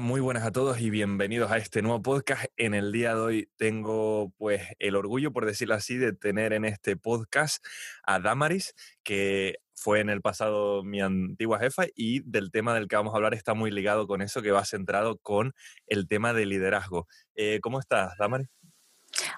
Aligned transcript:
Muy 0.00 0.20
buenas 0.20 0.44
a 0.44 0.52
todos 0.52 0.80
y 0.80 0.90
bienvenidos 0.90 1.50
a 1.50 1.56
este 1.56 1.82
nuevo 1.82 2.00
podcast. 2.02 2.44
En 2.56 2.74
el 2.74 2.92
día 2.92 3.14
de 3.14 3.20
hoy 3.20 3.50
tengo 3.56 4.32
pues 4.36 4.62
el 4.78 4.94
orgullo, 4.94 5.32
por 5.32 5.44
decirlo 5.44 5.74
así, 5.74 5.96
de 5.96 6.12
tener 6.12 6.52
en 6.52 6.64
este 6.64 6.96
podcast 6.96 7.64
a 8.04 8.20
Damaris, 8.20 8.74
que 9.02 9.58
fue 9.74 9.98
en 10.00 10.08
el 10.08 10.20
pasado 10.20 10.84
mi 10.84 11.00
antigua 11.00 11.58
jefa 11.58 11.84
y 11.96 12.20
del 12.20 12.52
tema 12.52 12.74
del 12.74 12.86
que 12.86 12.94
vamos 12.94 13.12
a 13.12 13.16
hablar 13.16 13.34
está 13.34 13.54
muy 13.54 13.72
ligado 13.72 14.06
con 14.06 14.22
eso, 14.22 14.40
que 14.40 14.52
va 14.52 14.64
centrado 14.64 15.18
con 15.18 15.52
el 15.86 16.06
tema 16.06 16.32
de 16.32 16.46
liderazgo. 16.46 17.08
Eh, 17.34 17.58
¿Cómo 17.60 17.80
estás, 17.80 18.16
Damaris? 18.18 18.48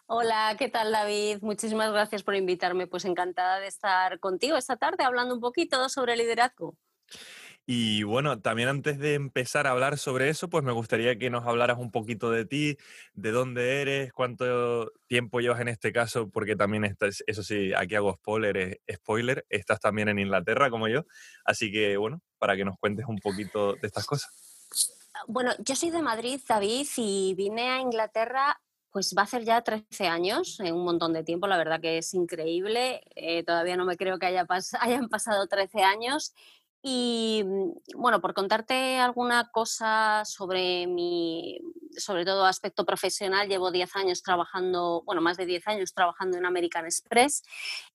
Hola, 0.06 0.56
¿qué 0.58 0.68
tal 0.68 0.92
David? 0.92 1.38
Muchísimas 1.40 1.90
gracias 1.90 2.22
por 2.22 2.34
invitarme. 2.34 2.86
Pues 2.86 3.06
encantada 3.06 3.60
de 3.60 3.66
estar 3.68 4.18
contigo 4.20 4.58
esta 4.58 4.76
tarde 4.76 5.04
hablando 5.04 5.34
un 5.34 5.40
poquito 5.40 5.88
sobre 5.88 6.16
liderazgo. 6.16 6.76
Y 7.72 8.02
bueno, 8.02 8.40
también 8.40 8.68
antes 8.68 8.98
de 8.98 9.14
empezar 9.14 9.68
a 9.68 9.70
hablar 9.70 9.96
sobre 9.96 10.28
eso, 10.28 10.50
pues 10.50 10.64
me 10.64 10.72
gustaría 10.72 11.16
que 11.20 11.30
nos 11.30 11.46
hablaras 11.46 11.78
un 11.78 11.92
poquito 11.92 12.28
de 12.32 12.44
ti, 12.44 12.76
de 13.14 13.30
dónde 13.30 13.80
eres, 13.80 14.12
cuánto 14.12 14.90
tiempo 15.06 15.38
llevas 15.38 15.60
en 15.60 15.68
este 15.68 15.92
caso, 15.92 16.28
porque 16.30 16.56
también 16.56 16.84
estás, 16.84 17.22
eso 17.28 17.44
sí, 17.44 17.72
aquí 17.72 17.94
hago 17.94 18.14
spoiler, 18.14 18.80
spoiler, 18.92 19.46
estás 19.48 19.78
también 19.78 20.08
en 20.08 20.18
Inglaterra 20.18 20.68
como 20.68 20.88
yo, 20.88 21.04
así 21.44 21.70
que 21.70 21.96
bueno, 21.96 22.20
para 22.38 22.56
que 22.56 22.64
nos 22.64 22.76
cuentes 22.76 23.06
un 23.06 23.18
poquito 23.18 23.74
de 23.74 23.86
estas 23.86 24.04
cosas. 24.04 24.32
Bueno, 25.28 25.52
yo 25.60 25.76
soy 25.76 25.90
de 25.90 26.02
Madrid, 26.02 26.40
David, 26.48 26.88
y 26.96 27.34
vine 27.36 27.68
a 27.68 27.78
Inglaterra 27.78 28.60
pues 28.90 29.14
va 29.16 29.22
a 29.22 29.26
ser 29.26 29.44
ya 29.44 29.62
13 29.62 30.08
años, 30.08 30.58
en 30.60 30.74
un 30.74 30.84
montón 30.84 31.12
de 31.12 31.22
tiempo, 31.22 31.46
la 31.46 31.56
verdad 31.56 31.80
que 31.80 31.98
es 31.98 32.12
increíble. 32.12 33.02
Eh, 33.14 33.44
todavía 33.44 33.76
no 33.76 33.84
me 33.84 33.96
creo 33.96 34.18
que 34.18 34.26
haya 34.26 34.46
hayan 34.80 35.08
pasado 35.08 35.46
13 35.46 35.82
años 35.82 36.34
y 36.82 37.42
mm, 37.44 38.00
bueno, 38.00 38.20
por 38.20 38.34
contarte 38.34 38.98
alguna 38.98 39.50
cosa 39.52 40.22
sobre 40.24 40.86
mi, 40.86 41.58
sobre 41.96 42.24
todo 42.24 42.46
aspecto 42.46 42.84
profesional, 42.84 43.48
llevo 43.48 43.70
10 43.70 43.96
años 43.96 44.22
trabajando, 44.22 45.02
bueno, 45.04 45.20
más 45.20 45.36
de 45.36 45.46
10 45.46 45.68
años 45.68 45.92
trabajando 45.92 46.38
en 46.38 46.46
American 46.46 46.86
Express. 46.86 47.42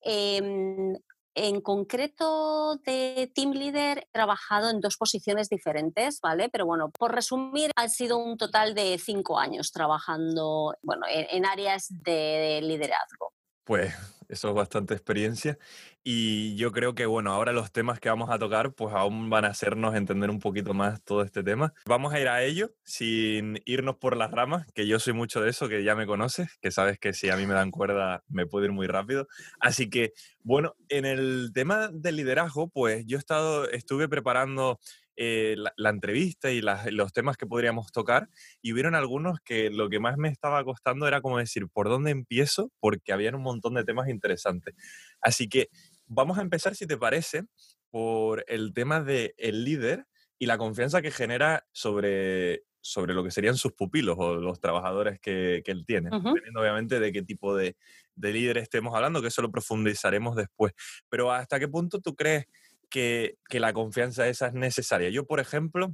Em, 0.01 0.95
en 1.37 1.59
concreto 1.59 2.77
de 2.85 3.29
Team 3.35 3.51
Leader 3.51 3.97
he 3.99 4.07
trabajado 4.13 4.69
en 4.69 4.79
dos 4.79 4.95
posiciones 4.95 5.49
diferentes, 5.49 6.21
¿vale? 6.21 6.47
Pero 6.49 6.65
bueno, 6.65 6.89
por 6.89 7.13
resumir, 7.13 7.71
ha 7.75 7.89
sido 7.89 8.17
un 8.17 8.37
total 8.37 8.73
de 8.73 8.97
cinco 8.97 9.37
años 9.37 9.71
trabajando, 9.73 10.75
bueno, 10.81 11.05
en, 11.09 11.45
áreas 11.45 11.87
de 11.89 12.61
liderazgo. 12.63 13.33
Pues 13.65 13.93
eso 14.29 14.49
es 14.49 14.55
bastante 14.55 14.93
experiencia. 14.93 15.57
Y 16.03 16.55
yo 16.55 16.71
creo 16.71 16.93
que, 16.93 17.05
bueno, 17.05 17.31
ahora 17.31 17.51
los 17.51 17.71
temas 17.71 17.99
que 17.99 18.09
vamos 18.09 18.29
a 18.29 18.37
tocar, 18.37 18.73
pues 18.73 18.93
aún 18.93 19.29
van 19.29 19.45
a 19.45 19.49
hacernos 19.49 19.95
entender 19.95 20.29
un 20.29 20.39
poquito 20.39 20.73
más 20.73 21.03
todo 21.03 21.23
este 21.23 21.43
tema. 21.43 21.73
Vamos 21.87 22.13
a 22.13 22.19
ir 22.19 22.27
a 22.27 22.43
ello 22.43 22.71
sin 22.83 23.61
irnos 23.65 23.95
por 23.97 24.15
las 24.15 24.31
ramas, 24.31 24.67
que 24.73 24.87
yo 24.87 24.99
soy 24.99 25.13
mucho 25.13 25.41
de 25.41 25.49
eso, 25.49 25.67
que 25.67 25.83
ya 25.83 25.95
me 25.95 26.05
conoces, 26.05 26.57
que 26.61 26.71
sabes 26.71 26.99
que 26.99 27.13
si 27.13 27.29
a 27.29 27.37
mí 27.37 27.47
me 27.47 27.53
dan 27.53 27.71
cuerda 27.71 28.23
me 28.27 28.45
puedo 28.45 28.65
ir 28.65 28.71
muy 28.71 28.87
rápido. 28.87 29.27
Así 29.59 29.89
que, 29.89 30.13
bueno, 30.43 30.75
en 30.89 31.05
el 31.05 31.51
tema 31.53 31.89
del 31.91 32.17
liderazgo, 32.17 32.69
pues 32.69 33.03
yo 33.07 33.17
he 33.17 33.19
estado, 33.19 33.69
estuve 33.69 34.07
preparando 34.07 34.79
eh, 35.17 35.55
la, 35.77 35.89
entrevista 35.89 36.51
y 36.51 36.61
los 36.61 37.13
temas 37.13 37.37
que 37.37 37.45
podríamos 37.45 37.91
tocar 37.91 38.29
y 38.61 38.73
hubieron 38.73 38.95
algunos 38.95 39.39
que 39.39 39.69
lo 39.69 39.89
que 39.89 39.99
más 39.99 40.17
me 40.17 40.29
estaba 40.29 40.63
costando 40.63 41.07
era 41.07 41.21
como 41.21 41.37
decir, 41.37 41.67
¿por 41.69 41.89
dónde 41.89 42.11
empiezo? 42.11 42.71
Porque 42.79 43.13
había 43.13 43.35
un 43.35 43.41
montón 43.41 43.75
de 43.75 43.83
temas 43.83 44.09
interesantes. 44.09 44.75
Así 45.21 45.47
que 45.47 45.69
vamos 46.05 46.37
a 46.37 46.41
empezar, 46.41 46.75
si 46.75 46.85
te 46.85 46.97
parece, 46.97 47.43
por 47.89 48.43
el 48.47 48.73
tema 48.73 49.01
del 49.01 49.33
el 49.37 49.63
líder 49.63 50.05
y 50.37 50.47
la 50.47 50.57
confianza 50.57 51.01
que 51.01 51.11
genera 51.11 51.65
sobre, 51.71 52.63
sobre 52.81 53.13
lo 53.13 53.23
que 53.23 53.31
serían 53.31 53.55
sus 53.55 53.71
pupilos 53.73 54.17
o 54.19 54.35
los 54.35 54.59
trabajadores 54.59 55.19
que, 55.19 55.61
que 55.63 55.71
él 55.71 55.85
tiene, 55.85 56.09
dependiendo 56.11 56.59
obviamente 56.59 56.99
de 56.99 57.11
qué 57.13 57.21
tipo 57.21 57.55
de, 57.55 57.77
de 58.15 58.33
líder 58.33 58.57
estemos 58.57 58.93
hablando, 58.95 59.21
que 59.21 59.27
eso 59.27 59.41
lo 59.41 59.51
profundizaremos 59.51 60.35
después. 60.35 60.73
Pero 61.09 61.31
¿hasta 61.31 61.59
qué 61.59 61.67
punto 61.67 61.99
tú 62.01 62.15
crees 62.15 62.45
que, 62.95 63.59
la 63.59 63.73
confianza 63.73 64.27
esa 64.27 64.47
es 64.47 64.53
necesaria. 64.53 65.09
Yo, 65.09 65.25
por 65.25 65.41
ejemplo, 65.41 65.93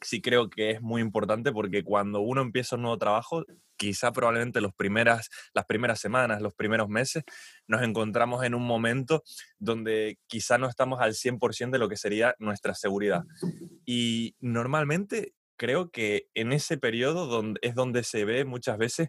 sí 0.00 0.22
creo 0.22 0.48
que 0.50 0.70
es 0.70 0.80
muy 0.80 1.02
importante 1.02 1.50
porque 1.50 1.82
cuando 1.82 2.20
uno 2.20 2.42
empieza 2.42 2.76
un 2.76 2.82
nuevo 2.82 2.98
trabajo, 2.98 3.44
quizá 3.76 4.12
probablemente 4.12 4.60
los 4.60 4.72
primeras, 4.72 5.30
las 5.52 5.64
primeras 5.66 5.98
semanas, 5.98 6.40
los 6.40 6.54
primeros 6.54 6.88
meses, 6.88 7.24
nos 7.66 7.82
encontramos 7.82 8.44
en 8.44 8.54
un 8.54 8.62
momento 8.62 9.24
donde 9.58 10.18
quizá 10.28 10.58
no 10.58 10.68
estamos 10.68 11.00
al 11.00 11.14
100% 11.14 11.70
de 11.70 11.78
lo 11.78 11.88
que 11.88 11.96
sería 11.96 12.36
nuestra 12.38 12.74
seguridad. 12.74 13.24
Y 13.84 14.36
normalmente 14.38 15.34
creo 15.56 15.90
que 15.90 16.28
en 16.34 16.52
ese 16.52 16.78
periodo 16.78 17.26
donde, 17.26 17.58
es 17.62 17.74
donde 17.74 18.04
se 18.04 18.24
ve 18.24 18.44
muchas 18.44 18.78
veces, 18.78 19.08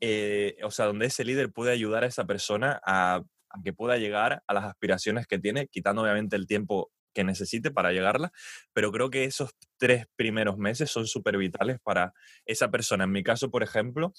eh, 0.00 0.56
o 0.62 0.70
sea, 0.70 0.86
donde 0.86 1.06
ese 1.06 1.24
líder 1.24 1.52
puede 1.52 1.72
ayudar 1.72 2.04
a 2.04 2.08
esa 2.08 2.24
persona 2.24 2.80
a 2.86 3.22
a 3.54 3.62
que 3.62 3.72
pueda 3.72 3.96
llegar 3.96 4.42
a 4.46 4.54
las 4.54 4.64
aspiraciones 4.64 5.26
que 5.26 5.38
tiene, 5.38 5.68
quitando 5.68 6.02
obviamente 6.02 6.36
el 6.36 6.46
tiempo 6.46 6.90
que 7.14 7.24
necesite 7.24 7.70
para 7.70 7.92
llegarla, 7.92 8.32
pero 8.72 8.90
creo 8.90 9.08
que 9.08 9.24
esos 9.24 9.50
tres 9.78 10.06
primeros 10.16 10.58
meses 10.58 10.90
son 10.90 11.06
súper 11.06 11.38
vitales 11.38 11.78
para 11.82 12.12
esa 12.44 12.70
persona. 12.70 13.04
En 13.04 13.12
mi 13.12 13.22
caso, 13.22 13.50
por 13.50 13.62
ejemplo, 13.62 14.12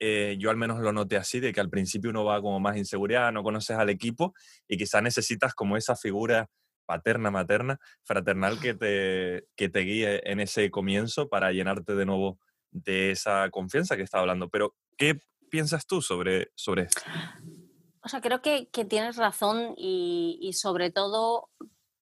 eh, 0.00 0.36
yo 0.38 0.50
al 0.50 0.56
menos 0.56 0.80
lo 0.80 0.92
noté 0.92 1.16
así, 1.16 1.40
de 1.40 1.52
que 1.52 1.60
al 1.60 1.68
principio 1.68 2.10
uno 2.10 2.24
va 2.24 2.40
como 2.40 2.58
más 2.58 2.76
inseguridad, 2.76 3.32
no 3.32 3.42
conoces 3.42 3.76
al 3.76 3.90
equipo 3.90 4.32
y 4.66 4.78
quizás 4.78 5.02
necesitas 5.02 5.54
como 5.54 5.76
esa 5.76 5.94
figura 5.94 6.48
paterna, 6.86 7.30
materna, 7.30 7.78
fraternal 8.02 8.58
que 8.60 8.72
te, 8.72 9.44
que 9.56 9.68
te 9.68 9.80
guíe 9.80 10.22
en 10.24 10.40
ese 10.40 10.70
comienzo 10.70 11.28
para 11.28 11.52
llenarte 11.52 11.94
de 11.94 12.06
nuevo 12.06 12.40
de 12.70 13.10
esa 13.10 13.50
confianza 13.50 13.96
que 13.96 14.02
estaba 14.02 14.22
hablando. 14.22 14.48
Pero, 14.48 14.74
¿qué 14.96 15.20
piensas 15.50 15.86
tú 15.86 16.00
sobre, 16.00 16.48
sobre 16.54 16.82
esto? 16.84 17.02
O 18.02 18.08
sea, 18.08 18.20
creo 18.20 18.40
que, 18.42 18.68
tienes 18.88 19.16
razón 19.16 19.74
y, 19.76 20.52
sobre 20.54 20.90
todo 20.90 21.50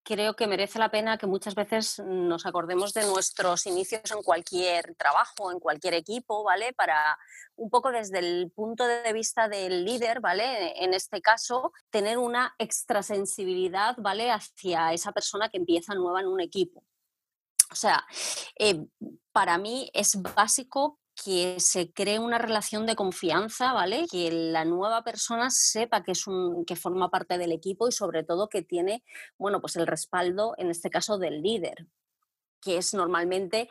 creo 0.02 0.36
que 0.36 0.46
merece 0.46 0.78
la 0.78 0.92
pena 0.92 1.18
que 1.18 1.26
muchas 1.26 1.56
veces 1.56 1.98
nos 1.98 2.46
acordemos 2.46 2.94
de 2.94 3.04
nuestros 3.06 3.66
inicios 3.66 4.08
en 4.12 4.22
cualquier 4.22 4.94
trabajo, 4.94 5.50
en 5.50 5.58
cualquier 5.58 5.94
equipo, 5.94 6.44
¿vale? 6.44 6.72
Para 6.74 7.18
un 7.56 7.70
poco 7.70 7.90
desde 7.90 8.20
el 8.20 8.52
punto 8.54 8.86
de 8.86 9.12
vista 9.12 9.48
del 9.48 9.84
líder, 9.84 10.20
¿vale? 10.20 10.80
En 10.84 10.94
este 10.94 11.20
caso, 11.20 11.72
tener 11.90 12.18
una 12.18 12.54
extrasensibilidad, 12.58 13.96
¿vale? 13.98 14.30
Hacia 14.30 14.92
esa 14.92 15.10
persona 15.10 15.48
que 15.48 15.56
empieza 15.56 15.96
nueva 15.96 16.20
en 16.20 16.28
un 16.28 16.40
equipo. 16.40 16.84
O 17.72 17.74
sea, 17.74 18.06
eh, 18.60 18.86
para 19.32 19.58
mí 19.58 19.90
es 19.92 20.22
básico 20.22 21.00
que 21.22 21.58
se 21.60 21.92
cree 21.92 22.18
una 22.18 22.38
relación 22.38 22.84
de 22.84 22.94
confianza, 22.94 23.72
¿vale? 23.72 24.06
Que 24.10 24.30
la 24.30 24.64
nueva 24.64 25.02
persona 25.02 25.50
sepa 25.50 26.02
que 26.02 26.12
es 26.12 26.26
un 26.26 26.64
que 26.66 26.76
forma 26.76 27.10
parte 27.10 27.38
del 27.38 27.52
equipo 27.52 27.88
y 27.88 27.92
sobre 27.92 28.22
todo 28.22 28.48
que 28.48 28.62
tiene, 28.62 29.02
bueno, 29.38 29.60
pues 29.60 29.76
el 29.76 29.86
respaldo 29.86 30.54
en 30.58 30.70
este 30.70 30.90
caso 30.90 31.18
del 31.18 31.42
líder, 31.42 31.86
que 32.60 32.76
es 32.76 32.92
normalmente 32.92 33.70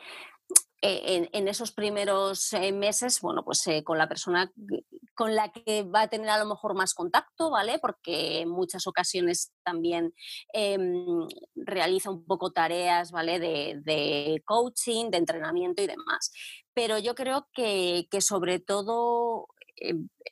eh, 0.82 1.28
en, 1.32 1.48
esos 1.48 1.72
primeros 1.72 2.52
eh, 2.52 2.72
meses, 2.72 3.20
bueno, 3.20 3.44
pues 3.44 3.66
eh, 3.68 3.82
con 3.82 3.96
la 3.96 4.08
persona 4.08 4.52
con 5.16 5.34
la 5.34 5.50
que 5.50 5.82
va 5.82 6.02
a 6.02 6.08
tener 6.08 6.28
a 6.28 6.38
lo 6.38 6.46
mejor 6.46 6.76
más 6.76 6.94
contacto, 6.94 7.50
¿vale? 7.50 7.78
Porque 7.80 8.42
en 8.42 8.50
muchas 8.50 8.86
ocasiones 8.86 9.52
también 9.64 10.14
em, 10.52 11.26
realiza 11.56 12.10
un 12.10 12.24
poco 12.24 12.52
tareas, 12.52 13.10
¿vale? 13.10 13.40
De, 13.40 14.42
coaching, 14.44 15.10
de 15.10 15.18
entrenamiento 15.18 15.82
y 15.82 15.86
demás. 15.86 16.30
Pero 16.74 16.98
yo 16.98 17.14
creo 17.14 17.48
que, 17.54 18.06
que 18.10 18.20
sobre 18.20 18.60
todo 18.60 19.48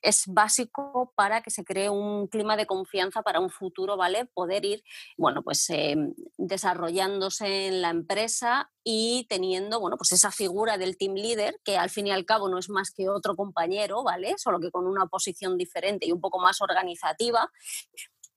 es 0.02 0.24
básico 0.26 1.12
para 1.16 1.42
que 1.42 1.50
se 1.50 1.64
cree 1.64 1.88
un 1.88 2.28
clima 2.28 2.56
de 2.56 2.66
confianza 2.66 3.22
para 3.22 3.40
un 3.40 3.50
futuro, 3.50 3.96
¿vale? 3.96 4.26
Poder 4.26 4.64
ir, 4.64 4.82
bueno, 5.16 5.42
pues 5.42 5.68
em, 5.70 6.14
desarrollándose 6.36 7.68
en 7.68 7.82
la 7.82 7.90
empresa 7.90 8.70
y 8.82 9.26
teniendo, 9.28 9.80
bueno, 9.80 9.96
pues 9.96 10.12
esa 10.12 10.30
figura 10.30 10.78
del 10.78 10.96
team 10.96 11.14
leader, 11.14 11.56
que 11.64 11.76
al 11.78 11.90
fin 11.90 12.06
y 12.06 12.10
al 12.10 12.26
cabo 12.26 12.48
no 12.48 12.58
es 12.58 12.68
más 12.68 12.90
que 12.90 13.08
otro 13.08 13.34
compañero, 13.36 14.02
¿vale? 14.02 14.34
Solo 14.36 14.60
que 14.60 14.70
con 14.70 14.86
una 14.86 15.06
posición 15.06 15.56
diferente 15.56 16.06
y 16.06 16.12
un 16.12 16.20
poco 16.20 16.38
más 16.38 16.60
organizativa, 16.60 17.50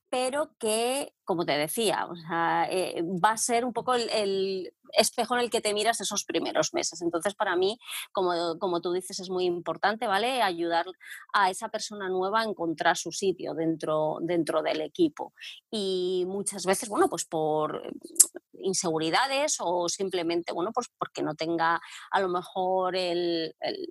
pero 0.10 0.52
que, 0.58 1.14
como 1.26 1.46
te 1.46 1.58
decía, 1.58 2.08
eh, 2.72 3.04
va 3.04 3.32
a 3.32 3.38
ser 3.38 3.66
un 3.66 3.74
poco 3.74 3.94
el, 3.94 4.74
espejo 4.94 5.36
en 5.36 5.42
el 5.42 5.50
que 5.50 5.62
te 5.62 5.74
miras 5.74 6.02
esos 6.02 6.24
primeros 6.24 6.74
meses. 6.74 7.02
Entonces, 7.02 7.36
para 7.36 7.56
mí, 7.56 7.78
como, 8.12 8.58
como, 8.60 8.82
tú 8.82 8.92
dices, 8.92 9.20
es 9.20 9.30
muy 9.30 9.46
importante, 9.46 10.08
¿vale? 10.08 10.42
Ayudar 10.42 10.86
a 11.34 11.50
esa 11.50 11.70
persona 11.70 12.10
nueva 12.10 12.42
a 12.42 12.46
encontrar 12.46 12.98
su 12.98 13.12
sitio 13.12 13.54
dentro, 13.54 14.18
dentro 14.22 14.62
del 14.62 14.82
equipo. 14.82 15.34
Y 15.72 16.26
muchas 16.28 16.66
veces, 16.66 16.90
bueno, 16.90 17.10
pues 17.10 17.26
por 17.26 17.82
inseguridades 18.60 19.58
o 19.60 19.88
simplemente, 19.90 20.54
bueno, 20.54 20.72
pues 20.74 20.88
porque 20.98 21.22
no 21.22 21.36
tenga 21.36 21.80
a 22.12 22.20
lo 22.20 22.30
mejor 22.30 22.96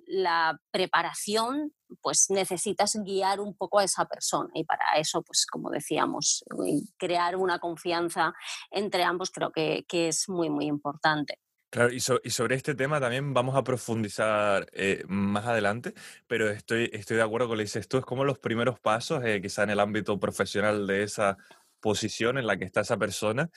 la 0.07 0.59
preparación, 0.71 1.73
pues 2.01 2.29
necesitas 2.29 2.97
guiar 3.03 3.39
un 3.39 3.55
poco 3.55 3.79
a 3.79 3.83
esa 3.83 4.05
persona 4.05 4.49
y 4.53 4.63
para 4.65 4.97
eso, 4.97 5.21
pues 5.21 5.45
como 5.45 5.69
decíamos, 5.69 6.43
crear 6.97 7.35
una 7.37 7.59
confianza 7.59 8.33
entre 8.71 9.03
ambos 9.03 9.31
creo 9.31 9.51
que, 9.51 9.85
que 9.87 10.09
es 10.09 10.27
muy, 10.27 10.49
muy 10.49 10.65
importante. 10.65 10.86
Claro, 11.69 11.91
y, 11.91 11.99
so- 11.99 12.21
y 12.23 12.29
sobre 12.29 12.55
este 12.55 12.75
tema 12.75 12.99
también 13.01 13.33
vamos 13.33 13.55
a 13.57 13.63
profundizar 13.63 14.67
eh, 14.71 15.03
más 15.07 15.45
adelante, 15.45 15.93
pero 16.25 16.49
estoy, 16.49 16.89
estoy 16.93 17.17
de 17.17 17.23
acuerdo 17.23 17.47
con 17.47 17.57
lo 17.57 17.59
que 17.61 17.65
dices 17.65 17.87
tú, 17.89 17.97
es 17.97 18.05
como 18.05 18.23
los 18.23 18.39
primeros 18.39 18.79
pasos, 18.79 19.21
eh, 19.25 19.41
quizá 19.41 19.63
en 19.63 19.71
el 19.71 19.79
ámbito 19.81 20.17
profesional 20.17 20.87
de 20.87 21.03
esa 21.03 21.37
posición 21.81 22.37
en 22.37 22.47
la 22.47 22.57
que 22.57 22.63
está 22.65 22.81
esa 22.81 22.97
persona, 22.97 23.49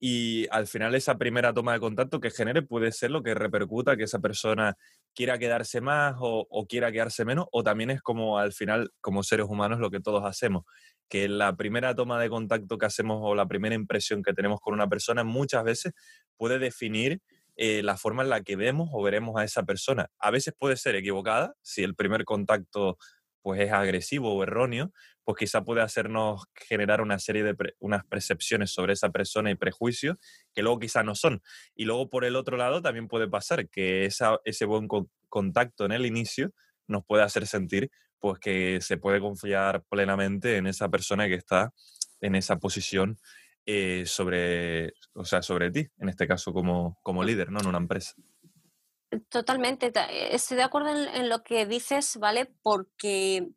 y 0.00 0.46
al 0.50 0.66
final 0.66 0.94
esa 0.94 1.18
primera 1.18 1.52
toma 1.52 1.72
de 1.72 1.80
contacto 1.80 2.20
que 2.20 2.30
genere 2.30 2.62
puede 2.62 2.92
ser 2.92 3.10
lo 3.10 3.22
que 3.22 3.34
repercuta 3.34 3.96
que 3.96 4.04
esa 4.04 4.20
persona 4.20 4.76
quiera 5.14 5.38
quedarse 5.38 5.80
más 5.80 6.16
o, 6.20 6.66
quiera 6.68 6.92
quedarse 6.92 7.24
menos, 7.24 7.46
o 7.50 7.64
también 7.64 7.90
es 7.90 8.00
como 8.00 8.38
al 8.38 8.52
final, 8.52 8.92
como 9.00 9.22
seres 9.22 9.46
humanos, 9.48 9.80
lo 9.80 9.90
que 9.90 10.00
todos 10.00 10.24
hacemos, 10.24 10.64
que 11.08 11.28
la 11.28 11.56
primera 11.56 11.94
toma 11.94 12.20
de 12.20 12.28
contacto 12.28 12.78
que 12.78 12.86
hacemos 12.86 13.18
o 13.22 13.34
la 13.34 13.46
primera 13.46 13.74
impresión 13.74 14.22
que 14.22 14.32
tenemos 14.32 14.60
con 14.60 14.74
una 14.74 14.88
persona 14.88 15.24
muchas 15.24 15.64
veces 15.64 15.92
puede 16.36 16.58
definir 16.58 17.20
eh, 17.56 17.82
la 17.82 17.96
forma 17.96 18.22
en 18.22 18.28
la 18.28 18.42
que 18.42 18.54
vemos 18.54 18.88
o 18.92 19.02
veremos 19.02 19.36
a 19.36 19.42
esa 19.42 19.64
persona. 19.64 20.08
A 20.20 20.30
veces 20.30 20.54
puede 20.56 20.76
ser 20.76 20.94
equivocada, 20.94 21.54
si 21.60 21.82
el 21.82 21.96
primer 21.96 22.24
contacto 22.24 22.98
pues 23.48 23.60
es 23.62 23.72
agresivo 23.72 24.34
o 24.34 24.42
erróneo, 24.42 24.92
pues 25.24 25.38
quizá 25.38 25.64
puede 25.64 25.80
hacernos 25.80 26.42
generar 26.54 27.00
una 27.00 27.18
serie 27.18 27.42
de 27.44 27.54
pre- 27.54 27.74
unas 27.78 28.04
percepciones 28.04 28.70
sobre 28.72 28.92
esa 28.92 29.08
persona 29.10 29.50
y 29.50 29.54
prejuicios 29.54 30.16
que 30.54 30.62
luego 30.62 30.78
quizá 30.78 31.02
no 31.02 31.14
son. 31.14 31.42
Y 31.74 31.84
luego 31.86 32.10
por 32.10 32.24
el 32.26 32.36
otro 32.36 32.58
lado 32.58 32.82
también 32.82 33.08
puede 33.08 33.26
pasar 33.28 33.68
que 33.70 34.04
esa, 34.04 34.38
ese 34.44 34.66
buen 34.66 34.86
con- 34.86 35.10
contacto 35.30 35.86
en 35.86 35.92
el 35.92 36.04
inicio 36.06 36.52
nos 36.86 37.04
puede 37.06 37.22
hacer 37.22 37.46
sentir 37.46 37.90
pues 38.18 38.38
que 38.38 38.80
se 38.82 38.98
puede 38.98 39.20
confiar 39.20 39.82
plenamente 39.88 40.56
en 40.56 40.66
esa 40.66 40.88
persona 40.90 41.26
que 41.26 41.34
está 41.34 41.72
en 42.20 42.34
esa 42.34 42.58
posición 42.58 43.18
eh, 43.66 44.04
sobre, 44.06 44.92
o 45.14 45.24
sea, 45.24 45.40
sobre 45.42 45.70
ti, 45.70 45.86
en 45.98 46.08
este 46.10 46.26
caso 46.26 46.52
como, 46.52 46.98
como 47.02 47.22
líder, 47.24 47.50
¿no? 47.50 47.60
En 47.60 47.66
una 47.68 47.78
empresa. 47.78 48.14
Totalmente, 49.30 49.90
ta- 49.90 50.10
eh, 50.12 50.34
estoy 50.34 50.56
de 50.58 50.62
acuerdo 50.64 50.90
en, 50.90 51.28
lo 51.30 51.42
que 51.42 51.64
dices, 51.66 52.18
¿vale? 52.18 52.46
Porque, 52.62 53.48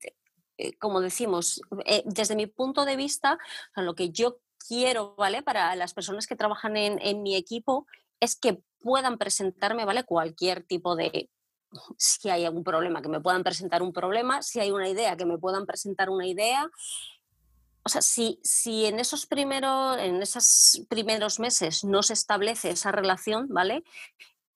eh, 0.57 0.73
como 0.77 1.01
decimos, 1.01 1.61
eh, 1.85 2.03
desde 2.05 2.35
mi 2.37 2.47
punto 2.47 2.85
de 2.85 2.95
vista, 2.95 3.37
lo 3.75 3.93
que 3.93 4.11
yo 4.11 4.37
quiero, 4.65 5.13
¿vale? 5.17 5.43
Para 5.43 5.75
las 5.75 5.93
personas 5.93 6.25
que 6.27 6.37
trabajan 6.37 6.77
en, 6.77 6.99
en 7.01 7.21
mi 7.21 7.35
equipo 7.35 7.85
es 8.21 8.37
que 8.37 8.61
puedan 8.79 9.17
presentarme, 9.17 9.83
¿vale? 9.83 10.05
Cualquier 10.05 10.63
tipo 10.63 10.95
de, 10.95 11.29
si 11.97 12.29
hay 12.29 12.45
algún 12.45 12.63
problema, 12.63 13.01
que 13.01 13.09
me 13.09 13.19
puedan 13.19 13.43
presentar 13.43 13.81
un 13.81 13.91
problema, 13.91 14.41
si 14.41 14.61
hay 14.61 14.71
una 14.71 14.87
idea, 14.87 15.17
que 15.17 15.25
me 15.25 15.37
puedan 15.37 15.65
presentar 15.65 16.09
una 16.09 16.27
idea. 16.27 16.69
O 17.83 17.89
sea, 17.89 18.01
si, 18.01 18.39
si 18.43 18.85
en 18.85 18.99
esos 18.99 19.25
primeros, 19.25 19.97
en 19.97 20.21
esos 20.21 20.85
primeros 20.87 21.39
meses 21.39 21.83
no 21.83 22.03
se 22.03 22.13
establece 22.13 22.69
esa 22.69 22.91
relación, 22.91 23.47
¿vale? 23.49 23.83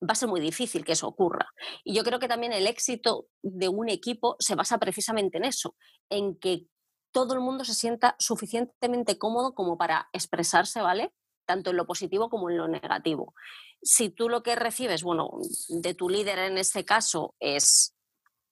Va 0.01 0.11
a 0.11 0.15
ser 0.15 0.29
muy 0.29 0.41
difícil 0.41 0.85
que 0.85 0.93
eso 0.93 1.07
ocurra. 1.07 1.47
Y 1.83 1.93
yo 1.93 2.03
creo 2.03 2.19
que 2.19 2.27
también 2.27 2.53
el 2.53 2.67
éxito 2.67 3.27
de 3.41 3.69
un 3.69 3.89
equipo 3.89 4.35
se 4.39 4.55
basa 4.55 4.77
precisamente 4.77 5.37
en 5.37 5.45
eso, 5.45 5.75
en 6.09 6.37
que 6.37 6.67
todo 7.11 7.33
el 7.33 7.39
mundo 7.39 7.63
se 7.63 7.73
sienta 7.73 8.15
suficientemente 8.19 9.17
cómodo 9.17 9.53
como 9.53 9.77
para 9.77 10.09
expresarse, 10.11 10.81
¿vale? 10.81 11.13
Tanto 11.45 11.69
en 11.69 11.77
lo 11.77 11.85
positivo 11.85 12.29
como 12.29 12.49
en 12.49 12.57
lo 12.57 12.67
negativo. 12.67 13.33
Si 13.81 14.09
tú 14.09 14.27
lo 14.27 14.43
que 14.43 14.55
recibes, 14.55 15.03
bueno, 15.03 15.29
de 15.69 15.93
tu 15.93 16.09
líder 16.09 16.39
en 16.39 16.57
este 16.57 16.83
caso 16.83 17.35
es 17.39 17.95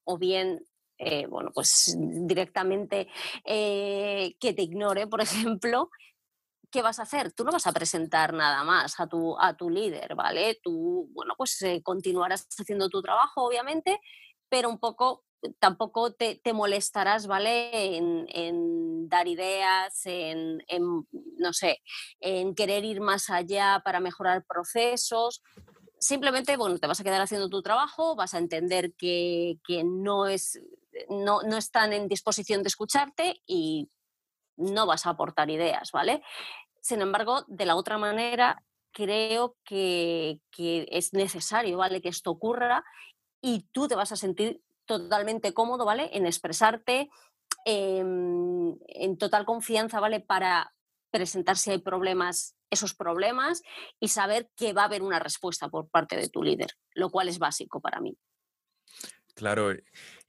o 0.06 0.18
bien, 0.18 0.66
eh, 0.98 1.25
bueno, 1.28 1.51
pues 1.54 1.98
directamente 2.00 3.10
eh, 3.44 4.36
que 4.40 4.54
te 4.54 4.62
ignore, 4.62 5.07
por 5.07 5.22
ejemplo, 5.22 5.90
¿qué 6.73 6.81
vas 6.81 6.97
a 6.97 7.03
hacer? 7.03 7.31
Tú 7.31 7.43
no 7.43 7.51
vas 7.51 7.67
a 7.67 7.71
presentar 7.71 8.33
nada 8.33 8.63
más 8.63 8.99
a 8.99 9.07
tu, 9.07 9.39
a 9.39 9.55
tu 9.55 9.69
líder, 9.69 10.15
¿vale? 10.15 10.59
Tú, 10.61 11.07
bueno, 11.13 11.35
pues 11.37 11.61
eh, 11.61 11.81
continuarás 11.83 12.47
haciendo 12.59 12.89
tu 12.89 13.01
trabajo, 13.01 13.43
obviamente, 13.43 13.99
pero 14.49 14.69
un 14.69 14.79
poco 14.79 15.23
tampoco 15.59 16.13
te, 16.13 16.35
te 16.43 16.51
molestarás, 16.51 17.27
¿vale? 17.27 17.95
En, 17.95 18.25
en 18.29 19.07
dar 19.07 19.27
ideas, 19.27 20.05
en, 20.05 20.63
en, 20.67 21.07
no 21.37 21.53
sé, 21.53 21.81
en 22.19 22.55
querer 22.55 22.83
ir 22.83 23.01
más 23.01 23.29
allá 23.29 23.81
para 23.85 23.99
mejorar 23.99 24.43
procesos. 24.45 25.43
Simplemente, 25.99 26.57
bueno, 26.57 26.79
te 26.79 26.87
vas 26.87 26.99
a 26.99 27.03
quedar 27.03 27.21
haciendo 27.21 27.49
tu 27.49 27.61
trabajo, 27.61 28.15
vas 28.15 28.33
a 28.33 28.39
entender 28.39 28.93
que, 28.97 29.59
que 29.67 29.83
no, 29.83 30.25
es, 30.25 30.59
no, 31.07 31.43
no 31.43 31.57
están 31.57 31.93
en 31.93 32.07
disposición 32.07 32.63
de 32.63 32.69
escucharte 32.69 33.41
y 33.45 33.89
no 34.55 34.85
vas 34.85 35.05
a 35.05 35.11
aportar 35.11 35.49
ideas, 35.49 35.91
¿vale? 35.91 36.21
Sin 36.83 37.01
embargo, 37.01 37.45
de 37.47 37.65
la 37.65 37.77
otra 37.77 37.97
manera, 37.97 38.62
creo 38.91 39.56
que, 39.63 40.41
que 40.51 40.85
es 40.91 41.13
necesario, 41.13 41.77
¿vale? 41.77 42.01
Que 42.01 42.09
esto 42.09 42.30
ocurra 42.30 42.83
y 43.41 43.65
tú 43.71 43.88
te 43.88 43.95
vas 43.95 44.12
a 44.12 44.18
sentir 44.18 44.62
totalmente 44.85 45.53
cómodo, 45.53 45.85
¿vale? 45.85 46.09
En 46.12 46.25
expresarte 46.25 47.09
em, 47.63 48.77
en 48.88 49.18
total 49.18 49.45
confianza, 49.45 50.01
¿vale? 50.01 50.19
Para 50.19 50.74
presentar 51.09 51.56
si 51.56 51.71
hay 51.71 51.77
problemas, 51.77 52.57
esos 52.69 52.94
problemas 52.94 53.62
y 54.01 54.09
saber 54.09 54.50
que 54.57 54.74
va 54.74 54.81
a 54.81 54.85
haber 54.85 55.03
una 55.03 55.19
respuesta 55.19 55.69
por 55.69 55.88
parte 55.88 56.18
de 56.18 56.27
tu 56.27 56.44
líder, 56.44 56.71
lo 56.95 57.12
cual 57.12 57.30
es 57.30 57.39
básico 57.39 57.80
para 57.80 58.01
mí. 58.01 58.18
Claro, 59.35 59.74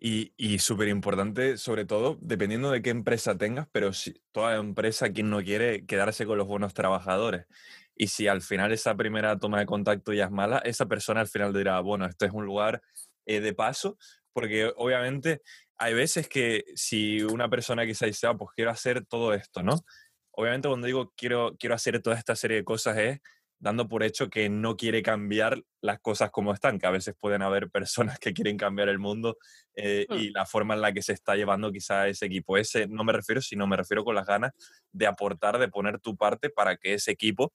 y, 0.01 0.33
y 0.39 0.59
súper 0.61 0.89
importante, 0.89 1.59
sobre 1.59 1.85
todo, 1.85 2.17
dependiendo 2.23 2.71
de 2.71 2.81
qué 2.81 2.89
empresa 2.89 3.37
tengas, 3.37 3.69
pero 3.71 3.93
si 3.93 4.15
toda 4.33 4.57
empresa, 4.57 5.13
quien 5.13 5.29
no 5.29 5.43
quiere 5.43 5.85
quedarse 5.85 6.25
con 6.25 6.39
los 6.39 6.47
buenos 6.47 6.73
trabajadores. 6.73 7.47
Y 7.95 8.07
si 8.09 8.29
al 8.29 8.41
final 8.41 8.73
esa 8.73 8.97
primera 8.97 9.39
toma 9.39 9.59
de 9.61 9.67
contacto 9.67 10.15
ya 10.15 10.25
es 10.25 10.31
mala, 10.31 10.59
esa 10.65 10.87
persona 10.87 11.21
al 11.21 11.29
final 11.29 11.53
dirá, 11.53 11.79
bueno, 11.81 12.07
este 12.07 12.27
es 12.27 12.33
un 12.33 12.47
lugar 12.47 12.81
eh, 13.27 13.41
de 13.41 13.53
paso, 13.53 13.99
porque 14.33 14.73
obviamente 14.77 15.43
hay 15.77 15.93
veces 15.95 16.27
que 16.29 16.65
si 16.75 17.23
una 17.23 17.49
persona 17.51 17.85
quizá 17.85 18.07
dice, 18.07 18.27
ah, 18.27 18.35
pues 18.35 18.51
quiero 18.57 18.71
hacer 18.71 19.05
todo 19.05 19.35
esto, 19.35 19.63
¿no? 19.63 19.85
Obviamente 20.31 20.69
cuando 20.69 20.87
digo 20.87 21.13
quiero, 21.17 21.57
quiero 21.59 21.75
hacer 21.75 22.01
toda 22.03 22.17
esta 22.17 22.35
serie 22.37 22.57
de 22.59 22.65
cosas 22.65 22.97
es 22.99 23.21
dando 23.65 23.89
por 23.89 24.03
hecho 24.03 24.29
que 24.29 24.51
no 24.51 24.77
quiere 24.77 25.03
cambiar 25.03 25.63
las 25.81 25.99
cosas 25.99 26.31
como 26.31 26.53
están, 26.53 26.79
que 26.79 26.87
a 26.87 26.91
veces 26.91 27.15
pueden 27.19 27.41
haber 27.41 27.71
personas 27.71 28.19
que 28.19 28.35
quieren 28.35 28.59
cambiar 28.59 28.91
el 28.91 28.99
mundo 28.99 29.39
eh, 29.75 30.07
Mm, 30.07 30.15
y 30.15 30.31
la 30.33 30.45
forma 30.45 30.75
en 30.75 30.83
la 30.83 30.93
que 30.93 31.01
se 31.01 31.15
está 31.15 31.35
llevando 31.35 31.73
quizá 31.73 32.07
ese 32.07 32.27
equipo. 32.27 32.59
Ese 32.59 32.87
no 32.89 33.05
me 33.05 33.15
refiero, 33.15 33.41
sino 33.41 33.67
me 33.67 33.79
refiero 33.79 34.05
con 34.05 34.15
las 34.15 34.27
ganas 34.27 34.53
de 34.93 35.07
aportar, 35.07 35.59
de 35.59 35.69
poner 35.69 35.99
tu 35.99 36.15
parte 36.15 36.51
para 36.51 36.77
que 36.77 36.93
ese 36.93 37.13
equipo 37.13 37.55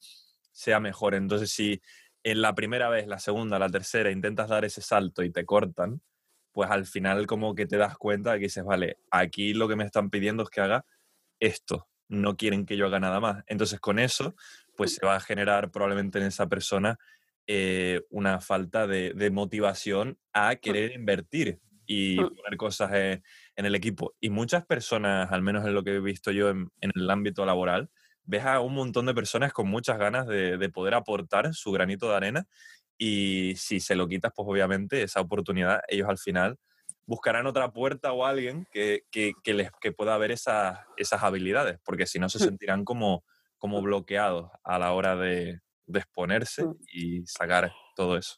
sea 0.51 0.80
mejor. 0.80 1.13
Entonces, 1.13 1.51
si 1.51 1.80
en 2.24 2.42
la 2.42 2.56
primera 2.56 2.89
vez, 2.89 3.06
la 3.06 3.20
segunda, 3.20 3.60
la 3.60 3.70
tercera 3.70 4.10
intentas 4.10 4.50
dar 4.50 4.66
ese 4.66 4.82
salto 4.82 5.22
y 5.22 5.32
te 5.32 5.46
cortan, 5.46 6.01
pues 6.51 6.72
al 6.72 6.88
final 6.88 7.28
como 7.28 7.54
que 7.54 7.68
te 7.68 7.78
das 7.78 8.00
cuenta 8.00 8.34
de 8.34 8.39
que 8.39 8.46
dices, 8.46 8.63
vale, 8.63 8.98
aquí 9.12 9.54
lo 9.54 9.68
que 9.68 9.75
me 9.75 9.84
están 9.84 10.10
pidiendo 10.10 10.42
es 10.42 10.50
que 10.50 10.62
haga 10.62 10.86
esto, 11.39 11.88
no 12.08 12.36
quieren 12.36 12.66
que 12.66 12.78
yo 12.78 12.88
haga 12.88 13.00
nada 13.00 13.20
más. 13.20 13.44
Entonces 13.46 13.80
con 13.80 14.00
eso, 14.00 14.36
pues 14.79 14.95
se 14.95 15.05
va 15.05 15.17
a 15.17 15.19
generar 15.19 15.71
probablemente 15.71 16.19
en 16.19 16.25
esa 16.25 16.48
persona 16.48 16.98
eh, 17.48 18.01
una 18.09 18.39
falta 18.39 18.88
de, 18.88 19.12
de 19.13 19.29
motivación 19.29 20.17
a 20.31 20.53
mm, 20.53 20.55
querer 20.62 20.93
invertir 20.93 21.59
y 21.86 22.17
mm, 22.17 22.36
poner 22.36 22.57
cosas 22.57 22.91
en 22.93 23.65
el 23.65 23.75
equipo. 23.75 24.15
Y 24.21 24.29
muchas 24.29 24.65
personas, 24.65 25.29
al 25.33 25.41
menos 25.41 25.65
en 25.67 25.74
lo 25.74 25.83
que 25.83 25.95
he 25.95 26.00
visto 26.00 26.31
yo 26.31 26.50
en, 26.50 26.69
en 26.79 26.91
el 26.95 27.09
ámbito 27.09 27.45
laboral, 27.45 27.89
ves 28.24 28.45
a 28.45 28.62
un 28.62 28.74
montón 28.74 29.05
de 29.05 29.13
personas 29.13 29.51
con 29.51 29.67
muchas 29.67 29.98
ganas 29.98 30.27
de, 30.27 30.57
de 30.57 30.69
poder 30.69 30.93
aportar 30.93 31.53
su 31.53 31.74
granito 31.74 32.07
de 32.09 32.15
arena 32.15 32.48
y 32.98 33.55
si 33.57 33.81
se 33.81 33.95
lo 33.95 34.07
quitas, 34.07 34.31
pues 34.33 34.48
obviamente 34.48 35.03
esa 35.03 35.19
oportunidad, 35.19 35.81
ellos 35.89 36.07
al 36.07 36.17
final 36.17 36.57
buscarán 37.05 37.48
otra 37.48 37.74
puerta 37.74 38.13
o 38.13 38.25
alguien 38.25 38.65
que, 38.71 39.01
que, 39.12 39.33
que 39.43 39.53
les, 39.53 39.71
que 39.81 39.91
pueda 39.91 40.17
ver 40.17 40.31
esas, 40.31 40.79
esas 40.95 41.21
habilidades, 41.21 41.79
porque 41.83 42.05
si 42.05 42.17
no 42.17 42.29
se 42.29 42.38
mm, 42.38 42.48
sentirán 42.48 42.86
como, 42.86 43.25
como 43.60 43.82
bloqueados 43.82 44.50
a 44.63 44.80
la 44.80 44.94
hora 44.94 45.16
de, 45.16 45.60
de 45.86 46.00
exponerse 46.00 46.66
mm. 46.66 46.75
y 46.92 47.25
sacar 47.25 47.72
todo 47.96 48.18
eso. 48.18 48.36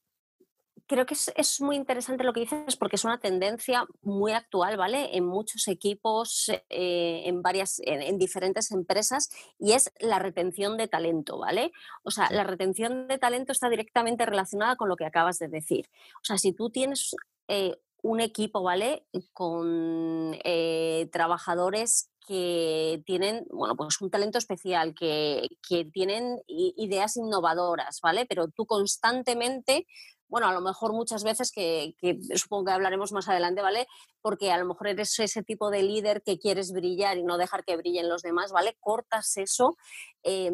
Creo 0.87 1.05
que 1.05 1.13
es, 1.13 1.31
es 1.37 1.61
muy 1.61 1.77
interesante 1.77 2.25
lo 2.25 2.33
que 2.33 2.41
dices 2.41 2.75
porque 2.75 2.97
es 2.97 3.05
una 3.05 3.19
tendencia 3.19 3.85
muy 4.01 4.33
actual, 4.33 4.75
¿vale? 4.75 5.15
En 5.15 5.25
muchos 5.25 5.69
equipos, 5.69 6.49
eh, 6.69 7.21
en 7.25 7.41
varias, 7.41 7.79
en, 7.85 8.01
en 8.01 8.17
diferentes 8.17 8.71
empresas, 8.71 9.29
y 9.57 9.71
es 9.71 9.93
la 9.99 10.19
retención 10.19 10.75
de 10.77 10.89
talento, 10.89 11.37
¿vale? 11.37 11.71
O 12.03 12.11
sea, 12.11 12.27
Sí. 12.27 12.33
la 12.35 12.43
retención 12.43 13.07
de 13.07 13.17
talento 13.17 13.53
está 13.53 13.69
directamente 13.69 14.25
relacionada 14.25 14.75
con 14.75 14.89
lo 14.89 14.97
que 14.97 15.05
acabas 15.05 15.39
de 15.39 15.47
decir. 15.47 15.89
O 16.15 16.23
sea, 16.25 16.37
si 16.37 16.51
tú 16.51 16.69
tienes 16.69 17.15
eh, 17.47 17.77
un 18.01 18.19
equipo, 18.19 18.61
¿vale? 18.61 19.05
Con 19.31 20.35
eh, 20.43 21.07
trabajadores 21.13 22.10
que 22.31 23.03
tienen, 23.05 23.45
bueno, 23.49 23.75
pues 23.75 23.99
un 23.99 24.09
talento 24.09 24.37
especial, 24.37 24.93
que, 24.95 25.49
que 25.67 25.83
tienen 25.83 26.41
ideas 26.47 27.17
innovadoras, 27.17 27.99
¿vale? 28.01 28.25
Pero 28.25 28.47
tú 28.47 28.65
constantemente 28.65 29.85
bueno, 30.29 30.47
a 30.47 30.53
lo 30.53 30.61
mejor 30.61 30.93
muchas 30.93 31.25
veces 31.25 31.51
que, 31.51 31.93
supongo 32.35 32.63
que 32.63 32.71
hablaremos 32.71 33.11
más 33.11 33.27
adelante, 33.27 33.61
¿vale? 33.61 33.85
Porque 34.21 34.49
a 34.49 34.57
lo 34.57 34.65
mejor 34.65 34.87
eres 34.87 35.19
ese 35.19 35.43
tipo 35.43 35.69
de 35.69 35.83
líder 35.83 36.23
que 36.23 36.39
quieres 36.39 36.71
brillar 36.71 37.17
y 37.17 37.23
no 37.23 37.37
dejar 37.37 37.65
que 37.65 37.75
brillen 37.75 38.07
los 38.07 38.21
demás, 38.21 38.53
¿vale? 38.53 38.77
Cortas 38.79 39.35
eso. 39.35 39.75
eh, 40.23 40.53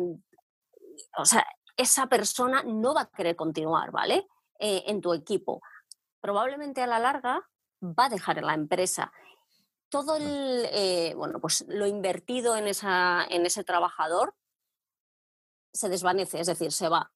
o 1.16 1.26
sea, 1.26 1.46
esa 1.78 2.08
persona 2.08 2.64
no 2.64 2.96
va 2.96 3.02
a 3.02 3.10
querer 3.12 3.36
continuar, 3.36 3.92
¿vale? 3.92 4.28
Eh, 4.58 4.84
en 4.88 5.00
tu 5.00 5.14
equipo. 5.14 5.62
Probablemente 6.22 6.82
a 6.82 6.88
la 6.88 6.98
larga 6.98 7.48
va 7.84 8.06
a 8.06 8.10
dejar 8.10 8.42
la 8.42 8.56
empresa. 8.56 9.12
Todo 9.89 10.17
el, 10.17 10.67
eh, 10.72 11.13
bueno, 11.15 11.39
pues 11.39 11.65
lo 11.67 11.86
invertido 11.88 12.58
en, 12.58 12.67
esa, 12.67 13.25
en 13.29 13.46
ese 13.46 13.63
trabajador 13.63 14.36
se 15.74 15.89
desvanece, 15.89 16.39
es 16.39 16.48
decir, 16.48 16.72
se 16.72 16.89
va, 16.89 17.12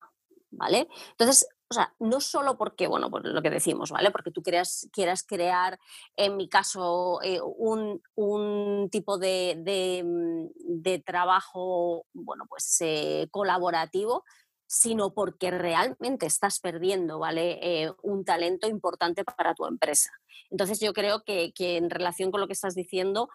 ¿vale? 0.51 0.87
Entonces, 1.11 1.47
o 1.71 1.73
sea, 1.73 1.93
no 1.99 2.19
solo 2.19 2.57
porque, 2.57 2.87
bueno, 2.87 3.09
por 3.09 3.25
lo 3.25 3.41
que 3.41 3.49
decimos, 3.49 3.91
¿vale? 3.91 4.11
Porque 4.11 4.29
tú 4.29 4.43
quieras, 4.43 4.89
quieras 4.91 5.23
crear, 5.23 5.79
en 6.17 6.35
mi 6.35 6.49
caso, 6.49 7.21
eh, 7.23 7.39
un, 7.41 8.89
tipo 8.91 9.17
de, 9.17 10.03
mm, 10.03 11.01
trabajo, 11.05 12.05
bueno, 12.11 12.45
pues 12.49 12.77
eh, 12.81 13.29
colaborativo, 13.31 14.25
sino 14.73 15.13
porque 15.13 15.51
realmente 15.51 16.25
estás 16.25 16.61
perdiendo, 16.61 17.19
¿vale? 17.19 17.59
Eh, 17.61 17.91
un 18.03 18.23
talento 18.23 18.69
importante 18.69 19.25
para 19.25 19.53
tu 19.53 19.65
empresa. 19.65 20.11
Entonces 20.49 20.79
yo 20.79 20.93
creo 20.93 21.25
que, 21.25 21.51
que, 21.53 21.75
en 21.75 21.89
relación 21.89 22.31
con 22.31 22.39
lo 22.39 22.47
que 22.47 22.53
estás 22.53 22.73
diciendo, 22.73 23.27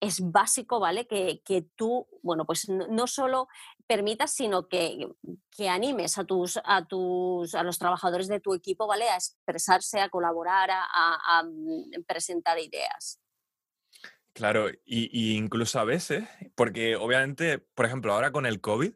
es 0.00 0.20
básico, 0.22 0.80
¿vale? 0.80 1.06
Que, 1.06 1.66
tú, 1.76 2.08
bueno, 2.22 2.46
pues 2.46 2.66
no, 2.70 3.06
solo 3.06 3.48
permitas, 3.86 4.32
sino 4.32 4.68
que, 4.68 5.06
que, 5.54 5.68
animes 5.68 6.16
a 6.16 6.24
tus, 6.24 6.58
a 6.64 6.86
tus, 6.86 7.54
a 7.54 7.62
los 7.62 7.78
trabajadores 7.78 8.28
de 8.28 8.40
tu 8.40 8.54
equipo, 8.54 8.86
¿vale? 8.86 9.06
A 9.10 9.16
expresarse, 9.16 10.00
a 10.00 10.08
colaborar, 10.08 10.70
a, 10.72 11.42
mm, 11.44 12.04
presentar 12.06 12.58
ideas. 12.58 13.20
Claro, 14.32 14.70
y, 14.86 15.36
incluso 15.36 15.78
a 15.78 15.84
veces, 15.84 16.26
porque 16.54 16.96
obviamente, 16.96 17.58
por 17.58 17.84
ejemplo, 17.84 18.14
ahora 18.14 18.32
con 18.32 18.46
el 18.46 18.62
COVID, 18.62 18.94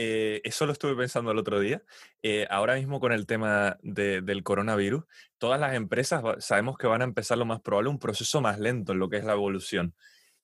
eh, 0.00 0.40
eso 0.44 0.64
lo 0.64 0.70
estuve 0.70 0.94
pensando 0.94 1.32
el 1.32 1.38
otro 1.38 1.58
día. 1.58 1.82
Eh, 2.22 2.46
ahora 2.50 2.76
mismo 2.76 3.00
con 3.00 3.10
el 3.10 3.26
tema 3.26 3.78
del 3.82 4.44
coronavirus, 4.44 5.02
todas 5.38 5.58
las 5.58 5.74
empresas 5.74 6.22
sabemos 6.38 6.78
que 6.78 6.86
van 6.86 7.00
a 7.00 7.04
empezar 7.04 7.36
lo 7.36 7.44
más 7.44 7.60
probable 7.60 7.90
un 7.90 7.98
proceso 7.98 8.40
más 8.40 8.60
lento 8.60 8.92
en 8.92 9.00
lo 9.00 9.08
que 9.08 9.16
es 9.16 9.24
la 9.24 9.32
evolución. 9.32 9.96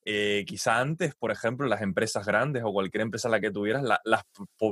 Eh, 0.06 0.44
quizá 0.46 0.80
antes, 0.80 1.14
por 1.14 1.30
ejemplo, 1.30 1.66
las 1.66 1.80
empresas 1.80 2.26
grandes 2.26 2.62
o 2.64 2.72
cualquier 2.72 3.00
empresa 3.00 3.30
la 3.30 3.40
que 3.40 3.50
tuvieras, 3.50 3.82
la, 3.82 4.26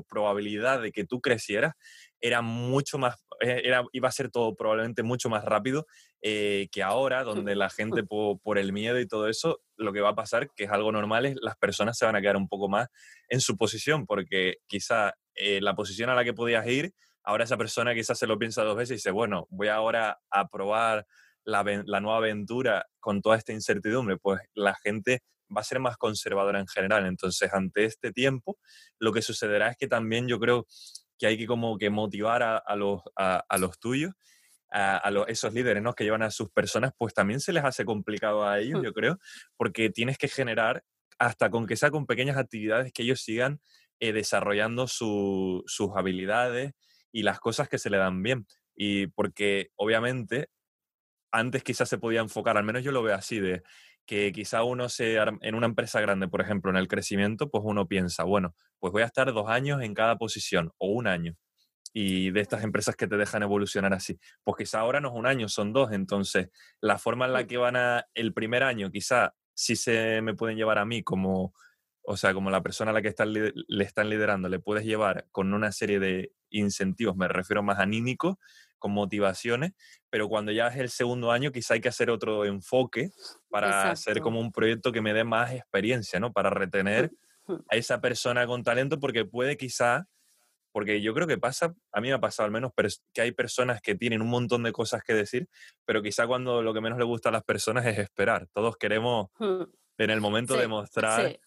probabilidad 0.08 0.82
de 0.82 0.92
que 0.92 1.06
tú 1.06 1.22
crecieras 1.22 1.74
era 2.20 2.42
mucho 2.42 2.98
más, 2.98 3.16
eh, 3.40 3.62
era, 3.64 3.82
iba 3.92 4.08
a 4.08 4.12
ser 4.12 4.30
todo 4.30 4.54
probablemente 4.54 5.02
mucho 5.02 5.30
más 5.30 5.44
rápido 5.44 5.86
eh, 6.20 6.68
que 6.70 6.82
ahora, 6.82 7.24
donde 7.24 7.56
la 7.56 7.70
gente 7.70 8.04
por, 8.04 8.58
el 8.58 8.72
miedo 8.72 9.00
y 9.00 9.08
todo 9.08 9.28
eso, 9.28 9.60
lo 9.82 9.92
que 9.92 10.00
va 10.00 10.10
a 10.10 10.14
pasar, 10.14 10.50
que 10.54 10.64
es 10.64 10.70
algo 10.70 10.92
normal, 10.92 11.26
es 11.26 11.36
las 11.40 11.56
personas 11.56 11.98
se 11.98 12.06
van 12.06 12.16
a 12.16 12.20
quedar 12.20 12.36
un 12.36 12.48
poco 12.48 12.68
más 12.68 12.88
en 13.28 13.40
su 13.40 13.56
posición, 13.56 14.06
porque 14.06 14.56
quizá 14.66 15.14
la 15.34 15.74
posición 15.74 16.10
a 16.10 16.14
la 16.14 16.24
que 16.24 16.34
podías 16.34 16.66
ir, 16.66 16.92
ahora 17.24 17.44
esa 17.44 17.56
persona 17.56 17.94
quizás 17.94 18.18
se 18.18 18.26
lo 18.26 18.38
piensa 18.38 18.62
dos 18.62 18.76
veces 18.76 18.90
y 18.90 18.94
dice, 18.94 19.10
bueno, 19.10 19.46
voy 19.50 19.68
ahora 19.68 20.20
a 20.30 20.48
probar 20.48 21.06
la, 21.44 21.62
nueva 22.00 22.18
aventura 22.18 22.86
con 23.00 23.20
toda 23.20 23.36
esta 23.36 23.52
incertidumbre, 23.52 24.16
pues 24.16 24.40
la 24.54 24.74
gente 24.74 25.22
va 25.54 25.60
a 25.60 25.64
ser 25.64 25.80
más 25.80 25.96
conservadora 25.96 26.60
en 26.60 26.66
general. 26.66 27.06
Entonces, 27.06 27.52
ante 27.52 27.84
este 27.84 28.12
tiempo, 28.12 28.58
lo 28.98 29.12
que 29.12 29.22
sucederá 29.22 29.68
es 29.68 29.76
que 29.76 29.88
también 29.88 30.28
yo 30.28 30.38
creo 30.38 30.66
que 31.18 31.26
hay 31.26 31.38
que 31.38 31.46
como 31.46 31.78
que 31.78 31.90
motivar 31.90 32.42
a, 32.42 32.76
los, 32.76 33.02
a, 33.16 33.58
los 33.58 33.78
tuyos, 33.78 34.12
a, 34.72 35.12
esos 35.28 35.52
líderes 35.52 35.82
¿no? 35.82 35.94
que 35.94 36.04
llevan 36.04 36.22
a 36.22 36.30
sus 36.30 36.50
personas, 36.50 36.92
pues 36.96 37.14
también 37.14 37.40
se 37.40 37.52
les 37.52 37.64
hace 37.64 37.84
complicado 37.84 38.46
a 38.46 38.58
ellos, 38.58 38.80
mm. 38.80 38.84
yo 38.84 38.92
creo, 38.92 39.18
porque 39.56 39.90
tienes 39.90 40.18
que 40.18 40.28
generar, 40.28 40.84
hasta 41.18 41.50
con 41.50 41.66
que 41.66 41.76
sea 41.76 41.90
con 41.90 42.06
pequeñas 42.06 42.36
actividades, 42.36 42.92
que 42.92 43.02
ellos 43.02 43.20
sigan 43.20 43.60
eh, 44.00 44.12
desarrollando 44.12 44.88
sus 44.88 45.90
habilidades 45.94 46.72
y 47.12 47.22
las 47.22 47.38
cosas 47.38 47.68
que 47.68 47.78
se 47.78 47.90
le 47.90 47.98
dan 47.98 48.22
bien. 48.22 48.46
Y 48.74 49.08
porque 49.08 49.70
obviamente 49.76 50.48
antes 51.30 51.62
quizás 51.62 51.88
se 51.88 51.98
podía 51.98 52.20
enfocar, 52.20 52.56
al 52.56 52.64
menos 52.64 52.82
yo 52.82 52.92
lo 52.92 53.02
veo 53.02 53.14
así, 53.14 53.40
de 53.40 53.62
que 54.06 54.32
quizá 54.32 54.64
uno 54.64 54.88
se, 54.88 55.16
en 55.16 55.54
una 55.54 55.66
empresa 55.66 56.00
grande, 56.00 56.28
por 56.28 56.40
ejemplo, 56.40 56.70
en 56.70 56.76
el 56.76 56.88
crecimiento, 56.88 57.50
pues 57.50 57.62
uno 57.64 57.86
piensa, 57.86 58.24
bueno, 58.24 58.54
pues 58.80 58.92
voy 58.92 59.02
a 59.02 59.06
estar 59.06 59.32
dos 59.32 59.48
años 59.48 59.82
en 59.82 59.94
cada 59.94 60.16
posición 60.18 60.72
o 60.78 60.88
un 60.88 61.06
año. 61.06 61.36
Y 61.92 62.30
de 62.30 62.40
estas 62.40 62.64
empresas 62.64 62.96
que 62.96 63.06
te 63.06 63.16
dejan 63.16 63.42
evolucionar 63.42 63.92
así, 63.92 64.18
pues 64.44 64.56
quizá 64.56 64.80
ahora 64.80 65.00
no 65.00 65.08
es 65.08 65.14
un 65.14 65.26
año, 65.26 65.48
son 65.48 65.72
dos. 65.72 65.92
Entonces, 65.92 66.48
la 66.80 66.98
forma 66.98 67.26
en 67.26 67.34
la 67.34 67.46
que 67.46 67.58
van 67.58 67.76
a, 67.76 68.06
el 68.14 68.32
primer 68.32 68.62
año, 68.62 68.90
quizá 68.90 69.34
sí 69.54 69.76
se 69.76 70.22
me 70.22 70.34
pueden 70.34 70.56
llevar 70.56 70.78
a 70.78 70.84
mí 70.84 71.02
como, 71.02 71.54
o 72.02 72.16
sea, 72.16 72.32
como 72.32 72.50
la 72.50 72.62
persona 72.62 72.90
a 72.90 72.94
la 72.94 73.02
que 73.02 73.08
están, 73.08 73.32
le 73.32 73.84
están 73.84 74.08
liderando, 74.08 74.48
le 74.48 74.58
puedes 74.58 74.84
llevar 74.84 75.26
con 75.30 75.52
una 75.52 75.70
serie 75.70 76.00
de 76.00 76.32
incentivos, 76.50 77.16
me 77.16 77.28
refiero 77.28 77.62
más 77.62 77.78
anímicos, 77.78 78.36
con 78.82 78.92
motivaciones, 78.92 79.72
pero 80.10 80.28
cuando 80.28 80.50
ya 80.50 80.66
es 80.66 80.76
el 80.76 80.90
segundo 80.90 81.30
año 81.30 81.52
quizá 81.52 81.74
hay 81.74 81.80
que 81.80 81.88
hacer 81.88 82.10
otro 82.10 82.44
enfoque 82.44 83.10
para 83.48 83.92
hacer 83.92 84.20
como 84.20 84.40
un 84.40 84.50
proyecto 84.50 84.90
que 84.90 85.00
me 85.00 85.14
dé 85.14 85.22
más 85.22 85.52
experiencia, 85.52 86.18
¿no? 86.18 86.32
Para 86.32 86.50
retener 86.50 87.12
a 87.70 87.76
esa 87.76 88.00
persona 88.00 88.44
con 88.44 88.64
talento 88.64 88.98
porque 88.98 89.24
puede 89.24 89.56
quizá, 89.56 90.08
porque 90.72 91.02
yo 91.02 91.14
creo 91.14 91.26
que 91.26 91.38
pasa, 91.38 91.74
a 91.92 92.00
mí 92.00 92.08
me 92.08 92.14
ha 92.14 92.20
pasado 92.20 92.46
al 92.46 92.50
menos, 92.50 92.72
que 93.12 93.20
hay 93.20 93.32
personas 93.32 93.80
que 93.80 93.94
tienen 93.94 94.22
un 94.22 94.28
montón 94.28 94.62
de 94.62 94.72
cosas 94.72 95.02
que 95.04 95.14
decir, 95.14 95.48
pero 95.84 96.02
quizá 96.02 96.26
cuando 96.26 96.62
lo 96.62 96.72
que 96.74 96.80
menos 96.80 96.98
le 96.98 97.04
gusta 97.04 97.28
a 97.28 97.32
las 97.32 97.44
personas 97.44 97.86
es 97.86 97.98
esperar. 97.98 98.48
Todos 98.52 98.76
queremos 98.76 99.28
en 99.98 100.10
el 100.10 100.20
momento 100.20 100.56
de 100.56 100.68
mostrar 100.68 101.38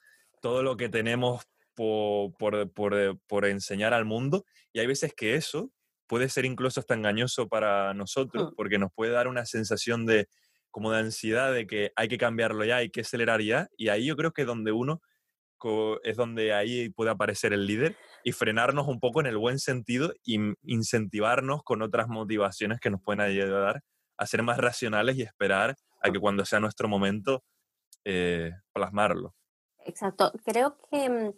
todo 0.42 0.64
lo 0.64 0.78
que 0.78 0.90
tenemos 0.90 1.44
por, 1.74 2.38
por, 2.74 3.20
por, 3.28 3.46
enseñar 3.46 3.94
al 3.94 4.06
mundo 4.06 4.46
y 4.72 4.80
hay 4.80 4.88
veces 4.88 5.14
que 5.14 5.36
eso 5.36 5.72
puede 6.08 6.30
ser 6.30 6.46
incluso 6.46 6.80
hasta 6.80 6.94
engañoso 6.94 7.50
para 7.50 7.94
nosotros, 7.94 8.52
mm. 8.52 8.56
porque 8.56 8.78
nos 8.78 8.94
puede 8.94 9.12
dar 9.12 9.28
una 9.28 9.46
sensación 9.46 10.06
de 10.06 10.30
como 10.72 10.92
de 10.92 11.00
ansiedad 11.00 11.54
de 11.54 11.68
que 11.68 11.92
hay 11.96 12.08
que 12.08 12.18
cambiarlo 12.18 12.64
ya, 12.64 12.78
hay 12.78 12.90
que 12.90 13.02
acelerar 13.02 13.42
ya, 13.42 13.70
y 13.78 13.90
ahí 13.90 14.06
yo 14.06 14.16
creo 14.16 14.34
que 14.34 14.46
donde 14.46 14.72
uno 14.72 15.02
es 16.04 16.18
donde 16.18 16.54
ahí 16.54 16.90
puede 16.90 17.12
aparecer 17.12 17.54
el 17.54 17.66
líder 17.66 17.96
y 18.24 18.32
frenarnos 18.32 18.88
un 18.88 19.00
poco 19.00 19.20
en 19.20 19.28
el 19.28 19.38
buen 19.38 19.60
sentido 19.60 20.14
y 20.24 20.40
incentivarnos 20.64 21.64
con 21.64 21.82
otras 21.82 22.08
motivaciones 22.08 22.80
que 22.80 22.90
nos 22.90 23.02
pueden 23.02 23.22
ayudar 23.22 23.82
a 24.18 24.26
ser 24.26 24.44
más 24.44 24.58
racionales 24.58 25.18
y 25.18 25.22
esperar 25.22 25.76
a 26.02 26.12
que 26.12 26.20
cuando 26.20 26.46
sea 26.46 26.60
nuestro 26.60 26.88
momento 26.88 27.44
eh, 28.04 28.52
plasmarlo. 28.74 29.36
Exacto. 29.86 30.32
Creo 30.44 30.78
que 30.92 31.10
mm, 31.10 31.34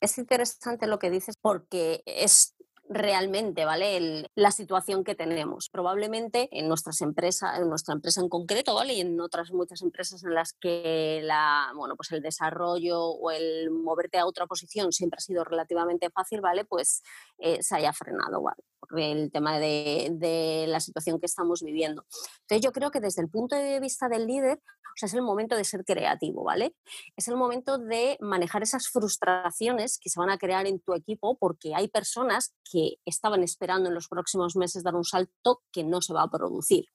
es 0.00 0.18
interesante 0.18 0.86
lo 0.86 0.98
que 0.98 1.10
dices 1.10 1.36
porque 1.40 2.02
es 2.06 2.54
realmente, 2.94 3.64
¿vale? 3.64 4.26
la 4.34 4.50
situación 4.50 5.04
que 5.04 5.14
tenemos. 5.14 5.68
Probablemente 5.70 6.48
en 6.52 6.68
nuestras 6.68 7.00
empresas, 7.00 7.58
en 7.58 7.68
nuestra 7.68 7.94
empresa 7.94 8.20
en 8.20 8.28
concreto, 8.28 8.74
¿vale? 8.74 8.94
Y 8.94 9.00
en 9.00 9.20
otras 9.20 9.52
muchas 9.52 9.82
empresas 9.82 10.24
en 10.24 10.34
las 10.34 10.52
que 10.54 11.20
la, 11.22 11.72
bueno, 11.74 11.96
pues 11.96 12.10
el 12.12 12.22
desarrollo 12.22 13.00
o 13.00 13.30
el 13.30 13.70
moverte 13.70 14.18
a 14.18 14.26
otra 14.26 14.46
posición 14.46 14.92
siempre 14.92 15.18
ha 15.18 15.20
sido 15.20 15.44
relativamente 15.44 16.10
fácil, 16.10 16.40
¿vale? 16.40 16.64
Pues 16.64 17.02
eh, 17.38 17.62
se 17.62 17.76
haya 17.76 17.92
frenado, 17.92 18.42
¿vale? 18.42 18.62
Por 18.88 19.00
el 19.00 19.30
tema 19.30 19.58
de, 19.58 20.66
la 20.68 20.80
situación 20.80 21.20
que 21.20 21.26
estamos 21.26 21.62
viviendo. 21.62 22.04
Entonces 22.42 22.64
yo 22.64 22.72
creo 22.72 22.90
que 22.90 23.00
desde 23.00 23.22
el 23.22 23.28
punto 23.28 23.54
de 23.54 23.78
vista 23.80 24.08
del 24.08 24.26
líder, 24.26 24.60
es 25.00 25.14
el 25.14 25.22
momento 25.22 25.56
de 25.56 25.64
ser 25.64 25.84
creativo, 25.84 26.44
¿vale? 26.44 26.74
Es 27.16 27.28
el 27.28 27.36
momento 27.36 27.78
de 27.78 28.18
manejar 28.20 28.62
esas 28.62 28.88
frustraciones 28.88 29.98
que 29.98 30.10
se 30.10 30.20
van 30.20 30.30
a 30.30 30.36
crear 30.36 30.66
en 30.66 30.80
tu 30.80 30.94
equipo 30.94 31.38
porque 31.38 31.74
hay 31.74 31.88
personas 31.88 32.54
que 32.70 32.96
estaban 33.06 33.42
esperando 33.42 33.88
en 33.88 33.94
los 33.94 34.08
próximos 34.08 34.54
meses 34.54 34.82
dar 34.82 34.94
un 34.94 35.04
salto 35.04 35.62
que 35.72 35.84
no 35.84 36.02
se 36.02 36.12
va 36.12 36.24
a 36.24 36.30
producir. 36.30 36.86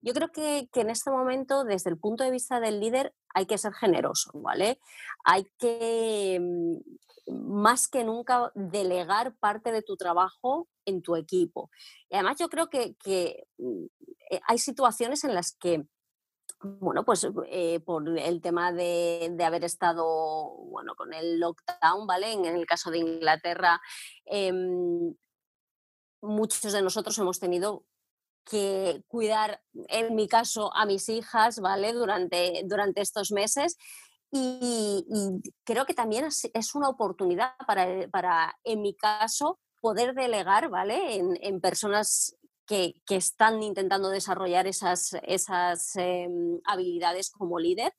Yo 0.00 0.14
creo 0.14 0.30
que, 0.30 0.68
en 0.74 0.90
este 0.90 1.10
momento, 1.10 1.64
desde 1.64 1.90
el 1.90 1.98
punto 1.98 2.24
de 2.24 2.30
vista 2.30 2.60
del 2.60 2.80
líder, 2.80 3.14
hay 3.34 3.46
que 3.46 3.58
ser 3.58 3.72
generoso, 3.74 4.30
¿vale? 4.34 4.78
Hay 5.24 5.44
que, 5.58 6.38
mm, 6.40 7.58
más 7.58 7.88
que 7.88 8.04
nunca, 8.04 8.52
delegar 8.54 9.34
parte 9.36 9.72
de 9.72 9.82
tu 9.82 9.96
trabajo 9.96 10.68
en 10.84 11.02
tu 11.02 11.16
equipo. 11.16 11.70
Y 12.08 12.14
además 12.14 12.36
yo 12.38 12.48
creo 12.48 12.68
que, 12.70 12.94
que 12.96 13.44
mm, 13.58 13.84
eh, 14.30 14.40
hay 14.46 14.58
situaciones 14.58 15.24
en 15.24 15.34
las 15.34 15.52
que 15.52 15.86
bueno, 16.60 17.04
pues 17.04 17.26
eh, 17.46 17.80
por 17.80 18.18
el 18.18 18.40
tema 18.40 18.72
de, 18.72 19.36
haber 19.44 19.64
estado, 19.64 20.04
bueno, 20.70 20.94
con 20.96 21.14
el 21.14 21.38
lockdown, 21.38 22.06
¿vale? 22.06 22.32
En, 22.32 22.44
el 22.46 22.66
caso 22.66 22.90
de 22.90 22.98
Inglaterra, 22.98 23.80
em, 24.24 25.14
muchos 26.20 26.72
de 26.72 26.82
nosotros 26.82 27.16
hemos 27.18 27.38
tenido 27.38 27.84
que 28.48 29.02
cuidar, 29.08 29.62
en 29.88 30.14
mi 30.14 30.28
caso, 30.28 30.74
a 30.74 30.86
mis 30.86 31.08
hijas, 31.08 31.60
¿vale? 31.60 31.92
Durante, 31.92 32.62
durante 32.64 33.00
estos 33.00 33.30
meses. 33.30 33.76
Y, 34.30 35.04
creo 35.64 35.86
que 35.86 35.94
también 35.94 36.26
es, 36.26 36.74
una 36.74 36.88
oportunidad 36.88 37.52
para, 37.66 38.08
para, 38.10 38.58
en 38.64 38.82
mi 38.82 38.94
caso, 38.94 39.58
poder 39.80 40.14
delegar, 40.14 40.68
¿vale? 40.68 41.16
En, 41.16 41.38
en 41.40 41.60
personas 41.60 42.38
que, 42.68 42.94
están 43.08 43.62
intentando 43.62 44.10
desarrollar 44.10 44.66
esas, 44.66 45.16
esas 45.22 45.96
em, 45.96 46.60
habilidades 46.64 47.30
como 47.30 47.58
líder 47.58 47.94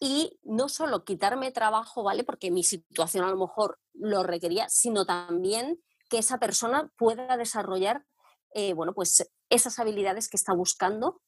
y 0.00 0.38
no 0.42 0.68
solo 0.68 1.04
quitarme 1.04 1.52
trabajo, 1.52 2.02
¿vale? 2.02 2.24
Porque 2.24 2.50
mi 2.50 2.64
situación 2.64 3.24
a 3.24 3.30
lo 3.30 3.36
mejor 3.36 3.78
lo 3.92 4.22
requería, 4.22 4.68
sino 4.68 5.04
también 5.04 5.78
que 6.08 6.18
esa 6.18 6.38
persona 6.38 6.90
pueda 6.96 7.36
desarrollar, 7.36 8.04
eh, 8.54 8.72
bueno, 8.72 8.94
pues 8.94 9.30
esas 9.50 9.78
habilidades 9.78 10.28
que 10.28 10.36
está 10.36 10.52
buscando 10.52 11.22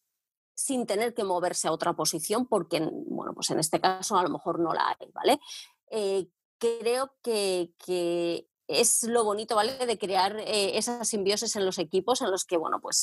sin 0.55 0.87
tener 0.87 1.15
que 1.15 1.25
moverse 1.25 1.69
a 1.69 1.73
otra 1.73 1.95
posición, 1.95 2.47
porque, 2.47 2.81
bueno, 3.07 3.33
pues 3.33 3.51
en 3.51 3.61
este 3.61 3.81
caso 3.81 4.17
a 4.17 4.23
lo 4.23 4.29
mejor 4.29 4.59
no 4.59 4.73
la 4.73 4.89
hay, 4.89 5.11
¿vale? 5.13 5.41
Eh, 5.91 6.29
creo 6.59 7.15
que, 7.23 7.73
es 8.67 9.03
lo 9.05 9.25
bonito, 9.25 9.55
¿vale? 9.55 9.87
De 9.87 9.99
crear 9.99 10.37
eh, 10.41 10.77
esas 10.77 11.09
simbiosis 11.09 11.57
en 11.57 11.65
los 11.65 11.79
equipos 11.79 12.21
en 12.21 12.31
los 12.31 12.45
que, 12.45 12.57
bueno, 12.59 12.81
pues 12.81 13.03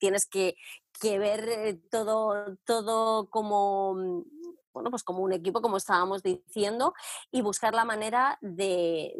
tienes 0.00 0.26
que, 0.26 0.56
que 1.00 1.18
ver 1.18 1.78
todo, 1.90 2.56
todo 2.64 3.28
como 3.28 4.24
bueno, 4.74 4.90
pues 4.90 5.04
como 5.04 5.20
un 5.20 5.32
equipo, 5.32 5.62
como 5.62 5.76
estábamos 5.76 6.22
diciendo, 6.22 6.94
y 7.30 7.40
buscar 7.40 7.74
la 7.74 7.84
manera 7.84 8.38
de, 8.42 9.14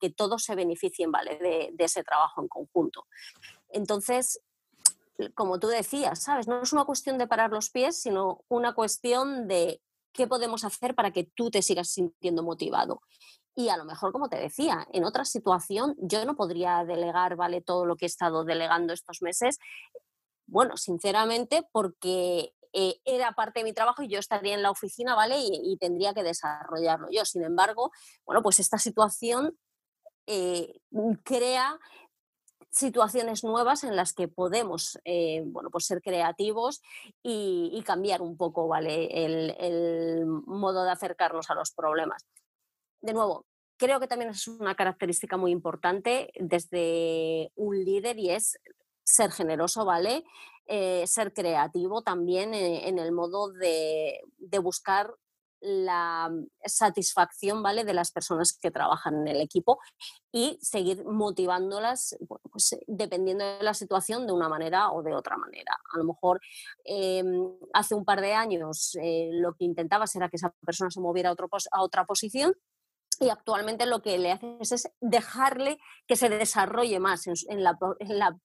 que 0.00 0.10
todos 0.10 0.42
se 0.42 0.54
beneficien 0.54 1.12
¿vale? 1.12 1.38
De, 1.38 1.84
ese 1.84 2.02
trabajo 2.02 2.40
en 2.40 2.48
conjunto. 2.48 3.06
Entonces, 3.68 4.40
como 5.34 5.58
tú 5.58 5.68
decías, 5.68 6.22
¿sabes? 6.22 6.48
No 6.48 6.62
es 6.62 6.72
una 6.72 6.84
cuestión 6.84 7.18
de 7.18 7.26
parar 7.26 7.50
los 7.50 7.70
pies, 7.70 8.00
sino 8.00 8.44
una 8.48 8.74
cuestión 8.74 9.48
de 9.48 9.80
qué 10.12 10.26
podemos 10.26 10.64
hacer 10.64 10.94
para 10.94 11.12
que 11.12 11.24
tú 11.24 11.50
te 11.50 11.62
sigas 11.62 11.90
sintiendo 11.90 12.42
motivado. 12.42 13.00
Y 13.54 13.70
a 13.70 13.76
lo 13.76 13.84
mejor, 13.84 14.12
como 14.12 14.28
te 14.28 14.36
decía, 14.36 14.86
en 14.92 15.04
otra 15.04 15.24
situación 15.24 15.96
yo 15.98 16.24
no 16.24 16.36
podría 16.36 16.84
delegar, 16.84 17.34
¿vale? 17.34 17.60
Todo 17.60 17.86
lo 17.86 17.96
que 17.96 18.04
he 18.04 18.06
estado 18.06 18.44
delegando 18.44 18.92
estos 18.92 19.20
meses. 19.20 19.58
Bueno, 20.46 20.76
sinceramente, 20.76 21.68
porque 21.72 22.54
eh, 22.72 23.00
era 23.04 23.32
parte 23.32 23.60
de 23.60 23.64
mi 23.64 23.72
trabajo 23.72 24.02
y 24.02 24.08
yo 24.08 24.18
estaría 24.18 24.54
en 24.54 24.62
la 24.62 24.70
oficina, 24.70 25.14
¿vale? 25.14 25.36
Y, 25.40 25.76
tendría 25.78 26.14
que 26.14 26.22
desarrollarlo 26.22 27.08
yo. 27.10 27.24
Sin 27.24 27.42
embargo, 27.42 27.90
bueno, 28.24 28.42
pues 28.42 28.60
esta 28.60 28.78
situación 28.78 29.58
eh, 30.26 30.80
crea 31.24 31.78
situaciones 32.70 33.44
nuevas 33.44 33.84
en 33.84 33.96
las 33.96 34.12
que 34.12 34.28
podemos 34.28 34.98
eh, 35.04 35.42
bueno, 35.46 35.70
pues 35.70 35.86
ser 35.86 36.02
creativos 36.02 36.82
y, 37.22 37.82
cambiar 37.86 38.20
un 38.20 38.36
poco 38.36 38.68
¿vale? 38.68 39.24
el, 39.24 40.26
modo 40.26 40.84
de 40.84 40.90
acercarnos 40.90 41.48
a 41.50 41.54
los 41.54 41.70
problemas. 41.72 42.26
De 43.00 43.14
nuevo, 43.14 43.46
creo 43.78 43.98
que 44.00 44.06
también 44.06 44.30
es 44.30 44.46
una 44.46 44.74
característica 44.74 45.36
muy 45.36 45.52
importante 45.52 46.30
desde 46.38 47.50
un 47.54 47.82
líder 47.82 48.18
y 48.18 48.30
es 48.30 48.58
ser 49.04 49.30
generoso, 49.30 49.86
¿vale? 49.86 50.24
Eh, 50.66 51.06
ser 51.06 51.32
creativo 51.32 52.02
también 52.02 52.52
eh, 52.52 52.88
en, 52.88 52.98
el 52.98 53.10
modo 53.10 53.50
de, 53.50 54.20
buscar 54.60 55.14
la 55.60 56.30
satisfacción 56.64 57.62
¿vale? 57.62 57.84
de 57.84 57.94
las 57.94 58.10
personas 58.10 58.56
que 58.56 58.70
trabajan 58.70 59.14
en 59.22 59.28
el 59.28 59.40
equipo 59.40 59.78
y 60.32 60.58
seguir 60.60 61.04
motivándolas 61.04 62.16
pues, 62.50 62.72
eh, 62.72 62.84
dependiendo 62.86 63.44
de 63.44 63.62
la 63.62 63.74
situación 63.74 64.26
de 64.26 64.32
una 64.32 64.48
manera 64.48 64.92
o 64.92 65.02
de 65.02 65.14
otra 65.14 65.36
manera. 65.36 65.76
A 65.92 65.98
lo 65.98 66.04
mejor 66.04 66.40
em, 66.84 67.50
hace 67.72 67.94
un 67.94 68.04
par 68.04 68.20
de 68.20 68.34
años 68.34 68.96
lo 69.32 69.54
que 69.54 69.64
intentabas 69.64 70.14
era 70.16 70.28
que 70.28 70.36
esa 70.36 70.54
persona 70.64 70.90
se 70.90 71.00
moviera 71.00 71.30
a 71.30 71.82
otra 71.82 72.04
posición 72.04 72.54
y 73.20 73.30
actualmente 73.30 73.86
lo 73.86 74.00
que 74.00 74.18
le 74.18 74.32
haces 74.32 74.72
es 74.72 74.92
dejarle 75.00 75.78
que 76.06 76.16
se 76.16 76.28
desarrolle 76.28 77.00
más 77.00 77.26
en, 77.26 77.64
la, 77.64 77.76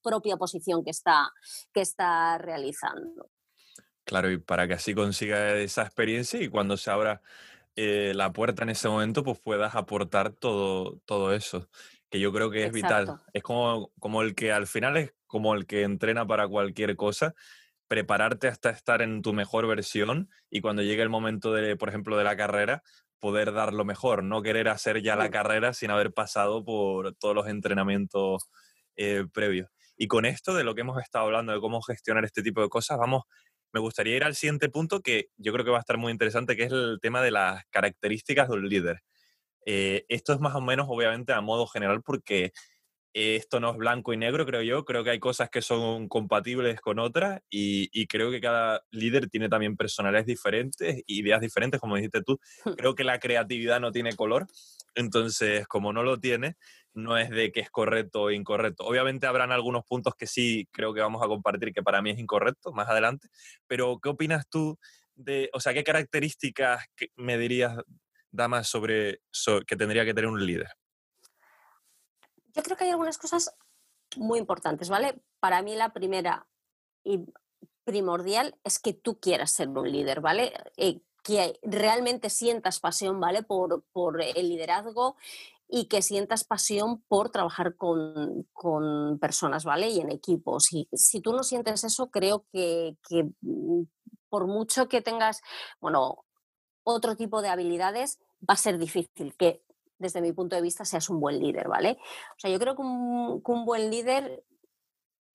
propia 0.02 0.38
posición 0.38 0.84
que 0.84 0.90
está, 0.90 1.32
que 1.74 1.82
está 1.82 2.38
realizando. 2.40 3.30
Claro, 4.06 4.30
y 4.32 4.38
para 4.38 4.68
que 4.68 4.74
así 4.74 4.94
consiga 4.94 5.56
esa 5.56 5.84
experiencia 5.84 6.42
y 6.42 6.50
cuando 6.50 6.76
se 6.76 6.92
abra 6.92 7.22
eh, 7.76 8.14
la 8.16 8.34
puerta 8.34 8.64
en 8.64 8.70
ese 8.70 8.90
momento, 8.90 9.24
pues 9.24 9.40
puedas 9.40 9.76
aportar 9.76 10.32
todo, 10.32 11.00
todo 11.06 11.34
eso, 11.34 11.70
que 12.10 12.20
yo 12.20 12.34
creo 12.34 12.52
que 12.52 12.66
es 12.66 12.72
vital. 12.74 13.16
Es 13.34 13.44
como, 13.44 13.92
como 14.00 14.22
el 14.22 14.36
que 14.36 14.52
al 14.52 14.68
final 14.68 14.98
es 14.98 15.14
como 15.28 15.56
el 15.56 15.66
que 15.68 15.84
entrena 15.84 16.28
para 16.28 16.48
cualquier 16.48 16.96
cosa, 16.98 17.34
prepararte 17.88 18.48
hasta 18.50 18.72
estar 18.72 19.02
en 19.02 19.22
tu 19.22 19.34
mejor 19.34 19.68
versión 19.68 20.30
y 20.50 20.62
cuando 20.62 20.82
llegue 20.84 21.04
el 21.04 21.10
momento 21.10 21.54
de, 21.54 21.78
por 21.78 21.90
ejemplo, 21.90 22.18
de 22.18 22.24
la 22.26 22.38
carrera, 22.38 22.84
poder 23.20 23.54
dar 23.54 23.74
lo 23.74 23.86
mejor, 23.86 24.24
no 24.24 24.42
querer 24.44 24.70
hacer 24.70 25.02
ya 25.02 25.16
la 25.16 25.30
carrera 25.32 25.74
sin 25.74 25.92
haber 25.92 26.14
pasado 26.14 26.66
por 26.66 27.16
todos 27.16 27.36
los 27.36 27.48
entrenamientos 27.48 28.50
eh, 28.98 29.26
previos. 29.34 29.70
Y 29.98 30.08
con 30.08 30.26
esto 30.26 30.54
de 30.56 30.64
lo 30.64 30.76
que 30.76 30.82
hemos 30.82 31.02
estado 31.02 31.26
hablando, 31.26 31.54
de 31.54 31.60
cómo 31.62 31.82
gestionar 31.82 32.26
este 32.26 32.44
tipo 32.44 32.62
de 32.62 32.70
cosas, 32.70 32.98
vamos, 32.98 33.24
me 33.74 33.80
gustaría 33.80 34.16
ir 34.16 34.24
al 34.24 34.36
siguiente 34.36 34.70
punto 34.70 35.02
que 35.02 35.30
yo 35.38 35.52
creo 35.52 35.66
que 35.66 35.72
va 35.72 35.78
a 35.78 35.82
estar 35.82 35.98
muy 35.98 36.12
interesante, 36.12 36.56
que 36.56 36.64
es 36.64 36.72
el 36.72 37.00
tema 37.02 37.22
de 37.22 37.32
las 37.32 37.66
características 37.72 38.48
de 38.48 38.54
un 38.54 38.70
líder. 38.70 39.02
Eh, 39.66 40.06
esto 40.10 40.34
es 40.34 40.40
más 40.40 40.56
o 40.56 40.62
menos, 40.62 40.88
obviamente, 40.90 41.34
a 41.34 41.42
modo 41.42 41.68
general, 41.68 42.02
porque 42.04 42.52
esto 43.14 43.60
no 43.60 43.72
es 43.72 43.78
blanco 43.78 44.12
y 44.14 44.18
negro, 44.18 44.46
creo 44.46 44.62
yo. 44.64 44.86
Creo 44.86 45.04
que 45.04 45.12
hay 45.12 45.20
cosas 45.20 45.50
que 45.50 45.62
son 45.62 46.08
compatibles 46.08 46.82
con 46.82 47.00
otras 47.00 47.42
y, 47.50 48.08
creo 48.08 48.32
que 48.32 48.42
cada 48.42 48.84
líder 48.92 49.30
tiene 49.30 49.50
también 49.50 49.78
personalidades 49.78 50.26
diferentes, 50.26 51.04
ideas 51.08 51.42
diferentes, 51.42 51.80
como 51.80 51.96
dijiste 51.96 52.24
tú. 52.24 52.40
Hmm. 52.66 52.74
Creo 52.74 52.96
que 52.96 53.04
la 53.04 53.20
creatividad 53.20 53.80
no 53.80 53.92
tiene 53.92 54.16
color. 54.16 54.48
Entonces, 54.96 55.68
como 55.68 55.94
no 55.94 56.04
lo 56.04 56.20
tiene, 56.20 56.56
no 56.94 57.18
es 57.18 57.30
de 57.30 57.52
que 57.52 57.60
es 57.60 57.70
correcto 57.70 58.24
o 58.24 58.32
incorrecto. 58.32 58.86
Obviamente 58.86 59.28
habrán 59.28 59.52
algunos 59.52 59.84
puntos 59.86 60.16
que 60.16 60.28
sí 60.28 60.68
creo 60.72 60.94
que 60.94 61.02
vamos 61.02 61.24
a 61.24 61.28
compartir 61.28 61.74
que 61.74 61.84
para 61.84 62.02
mí 62.02 62.12
es 62.12 62.20
incorrecto 62.20 62.72
más 62.72 62.88
adelante, 62.88 63.30
pero 63.68 64.00
¿qué 64.00 64.10
opinas 64.10 64.48
tú 64.48 64.78
de, 65.16 65.50
o 65.54 65.60
sea, 65.60 65.74
qué 65.74 65.84
características 65.84 66.86
me 67.16 67.38
dirías, 67.38 67.78
Damas, 68.32 68.68
sobre 68.68 69.22
que 69.68 69.76
tendría 69.76 70.06
que 70.06 70.14
tener 70.14 70.30
un 70.30 70.46
líder? 70.46 70.70
Yo 72.56 72.62
creo 72.62 72.78
que 72.78 72.84
hay 72.86 72.92
algunas 72.92 73.18
cosas 73.18 73.56
muy 74.16 74.40
importantes, 74.40 74.90
¿vale? 74.90 75.20
Para 75.40 75.62
mí 75.62 75.76
la 75.76 75.92
primera 75.94 76.48
y 77.04 77.26
primordial 77.84 78.56
es 78.64 78.80
que 78.80 78.94
tú 78.94 79.20
quieras 79.20 79.52
ser 79.52 79.70
un 79.70 79.92
líder, 79.92 80.22
¿vale? 80.22 80.54
Eh, 80.78 81.02
que 81.24 81.60
realmente 81.64 82.30
sientas 82.30 82.80
pasión, 82.80 83.20
¿vale? 83.20 83.44
Por, 83.44 83.84
el 84.22 84.50
liderazgo 84.50 85.16
y 85.68 85.86
que 85.86 86.02
sientas 86.02 86.44
pasión 86.44 87.02
por 87.08 87.30
trabajar 87.30 87.76
con, 87.76 88.46
personas, 89.20 89.66
¿vale? 89.66 89.90
Y 89.90 90.00
en 90.02 90.12
equipos. 90.12 90.72
Y 90.74 90.88
si 90.94 91.22
tú 91.22 91.34
no 91.34 91.44
sientes 91.44 91.84
eso, 91.84 92.12
creo 92.12 92.46
que, 92.52 92.98
que 93.08 93.30
mm, 93.42 93.84
por 94.30 94.48
mucho 94.48 94.88
que 94.88 95.02
tengas, 95.02 95.42
bueno, 95.80 96.26
otro 96.84 97.16
tipo 97.16 97.42
de 97.42 97.50
habilidades, 97.50 98.20
va 98.48 98.56
a 98.56 98.58
ser 98.58 98.78
difícil 98.78 99.36
que 99.38 99.64
desde 100.04 100.22
mi 100.22 100.34
punto 100.34 100.56
de 100.56 100.62
vista, 100.62 100.86
seas 100.86 101.10
un 101.10 101.20
buen 101.20 101.40
líder, 101.40 101.68
¿vale? 101.68 101.98
O 102.36 102.40
sea, 102.40 102.52
yo 102.52 102.60
creo 102.60 102.76
que 102.76 102.82
un, 102.82 103.66
buen 103.66 103.90
líder, 103.90 104.44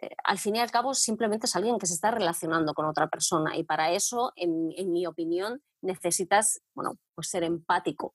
eh, 0.01 0.11
al 0.25 0.39
fin 0.39 0.57
y 0.57 0.61
al 0.61 0.71
cabo, 0.71 0.95
simplemente 0.95 1.47
es 1.47 1.57
alguien 1.57 1.79
que 1.79 1.87
se 1.87 1.95
está 1.95 2.11
relacionando 2.11 2.75
con 2.75 2.87
otra 2.87 3.09
persona 3.09 3.57
y 3.57 3.65
para 3.65 3.93
eso, 3.93 4.33
en, 4.37 4.93
mi 4.93 5.07
opinión, 5.07 5.63
necesitas, 5.83 6.61
bueno, 6.75 6.99
pues 7.15 7.29
ser 7.29 7.43
empático. 7.43 8.15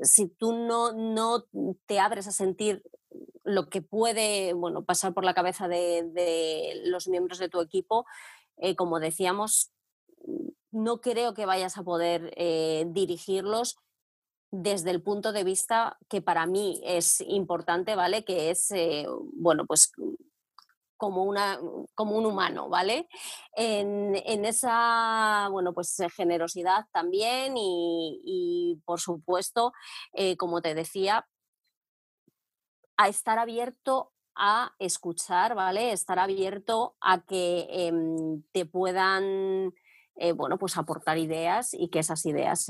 Si 0.00 0.28
tú 0.28 0.52
no, 0.52 0.92
no 0.92 1.44
te 1.86 1.98
abres 1.98 2.26
a 2.26 2.32
sentir 2.32 2.82
lo 3.42 3.68
que 3.68 3.80
puede 3.80 4.52
bueno, 4.54 4.84
pasar 4.84 5.14
por 5.14 5.24
la 5.24 5.34
cabeza 5.34 5.68
de, 5.68 6.82
los 6.86 7.08
miembros 7.08 7.38
de 7.38 7.48
tu 7.48 7.60
equipo, 7.60 8.04
eh, 8.58 8.76
como 8.76 9.00
decíamos, 9.00 9.70
no 10.72 11.00
creo 11.00 11.34
que 11.34 11.46
vayas 11.46 11.78
a 11.78 11.84
poder 11.84 12.34
eh, 12.36 12.84
dirigirlos 12.88 13.76
desde 14.50 14.90
el 14.90 15.02
punto 15.02 15.32
de 15.32 15.44
vista 15.44 15.98
que 16.08 16.20
para 16.20 16.46
mí 16.46 16.80
es 16.84 17.20
importante, 17.22 17.96
¿vale? 17.96 18.24
Que 18.24 18.50
es, 18.50 18.72
bueno, 19.32 19.66
pues 19.66 19.92
como, 21.04 21.24
una, 21.24 21.60
como 21.94 22.16
un 22.16 22.24
humano, 22.24 22.70
¿vale? 22.70 23.08
En, 23.54 24.14
esa, 24.46 25.48
bueno, 25.50 25.74
pues 25.74 26.00
eh, 26.00 26.08
generosidad 26.08 26.86
también 26.92 27.52
y, 27.58 28.80
por 28.86 29.00
supuesto, 29.00 29.74
eh, 30.14 30.38
como 30.38 30.62
te 30.62 30.74
decía, 30.74 31.28
a 32.96 33.08
estar 33.08 33.38
abierto 33.38 34.12
a 34.34 34.72
escuchar, 34.78 35.54
¿vale? 35.54 35.92
Estar 35.92 36.18
abierto 36.18 36.96
a 37.02 37.20
que 37.20 37.66
em, 37.68 38.42
te 38.52 38.64
puedan 38.64 39.74
bueno, 40.36 40.58
pues 40.58 40.76
aportar 40.78 41.18
ideas 41.18 41.74
y 41.74 41.88
que 41.88 41.98
esas 41.98 42.24
ideas 42.24 42.66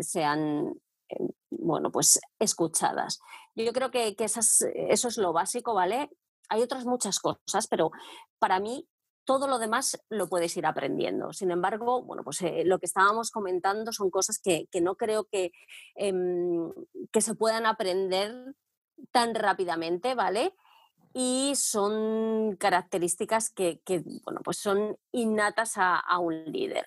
sean 0.00 0.72
Em, 1.08 1.28
bueno, 1.50 1.90
pues 1.90 2.20
escuchadas. 2.38 3.20
Yo 3.54 3.72
creo 3.72 3.90
que, 3.90 4.14
eso 4.18 5.08
es 5.08 5.18
lo 5.18 5.32
básico, 5.32 5.74
¿vale? 5.74 6.10
Hay 6.48 6.62
otras 6.62 6.84
muchas 6.84 7.18
cosas, 7.18 7.66
pero 7.68 7.90
para 8.38 8.60
mí 8.60 8.88
todo 9.24 9.48
lo 9.48 9.58
demás 9.58 9.98
lo 10.10 10.28
puedes 10.28 10.56
ir 10.56 10.66
aprendiendo. 10.66 11.32
Sin 11.32 11.50
embargo, 11.50 12.02
bueno, 12.02 12.22
pues 12.22 12.42
eh, 12.42 12.62
lo 12.64 12.78
que 12.78 12.86
estábamos 12.86 13.30
comentando 13.30 13.92
son 13.92 14.10
cosas 14.10 14.38
que, 14.38 14.68
no 14.80 14.96
creo 14.96 15.24
que, 15.24 15.52
em, 15.94 16.70
que 17.10 17.20
se 17.20 17.34
puedan 17.34 17.66
aprender 17.66 18.54
tan 19.10 19.34
rápidamente, 19.34 20.14
¿vale? 20.14 20.54
Y 21.14 21.54
son 21.56 22.56
características 22.56 23.50
que, 23.50 23.80
bueno, 24.24 24.40
pues 24.44 24.58
son 24.58 24.96
innatas 25.12 25.74
a 25.76 26.18
un 26.18 26.44
líder. 26.44 26.86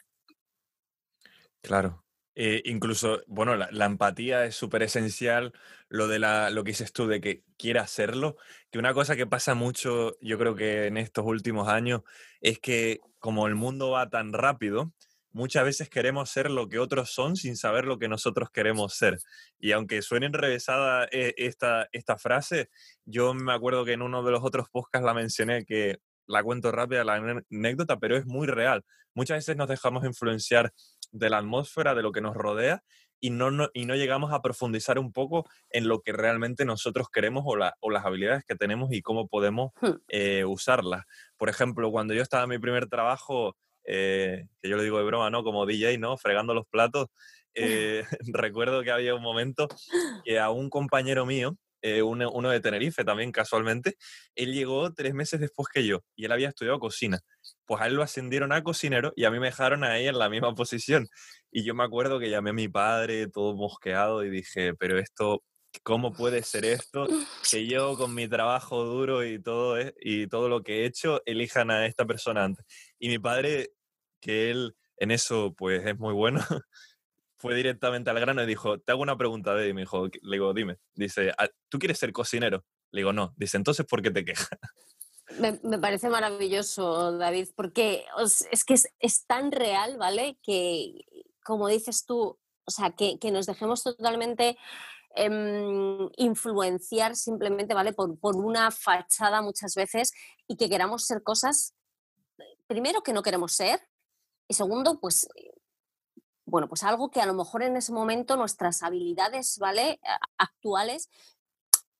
Claro, 1.61 2.06
Eh, 2.39 2.61
incluso, 2.65 3.23
bueno, 3.25 3.55
la, 3.55 3.85
empatía 3.87 4.45
es 4.45 4.55
súper 4.55 4.83
esencial, 4.83 5.53
lo 5.89 6.07
de 6.07 6.19
la, 6.19 6.51
lo 6.51 6.63
que 6.63 6.69
dices 6.69 6.93
tú 6.93 7.07
de 7.07 7.19
que 7.19 7.43
quiera 7.57 7.81
hacerlo, 7.81 8.37
que 8.69 8.77
una 8.77 8.93
cosa 8.93 9.15
que 9.15 9.25
pasa 9.25 9.55
mucho, 9.55 10.15
yo 10.21 10.37
creo 10.37 10.53
que 10.53 10.85
en 10.85 10.97
estos 10.97 11.25
últimos 11.25 11.67
años, 11.67 12.01
es 12.39 12.59
que 12.59 12.99
como 13.17 13.47
el 13.47 13.55
mundo 13.55 13.89
va 13.89 14.11
tan 14.11 14.33
rápido, 14.33 14.93
muchas 15.31 15.63
veces 15.63 15.89
queremos 15.89 16.29
ser 16.29 16.51
lo 16.51 16.69
que 16.69 16.77
otros 16.77 17.09
son 17.09 17.37
sin 17.37 17.57
saber 17.57 17.85
lo 17.85 17.97
que 17.97 18.07
nosotros 18.07 18.51
queremos 18.51 18.93
ser. 18.93 19.17
Y 19.57 19.71
aunque 19.71 20.03
suene 20.03 20.27
enrevesada 20.27 21.07
eh, 21.11 21.33
esta, 21.37 21.89
esta 21.91 22.19
frase, 22.19 22.69
yo 23.03 23.33
me 23.33 23.51
acuerdo 23.51 23.83
que 23.83 23.93
en 23.93 24.03
uno 24.03 24.21
de 24.21 24.31
los 24.31 24.43
otros 24.43 24.69
podcasts 24.69 25.03
la 25.07 25.15
mencioné 25.15 25.65
que 25.65 25.97
la 26.27 26.43
cuento 26.43 26.71
rápida, 26.71 27.03
la 27.03 27.15
anécdota, 27.15 27.97
pero 27.97 28.15
es 28.15 28.27
muy 28.27 28.45
real. 28.45 28.83
Muchas 29.15 29.37
veces 29.37 29.57
nos 29.57 29.67
dejamos 29.67 30.05
influenciar 30.05 30.71
de 31.11 31.29
la 31.29 31.37
atmósfera, 31.37 31.95
de 31.95 32.01
lo 32.01 32.11
que 32.11 32.21
nos 32.21 32.35
rodea, 32.35 32.83
y 33.19 33.29
no, 33.31 33.69
y 33.73 33.85
no 33.85 33.95
llegamos 33.95 34.31
a 34.31 34.41
profundizar 34.41 34.99
un 34.99 35.11
poco 35.11 35.49
en 35.69 35.87
lo 35.87 36.01
que 36.01 36.11
realmente 36.11 36.65
nosotros 36.65 37.07
queremos 37.11 37.43
o, 37.45 37.57
o 37.79 37.89
las 37.89 38.05
habilidades 38.05 38.43
que 38.45 38.55
tenemos 38.55 38.91
y 38.91 39.01
cómo 39.01 39.27
podemos 39.27 39.71
hmm. 39.81 39.91
eh, 40.09 40.45
usarlas. 40.45 41.03
Por 41.37 41.49
ejemplo, 41.49 41.91
cuando 41.91 42.13
yo 42.13 42.21
estaba 42.21 42.43
en 42.43 42.49
mi 42.49 42.59
primer 42.59 42.87
trabajo, 42.87 43.55
eh, 43.85 44.45
que 44.61 44.69
yo 44.69 44.77
le 44.77 44.83
digo 44.83 44.97
de 44.97 45.05
broma, 45.05 45.29
¿no? 45.29 45.43
Como 45.43 45.65
DJ, 45.65 45.97
¿no? 45.97 46.17
Fregando 46.17 46.53
los 46.53 46.67
platos, 46.67 47.07
eh, 47.55 48.03
recuerdo 48.33 48.83
que 48.83 48.91
había 48.91 49.15
un 49.15 49.23
momento 49.23 49.67
que 50.23 50.39
a 50.39 50.49
un 50.49 50.69
compañero 50.69 51.25
mío, 51.25 51.57
uno, 52.03 52.29
uno, 52.31 52.49
de 52.49 52.59
Tenerife 52.59 53.05
también 53.05 53.31
casualmente, 53.31 53.95
él 54.35 54.53
llegó 54.53 54.93
tres 54.93 55.13
meses 55.13 55.39
después 55.39 55.69
que 55.73 55.85
yo 55.85 56.03
y 56.17 56.25
él 56.25 56.33
había 56.33 56.49
estudiado 56.49 56.79
cocina 56.79 57.21
pues 57.67 57.81
a 57.81 57.87
él 57.87 57.93
lo 57.95 58.03
ascendieron 58.03 58.51
a 58.53 58.63
cocinero 58.63 59.13
y 59.15 59.25
a 59.25 59.31
mí 59.31 59.39
me 59.39 59.47
dejaron 59.47 59.83
ahí 59.83 60.07
en 60.07 60.17
la 60.17 60.29
misma 60.29 60.55
posición. 60.55 61.07
Y 61.51 61.63
yo 61.63 61.75
me 61.75 61.83
acuerdo 61.83 62.19
que 62.19 62.29
llamé 62.29 62.51
a 62.51 62.53
mi 62.53 62.67
padre 62.69 63.27
todo 63.27 63.55
mosqueado 63.55 64.23
y 64.23 64.29
dije, 64.29 64.73
pero 64.73 64.97
esto, 64.97 65.43
¿cómo 65.83 66.13
puede 66.13 66.43
ser 66.43 66.65
esto? 66.65 67.07
Que 67.51 67.67
yo 67.67 67.95
con 67.97 68.15
mi 68.15 68.27
trabajo 68.27 68.83
duro 68.85 69.23
y 69.25 69.41
todo, 69.41 69.77
e-, 69.79 69.93
y 69.99 70.27
todo 70.27 70.49
lo 70.49 70.63
que 70.63 70.81
he 70.81 70.85
hecho, 70.85 71.21
elijan 71.25 71.69
a 71.69 71.85
esta 71.85 72.05
persona 72.05 72.45
antes. 72.45 72.65
Y 72.97 73.09
mi 73.09 73.19
padre, 73.19 73.71
que 74.21 74.49
él 74.49 74.75
en 74.97 75.11
eso 75.11 75.53
pues 75.55 75.85
es 75.85 75.97
muy 75.97 76.13
bueno, 76.13 76.39
fue 77.37 77.55
directamente 77.55 78.09
al 78.09 78.19
grano 78.19 78.43
y 78.43 78.47
dijo, 78.47 78.79
te 78.79 78.91
hago 78.91 79.01
una 79.01 79.17
pregunta, 79.17 79.53
de 79.53 79.69
y 79.69 79.73
me 79.73 79.81
dijo, 79.81 80.07
le 80.07 80.31
digo, 80.31 80.53
dime, 80.53 80.77
dice, 80.95 81.31
ah, 81.37 81.47
¿tú 81.69 81.79
quieres 81.79 81.99
ser 81.99 82.11
cocinero? 82.11 82.65
Le 82.91 83.01
digo, 83.01 83.13
no, 83.13 83.33
dice, 83.37 83.57
entonces, 83.57 83.85
¿por 83.85 84.01
qué 84.01 84.11
te 84.11 84.25
quejas? 84.25 84.49
Me, 85.39 85.77
parece 85.79 86.09
maravilloso, 86.09 87.17
David, 87.17 87.49
porque 87.55 88.05
es 88.51 88.63
que 88.65 88.75
es, 88.99 89.25
tan 89.25 89.51
real, 89.51 89.97
¿vale? 89.97 90.39
Que, 90.41 90.93
como 91.43 91.67
dices 91.67 92.05
tú, 92.05 92.39
o 92.65 92.71
sea, 92.71 92.91
que, 92.91 93.19
nos 93.31 93.45
dejemos 93.45 93.83
totalmente 93.83 94.57
em, 95.15 96.09
influenciar 96.15 97.15
simplemente, 97.15 97.73
¿vale? 97.73 97.91
Por, 97.91 98.17
por, 98.19 98.37
una 98.37 98.71
fachada 98.71 99.41
muchas 99.41 99.75
veces 99.75 100.13
y 100.47 100.55
que 100.55 100.69
queramos 100.69 101.05
ser 101.05 101.23
cosas, 101.23 101.73
primero, 102.67 103.01
que 103.01 103.13
no 103.13 103.21
queremos 103.21 103.51
ser 103.51 103.81
y 104.47 104.53
segundo, 104.53 104.99
pues, 104.99 105.27
bueno, 106.45 106.69
pues 106.69 106.83
algo 106.83 107.11
que 107.11 107.19
a 107.19 107.25
lo 107.25 107.33
mejor 107.33 107.63
en 107.63 107.75
ese 107.75 107.91
momento 107.91 108.37
nuestras 108.37 108.81
habilidades, 108.81 109.57
¿vale? 109.59 109.99
Actuales 110.37 111.09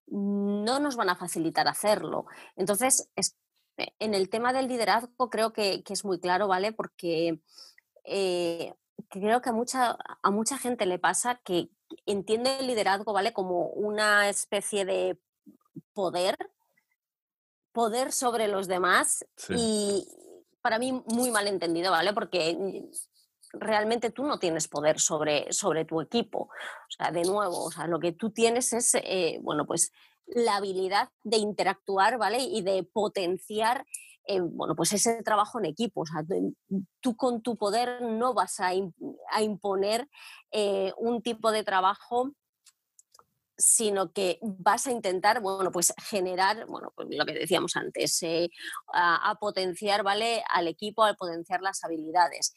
no 0.07 0.79
nos 0.79 0.95
van 0.95 1.09
a 1.09 1.15
facilitar 1.15 1.67
hacerlo. 1.67 2.25
Entonces, 2.55 3.09
eh, 3.15 3.93
en 3.99 4.13
el 4.13 4.29
tema 4.29 4.53
del 4.53 4.67
liderazgo 4.67 5.29
creo 5.29 5.53
que, 5.53 5.83
es 5.87 6.05
muy 6.05 6.19
claro, 6.19 6.47
¿vale? 6.47 6.71
Porque 6.71 7.39
eh, 8.03 8.73
creo 9.09 9.41
que 9.41 9.49
a 9.49 9.53
mucha, 9.53 9.97
a 10.21 10.31
mucha 10.31 10.57
gente 10.57 10.85
le 10.85 10.99
pasa 10.99 11.39
que 11.43 11.69
entiende 12.05 12.59
el 12.59 12.67
liderazgo, 12.67 13.13
¿vale? 13.13 13.33
Como 13.33 13.67
una 13.69 14.29
especie 14.29 14.85
de 14.85 15.19
poder, 15.93 16.35
poder 17.71 18.11
sobre 18.11 18.47
los 18.47 18.67
demás 18.67 19.25
y 19.49 20.07
para 20.61 20.79
mí 20.79 21.03
muy 21.05 21.31
mal 21.31 21.47
entendido, 21.47 21.91
¿vale? 21.91 22.13
Porque 22.13 22.57
realmente 23.53 24.11
tú 24.11 24.23
no 24.23 24.39
tienes 24.39 24.67
poder 24.67 24.99
sobre, 24.99 25.51
sobre 25.51 25.85
tu 25.85 26.01
equipo. 26.01 26.49
O 26.49 26.91
sea, 26.97 27.11
de 27.11 27.23
nuevo, 27.23 27.65
o 27.65 27.71
sea, 27.71 27.87
lo 27.87 27.99
que 27.99 28.11
tú 28.11 28.31
tienes 28.31 28.73
es, 28.73 28.95
eh, 28.95 29.39
bueno, 29.41 29.65
pues 29.65 29.91
la 30.25 30.57
habilidad 30.57 31.09
de 31.23 31.37
interactuar, 31.37 32.17
¿vale? 32.17 32.39
Y 32.39 32.61
de 32.61 32.83
potenciar, 32.83 33.85
eh, 34.25 34.41
bueno, 34.41 34.75
pues 34.75 34.91
ese 34.93 35.23
trabajo 35.23 35.59
en 35.59 35.65
equipo. 35.65 36.01
O 36.01 36.05
sea, 36.05 36.23
tú 36.99 37.15
con 37.15 37.41
tu 37.41 37.57
poder 37.57 38.01
no 38.01 38.33
vas 38.33 38.59
a, 38.59 38.73
imponer 39.41 40.07
eh, 40.51 40.93
un 40.97 41.21
tipo 41.21 41.51
de 41.51 41.63
trabajo 41.63 42.31
sino 43.59 44.11
que 44.11 44.37
vas 44.43 44.85
a 44.85 44.91
intentar, 44.91 45.41
bueno, 45.41 45.71
pues 45.71 45.91
generar, 45.97 46.67
bueno, 46.67 46.93
pues 46.95 47.07
lo 47.09 47.25
que 47.25 47.33
decíamos 47.33 47.75
antes, 47.75 48.21
a, 48.93 49.31
a, 49.31 49.35
potenciar, 49.39 50.03
¿vale? 50.03 50.43
Al 50.53 50.67
equipo, 50.67 51.03
al 51.03 51.15
potenciar 51.15 51.63
las 51.63 51.83
habilidades 51.83 52.53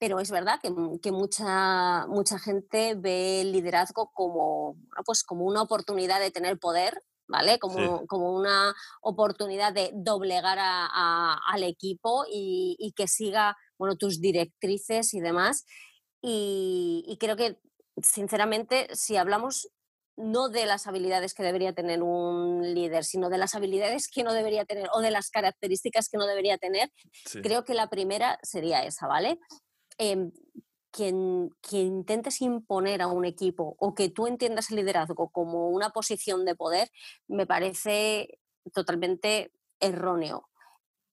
pero 0.00 0.18
es 0.18 0.30
verdad 0.30 0.58
que, 0.62 0.70
mm, 0.70 0.98
mucha, 1.12 2.06
mucha 2.06 2.38
gente 2.38 2.94
ve 2.96 3.42
el 3.42 3.52
liderazgo 3.52 4.10
como, 4.14 4.76
pues 5.04 5.22
como 5.22 5.44
una 5.44 5.60
oportunidad 5.60 6.20
de 6.20 6.30
tener 6.30 6.58
poder, 6.58 7.04
¿vale? 7.28 7.58
Como, 7.58 8.06
como 8.06 8.32
una 8.32 8.74
oportunidad 9.02 9.74
de 9.74 9.90
doblegar 9.92 10.58
al 10.58 11.62
equipo 11.62 12.24
y, 12.32 12.94
que 12.96 13.06
siga, 13.06 13.58
bueno, 13.78 13.96
tus 13.96 14.22
directrices 14.22 15.12
y 15.12 15.20
demás. 15.20 15.66
Y, 16.22 17.16
creo 17.20 17.36
que, 17.36 17.60
sinceramente, 18.02 18.88
si 18.94 19.18
hablamos 19.18 19.68
no 20.16 20.48
de 20.48 20.64
las 20.64 20.86
habilidades 20.86 21.34
que 21.34 21.42
debería 21.42 21.74
tener 21.74 22.02
un 22.02 22.74
líder, 22.74 23.04
sino 23.04 23.28
de 23.28 23.38
las 23.38 23.54
habilidades 23.54 24.08
que 24.08 24.22
no 24.22 24.32
debería 24.32 24.64
tener 24.64 24.88
o 24.92 25.00
de 25.00 25.10
las 25.10 25.30
características 25.30 26.08
que 26.08 26.18
no 26.18 26.26
debería 26.26 26.56
tener, 26.56 26.90
creo 27.42 27.64
que 27.64 27.74
la 27.74 27.88
primera 27.88 28.38
sería 28.42 28.84
esa, 28.84 29.06
¿vale? 29.06 29.38
Eh, 30.00 30.30
que, 30.92 31.08
intentes 31.72 32.40
imponer 32.40 33.02
a 33.02 33.06
un 33.06 33.24
equipo 33.24 33.76
o 33.78 33.94
que 33.94 34.08
tú 34.08 34.26
entiendas 34.26 34.70
el 34.70 34.76
liderazgo 34.76 35.28
como 35.30 35.68
una 35.68 35.90
posición 35.90 36.44
de 36.44 36.54
poder, 36.56 36.90
me 37.28 37.46
parece 37.46 38.38
totalmente 38.72 39.52
erróneo. 39.78 40.48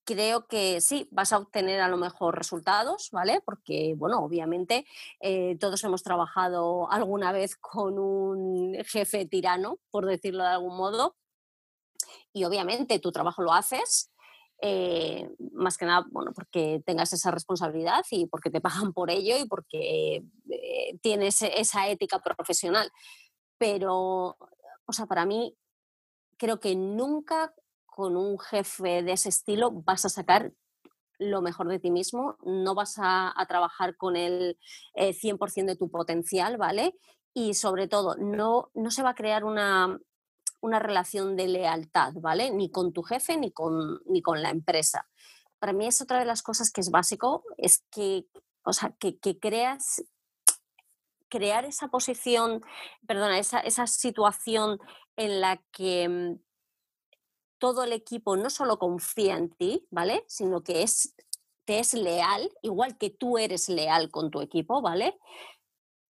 Creo 0.05 0.47
que 0.47 0.79
sí, 0.79 1.07
vas 1.11 1.33
a 1.33 1.37
obtener 1.37 1.81
a 1.81 1.89
lo 1.89 1.97
mejor 1.97 2.37
resultados, 2.37 3.09
¿vale? 3.11 3.41
Porque, 3.45 3.93
bueno, 3.97 4.19
obviamente 4.23 4.85
eh, 5.19 5.57
todos 5.59 5.83
hemos 5.83 6.01
trabajado 6.01 6.89
alguna 6.89 7.33
vez 7.33 7.57
con 7.57 7.99
un 7.99 8.73
jefe 8.85 9.25
tirano, 9.25 9.79
por 9.91 10.05
decirlo 10.05 10.43
de 10.43 10.49
algún 10.49 10.77
modo, 10.77 11.17
y 12.33 12.45
obviamente 12.45 12.99
tu 12.99 13.11
trabajo 13.11 13.41
lo 13.41 13.51
haces, 13.53 14.11
eh, 14.61 15.29
más 15.53 15.77
que 15.77 15.85
nada, 15.85 16.05
bueno, 16.09 16.31
porque 16.33 16.81
tengas 16.85 17.13
esa 17.13 17.31
responsabilidad 17.31 18.03
y 18.11 18.25
porque 18.27 18.49
te 18.49 18.61
pagan 18.61 18.93
por 18.93 19.11
ello 19.11 19.37
y 19.37 19.47
porque 19.47 20.23
eh, 20.49 20.97
tienes 21.01 21.41
esa 21.41 21.87
ética 21.87 22.19
profesional. 22.19 22.91
Pero, 23.57 24.37
o 24.85 24.93
sea, 24.93 25.05
para 25.05 25.25
mí, 25.25 25.55
creo 26.37 26.59
que 26.59 26.75
nunca 26.75 27.53
con 27.85 28.15
un 28.15 28.39
jefe 28.39 29.03
de 29.03 29.13
ese 29.13 29.29
estilo 29.29 29.71
vas 29.71 30.05
a 30.05 30.09
sacar 30.09 30.53
lo 31.19 31.41
mejor 31.41 31.67
de 31.67 31.79
ti 31.79 31.89
mismo, 31.89 32.37
no 32.43 32.75
vas 32.75 32.95
a, 32.99 33.33
trabajar 33.47 33.97
con 33.97 34.15
el 34.15 34.57
100% 34.95 35.63
eh, 35.63 35.65
de 35.65 35.75
tu 35.75 35.89
potencial, 35.89 36.57
¿vale? 36.57 36.95
Y 37.33 37.55
sobre 37.55 37.87
todo, 37.87 38.15
no, 38.17 38.69
no 38.75 38.91
se 38.91 39.01
va 39.01 39.11
a 39.11 39.15
crear 39.15 39.43
una, 39.43 39.99
una 40.61 40.79
relación 40.79 41.35
de 41.35 41.47
lealtad, 41.47 42.13
¿vale? 42.15 42.51
Ni 42.51 42.71
con 42.71 42.93
tu 42.93 43.03
jefe 43.03 43.37
ni 43.37 43.51
con, 43.51 44.01
ni 44.05 44.21
con 44.21 44.41
la 44.41 44.49
empresa. 44.49 45.07
Para 45.59 45.73
mí 45.73 45.87
es 45.87 46.01
otra 46.01 46.19
de 46.19 46.25
las 46.25 46.43
cosas 46.43 46.71
que 46.71 46.81
es 46.81 46.91
básico, 46.91 47.43
es 47.57 47.83
que, 47.91 48.27
o 48.63 48.73
sea, 48.73 48.95
que, 48.99 49.17
creas, 49.39 50.03
crear 51.29 51.65
esa 51.65 51.87
posición, 51.87 52.61
perdona, 53.07 53.39
esa, 53.39 53.59
esa 53.59 53.87
situación 53.87 54.79
en 55.15 55.41
la 55.41 55.57
que 55.71 56.07
mm, 56.07 56.39
todo 57.57 57.83
el 57.83 57.93
equipo 57.93 58.37
no 58.37 58.49
solo 58.49 58.77
confía 58.77 59.37
en 59.37 59.49
ti, 59.49 59.87
¿vale? 59.89 60.23
Sino 60.27 60.63
que 60.63 60.83
es, 60.83 61.15
te 61.65 61.79
es 61.79 61.93
leal, 61.93 62.51
igual 62.61 62.97
que 62.97 63.09
tú 63.09 63.37
eres 63.37 63.67
leal 63.67 64.11
con 64.11 64.29
tu 64.29 64.41
equipo, 64.41 64.81
¿vale? 64.81 65.17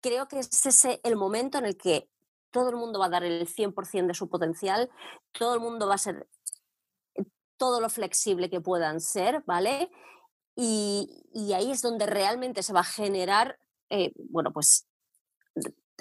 Creo 0.00 0.26
que 0.28 0.40
es 0.40 0.66
ese 0.66 1.00
el 1.04 1.16
momento 1.16 1.58
en 1.58 1.66
el 1.66 1.76
que 1.76 2.10
todo 2.50 2.70
el 2.70 2.76
mundo 2.76 2.98
va 2.98 3.06
a 3.06 3.10
dar 3.10 3.24
el 3.24 3.46
100% 3.46 4.06
de 4.06 4.14
su 4.14 4.28
potencial, 4.28 4.90
todo 5.32 5.54
el 5.54 5.60
mundo 5.60 5.86
va 5.86 5.94
a 5.94 5.98
ser 5.98 6.28
eh, 7.14 7.24
todo 7.56 7.80
lo 7.80 7.88
flexible 7.88 8.50
que 8.50 8.60
puedan 8.60 9.00
ser, 9.00 9.42
¿vale? 9.46 9.90
Y, 10.56 11.24
ahí 11.54 11.70
es 11.70 11.82
donde 11.82 12.06
realmente 12.06 12.62
se 12.62 12.72
va 12.72 12.80
a 12.80 12.84
generar, 12.84 13.58
eh, 13.90 14.12
bueno, 14.16 14.52
pues 14.52 14.88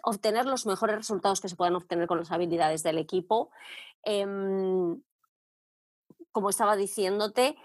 obtener 0.03 0.45
los 0.45 0.65
mejores 0.65 0.95
resultados 0.95 1.41
que 1.41 1.49
se 1.49 1.55
puedan 1.55 1.75
obtener 1.75 2.07
con 2.07 2.17
las 2.17 2.31
habilidades 2.31 2.81
del 2.83 2.97
equipo. 2.97 3.51
Em, 4.03 5.01
como 6.31 6.49
estaba 6.49 6.75
diciéndote, 6.75 7.55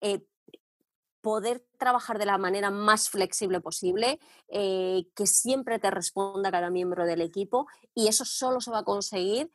eh, 0.00 0.26
poder 1.22 1.64
trabajar 1.78 2.18
de 2.18 2.26
la 2.26 2.36
manera 2.36 2.70
más 2.70 3.08
flexible 3.08 3.60
posible, 3.60 4.18
eh, 4.48 5.06
que 5.14 5.26
siempre 5.26 5.78
te 5.78 5.90
responda 5.90 6.50
cada 6.50 6.68
miembro 6.68 7.06
del 7.06 7.22
equipo 7.22 7.66
y 7.94 8.08
eso 8.08 8.24
solo 8.24 8.60
se 8.60 8.70
va 8.70 8.80
a 8.80 8.84
conseguir 8.84 9.50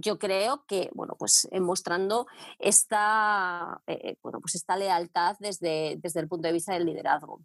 yo 0.00 0.20
creo 0.20 0.64
que, 0.68 0.90
bueno, 0.94 1.16
pues 1.18 1.48
eh, 1.50 1.58
mostrando 1.58 2.28
esta, 2.60 3.82
eh, 3.88 4.16
bueno, 4.22 4.40
pues 4.40 4.54
esta 4.54 4.76
lealtad 4.76 5.34
desde, 5.40 5.96
desde 6.00 6.20
el 6.20 6.28
punto 6.28 6.46
de 6.46 6.52
vista 6.52 6.72
del 6.72 6.86
liderazgo. 6.86 7.40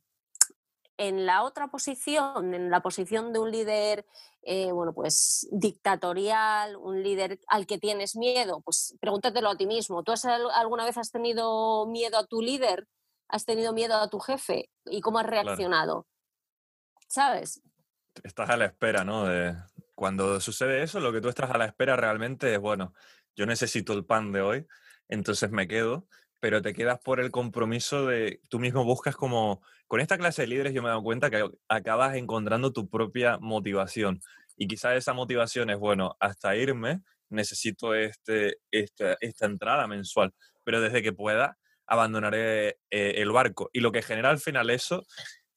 En 0.98 1.26
la 1.26 1.42
otra 1.42 1.70
posición, 1.70 2.54
en 2.54 2.70
la 2.70 2.82
posición 2.82 3.34
de 3.34 3.40
un 3.40 3.50
líder, 3.50 4.06
bueno, 4.72 4.94
pues 4.94 5.48
dictatorial, 5.52 6.76
un 6.76 7.02
líder 7.02 7.40
al 7.48 7.66
que 7.66 7.80
tienes 7.80 8.16
miedo, 8.16 8.62
pues 8.62 8.96
pregúntatelo 9.00 9.50
a 9.50 9.58
ti 9.58 9.66
mismo. 9.66 10.04
¿Tú 10.04 10.14
alguna 10.54 10.86
vez 10.86 10.98
has 10.98 11.10
tenido 11.10 11.88
miedo 11.88 12.20
a 12.20 12.28
tu 12.28 12.40
líder? 12.40 12.88
¿Has 13.34 13.46
tenido 13.46 13.74
miedo 13.74 13.96
a 13.96 14.08
tu 14.12 14.20
jefe? 14.20 14.70
¿Y 14.86 15.02
cómo 15.02 15.18
has 15.18 15.26
reaccionado? 15.26 16.06
¿Sabes? 17.08 17.64
Estás 18.22 18.48
a 18.52 18.58
la 18.58 18.66
espera, 18.66 19.04
¿no? 19.04 19.26
De, 19.26 19.56
cuando 19.96 20.40
sucede 20.40 20.84
eso, 20.84 21.00
lo 21.00 21.12
que 21.12 21.20
tú 21.20 21.30
estás 21.30 21.50
a 21.50 21.58
la 21.58 21.66
espera 21.66 21.96
realmente 21.96 22.54
es, 22.54 22.60
bueno, 22.60 22.94
yo 23.36 23.48
necesito 23.48 23.94
el 23.94 24.06
pan 24.06 24.32
de 24.34 24.42
hoy, 24.42 24.68
entonces 25.08 25.50
me 25.50 25.68
quedo, 25.68 26.06
pero 26.40 26.62
te 26.62 26.74
quedas 26.74 27.00
por 27.00 27.20
el 27.20 27.32
compromiso 27.32 28.06
de, 28.06 28.40
tú 28.50 28.60
mismo 28.60 28.84
buscas 28.84 29.16
como, 29.16 29.64
con 29.88 30.00
esta 30.00 30.20
clase 30.20 30.44
de 30.44 30.50
líderes 30.50 30.74
yo 30.76 30.84
me 30.84 30.90
he 30.90 30.92
dado 30.92 31.02
cuenta 31.02 31.32
que 31.32 31.44
acabas 31.70 32.16
encontrando 32.16 32.72
tu 32.72 32.88
propia 32.88 33.40
motivación. 33.40 34.22
Y 34.58 34.68
quizás 34.68 34.96
esa 34.96 35.14
motivación 35.14 35.72
es, 35.72 35.80
bueno, 35.80 36.16
hasta 36.20 36.56
irme 36.56 37.02
necesito 37.30 37.96
este, 37.96 38.60
esta, 38.70 39.18
esta 39.22 39.48
entrada 39.48 39.88
mensual, 39.88 40.36
pero 40.64 40.82
desde 40.82 41.02
que 41.02 41.14
pueda 41.14 41.58
abandonaré 41.88 42.80
eh, 42.90 43.14
el 43.18 43.32
barco. 43.32 43.70
Y 43.74 43.80
lo 43.80 43.92
que 43.92 44.02
genera 44.02 44.30
al 44.30 44.40
final 44.40 44.70
eso 44.70 45.06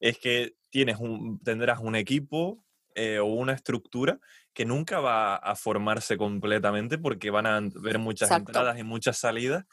es 0.00 0.18
que 0.18 0.54
tienes 0.70 0.98
un, 0.98 1.40
tendrás 1.40 1.78
un 1.80 1.96
equipo 1.96 2.64
eh, 2.94 3.18
o 3.18 3.26
una 3.26 3.52
estructura 3.52 4.18
que 4.52 4.64
nunca 4.64 5.00
va 5.00 5.36
a 5.36 5.54
formarse 5.54 6.16
completamente 6.16 6.98
porque 6.98 7.30
van 7.30 7.46
a 7.46 7.56
haber 7.56 7.98
muchas 7.98 8.30
entradas 8.30 8.78
y 8.78 8.82
muchas 8.82 9.18
salidas 9.18 9.64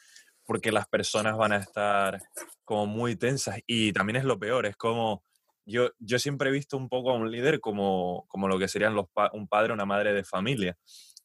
porque 0.46 0.72
las 0.72 0.88
personas 0.88 1.38
van 1.38 1.54
a 1.54 1.58
estar 1.58 2.22
como 2.66 2.86
muy 2.86 3.16
tensas 3.16 3.60
y 3.66 3.94
también 3.94 4.18
es 4.18 4.26
lo 4.26 4.38
peor, 4.40 4.66
es 4.66 4.76
como 4.76 5.24
yo, 5.66 5.92
yo 6.00 6.20
siempre 6.20 6.50
he 6.50 6.54
visto 6.54 6.76
un 6.76 6.90
poco 6.90 7.12
a 7.12 7.16
un 7.16 7.32
líder 7.32 7.62
como, 7.62 8.26
como 8.28 8.48
lo 8.48 8.60
que 8.60 8.68
serían 8.68 8.96
los 8.96 9.06
un 9.32 9.48
padre 9.48 9.72
o 9.72 9.76
una 9.76 9.86
madre 9.86 10.14
de 10.14 10.24
familia, 10.24 10.78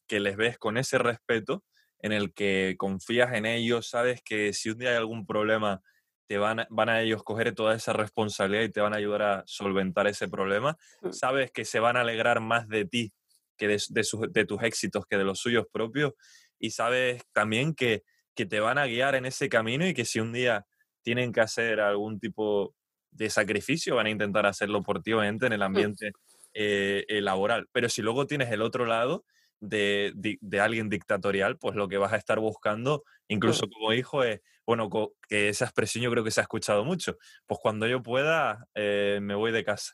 que 0.07 0.19
les 0.19 0.37
ves 0.37 0.57
con 0.57 0.77
ese 0.77 0.97
respeto 0.97 1.63
en 2.01 2.11
el 2.11 2.33
que 2.33 2.75
confías 2.77 3.33
en 3.33 3.45
ellos, 3.45 3.89
sabes 3.89 4.21
que 4.23 4.53
si 4.53 4.69
un 4.69 4.77
día 4.77 4.89
hay 4.89 4.95
algún 4.95 5.25
problema 5.25 5.81
te 6.29 6.37
van, 6.37 6.67
van 6.69 6.89
a 6.89 7.01
ellos 7.01 7.23
coger 7.23 7.55
toda 7.55 7.75
esa 7.75 7.91
responsabilidad 7.91 8.61
y 8.63 8.69
te 8.69 8.81
van 8.81 8.93
a 8.93 8.97
ayudar 8.97 9.21
a 9.23 9.43
solventar 9.47 10.05
ese 10.05 10.27
problema. 10.27 10.77
Mm. 11.01 11.11
Sabes 11.11 11.49
que 11.51 11.65
se 11.65 11.79
van 11.79 11.97
a 11.97 12.01
alegrar 12.01 12.39
más 12.39 12.67
de 12.67 12.85
ti 12.85 13.11
que 13.57 13.67
de, 13.67 13.81
de, 14.29 14.45
tus 14.45 14.61
éxitos 14.61 15.05
que 15.09 15.17
de 15.17 15.23
los 15.23 15.39
suyos 15.39 15.65
propios. 15.71 16.13
Y 16.59 16.69
sabes 16.69 17.23
también 17.33 17.73
que, 17.73 18.03
que 18.35 18.45
te 18.45 18.59
van 18.59 18.77
a 18.77 18.85
guiar 18.85 19.15
en 19.15 19.25
ese 19.25 19.49
camino 19.49 19.87
y 19.87 19.95
que 19.95 20.05
si 20.05 20.19
un 20.19 20.31
día 20.31 20.67
tienen 21.01 21.33
que 21.33 21.41
hacer 21.41 21.79
algún 21.79 22.19
tipo 22.19 22.75
de 23.09 23.31
sacrificio, 23.31 23.95
van 23.95 24.05
a 24.05 24.11
intentar 24.11 24.45
hacerlo 24.45 24.83
por 24.83 25.01
ti, 25.01 25.13
obviamente, 25.13 25.47
en 25.47 25.53
el 25.53 25.59
mm. 25.61 25.63
ambiente 25.63 26.11
eh, 26.53 27.05
eh, 27.07 27.21
laboral. 27.21 27.67
Pero 27.71 27.89
si 27.89 28.03
luego 28.03 28.27
tienes 28.27 28.51
el 28.51 28.61
otro 28.61 28.85
lado 28.85 29.25
de, 29.59 30.13
de, 30.15 30.59
alguien 30.59 30.89
dictatorial, 30.89 31.57
pues 31.57 31.75
lo 31.75 31.87
que 31.87 31.97
vas 31.97 32.13
a 32.13 32.17
estar 32.17 32.39
buscando, 32.39 33.03
incluso 33.27 33.67
como 33.69 33.93
hijo, 33.93 34.23
es, 34.23 34.41
bueno, 34.65 34.89
que 35.27 35.49
esa 35.49 35.65
expresión 35.65 36.03
yo 36.03 36.11
creo 36.11 36.23
que 36.23 36.31
se 36.31 36.41
ha 36.41 36.43
escuchado 36.43 36.85
mucho. 36.85 37.17
Pues 37.45 37.59
cuando 37.61 37.87
yo 37.87 38.01
pueda, 38.03 38.67
eh, 38.75 39.19
me 39.21 39.35
voy 39.35 39.51
de 39.51 39.63
casa. 39.63 39.93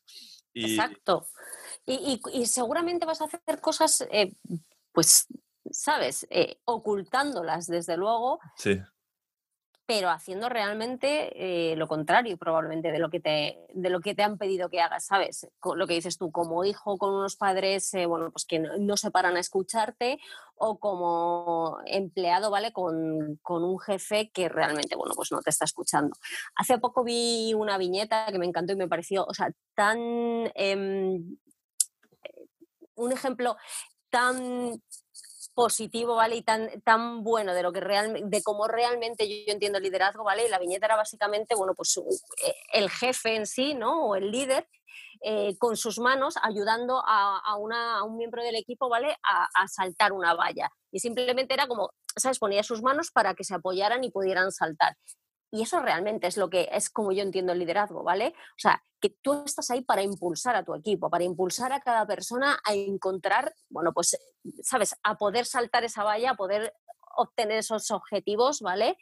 Exacto. 0.53 1.27
Y, 1.85 2.45
seguramente 2.45 3.05
vas 3.05 3.21
a 3.21 3.25
hacer 3.25 3.61
cosas, 3.61 4.07
eh, 4.11 4.33
pues, 4.91 5.27
¿sabes? 5.71 6.27
Eh, 6.29 6.57
ocultándolas, 6.65 7.67
desde 7.67 7.97
luego. 7.97 8.39
Sí 8.57 8.81
pero 9.85 10.09
haciendo 10.09 10.49
realmente 10.49 11.71
eh, 11.71 11.75
lo 11.75 11.87
contrario 11.87 12.37
probablemente 12.37 12.91
de 12.91 12.99
lo, 12.99 13.09
que 13.09 13.19
te, 13.19 13.59
de 13.73 13.89
lo 13.89 14.01
que 14.01 14.15
te 14.15 14.23
han 14.23 14.37
pedido 14.37 14.69
que 14.69 14.81
hagas, 14.81 15.05
¿sabes? 15.05 15.47
lo 15.63 15.87
que 15.87 15.93
dices 15.93 16.17
tú, 16.17 16.31
como 16.31 16.63
hijo 16.65 16.97
con 16.97 17.13
unos 17.13 17.35
padres, 17.35 17.93
eh, 17.93 18.05
bueno, 18.05 18.31
pues 18.31 18.45
que 18.45 18.59
no, 18.59 18.97
se 18.97 19.11
paran 19.11 19.37
a 19.37 19.39
escucharte, 19.39 20.19
o 20.55 20.79
como 20.79 21.77
empleado, 21.85 22.49
¿vale? 22.49 22.71
Con, 22.71 23.39
un 23.47 23.79
jefe 23.79 24.31
que 24.31 24.49
realmente, 24.49 24.95
bueno, 24.95 25.13
pues 25.15 25.31
no 25.31 25.41
te 25.41 25.49
está 25.49 25.65
escuchando. 25.65 26.15
Hace 26.55 26.77
poco 26.79 27.03
vi 27.03 27.53
una 27.53 27.77
viñeta 27.77 28.27
que 28.31 28.39
me 28.39 28.45
encantó 28.45 28.73
y 28.73 28.77
me 28.77 28.87
pareció, 28.87 29.25
o 29.25 29.33
sea, 29.33 29.51
tan... 29.75 29.99
Em, 30.55 31.37
un 32.97 33.11
ejemplo 33.11 33.57
tan 34.09 34.81
positivo, 35.55 36.15
¿vale? 36.15 36.35
Y 36.35 36.41
tan, 36.43 36.69
tan 36.81 37.23
bueno 37.23 37.53
de 37.53 37.63
lo 37.63 37.71
que 37.71 37.79
realmente, 37.79 38.27
de 38.29 38.43
cómo 38.43 38.67
realmente 38.67 39.27
yo, 39.27 39.51
entiendo 39.51 39.77
el 39.77 39.85
liderazgo, 39.85 40.23
¿vale? 40.23 40.45
Y 40.45 40.49
la 40.49 40.59
viñeta 40.59 40.85
era 40.85 40.97
básicamente, 40.97 41.55
bueno, 41.55 41.73
pues 41.73 41.97
eh, 41.97 42.53
el 42.73 42.89
jefe 42.89 43.35
en 43.35 43.47
sí, 43.47 43.73
¿no? 43.73 44.05
O 44.05 44.15
el 44.15 44.29
líder, 44.31 44.67
eh, 45.21 45.57
con 45.57 45.77
sus 45.77 45.97
manos 45.97 46.35
ayudando 46.43 47.01
a, 47.03 47.55
una, 47.57 47.99
a, 47.99 48.03
un 48.03 48.17
miembro 48.17 48.43
del 48.43 48.55
equipo, 48.55 48.89
¿vale? 48.89 49.15
A, 49.23 49.47
a, 49.55 49.67
saltar 49.67 50.11
una 50.11 50.33
valla. 50.35 50.69
Y 50.91 50.99
simplemente 50.99 51.53
era 51.53 51.67
como, 51.67 51.91
¿sabes? 52.15 52.37
Ponía 52.37 52.61
sus 52.61 52.81
manos 52.81 53.09
para 53.11 53.33
que 53.33 53.43
se 53.43 53.55
apoyaran 53.55 54.03
y 54.03 54.11
pudieran 54.11 54.51
saltar. 54.51 54.95
Y 55.51 55.61
eso 55.61 55.79
realmente 55.79 56.27
es 56.27 56.37
lo 56.37 56.49
que 56.49 56.69
es 56.71 56.89
como 56.89 57.11
yo 57.11 57.23
entiendo 57.23 57.53
el 57.53 57.59
liderazgo, 57.59 58.03
¿vale? 58.03 58.33
O 58.37 58.59
sea, 58.59 58.83
que 58.99 59.09
tú 59.21 59.43
estás 59.45 59.69
ahí 59.71 59.81
para 59.81 60.01
impulsar 60.01 60.55
a 60.55 60.63
tu 60.63 60.73
equipo, 60.73 61.09
para 61.09 61.23
impulsar 61.23 61.71
a 61.71 61.79
cada 61.79 62.05
persona 62.05 62.59
a 62.65 62.73
encontrar, 62.73 63.53
bueno, 63.69 63.93
pues, 63.93 64.17
¿sabes? 64.63 64.95
A 65.03 65.17
poder 65.17 65.45
saltar 65.45 65.83
esa 65.83 66.03
valla, 66.03 66.31
a 66.31 66.35
poder 66.35 66.73
obtener 67.15 67.57
esos 67.57 67.91
objetivos, 67.91 68.61
¿vale? 68.61 68.97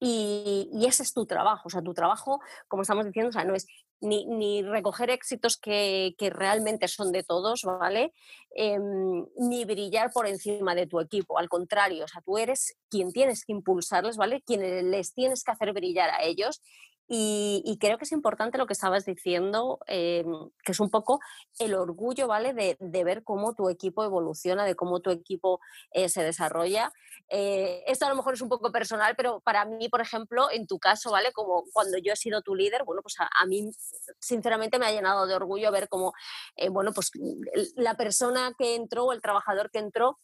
Y, 0.00 0.70
ese 0.86 1.02
es 1.02 1.12
tu 1.12 1.26
trabajo, 1.26 1.62
o 1.66 1.70
sea, 1.70 1.82
tu 1.82 1.94
trabajo, 1.94 2.40
como 2.66 2.82
estamos 2.82 3.04
diciendo, 3.04 3.30
o 3.30 3.32
sea, 3.32 3.44
no 3.44 3.54
es 3.54 3.66
ni, 4.00 4.62
recoger 4.62 5.10
éxitos 5.10 5.56
que, 5.56 6.14
realmente 6.32 6.88
son 6.88 7.12
de 7.12 7.22
todos, 7.22 7.62
¿vale? 7.62 8.12
Em, 8.50 9.26
ni 9.36 9.64
brillar 9.64 10.10
por 10.12 10.26
encima 10.26 10.74
de 10.74 10.86
tu 10.86 11.00
equipo, 11.00 11.38
al 11.38 11.48
contrario, 11.48 12.04
o 12.04 12.08
sea, 12.08 12.22
tú 12.22 12.38
eres 12.38 12.76
quien 12.88 13.12
tienes 13.12 13.44
que 13.44 13.52
impulsarles, 13.52 14.16
¿vale? 14.16 14.42
Quien 14.42 14.90
les 14.90 15.12
tienes 15.14 15.42
que 15.44 15.50
hacer 15.52 15.72
brillar 15.72 16.10
a 16.10 16.22
ellos 16.22 16.62
y, 17.10 17.78
creo 17.80 17.96
que 17.96 18.04
es 18.04 18.12
importante 18.12 18.58
lo 18.58 18.66
que 18.66 18.74
estabas 18.74 19.06
diciendo, 19.06 19.78
eh, 19.86 20.24
que 20.62 20.72
es 20.72 20.80
un 20.80 20.90
poco 20.90 21.20
el 21.58 21.74
orgullo, 21.74 22.28
¿vale? 22.28 22.52
De, 22.52 22.76
ver 23.04 23.24
cómo 23.24 23.54
tu 23.54 23.70
equipo 23.70 24.04
evoluciona, 24.04 24.66
de 24.66 24.74
cómo 24.74 25.00
tu 25.00 25.10
equipo 25.10 25.60
eh, 25.92 26.10
se 26.10 26.22
desarrolla. 26.22 26.92
Eh, 27.30 27.82
esto 27.86 28.04
a 28.04 28.10
lo 28.10 28.16
mejor 28.16 28.34
es 28.34 28.42
un 28.42 28.50
poco 28.50 28.70
personal, 28.70 29.14
pero 29.16 29.40
para 29.40 29.64
mí, 29.64 29.88
por 29.88 30.02
ejemplo, 30.02 30.50
en 30.50 30.66
tu 30.66 30.78
caso, 30.78 31.10
¿vale? 31.10 31.32
Como 31.32 31.64
cuando 31.72 31.96
yo 31.96 32.12
he 32.12 32.16
sido 32.16 32.42
tu 32.42 32.54
líder, 32.54 32.84
bueno, 32.84 33.00
pues 33.00 33.14
a, 33.18 33.46
mí 33.46 33.70
sinceramente 34.20 34.78
me 34.78 34.86
ha 34.86 34.92
llenado 34.92 35.26
de 35.26 35.34
orgullo 35.34 35.72
ver 35.72 35.88
cómo, 35.88 36.12
bueno, 36.70 36.92
pues 36.92 37.10
la 37.76 37.96
persona 37.96 38.52
que 38.58 38.74
entró 38.74 39.06
o 39.06 39.12
el 39.12 39.22
trabajador 39.22 39.70
que 39.70 39.78
entró 39.78 40.18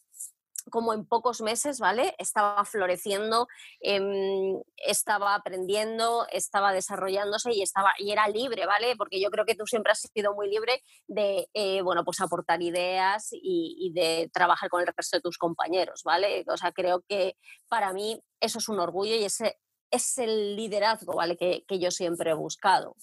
como 0.69 0.93
en 0.93 1.05
pocos 1.05 1.41
meses, 1.41 1.79
¿vale? 1.79 2.15
Estaba 2.17 2.65
floreciendo, 2.65 3.47
em, 3.79 4.61
estaba 4.77 5.35
aprendiendo, 5.35 6.25
estaba 6.31 6.73
desarrollándose 6.73 7.53
y, 7.53 7.61
estaba, 7.61 7.93
y 7.97 8.11
era 8.11 8.27
libre, 8.27 8.65
¿vale? 8.65 8.95
Porque 8.95 9.21
yo 9.21 9.29
creo 9.29 9.45
que 9.45 9.55
tú 9.55 9.65
siempre 9.67 9.91
has 9.91 10.01
sido 10.13 10.33
muy 10.33 10.49
libre 10.49 10.81
de, 11.07 11.47
eh, 11.53 11.81
bueno, 11.81 12.03
pues 12.03 12.21
aportar 12.21 12.61
ideas 12.61 13.29
y, 13.31 13.91
de 13.93 14.29
trabajar 14.33 14.69
con 14.69 14.81
el 14.81 14.87
resto 14.87 15.17
de 15.17 15.21
tus 15.21 15.37
compañeros, 15.37 16.01
¿vale? 16.03 16.43
O 16.47 16.57
sea, 16.57 16.71
creo 16.71 17.03
que 17.07 17.37
para 17.69 17.93
mí 17.93 18.21
eso 18.39 18.59
es 18.59 18.69
un 18.69 18.79
orgullo 18.79 19.15
y 19.15 19.23
ese 19.23 19.57
es 19.91 20.17
el 20.17 20.55
liderazgo, 20.55 21.13
¿vale? 21.13 21.37
Que, 21.37 21.63
que 21.67 21.79
yo 21.79 21.91
siempre 21.91 22.31
he 22.31 22.33
buscado 22.33 22.95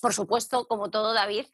por 0.00 0.14
supuesto, 0.14 0.66
como 0.66 0.90
todo, 0.90 1.12
David, 1.12 1.46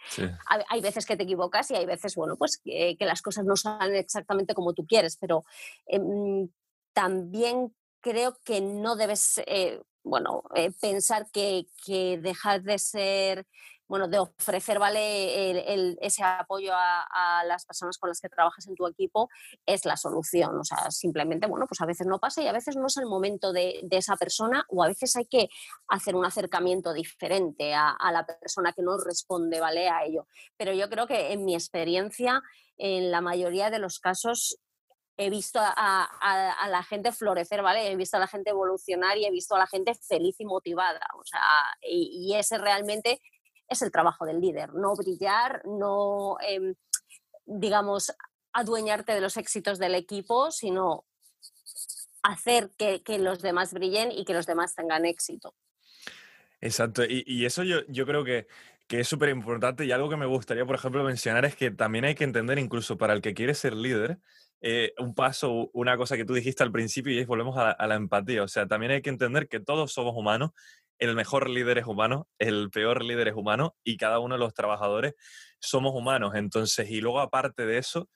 hay 0.47 0.81
veces 0.81 1.07
que 1.07 1.17
te 1.17 1.25
equivocas 1.25 1.71
y 1.71 1.75
hay 1.75 1.87
veces, 1.87 2.15
bueno, 2.15 2.37
pues 2.37 2.61
que, 2.63 2.97
las 3.01 3.23
cosas 3.23 3.45
no 3.45 3.57
salen 3.57 3.97
exactamente 3.97 4.55
como 4.55 4.75
tú 4.75 4.87
quieres, 4.87 5.17
pero 5.17 5.45
em, 5.87 6.49
también 6.93 7.75
creo 8.01 8.39
que 8.45 8.61
no 8.61 8.97
debes, 8.97 9.41
eh, 9.47 9.81
bueno, 10.03 10.43
eh, 10.55 10.71
pensar 10.81 11.31
que, 11.33 11.67
que 11.85 12.19
dejar 12.19 12.63
de 12.63 12.79
ser 12.79 13.47
bueno, 13.89 14.07
de 14.07 14.19
ofrecer 14.19 14.79
¿vale? 14.79 15.97
ese 16.01 16.23
apoyo 16.23 16.73
a, 16.75 17.43
las 17.47 17.65
personas 17.65 17.99
con 17.99 18.11
las 18.11 18.21
que 18.21 18.29
trabajas 18.29 18.67
en 18.67 18.75
tu 18.75 18.87
equipo 18.87 19.29
es 19.67 19.85
la 19.85 19.97
solución. 19.97 20.59
O 20.59 20.65
sea, 20.65 20.91
simplemente, 20.91 21.47
bueno, 21.47 21.67
pues 21.67 21.81
a 21.81 21.87
veces 21.87 22.07
no 22.07 22.19
pasa 22.19 22.43
y 22.43 22.47
a 22.47 22.53
veces 22.53 22.77
no 22.77 22.87
es 22.87 22.97
el 22.99 23.07
momento 23.07 23.53
de, 23.53 23.87
esa 23.91 24.17
persona 24.17 24.65
o 24.69 24.85
a 24.85 24.89
veces 24.89 25.17
hay 25.17 25.27
que 25.27 25.49
hacer 25.89 26.15
un 26.15 26.25
acercamiento 26.25 26.93
diferente 26.93 27.75
a, 27.75 27.97
la 28.13 28.25
persona 28.25 28.73
que 28.73 28.83
no 28.83 28.97
responde, 28.99 29.61
¿vale? 29.61 29.89
A 29.89 30.05
ello. 30.05 30.27
Pero 30.57 30.73
yo 30.73 30.89
creo 30.89 31.07
que 31.07 31.33
en 31.33 31.45
mi 31.45 31.55
experiencia, 31.55 32.43
en 32.77 33.11
la 33.11 33.21
mayoría 33.21 33.71
de 33.71 33.79
los 33.79 33.99
casos, 33.99 34.59
he 35.19 35.31
visto 35.31 35.59
a, 35.61 36.69
la 36.71 36.83
gente 36.85 37.13
florecer, 37.13 37.61
¿vale? 37.61 37.91
He 37.91 37.97
visto 37.97 38.17
a 38.17 38.21
la 38.21 38.29
gente 38.29 38.51
evolucionar 38.51 39.19
y 39.19 39.27
he 39.27 39.31
visto 39.31 39.57
a 39.57 39.59
la 39.59 39.67
gente 39.67 39.95
feliz 39.95 40.37
y 40.39 40.45
motivada. 40.45 41.05
O 41.19 41.25
sea, 41.25 41.43
y, 41.83 42.35
ese 42.37 42.57
realmente 42.57 43.21
es 43.69 43.83
el 43.83 43.91
trabajo 43.91 44.25
del 44.27 44.41
líder, 44.41 44.75
no 44.75 44.95
brillar, 44.95 45.63
no, 45.67 46.37
em, 46.47 46.75
digamos, 47.47 48.13
adueñarte 48.53 49.13
de 49.13 49.21
los 49.21 49.37
éxitos 49.37 49.79
del 49.79 49.95
equipo, 49.95 50.51
sino 50.51 51.05
hacer 52.23 52.71
que, 52.77 53.03
los 53.19 53.41
demás 53.41 53.73
brillen 53.73 54.11
y 54.11 54.25
que 54.25 54.35
los 54.35 54.47
demás 54.47 54.75
tengan 54.75 55.05
éxito. 55.05 55.55
Exacto, 56.61 57.03
y, 57.09 57.45
eso 57.45 57.63
yo, 57.63 57.87
yo 57.89 58.05
creo 58.05 58.25
que, 58.25 58.49
que 58.89 59.01
es 59.01 59.09
súper 59.09 59.29
importante 59.29 59.85
y 59.85 59.93
algo 59.93 60.09
que 60.09 60.17
me 60.17 60.27
gustaría, 60.27 60.67
por 60.67 60.75
ejemplo, 60.75 61.05
mencionar 61.05 61.45
es 61.45 61.55
que 61.55 61.71
también 61.71 62.05
hay 62.05 62.15
que 62.15 62.25
entender, 62.25 62.59
incluso 62.59 62.99
para 62.99 63.13
el 63.13 63.21
que 63.21 63.35
quiere 63.35 63.55
ser 63.55 63.75
líder, 63.75 64.19
eh, 64.61 64.93
un 64.99 65.15
paso, 65.15 65.71
una 65.73 65.97
cosa 65.97 66.17
que 66.17 66.25
tú 66.25 66.35
dijiste 66.35 66.65
al 66.65 66.73
principio 66.73 67.13
y 67.13 67.19
es 67.21 67.27
volvemos 67.27 67.57
a, 67.57 67.87
la 67.87 67.95
empatía. 67.95 68.43
O 68.43 68.49
sea, 68.49 68.67
también 68.67 68.93
hay 68.93 69.03
que 69.03 69.11
entender 69.11 69.49
que 69.49 69.61
todos 69.61 69.93
somos 69.93 70.15
humanos, 70.17 70.51
el 70.99 71.15
mejor 71.15 71.49
líder 71.49 71.79
es 71.79 71.87
humano, 71.87 72.29
el 72.39 72.71
peor 72.71 73.05
líder 73.05 73.29
es 73.29 73.35
humano 73.35 73.77
y 73.85 73.97
cada 73.97 74.19
uno 74.19 74.35
de 74.35 74.41
los 74.41 74.55
trabajadores 74.55 75.15
somos 75.61 75.95
humanos. 75.95 76.35
Entonces, 76.35 76.91
y 76.91 77.01
luego 77.01 77.21
aparte 77.21 77.67
de 77.67 77.79
eso, 77.79 78.09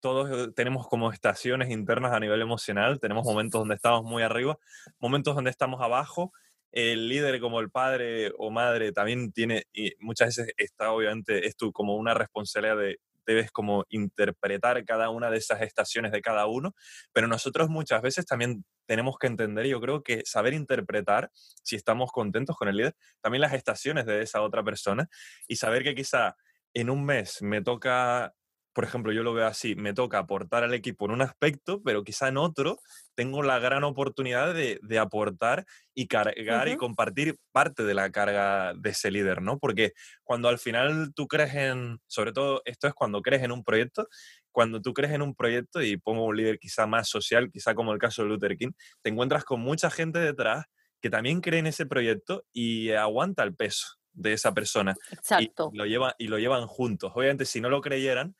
todos 0.00 0.30
eh, 0.30 0.52
tenemos 0.54 0.88
como 0.88 1.10
estaciones 1.12 1.70
internas 1.70 2.12
a 2.12 2.20
nivel 2.20 2.40
emocional, 2.42 3.00
tenemos 3.00 3.24
momentos 3.24 3.60
donde 3.60 3.74
estamos 3.74 4.04
muy 4.04 4.22
arriba, 4.22 4.58
momentos 4.98 5.34
donde 5.34 5.50
estamos 5.50 5.80
abajo. 5.80 6.32
El 6.72 7.08
líder 7.08 7.40
como 7.40 7.60
el 7.60 7.70
padre 7.70 8.32
o 8.38 8.50
madre 8.50 8.92
también 8.92 9.32
tiene, 9.32 9.64
y 9.72 9.92
muchas 9.98 10.36
veces 10.36 10.52
está 10.58 10.92
obviamente 10.92 11.46
esto 11.46 11.72
como 11.72 11.96
una 11.96 12.12
responsabilidad 12.12 12.76
de, 12.76 12.98
debes 13.26 13.50
como 13.50 13.84
interpretar 13.88 14.84
cada 14.84 15.10
una 15.10 15.30
de 15.30 15.38
esas 15.38 15.62
estaciones 15.62 16.12
de 16.12 16.22
cada 16.22 16.46
uno, 16.46 16.74
pero 17.12 17.26
nosotros 17.26 17.68
muchas 17.68 18.02
veces 18.02 18.26
también 18.26 18.64
tenemos 18.86 19.18
que 19.18 19.26
entender, 19.26 19.66
yo 19.66 19.80
creo 19.80 20.02
que 20.02 20.22
saber 20.24 20.54
interpretar, 20.54 21.30
si 21.62 21.76
estamos 21.76 22.12
contentos 22.12 22.56
con 22.56 22.68
el 22.68 22.76
líder, 22.76 22.94
también 23.20 23.42
las 23.42 23.52
estaciones 23.52 24.06
de 24.06 24.22
esa 24.22 24.42
otra 24.42 24.62
persona 24.62 25.08
y 25.48 25.56
saber 25.56 25.82
que 25.82 25.94
quizá 25.94 26.36
en 26.72 26.90
un 26.90 27.04
mes 27.04 27.42
me 27.42 27.62
toca 27.62 28.32
por 28.76 28.84
ejemplo, 28.84 29.10
yo 29.10 29.22
lo 29.22 29.32
veo 29.32 29.46
así, 29.46 29.74
me 29.74 29.94
toca 29.94 30.18
aportar 30.18 30.62
al 30.62 30.74
equipo 30.74 31.06
en 31.06 31.12
un 31.12 31.22
aspecto, 31.22 31.80
pero 31.82 32.04
quizá 32.04 32.28
en 32.28 32.36
otro 32.36 32.78
tengo 33.14 33.42
la 33.42 33.58
gran 33.58 33.84
oportunidad 33.84 34.52
de, 34.52 34.98
aportar 34.98 35.64
y 35.94 36.08
cargar 36.08 36.68
y 36.68 36.76
compartir 36.76 37.38
parte 37.52 37.84
de 37.84 37.94
la 37.94 38.10
carga 38.10 38.74
de 38.74 38.90
ese 38.90 39.10
líder, 39.10 39.40
¿no? 39.40 39.58
Porque 39.58 39.94
cuando 40.24 40.50
al 40.50 40.58
final 40.58 41.14
tú 41.14 41.26
crees 41.26 41.54
en, 41.54 42.00
sobre 42.06 42.34
todo 42.34 42.60
esto 42.66 42.86
es 42.86 42.92
cuando 42.92 43.22
crees 43.22 43.44
en 43.44 43.52
un 43.52 43.64
proyecto, 43.64 44.08
cuando 44.52 44.82
tú 44.82 44.92
crees 44.92 45.14
en 45.14 45.22
un 45.22 45.34
proyecto 45.34 45.80
y 45.80 45.96
pongo 45.96 46.26
un 46.26 46.36
líder 46.36 46.58
quizá 46.58 46.86
más 46.86 47.08
social, 47.08 47.50
quizá 47.50 47.74
como 47.74 47.94
el 47.94 47.98
caso 47.98 48.24
de 48.24 48.28
Luther 48.28 48.58
King, 48.58 48.72
te 49.00 49.08
encuentras 49.08 49.44
con 49.44 49.60
mucha 49.60 49.90
gente 49.90 50.18
detrás 50.18 50.66
que 51.00 51.08
también 51.08 51.40
cree 51.40 51.60
en 51.60 51.66
ese 51.68 51.86
proyecto 51.86 52.44
y 52.52 52.90
aguanta 52.90 53.42
el 53.42 53.54
peso 53.54 53.96
de 54.16 54.32
esa 54.32 54.52
persona. 54.52 54.96
Exacto. 55.12 55.70
Y 55.72 55.76
lo, 55.76 55.86
lleva, 55.86 56.14
y 56.18 56.26
lo 56.28 56.38
llevan 56.38 56.66
juntos. 56.66 57.12
Obviamente, 57.14 57.44
si 57.44 57.60
no 57.60 57.68
lo 57.68 57.80
creyeran, 57.80 58.34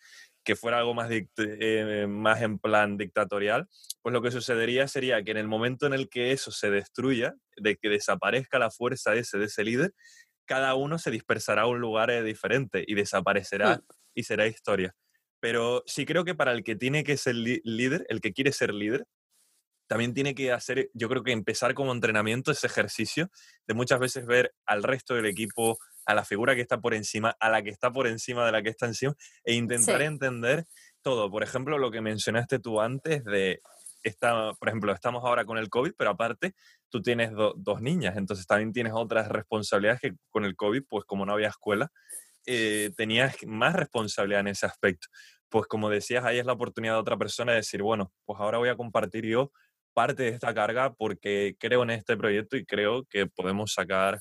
que 0.47 0.57
fuera 0.57 0.79
algo 0.79 0.95
más, 0.95 1.11
eh, 1.11 2.07
más 2.09 2.41
en 2.41 2.59
plan 2.59 2.97
dictatorial, 2.97 3.69
pues 4.01 4.13
lo 4.13 4.23
que 4.23 4.31
sucedería 4.31 4.87
sería 4.87 5.23
que 5.25 5.33
en 5.33 5.39
el 5.39 5.49
momento 5.49 5.87
en 5.87 5.93
el 5.93 6.09
que 6.09 6.31
eso 6.31 6.53
se 6.53 6.71
destruya, 6.71 7.35
de 7.57 7.77
que 7.77 7.89
desaparezca 7.89 8.61
la 8.61 8.71
fuerza 8.71 9.15
ese, 9.17 9.39
de 9.39 9.47
ese 9.47 9.65
líder, 9.65 9.93
cada 10.47 10.77
uno 10.77 10.99
se 10.99 11.11
dispersará 11.11 11.63
a 11.63 11.67
un 11.67 11.81
lugar 11.81 12.11
eh, 12.11 12.23
diferente 12.23 12.85
y 12.87 12.95
desaparecerá 12.95 13.83
y 14.15 14.23
será 14.23 14.47
historia. 14.47 14.95
Pero 15.41 15.83
sí 15.87 16.07
creo 16.07 16.25
que 16.25 16.37
para 16.37 16.53
el 16.53 16.63
que 16.63 16.77
tiene 16.77 17.03
que 17.03 17.17
ser 17.17 17.35
líder, 17.35 18.07
el 18.09 18.21
que 18.21 18.33
quiere 18.33 18.53
ser 18.53 18.73
líder, 18.73 19.05
también 19.89 20.15
tiene 20.15 20.37
que 20.37 20.53
hacer, 20.53 20.91
yo 20.95 21.09
creo 21.09 21.25
que 21.25 21.33
empezar 21.33 21.75
como 21.75 21.93
entrenamiento 21.93 22.53
ese 22.53 22.69
ejercicio 22.69 23.31
de 23.67 23.75
muchas 23.75 23.99
veces 23.99 24.27
ver 24.27 24.55
al 24.65 24.85
resto 24.85 25.15
del 25.15 25.27
equipo 25.27 25.79
a 26.07 26.15
la 26.15 26.25
figura 26.25 26.55
que 26.55 26.63
está 26.63 26.81
por 26.81 26.95
encima, 26.95 27.37
a 27.41 27.51
la 27.51 27.63
que 27.63 27.71
está 27.71 27.93
por 27.93 28.07
encima 28.07 28.47
de 28.47 28.53
la 28.53 28.63
que 28.63 28.71
está 28.71 28.87
encima, 28.87 29.15
e 29.45 29.55
intentar 29.55 30.01
entender 30.03 30.65
todo. 31.03 31.31
Por 31.31 31.43
ejemplo, 31.43 31.79
lo 31.79 31.91
que 31.91 32.01
mencionaste 32.01 32.59
tú 32.59 32.81
antes 32.81 33.25
de, 33.25 33.61
esta, 34.07 34.55
por 34.55 34.69
ejemplo, 34.69 34.93
estamos 34.93 35.25
ahora 35.25 35.45
con 35.45 35.59
el 35.59 35.69
COVID, 35.69 35.93
pero 35.99 36.11
aparte 36.11 36.55
tú 36.89 37.03
tienes 37.03 37.33
dos 37.57 37.83
niñas, 37.83 38.17
entonces 38.17 38.47
también 38.47 38.73
tienes 38.73 38.93
otras 38.95 39.29
responsabilidades 39.29 40.01
que 40.01 40.13
con 40.31 40.45
el 40.45 40.55
COVID, 40.55 40.85
pues 40.89 41.05
como 41.05 41.27
no 41.27 41.33
había 41.33 41.49
escuela, 41.49 41.91
eh, 42.47 42.93
tenías 42.97 43.37
más 43.47 43.75
responsabilidad 43.75 44.41
en 44.41 44.49
ese 44.49 44.67
aspecto. 44.67 45.09
Pues 45.49 45.67
como 45.67 45.91
decías, 45.91 46.25
ahí 46.25 46.39
es 46.39 46.47
la 46.47 46.53
oportunidad 46.53 46.95
de 46.95 47.01
otra 47.01 47.17
persona 47.17 47.53
de 47.53 47.59
decir, 47.59 47.83
bueno, 47.83 48.13
pues 48.25 48.41
ahora 48.41 48.59
voy 48.59 48.69
a 48.69 48.77
compartir 48.77 49.27
yo 49.27 49.51
parte 49.93 50.25
de 50.25 50.29
esta 50.29 50.55
carga 50.55 50.95
porque 50.95 51.57
creo 51.59 51.83
en 51.83 51.91
este 51.91 52.17
proyecto 52.17 52.57
y 52.57 52.65
creo 52.65 53.05
que 53.07 53.27
podemos 53.27 53.73
sacar 53.73 54.19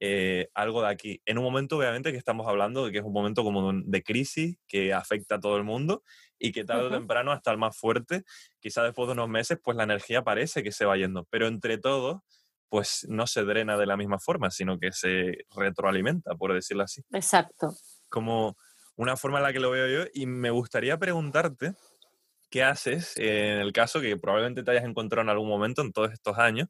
eh, 0.00 0.48
algo 0.54 0.82
de 0.82 0.88
aquí. 0.88 1.22
En 1.24 1.38
un 1.38 1.44
momento, 1.44 1.78
obviamente, 1.78 2.12
que 2.12 2.18
estamos 2.18 2.46
hablando 2.48 2.84
de 2.84 2.92
que 2.92 2.98
es 2.98 3.04
un 3.04 3.12
momento 3.12 3.44
como 3.44 3.72
de 3.72 4.02
crisis 4.02 4.58
que 4.66 4.92
afecta 4.92 5.36
a 5.36 5.40
todo 5.40 5.56
el 5.56 5.64
mundo 5.64 6.02
y 6.38 6.52
que 6.52 6.64
tarde 6.64 6.86
o 6.86 6.90
temprano, 6.90 7.32
hasta 7.32 7.50
el 7.52 7.58
más 7.58 7.76
fuerte, 7.76 8.24
quizá 8.60 8.82
después 8.82 9.06
de 9.06 9.12
unos 9.12 9.28
meses, 9.28 9.58
pues 9.62 9.76
la 9.76 9.84
energía 9.84 10.22
parece 10.22 10.62
que 10.62 10.72
se 10.72 10.84
va 10.84 10.96
yendo. 10.96 11.26
Pero 11.30 11.46
entre 11.46 11.78
todos, 11.78 12.20
pues 12.68 13.06
no 13.08 13.26
se 13.26 13.44
drena 13.44 13.76
de 13.76 13.86
la 13.86 13.96
misma 13.96 14.18
forma, 14.18 14.50
sino 14.50 14.78
que 14.78 14.92
se 14.92 15.46
retroalimenta, 15.54 16.34
por 16.34 16.52
decirlo 16.52 16.82
así. 16.82 17.02
Exacto. 17.12 17.74
Como 18.08 18.56
una 18.96 19.16
forma 19.16 19.38
en 19.38 19.44
la 19.44 19.52
que 19.52 19.60
lo 19.60 19.70
veo 19.70 19.86
yo. 19.86 20.10
Y 20.12 20.26
me 20.26 20.50
gustaría 20.50 20.98
preguntarte, 20.98 21.74
¿qué 22.50 22.64
haces 22.64 23.16
en 23.16 23.60
el 23.60 23.72
caso 23.72 24.00
que 24.00 24.16
probablemente 24.16 24.64
te 24.64 24.70
hayas 24.72 24.84
encontrado 24.84 25.22
en 25.22 25.30
algún 25.30 25.48
momento 25.48 25.82
en 25.82 25.92
todos 25.92 26.12
estos 26.12 26.36
años? 26.36 26.68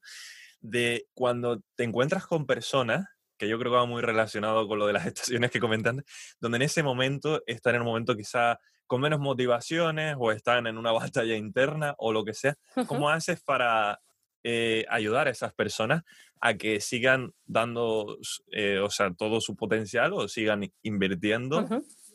de 0.65 1.07
cuando 1.13 1.61
te 1.77 1.85
encuentras 1.85 2.27
con 2.27 2.47
personas 2.47 3.07
que 3.37 3.49
yo 3.49 3.59
creo 3.59 3.73
que 3.73 3.79
va 3.79 3.87
muy 3.87 4.03
relacionado 4.03 4.66
con 4.68 4.79
lo 4.79 4.87
de 4.87 4.92
las 4.92 5.07
estaciones 5.07 5.51
que 5.51 5.61
comentan, 5.61 6.05
donde 6.40 6.57
en 6.57 6.62
ese 6.62 6.83
momento 6.83 7.42
están 7.47 7.75
en 7.75 7.83
un 7.83 7.88
momento 7.88 8.16
quizá 8.16 8.59
con 8.87 9.01
menos 9.01 9.18
motivaciones 9.18 10.16
o 10.18 10.31
están 10.33 10.66
en 10.66 10.79
una 10.79 10.92
batalla 11.12 11.37
interna 11.37 11.94
o 11.99 12.12
lo 12.12 12.25
que 12.25 12.35
sea. 12.35 12.57
¿Cómo 12.87 13.09
haces 13.09 13.40
para 13.42 14.01
eh, 14.42 14.85
ayudar 14.88 15.27
a 15.27 15.31
esas 15.31 15.55
personas 15.55 16.03
a 16.40 16.55
que 16.55 16.81
sigan 16.81 17.33
dando, 17.47 18.18
eh, 18.53 18.79
o 18.79 18.90
sea, 18.90 19.12
todo 19.14 19.40
su 19.40 19.57
potencial 19.57 20.12
o 20.12 20.29
sigan 20.29 20.70
invirtiendo 20.83 21.66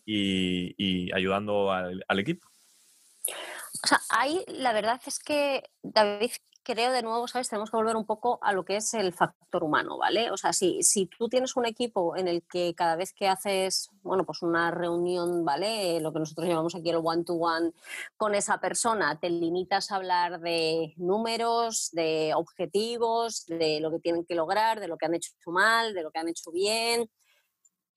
y, 0.05 1.11
ayudando 1.11 1.71
al, 1.71 2.03
al 2.07 2.19
equipo? 2.19 2.47
O 3.83 3.87
sea, 3.87 3.99
ahí 4.09 4.43
la 4.47 4.73
verdad 4.73 5.01
es 5.05 5.19
que, 5.19 5.63
David, 5.81 6.31
creo 6.69 6.91
de 6.91 7.01
nuevo, 7.01 7.27
¿sabes? 7.27 7.49
Tenemos 7.49 7.71
que 7.71 7.77
volver 7.77 7.95
un 7.95 8.05
poco 8.05 8.37
a 8.43 8.53
lo 8.53 8.63
que 8.63 8.75
es 8.75 8.93
el 8.93 9.11
factor 9.11 9.63
humano, 9.63 9.97
¿vale? 9.97 10.29
O 10.29 10.37
sea, 10.37 10.53
si, 10.53 10.83
si 10.83 11.07
tú 11.07 11.27
tienes 11.27 11.55
un 11.55 11.65
equipo 11.65 12.15
en 12.15 12.27
el 12.27 12.43
que 12.43 12.75
cada 12.75 12.95
vez 12.95 13.11
que 13.11 13.27
haces, 13.27 13.89
bueno, 14.03 14.23
pues 14.23 14.43
una 14.43 14.69
reunión, 14.69 15.43
¿vale? 15.43 15.99
Lo 15.99 16.13
que 16.13 16.19
nosotros 16.19 16.47
llamamos 16.47 16.75
aquí 16.75 16.91
el 16.91 17.01
one-to-one 17.03 17.71
con 18.17 18.35
esa 18.35 18.59
persona, 18.59 19.19
te 19.19 19.31
limitas 19.31 19.91
a 19.91 19.95
hablar 19.95 20.41
de 20.41 20.93
números, 20.97 21.89
de 21.93 22.33
objetivos, 22.35 23.47
de 23.47 23.79
lo 23.79 23.89
que 23.89 23.99
tienen 23.99 24.23
que 24.23 24.35
lograr, 24.35 24.79
de 24.79 24.87
lo 24.87 24.97
que 24.97 25.07
han 25.07 25.15
hecho 25.15 25.31
mal, 25.47 25.95
de 25.95 26.03
lo 26.03 26.11
que 26.11 26.19
han 26.19 26.29
hecho 26.29 26.51
bien, 26.51 27.09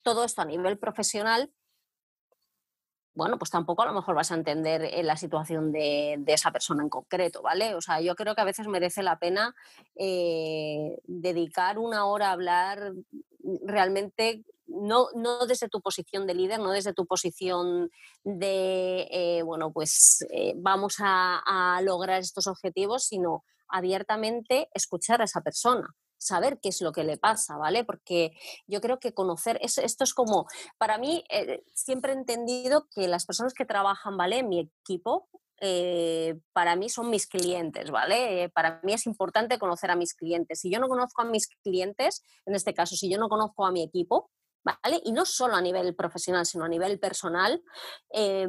todo 0.02 0.24
esto 0.24 0.40
a 0.40 0.46
nivel 0.46 0.78
profesional, 0.78 1.52
bueno, 3.14 3.38
pues 3.38 3.50
tampoco 3.50 3.82
a 3.82 3.86
lo 3.86 3.92
mejor 3.92 4.14
vas 4.14 4.32
a 4.32 4.36
entender 4.36 4.82
eh, 4.84 5.02
la 5.02 5.16
situación 5.16 5.70
de, 5.70 6.22
esa 6.26 6.50
persona 6.50 6.82
en 6.82 6.88
concreto, 6.88 7.42
¿vale? 7.42 7.74
O 7.74 7.80
sea, 7.80 8.00
yo 8.00 8.14
creo 8.14 8.34
que 8.34 8.40
a 8.40 8.46
veces 8.46 8.66
merece 8.66 9.02
la 9.02 9.18
pena 9.18 9.54
eh, 9.96 10.98
dedicar 11.04 11.78
una 11.78 12.06
hora 12.06 12.28
a 12.28 12.32
hablar 12.32 12.92
realmente 13.64 14.44
no, 14.66 15.08
no, 15.14 15.46
desde 15.46 15.68
tu 15.68 15.82
posición 15.82 16.26
de 16.26 16.34
líder, 16.34 16.58
no 16.60 16.70
desde 16.70 16.94
tu 16.94 17.04
posición 17.06 17.90
de, 18.24 19.08
eh, 19.10 19.42
bueno, 19.42 19.72
pues 19.72 20.26
vamos 20.56 20.96
a, 21.00 21.80
lograr 21.82 22.20
estos 22.20 22.46
objetivos, 22.46 23.04
sino 23.04 23.44
abiertamente 23.68 24.68
escuchar 24.72 25.20
a 25.20 25.24
esa 25.24 25.42
persona 25.42 25.94
saber 26.22 26.58
qué 26.60 26.68
es 26.68 26.80
lo 26.80 26.92
que 26.92 27.04
le 27.04 27.16
pasa, 27.16 27.56
¿vale? 27.56 27.84
Porque 27.84 28.32
yo 28.66 28.80
creo 28.80 28.98
que 28.98 29.12
conocer, 29.12 29.58
esto 29.60 30.04
es 30.04 30.14
como, 30.14 30.46
para 30.78 30.98
mí, 30.98 31.24
eh, 31.28 31.64
siempre 31.74 32.12
he 32.12 32.16
entendido 32.16 32.86
que 32.94 33.08
las 33.08 33.26
personas 33.26 33.54
que 33.54 33.64
trabajan, 33.64 34.16
¿vale? 34.16 34.42
Mi 34.42 34.60
equipo, 34.60 35.28
eh, 35.60 36.40
para 36.52 36.76
mí 36.76 36.88
son 36.88 37.08
mis 37.08 37.28
clientes, 37.28 37.92
¿vale? 37.92 38.50
para 38.52 38.80
mí 38.82 38.94
es 38.94 39.06
importante 39.06 39.60
conocer 39.60 39.92
a 39.92 39.96
mis 39.96 40.12
clientes. 40.12 40.58
Si 40.58 40.72
yo 40.72 40.80
no 40.80 40.88
conozco 40.88 41.22
a 41.22 41.24
mis 41.24 41.46
clientes, 41.62 42.24
en 42.46 42.56
este 42.56 42.74
caso, 42.74 42.96
si 42.96 43.08
yo 43.08 43.16
no 43.18 43.28
conozco 43.28 43.64
a 43.64 43.70
mi 43.70 43.84
equipo, 43.84 44.30
¿vale? 44.64 45.00
Y 45.04 45.12
no 45.12 45.24
solo 45.24 45.54
a 45.54 45.60
nivel 45.60 45.94
profesional, 45.94 46.46
sino 46.46 46.64
a 46.64 46.68
nivel 46.68 46.98
personal, 46.98 47.62
eh, 48.12 48.48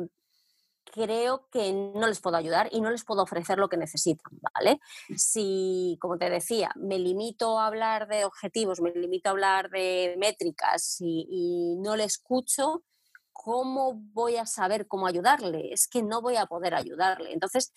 creo 0.92 1.48
que 1.52 1.74
no 1.74 2.08
les 2.08 2.20
puedo 2.20 2.38
ayudar 2.38 2.70
y 2.72 2.82
no 2.82 2.92
les 2.92 3.04
puedo 3.04 3.24
ofrecer 3.24 3.58
lo 3.58 3.70
que 3.70 3.78
necesitan, 3.78 4.40
¿vale? 4.54 4.80
Si, 5.16 5.98
como 6.02 6.18
te 6.18 6.30
decía, 6.30 6.72
me 6.76 7.00
limito 7.00 7.60
a 7.60 7.68
hablar 7.68 8.08
de 8.08 8.26
objetivos, 8.26 8.82
me 8.82 8.92
limito 8.92 9.30
a 9.30 9.32
hablar 9.32 9.70
de 9.70 10.16
métricas 10.18 10.98
y, 11.00 11.78
no 11.80 11.96
le 11.96 12.04
escucho, 12.06 12.84
¿cómo 13.32 13.94
voy 13.96 14.38
a 14.38 14.46
saber 14.46 14.88
cómo 14.88 15.08
ayudarle? 15.08 15.74
Es 15.74 15.88
que 15.88 16.04
no 16.04 16.22
voy 16.22 16.38
a 16.38 16.46
poder 16.46 16.76
ayudarle. 16.76 17.34
Entonces, 17.34 17.74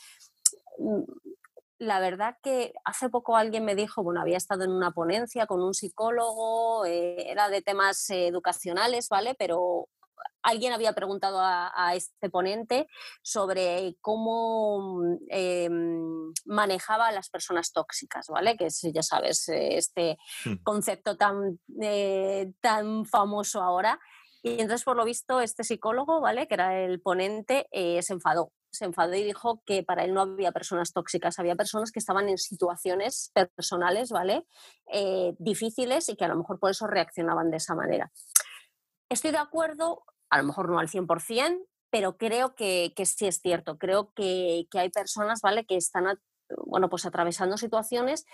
mm, 0.78 1.02
la 1.78 2.00
verdad 2.00 2.36
que 2.42 2.72
hace 2.84 3.08
poco 3.08 3.36
alguien 3.36 3.64
me 3.64 3.74
dijo, 3.74 4.02
bueno, 4.02 4.20
había 4.20 4.36
estado 4.36 4.64
en 4.64 4.70
una 4.70 4.92
ponencia 4.92 5.46
con 5.46 5.62
un 5.62 5.74
psicólogo, 5.74 6.86
eh, 6.86 7.30
era 7.30 7.48
de 7.48 7.62
temas 7.62 8.08
educacionales, 8.10 9.08
¿vale? 9.08 9.34
Pero 9.34 9.88
alguien 10.42 10.72
había 10.72 10.92
preguntado 10.92 11.38
a, 11.40 11.94
este 11.94 12.30
ponente 12.30 12.86
sobre 13.22 13.96
cómo 14.00 15.02
em, 15.28 16.32
manejaba 16.44 17.08
a 17.08 17.12
las 17.12 17.30
personas 17.30 17.72
tóxicas, 17.72 18.28
¿vale? 18.28 18.56
Que 18.56 18.66
es, 18.66 18.80
ya 18.92 19.02
sabes, 19.02 19.48
este 19.48 20.18
hmm. 20.44 20.62
concepto 20.62 21.16
tan, 21.16 21.58
eh, 21.80 22.52
tan 22.60 23.04
famoso 23.06 23.62
ahora. 23.62 23.98
Y 24.42 24.60
entonces, 24.60 24.84
por 24.84 24.96
lo 24.96 25.04
visto, 25.04 25.40
este 25.40 25.64
psicólogo, 25.64 26.20
¿vale? 26.20 26.46
Que 26.46 26.54
era 26.54 26.78
el 26.78 27.00
ponente, 27.00 27.66
eh, 27.72 28.00
se 28.02 28.12
enfadó 28.12 28.52
se 28.76 28.84
enfadó 28.84 29.14
y 29.14 29.24
dijo 29.24 29.62
que 29.64 29.82
para 29.82 30.04
él 30.04 30.14
no 30.14 30.20
había 30.20 30.52
personas 30.52 30.92
tóxicas, 30.92 31.38
había 31.38 31.56
personas 31.56 31.90
que 31.90 31.98
estaban 31.98 32.28
en 32.28 32.38
situaciones 32.38 33.32
personales, 33.54 34.10
¿vale? 34.10 34.46
Eh, 34.92 35.34
difíciles 35.38 36.08
y 36.08 36.16
que 36.16 36.24
a 36.24 36.28
lo 36.28 36.36
mejor 36.36 36.60
por 36.60 36.70
eso 36.70 36.86
reaccionaban 36.86 37.50
de 37.50 37.56
esa 37.56 37.74
manera. 37.74 38.12
Estoy 39.08 39.30
de 39.30 39.38
acuerdo, 39.38 40.04
a 40.30 40.38
lo 40.38 40.44
mejor 40.44 40.68
no 40.68 40.78
al 40.78 40.88
100%, 40.88 41.66
pero 41.90 42.16
creo 42.16 42.54
que, 42.54 42.92
sí 43.04 43.26
es 43.26 43.40
cierto. 43.40 43.78
Creo 43.78 44.12
que, 44.12 44.66
hay 44.72 44.90
personas, 44.90 45.40
¿vale? 45.40 45.64
Que 45.64 45.76
están, 45.76 46.18
bueno, 46.64 46.88
pues 46.88 47.06
atravesando 47.06 47.56
situaciones 47.56 48.26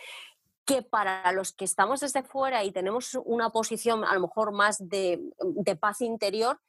que 0.64 0.82
para 0.82 1.32
los 1.32 1.52
que 1.52 1.64
estamos 1.64 2.00
desde 2.00 2.22
fuera 2.22 2.62
y 2.62 2.70
tenemos 2.70 3.18
una 3.24 3.50
posición 3.50 4.04
a 4.04 4.14
lo 4.14 4.20
mejor 4.20 4.52
más 4.52 4.76
de, 4.88 5.20
de 5.40 5.76
paz 5.76 6.00
interior, 6.00 6.60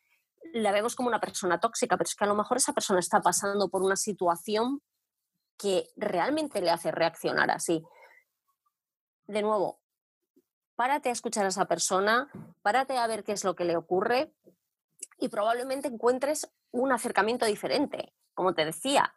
la 0.51 0.71
vemos 0.71 0.95
como 0.95 1.09
una 1.09 1.19
persona 1.19 1.59
tóxica, 1.59 1.95
pero 1.95 2.07
es 2.07 2.15
que 2.15 2.23
a 2.23 2.27
lo 2.27 2.35
mejor 2.35 2.57
esa 2.57 2.73
persona 2.73 2.99
está 2.99 3.21
pasando 3.21 3.69
por 3.69 3.83
una 3.83 3.95
situación 3.95 4.81
que 5.57 5.87
realmente 5.95 6.61
le 6.61 6.71
hace 6.71 6.91
reaccionar 6.91 7.51
así. 7.51 7.83
De 9.27 9.41
nuevo, 9.41 9.79
párate 10.75 11.09
a 11.09 11.11
escuchar 11.11 11.45
a 11.45 11.49
esa 11.49 11.65
persona, 11.65 12.29
párate 12.61 12.97
a 12.97 13.07
ver 13.07 13.23
qué 13.23 13.33
es 13.33 13.43
lo 13.43 13.55
que 13.55 13.65
le 13.65 13.75
ocurre 13.75 14.33
y 15.19 15.29
probablemente 15.29 15.87
encuentres 15.87 16.49
un 16.71 16.91
acercamiento 16.91 17.45
diferente. 17.45 18.13
Como 18.33 18.53
te 18.53 18.65
decía, 18.65 19.13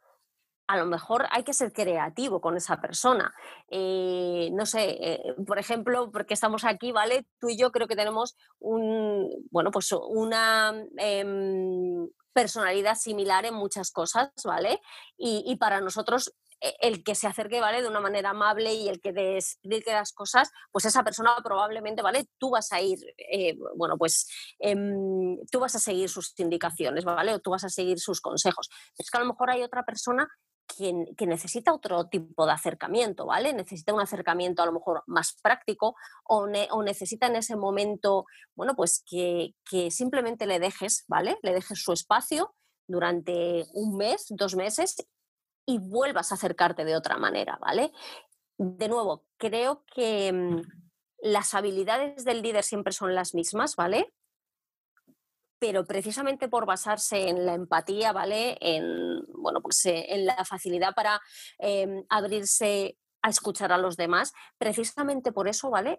a 0.67 0.77
lo 0.77 0.87
mejor 0.87 1.27
hay 1.31 1.45
que 1.45 1.55
ser 1.55 1.73
creativo 1.73 2.41
con 2.41 2.57
esa 2.57 2.81
persona. 2.81 3.33
Eh, 3.69 4.51
no 4.53 4.67
sé, 4.67 4.97
eh, 5.01 5.35
por 5.47 5.59
ejemplo, 5.59 6.11
porque 6.11 6.35
estamos 6.35 6.65
aquí, 6.65 6.93
¿vale? 6.93 7.27
Tú 7.41 7.49
y 7.49 7.57
yo 7.57 7.73
creo 7.73 7.87
que 7.87 7.97
tenemos 7.97 8.37
un, 8.59 9.31
bueno, 9.51 9.71
pues 9.71 9.91
una 9.93 10.75
em, 10.99 12.09
personalidad 12.33 12.97
similar 12.97 13.47
en 13.47 13.55
muchas 13.55 13.91
cosas, 13.91 14.31
¿vale? 14.45 14.81
y 15.17 15.57
para 15.57 15.81
nosotros 15.81 16.35
el 16.81 17.05
que 17.05 17.15
se 17.15 17.27
acerque, 17.27 17.61
¿vale? 17.61 17.83
De 17.83 17.89
una 17.89 18.01
manera 18.01 18.31
amable 18.31 18.75
y 18.75 18.89
el 18.89 19.01
que 19.01 19.37
explique 19.37 19.93
las 19.93 20.13
cosas, 20.13 20.51
pues 20.73 20.85
esa 20.85 21.05
persona 21.05 21.37
probablemente, 21.43 22.03
¿vale? 22.03 22.27
Tú 22.39 22.51
vas 22.51 22.73
a 22.73 22.81
ir, 22.81 22.99
eh, 23.17 23.57
bueno, 23.77 23.97
pues 23.99 24.29
em, 24.59 25.39
tú 25.51 25.61
vas 25.61 25.75
a 25.75 25.79
seguir 25.79 26.09
sus 26.09 26.39
indicaciones, 26.39 27.05
¿vale? 27.05 27.35
O 27.35 27.41
tú 27.41 27.51
vas 27.51 27.65
a 27.65 27.69
seguir 27.69 27.99
sus 27.99 28.21
consejos. 28.21 28.69
Es 28.97 29.11
que 29.11 29.19
a 29.19 29.21
lo 29.21 29.27
mejor 29.27 29.51
hay 29.51 29.63
otra 29.63 29.85
persona 29.85 30.29
que, 30.67 31.07
que, 31.17 31.27
necesita 31.27 31.73
otro 31.73 32.09
tipo 32.09 32.45
de 32.47 32.53
acercamiento, 32.53 33.27
¿vale? 33.27 33.53
Necesita 33.53 33.95
un 33.95 34.01
acercamiento 34.01 34.63
a 34.63 34.67
lo 34.67 34.73
mejor 34.73 35.03
más 35.07 35.37
práctico 35.43 35.95
o, 36.25 36.49
o 36.71 36.83
necesita 36.83 37.29
en 37.29 37.37
ese 37.37 37.57
momento, 37.57 38.27
bueno, 38.55 38.75
pues 38.75 39.03
que, 39.09 39.55
que, 39.69 39.91
simplemente 39.91 40.47
le 40.47 40.59
dejes, 40.59 41.05
¿vale? 41.07 41.39
Le 41.43 41.53
dejes 41.53 41.81
su 41.81 41.93
espacio 41.93 42.55
durante 42.89 43.67
un 43.75 43.97
mes, 43.97 44.27
dos 44.31 44.55
meses 44.55 44.97
y 45.67 45.79
vuelvas 45.79 46.31
a 46.31 46.37
acercarte 46.37 46.85
de 46.85 46.97
otra 46.97 47.19
manera, 47.19 47.59
¿vale? 47.61 47.93
De 48.57 48.89
nuevo, 48.89 49.27
creo 49.37 49.85
que 49.93 50.33
mm, 50.33 50.63
las 51.19 51.55
habilidades 51.55 52.25
del 52.25 52.41
líder 52.41 52.63
siempre 52.63 52.93
son 52.93 53.15
las 53.15 53.35
mismas, 53.35 53.77
¿vale? 53.77 54.15
Pero 55.59 55.85
precisamente 55.85 56.49
por 56.49 56.67
basarse 56.67 57.29
en 57.29 57.45
la 57.45 57.55
empatía, 57.55 58.13
¿vale? 58.13 58.57
En, 58.61 59.21
bueno, 59.35 59.61
pues, 59.61 59.85
eh, 59.87 60.07
en 60.15 60.25
la 60.25 60.45
facilidad 60.45 60.95
para 60.95 61.21
em, 61.59 62.05
abrirse 62.09 62.97
a 63.23 63.31
escuchar 63.31 63.73
a 63.73 63.79
los 63.79 63.97
demás, 63.97 64.33
precisamente 64.59 65.33
por 65.33 65.49
eso, 65.49 65.71
¿vale? 65.71 65.99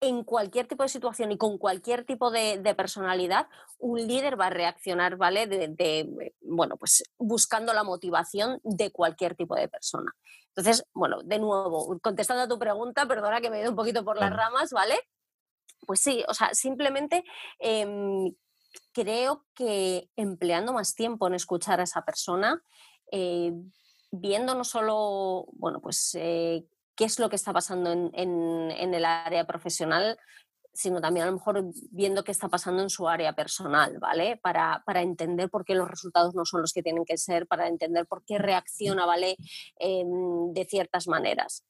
En 0.00 0.24
cualquier 0.24 0.66
tipo 0.66 0.82
de 0.82 0.88
situación 0.88 1.32
y 1.32 1.38
con 1.38 1.58
cualquier 1.58 2.04
tipo 2.04 2.30
de, 2.30 2.74
personalidad, 2.76 3.48
un 3.78 4.06
líder 4.06 4.38
va 4.38 4.46
a 4.46 4.50
reaccionar, 4.50 5.16
¿vale? 5.16 5.46
De, 5.46 6.32
bueno, 6.42 6.76
pues 6.76 7.04
buscando 7.18 7.72
la 7.72 7.84
motivación 7.84 8.60
de 8.62 8.90
cualquier 8.90 9.34
tipo 9.34 9.54
de 9.54 9.68
persona. 9.68 10.12
Entonces, 10.48 10.84
bueno, 10.92 11.22
de 11.22 11.38
nuevo, 11.38 11.98
contestando 12.00 12.42
a 12.44 12.48
tu 12.48 12.58
pregunta, 12.58 13.06
perdona 13.06 13.40
que 13.40 13.50
me 13.50 13.58
he 13.58 13.62
ido 13.62 13.70
un 13.70 13.76
poquito 13.76 14.04
por 14.04 14.18
las 14.18 14.30
ramas, 14.30 14.70
¿vale? 14.72 14.94
Pues 15.86 16.00
sí, 16.00 16.24
o 16.28 16.34
sea, 16.34 16.54
simplemente 16.54 17.24
em, 17.58 18.34
creo 18.92 19.44
que 19.54 20.08
empleando 20.16 20.72
más 20.72 20.94
tiempo 20.94 21.26
en 21.26 21.34
escuchar 21.34 21.80
a 21.80 21.84
esa 21.84 22.04
persona, 22.04 22.62
eh, 23.10 23.52
viendo 24.10 24.54
no 24.54 24.64
solo, 24.64 25.46
bueno, 25.52 25.80
pues 25.80 26.14
eh, 26.14 26.64
qué 26.96 27.04
es 27.04 27.18
lo 27.18 27.28
que 27.28 27.36
está 27.36 27.52
pasando 27.52 27.92
en, 27.92 28.70
el 28.70 29.04
área 29.04 29.46
profesional, 29.46 30.18
sino 30.72 31.00
también 31.00 31.24
a 31.24 31.30
lo 31.30 31.36
mejor 31.36 31.64
viendo 31.90 32.24
qué 32.24 32.32
está 32.32 32.48
pasando 32.48 32.82
en 32.82 32.90
su 32.90 33.08
área 33.08 33.32
personal, 33.34 33.98
¿vale? 33.98 34.40
Para, 34.42 34.82
entender 34.96 35.48
por 35.50 35.64
qué 35.64 35.74
los 35.74 35.88
resultados 35.88 36.34
no 36.34 36.44
son 36.44 36.62
los 36.62 36.72
que 36.72 36.82
tienen 36.82 37.04
que 37.04 37.16
ser, 37.16 37.46
para 37.46 37.68
entender 37.68 38.06
por 38.06 38.24
qué 38.24 38.38
reacciona, 38.38 39.06
¿vale? 39.06 39.36
Em, 39.76 40.52
de 40.52 40.64
ciertas 40.64 41.06
maneras. 41.06 41.64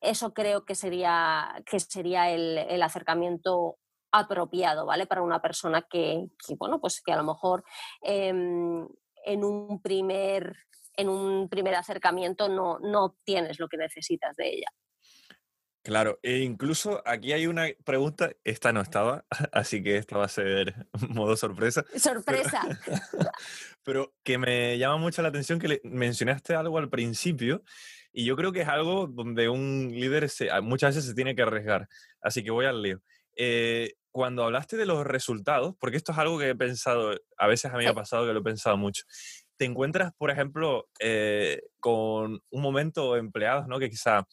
Eso 0.00 0.32
creo 0.32 0.64
que 0.64 0.74
sería, 0.74 1.62
que 1.66 1.80
sería 1.80 2.30
el, 2.30 2.82
acercamiento 2.82 3.76
apropiado, 4.10 4.86
¿vale? 4.86 5.06
Para 5.06 5.22
una 5.22 5.40
persona 5.40 5.82
que, 5.82 6.28
bueno, 6.58 6.80
pues 6.80 7.00
que 7.00 7.12
a 7.12 7.16
lo 7.16 7.24
mejor 7.24 7.64
em, 8.02 8.88
en 9.24 9.44
un 9.44 9.80
primer 9.82 10.56
en 10.98 11.08
un 11.08 11.48
primer 11.48 11.74
acercamiento 11.76 12.48
no, 12.48 12.78
no 12.80 13.04
obtienes 13.04 13.58
lo 13.58 13.68
que 13.68 13.78
necesitas 13.78 14.36
de 14.36 14.48
ella. 14.48 14.68
Claro, 15.82 16.18
e 16.22 16.40
incluso 16.40 17.00
aquí 17.06 17.32
hay 17.32 17.46
una 17.46 17.68
pregunta, 17.84 18.32
esta 18.44 18.72
no 18.72 18.82
estaba, 18.82 19.24
así 19.52 19.82
que 19.82 19.96
esta 19.96 20.18
va 20.18 20.24
a 20.24 20.28
ser 20.28 20.74
modo 21.08 21.36
sorpresa. 21.36 21.84
Sorpresa. 21.96 22.62
Pero, 23.84 24.12
que 24.22 24.36
me 24.36 24.76
llama 24.76 24.98
mucho 24.98 25.22
la 25.22 25.28
atención 25.28 25.58
que 25.58 25.68
le 25.68 25.80
mencionaste 25.84 26.54
algo 26.54 26.76
al 26.76 26.90
principio 26.90 27.62
y 28.12 28.24
yo 28.24 28.36
creo 28.36 28.52
que 28.52 28.62
es 28.62 28.68
algo 28.68 29.06
donde 29.06 29.48
un 29.48 29.88
líder 29.90 30.28
se, 30.28 30.50
muchas 30.60 30.96
veces 30.96 31.08
se 31.08 31.14
tiene 31.14 31.34
que 31.34 31.42
arriesgar. 31.42 31.88
Así 32.20 32.42
que 32.42 32.50
voy 32.50 32.66
al 32.66 32.82
lío. 32.82 33.00
Eh, 33.36 33.94
cuando 34.10 34.42
hablaste 34.42 34.76
de 34.76 34.84
los 34.84 35.06
resultados, 35.06 35.76
porque 35.78 35.96
esto 35.96 36.12
es 36.12 36.18
algo 36.18 36.38
que 36.38 36.50
he 36.50 36.54
pensado, 36.56 37.14
a 37.36 37.46
veces 37.46 37.72
a 37.72 37.76
mí 37.76 37.84
me 37.84 37.90
ha 37.90 37.94
pasado 37.94 38.26
que 38.26 38.32
lo 38.32 38.40
he 38.40 38.42
pensado 38.42 38.76
mucho, 38.76 39.04
te 39.58 39.64
encuentras, 39.64 40.12
por 40.16 40.30
ejemplo, 40.30 40.88
eh, 41.00 41.60
con 41.80 42.40
un 42.50 42.62
momento 42.62 43.16
empleados, 43.16 43.66
¿no? 43.66 43.78
Que 43.78 43.90
quizá, 43.90 44.26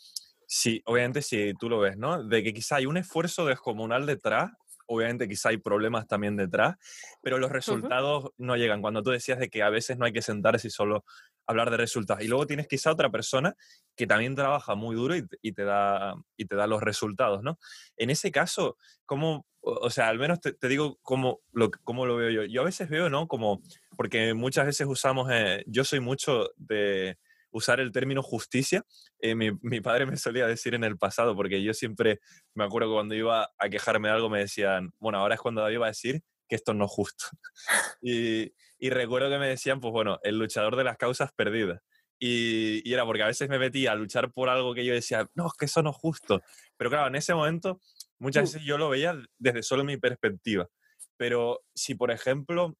sí, 0.47 0.81
obviamente 0.85 1.21
si 1.21 1.53
tú 1.59 1.67
lo 1.67 1.79
ves, 1.79 1.97
¿no? 1.97 2.23
De 2.23 2.43
que 2.43 2.53
quizá 2.53 2.77
hay 2.77 2.85
un 2.85 2.97
esfuerzo 2.97 3.45
descomunal 3.45 4.05
detrás, 4.05 4.51
obviamente 4.87 5.27
quizá 5.27 5.49
hay 5.49 5.57
problemas 5.57 6.07
también 6.07 6.35
detrás, 6.35 6.75
pero 7.21 7.39
los 7.39 7.51
resultados 7.51 8.31
no 8.37 8.55
llegan. 8.55 8.81
Cuando 8.81 9.01
tú 9.01 9.09
decías 9.09 9.39
de 9.39 9.49
que 9.49 9.63
a 9.63 9.69
veces 9.69 9.97
no 9.97 10.05
hay 10.05 10.13
que 10.13 10.21
sentarse 10.21 10.67
y 10.67 10.71
solo 10.71 11.03
hablar 11.47 11.69
de 11.71 11.77
resultados. 11.77 12.23
Y 12.23 12.27
luego 12.27 12.47
tienes 12.47 12.67
quizá 12.67 12.91
otra 12.91 13.09
persona 13.09 13.55
que 13.95 14.07
también 14.07 14.35
trabaja 14.35 14.75
muy 14.75 14.95
duro 14.95 15.15
y, 15.15 15.51
te, 15.51 15.63
da, 15.63 16.15
y 16.37 16.45
te 16.45 16.55
da 16.55 16.67
los 16.67 16.81
resultados, 16.81 17.43
¿no? 17.43 17.59
En 17.97 18.09
ese 18.09 18.31
caso, 18.31 18.77
¿cómo, 19.05 19.45
o 19.61 19.89
sea, 19.89 20.09
al 20.09 20.19
menos 20.19 20.39
te, 20.41 20.55
digo 20.67 20.97
cómo 21.01 21.41
lo, 21.51 21.71
cómo 21.83 22.05
lo 22.05 22.15
veo 22.17 22.29
yo? 22.29 22.43
Yo 22.43 22.61
a 22.61 22.65
veces 22.65 22.89
veo, 22.89 23.09
¿no? 23.09 23.27
Como, 23.27 23.61
porque 23.95 24.33
muchas 24.33 24.65
veces 24.65 24.87
usamos, 24.87 25.29
eh, 25.31 25.63
yo 25.67 25.83
soy 25.83 25.99
mucho 25.99 26.49
de 26.57 27.17
usar 27.51 27.79
el 27.79 27.91
término 27.91 28.21
justicia. 28.21 28.83
Eh, 29.19 29.33
mi, 29.33 29.51
mi, 29.61 29.79
padre 29.79 30.05
me 30.05 30.17
solía 30.17 30.45
decir 30.45 30.75
en 30.75 30.83
el 30.83 30.97
pasado, 30.97 31.35
porque 31.35 31.63
yo 31.63 31.73
siempre 31.73 32.19
me 32.53 32.65
acuerdo 32.65 32.89
que 32.89 32.95
cuando 32.95 33.15
iba 33.15 33.49
a 33.57 33.69
quejarme 33.69 34.09
de 34.09 34.15
algo 34.15 34.29
me 34.29 34.39
decían, 34.39 34.91
bueno, 34.99 35.19
ahora 35.19 35.35
es 35.35 35.41
cuando 35.41 35.61
David 35.61 35.79
va 35.79 35.85
a 35.85 35.89
decir 35.89 36.21
que 36.47 36.55
esto 36.55 36.73
no 36.73 36.85
es 36.85 36.91
justo. 36.91 37.25
y, 38.01 38.51
y 38.77 38.89
recuerdo 38.89 39.29
que 39.29 39.39
me 39.39 39.47
decían, 39.47 39.79
pues 39.79 39.91
bueno, 39.91 40.19
el 40.23 40.37
luchador 40.37 40.75
de 40.75 40.83
las 40.83 40.97
causas 40.97 41.31
perdidas. 41.35 41.81
Y, 42.19 42.81
y, 42.89 42.93
era 42.93 43.05
porque 43.05 43.23
a 43.23 43.27
veces 43.27 43.49
me 43.49 43.59
metía 43.59 43.91
a 43.91 43.95
luchar 43.95 44.31
por 44.31 44.47
algo 44.49 44.73
que 44.73 44.85
yo 44.85 44.93
decía, 44.93 45.27
no, 45.35 45.47
es 45.47 45.53
que 45.53 45.65
eso 45.65 45.83
no 45.83 45.89
es 45.89 45.97
justo. 45.97 46.41
Pero 46.77 46.89
claro, 46.89 47.07
en 47.07 47.15
ese 47.15 47.33
momento 47.33 47.81
muchas 48.19 48.43
uh. 48.43 48.45
veces 48.53 48.63
yo 48.67 48.77
lo 48.77 48.89
veía 48.89 49.15
desde 49.37 49.63
solo 49.63 49.83
mi 49.83 49.97
perspectiva. 49.97 50.69
Pero 51.17 51.61
si, 51.73 51.95
por 51.95 52.11
ejemplo, 52.11 52.77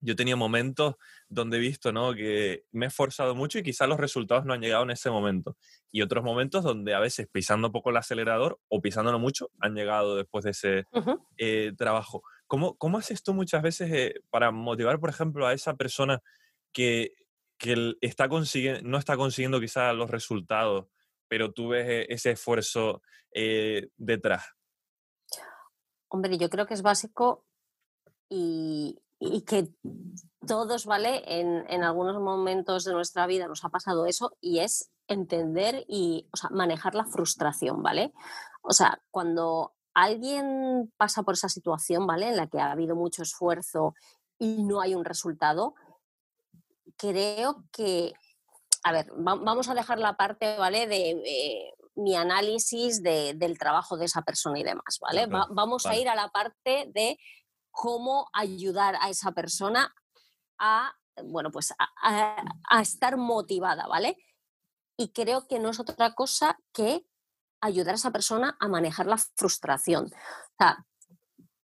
yo 0.00 0.14
tenía 0.16 0.36
momentos 0.36 0.94
donde 1.28 1.56
he 1.56 1.60
visto 1.60 1.92
¿no? 1.92 2.14
que 2.14 2.64
me 2.72 2.86
he 2.86 2.88
esforzado 2.88 3.34
mucho 3.34 3.58
y 3.58 3.62
quizás 3.62 3.88
los 3.88 3.98
resultados 3.98 4.44
no 4.44 4.52
han 4.52 4.60
llegado 4.60 4.84
en 4.84 4.90
ese 4.90 5.10
momento. 5.10 5.56
Y 5.90 6.02
otros 6.02 6.24
momentos 6.24 6.64
donde 6.64 6.94
a 6.94 7.00
veces 7.00 7.28
pisando 7.30 7.72
poco 7.72 7.90
el 7.90 7.96
acelerador 7.96 8.58
o 8.68 8.80
pisándolo 8.80 9.18
mucho 9.18 9.50
han 9.60 9.74
llegado 9.74 10.16
después 10.16 10.44
de 10.44 10.50
ese 10.50 10.84
eh, 11.38 11.72
trabajo. 11.76 12.22
¿Cómo, 12.46 12.76
cómo 12.76 12.98
haces 12.98 13.22
tú 13.22 13.34
muchas 13.34 13.62
veces 13.62 13.90
eh, 13.92 14.14
para 14.30 14.50
motivar, 14.50 15.00
por 15.00 15.10
ejemplo, 15.10 15.46
a 15.46 15.52
esa 15.52 15.74
persona 15.74 16.22
que, 16.72 17.12
que 17.58 17.94
está 18.00 18.28
no 18.28 18.98
está 18.98 19.16
consiguiendo 19.16 19.60
quizás 19.60 19.94
los 19.94 20.10
resultados, 20.10 20.86
pero 21.28 21.52
tú 21.52 21.68
ves 21.68 21.86
e, 21.88 22.06
ese 22.08 22.32
esfuerzo 22.32 23.02
eh, 23.32 23.88
detrás? 23.96 24.44
Hombre, 26.08 26.38
yo 26.38 26.48
creo 26.48 26.66
que 26.66 26.74
es 26.74 26.82
básico 26.82 27.44
y, 28.28 29.00
y 29.18 29.42
que 29.42 29.68
todos, 30.46 30.86
¿vale? 30.86 31.22
En, 31.26 31.64
en, 31.68 31.82
algunos 31.82 32.20
momentos 32.20 32.84
de 32.84 32.92
nuestra 32.92 33.26
vida 33.26 33.48
nos 33.48 33.64
ha 33.64 33.70
pasado 33.70 34.06
eso 34.06 34.36
y 34.40 34.60
es 34.60 34.90
entender 35.08 35.84
y 35.88 36.28
manejar 36.50 36.94
la 36.94 37.04
frustración, 37.04 37.82
¿vale? 37.82 38.12
O 38.62 38.72
sea, 38.72 39.02
cuando 39.10 39.75
alguien 39.96 40.92
pasa 40.98 41.22
por 41.22 41.34
esa 41.34 41.48
situación, 41.48 42.06
¿vale? 42.06 42.28
En 42.28 42.36
la 42.36 42.46
que 42.48 42.60
ha 42.60 42.70
habido 42.70 42.94
mucho 42.94 43.22
esfuerzo 43.22 43.94
y 44.38 44.62
no 44.62 44.82
hay 44.82 44.94
un 44.94 45.06
resultado, 45.06 45.74
creo 46.98 47.64
que, 47.72 48.12
a 48.84 48.92
ver, 48.92 49.10
vamos 49.16 49.68
a 49.70 49.74
dejar 49.74 49.98
la 49.98 50.14
parte, 50.14 50.58
¿vale? 50.58 50.86
De 50.86 51.10
eh, 51.24 51.74
mi 51.94 52.14
análisis 52.14 53.02
de, 53.02 53.32
del 53.34 53.58
trabajo 53.58 53.96
de 53.96 54.04
esa 54.04 54.20
persona 54.20 54.58
y 54.58 54.64
demás, 54.64 54.98
¿vale? 55.00 55.26
vamos 55.26 55.86
a 55.86 55.96
ir 55.96 56.10
a 56.10 56.14
la 56.14 56.28
parte 56.28 56.90
de 56.92 57.18
cómo 57.70 58.28
ayudar 58.34 58.96
a 59.00 59.08
esa 59.08 59.32
persona 59.32 59.94
a, 60.58 60.94
bueno, 61.24 61.50
pues 61.50 61.72
a, 61.78 62.82
estar 62.82 63.16
motivada, 63.16 63.86
¿vale? 63.86 64.18
Y 64.98 65.08
creo 65.12 65.48
que 65.48 65.58
no 65.58 65.70
es 65.70 65.80
otra 65.80 66.14
cosa 66.14 66.58
que 66.74 67.06
ayudar 67.66 67.92
a 67.92 67.96
esa 67.96 68.10
persona 68.10 68.56
a 68.60 68.68
manejar 68.68 69.06
la 69.06 69.18
frustración. 69.18 70.10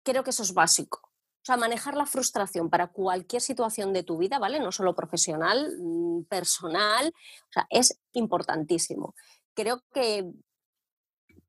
Creo 0.03 0.23
que 0.23 0.31
eso 0.31 0.43
es 0.43 0.53
básico. 0.53 1.01
O 1.41 1.45
sea, 1.45 1.57
manejar 1.57 1.95
la 1.95 2.05
frustración 2.05 2.69
para 2.69 2.87
cualquier 2.87 3.41
situación 3.41 3.93
de 3.93 4.03
tu 4.03 4.17
vida, 4.17 4.39
¿vale? 4.39 4.59
No 4.59 4.71
solo 4.71 4.93
profesional, 4.93 5.77
mm, 5.79 6.23
personal, 6.25 7.07
o 7.07 7.51
sea, 7.51 7.67
es 7.69 7.99
importantísimo. 8.11 9.15
Creo 9.53 9.83
que 9.93 10.31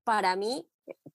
para 0.04 0.36
mí, 0.36 0.68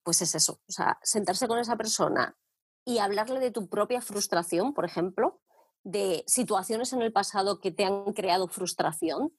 pues 0.04 0.22
es 0.22 0.36
eso, 0.36 0.62
o 0.68 0.72
sea, 0.72 1.00
sentarse 1.04 1.48
con 1.48 1.60
esa 1.60 1.78
persona 1.78 2.38
y 2.86 3.00
hablarle 3.00 3.40
de 3.40 3.52
tu 3.52 3.68
propia 3.68 4.02
frustración, 4.02 4.74
por 4.74 4.86
ejemplo, 4.86 5.42
de 5.84 6.24
situaciones 6.28 6.94
en 6.94 7.02
el 7.02 7.14
pasado 7.14 7.60
que 7.60 7.72
te 7.72 7.86
han 7.86 8.14
creado 8.14 8.48
frustración, 8.48 9.34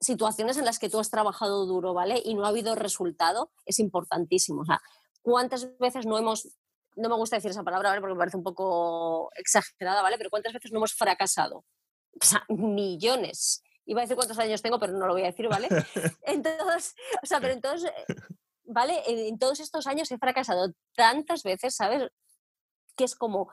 situaciones 0.00 0.56
en 0.56 0.64
las 0.64 0.78
que 0.78 0.88
tú 0.88 0.98
has 0.98 1.10
trabajado 1.10 1.66
duro, 1.66 1.94
¿vale? 1.94 2.20
Y 2.24 2.34
no 2.34 2.44
ha 2.44 2.48
habido 2.48 2.74
resultado, 2.74 3.50
es 3.66 3.78
importantísimo. 3.78 4.62
O 4.62 4.64
sea, 4.64 4.80
¿cuántas 5.22 5.76
veces 5.78 6.06
no 6.06 6.18
hemos, 6.18 6.48
no 6.96 7.08
me 7.08 7.16
gusta 7.16 7.36
decir 7.36 7.50
esa 7.50 7.64
palabra, 7.64 7.90
¿vale? 7.90 8.00
Porque 8.00 8.14
me 8.14 8.18
parece 8.18 8.36
un 8.36 8.44
poco 8.44 9.30
exagerada, 9.34 10.02
¿vale? 10.02 10.18
Pero 10.18 10.30
¿cuántas 10.30 10.52
veces 10.52 10.72
no 10.72 10.78
hemos 10.78 10.94
fracasado? 10.94 11.64
O 12.20 12.24
sea, 12.24 12.44
millones. 12.48 13.62
Iba 13.86 14.00
a 14.00 14.04
decir 14.04 14.16
cuántos 14.16 14.38
años 14.38 14.62
tengo, 14.62 14.78
pero 14.78 14.92
no 14.92 15.06
lo 15.06 15.14
voy 15.14 15.22
a 15.22 15.26
decir, 15.26 15.48
¿vale? 15.48 15.68
Entonces, 16.22 16.94
o 17.22 17.26
sea, 17.26 17.40
pero 17.40 17.54
entonces, 17.54 17.90
¿vale? 18.64 19.02
En, 19.06 19.38
todos 19.38 19.60
estos 19.60 19.86
años 19.86 20.10
he 20.10 20.18
fracasado 20.18 20.74
tantas 20.94 21.42
veces, 21.42 21.74
¿sabes? 21.74 22.10
Que 22.96 23.04
es 23.04 23.16
como, 23.16 23.50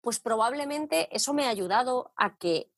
pues 0.00 0.20
probablemente 0.20 1.14
eso 1.14 1.34
me 1.34 1.46
ha 1.46 1.50
ayudado 1.50 2.12
a 2.16 2.36
que 2.38 2.70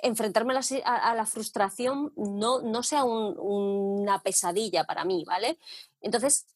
enfrentarme 0.00 0.54
a 0.84 1.14
la, 1.14 1.26
frustración 1.26 2.12
no, 2.16 2.60
no 2.60 2.82
sea 2.82 3.04
una 3.04 4.22
pesadilla 4.22 4.84
para 4.84 5.04
mí, 5.04 5.24
¿vale? 5.26 5.58
Entonces, 6.00 6.46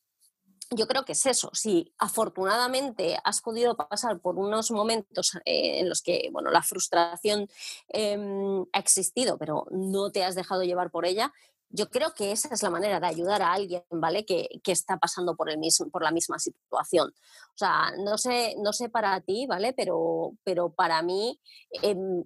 yo 0.71 0.87
creo 0.87 1.05
que 1.05 1.13
es 1.13 1.27
eso. 1.27 1.51
Si 1.53 1.93
afortunadamente 1.99 3.19
has 3.25 3.41
podido 3.41 3.77
pasar 3.77 4.21
por 4.21 4.39
unos 4.39 4.71
momentos 4.71 5.35
eh, 5.45 5.81
en 5.81 5.89
los 5.89 6.01
que 6.03 6.29
bueno, 6.33 6.51
la 6.51 6.63
frustración 6.63 7.49
em, 7.89 8.65
ha 8.73 8.79
existido, 8.79 9.37
pero 9.37 9.67
no 9.71 10.13
te 10.13 10.25
has 10.25 10.35
dejado 10.35 10.63
llevar 10.63 10.91
por 10.91 11.07
ella, 11.07 11.33
yo 11.71 11.89
creo 11.89 12.15
que 12.15 12.33
esa 12.33 12.53
es 12.53 12.63
la 12.63 12.71
manera 12.71 12.99
de 12.99 13.07
ayudar 13.07 13.43
a 13.43 13.53
alguien, 13.53 13.83
¿vale? 13.91 14.25
Que, 14.25 14.49
está 14.67 14.99
pasando 14.99 15.37
por, 15.37 15.51
el 15.51 15.59
mismo, 15.59 15.89
por 15.89 16.03
la 16.03 16.11
misma 16.11 16.39
situación. 16.39 17.09
O 17.11 17.59
sea, 17.59 17.93
no 17.99 18.19
sé, 18.19 18.57
no 18.59 18.73
sé 18.73 18.89
para 18.89 19.21
ti, 19.21 19.47
¿vale? 19.47 19.73
Pero, 19.73 20.33
pero 20.43 20.73
para 20.73 21.03
mí, 21.03 21.41
em, 21.83 22.25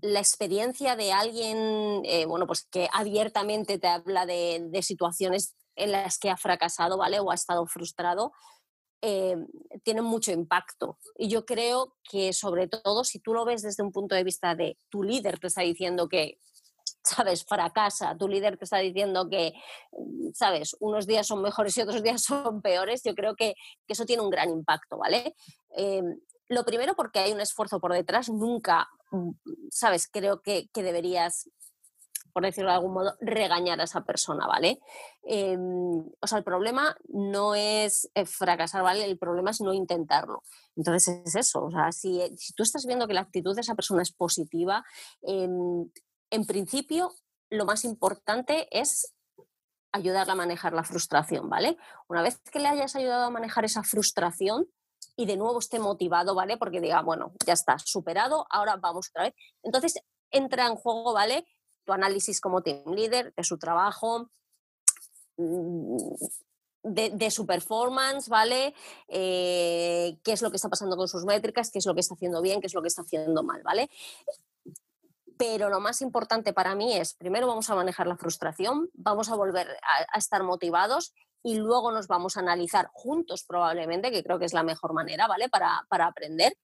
la 0.00 0.20
experiencia 0.20 0.96
de 0.96 1.12
alguien, 1.12 2.02
eh, 2.04 2.26
bueno, 2.26 2.46
pues 2.46 2.66
que 2.70 2.88
abiertamente 2.92 3.78
te 3.78 3.88
habla 3.88 4.26
de, 4.26 4.70
situaciones 4.82 5.54
en 5.76 5.92
las 5.92 6.18
que 6.18 6.30
ha 6.30 6.36
fracasado, 6.36 6.98
¿vale? 6.98 7.20
O 7.20 7.30
ha 7.30 7.34
estado 7.34 7.66
frustrado, 7.66 8.32
em, 9.00 9.46
tiene 9.82 10.02
mucho 10.02 10.32
impacto. 10.32 10.98
Y 11.16 11.28
yo 11.28 11.44
creo 11.44 11.96
que 12.10 12.32
sobre 12.32 12.68
todo 12.68 13.04
si 13.04 13.18
tú 13.18 13.34
lo 13.34 13.44
ves 13.44 13.62
desde 13.62 13.82
un 13.82 13.92
punto 13.92 14.14
de 14.14 14.24
vista 14.24 14.54
de 14.54 14.78
tu 14.88 15.02
líder 15.02 15.38
te 15.38 15.48
está 15.48 15.62
diciendo 15.62 16.08
que 16.08 16.38
sabes, 17.04 17.44
fracasa, 17.44 18.16
tu 18.16 18.28
líder 18.28 18.56
te 18.56 18.64
está 18.64 18.78
diciendo 18.78 19.28
que, 19.28 19.52
mm, 19.92 20.32
sabes, 20.32 20.76
unos 20.80 21.06
días 21.06 21.26
son 21.26 21.42
mejores 21.42 21.76
y 21.76 21.82
otros 21.82 22.02
días 22.02 22.22
son 22.52 22.62
peores, 22.62 23.02
yo 23.04 23.14
creo 23.14 23.36
que, 23.36 23.54
eso 23.86 24.06
tiene 24.06 24.22
un 24.22 24.30
gran 24.30 24.50
impacto, 24.50 24.98
¿vale? 24.98 25.34
Em, 25.70 26.18
lo 26.48 26.64
primero 26.64 26.94
porque 26.94 27.20
hay 27.20 27.32
un 27.32 27.40
esfuerzo 27.40 27.80
por 27.80 27.92
detrás, 27.92 28.28
nunca, 28.28 28.88
sabes, 29.70 30.08
creo 30.08 30.42
que, 30.42 30.68
deberías 30.74 31.50
por 32.32 32.42
decirlo 32.42 32.70
de 32.70 32.74
algún 32.74 32.94
modo, 32.94 33.14
regañar 33.20 33.80
a 33.80 33.84
esa 33.84 34.04
persona, 34.04 34.48
¿vale? 34.48 34.80
Em, 35.22 36.00
o 36.20 36.26
sea, 36.26 36.38
el 36.38 36.42
problema 36.42 36.96
no 37.06 37.54
es 37.54 38.10
eh, 38.12 38.26
fracasar, 38.26 38.82
¿vale? 38.82 39.04
El 39.04 39.18
problema 39.18 39.52
es 39.52 39.60
no 39.60 39.72
intentarlo. 39.72 40.42
Entonces 40.74 41.22
es 41.26 41.36
eso, 41.36 41.66
o 41.66 41.70
sea, 41.70 41.92
si, 41.92 42.20
si 42.36 42.52
tú 42.54 42.64
estás 42.64 42.86
viendo 42.86 43.06
que 43.06 43.14
la 43.14 43.20
actitud 43.20 43.54
de 43.54 43.60
esa 43.60 43.76
persona 43.76 44.02
es 44.02 44.10
positiva, 44.10 44.84
em, 45.22 45.88
en 46.30 46.44
principio, 46.44 47.12
lo 47.50 47.66
más 47.66 47.84
importante 47.84 48.66
es 48.76 49.14
ayudarla 49.92 50.32
a 50.32 50.36
manejar 50.36 50.72
la 50.72 50.82
frustración, 50.82 51.48
¿vale? 51.48 51.76
Una 52.08 52.22
vez 52.22 52.40
que 52.50 52.58
le 52.58 52.66
hayas 52.66 52.96
ayudado 52.96 53.26
a 53.26 53.30
manejar 53.30 53.64
esa 53.64 53.84
frustración 53.84 54.66
y 55.16 55.26
de 55.26 55.36
nuevo 55.36 55.58
esté 55.58 55.78
motivado, 55.78 56.34
¿vale? 56.34 56.56
Porque 56.56 56.80
diga, 56.80 57.02
bueno, 57.02 57.32
ya 57.46 57.52
está, 57.52 57.78
superado, 57.78 58.46
ahora 58.50 58.76
vamos 58.76 59.08
otra 59.10 59.24
vez. 59.24 59.34
Entonces 59.62 60.00
entra 60.30 60.66
en 60.66 60.76
juego, 60.76 61.12
¿vale? 61.12 61.46
Tu 61.84 61.92
análisis 61.92 62.40
como 62.40 62.62
team 62.62 62.92
leader 62.94 63.32
de 63.34 63.44
su 63.44 63.58
trabajo, 63.58 64.30
mm, 65.36 66.14
de, 66.82 67.30
su 67.30 67.46
performance, 67.46 68.28
¿vale? 68.28 68.74
Eh, 69.08 70.18
qué 70.22 70.32
es 70.32 70.42
lo 70.42 70.50
que 70.50 70.56
está 70.56 70.68
pasando 70.68 70.96
con 70.96 71.08
sus 71.08 71.24
métricas, 71.24 71.70
qué 71.70 71.78
es 71.78 71.86
lo 71.86 71.94
que 71.94 72.00
está 72.00 72.14
haciendo 72.14 72.42
bien, 72.42 72.60
qué 72.60 72.66
es 72.66 72.74
lo 72.74 72.82
que 72.82 72.88
está 72.88 73.02
haciendo 73.02 73.42
mal, 73.42 73.62
¿vale? 73.62 73.88
pero 75.36 75.68
lo 75.68 75.80
más 75.80 76.00
importante 76.00 76.52
para 76.52 76.74
mí 76.74 76.96
es, 76.96 77.14
primero 77.14 77.46
vamos 77.46 77.68
a 77.70 77.74
manejar 77.74 78.06
la 78.06 78.16
frustración, 78.16 78.90
vamos 78.94 79.30
a 79.30 79.36
volver 79.36 79.68
a, 80.12 80.18
estar 80.18 80.42
motivados 80.42 81.12
y 81.44 81.58
luego 81.58 81.92
nos 81.92 82.08
vamos 82.08 82.36
a 82.36 82.40
analizar 82.40 82.88
juntos 82.92 83.44
probablemente, 83.46 84.10
que 84.10 84.24
creo 84.24 84.38
que 84.38 84.46
es 84.46 84.54
la 84.54 84.62
mejor 84.62 84.94
manera, 84.94 85.28
¿vale? 85.28 85.48
Para, 85.50 85.86
para 85.88 86.06
aprender. 86.06 86.56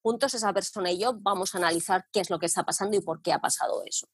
Juntos 0.00 0.34
esa 0.34 0.52
persona 0.52 0.90
y 0.90 0.98
yo 0.98 1.12
vamos 1.20 1.54
a 1.54 1.58
analizar 1.58 2.06
qué 2.10 2.20
es 2.20 2.30
lo 2.30 2.38
que 2.38 2.46
está 2.46 2.64
pasando 2.64 2.96
y 2.96 3.00
por 3.00 3.20
qué 3.22 3.32
ha 3.32 3.38
pasado 3.38 3.84
eso. 3.86 4.08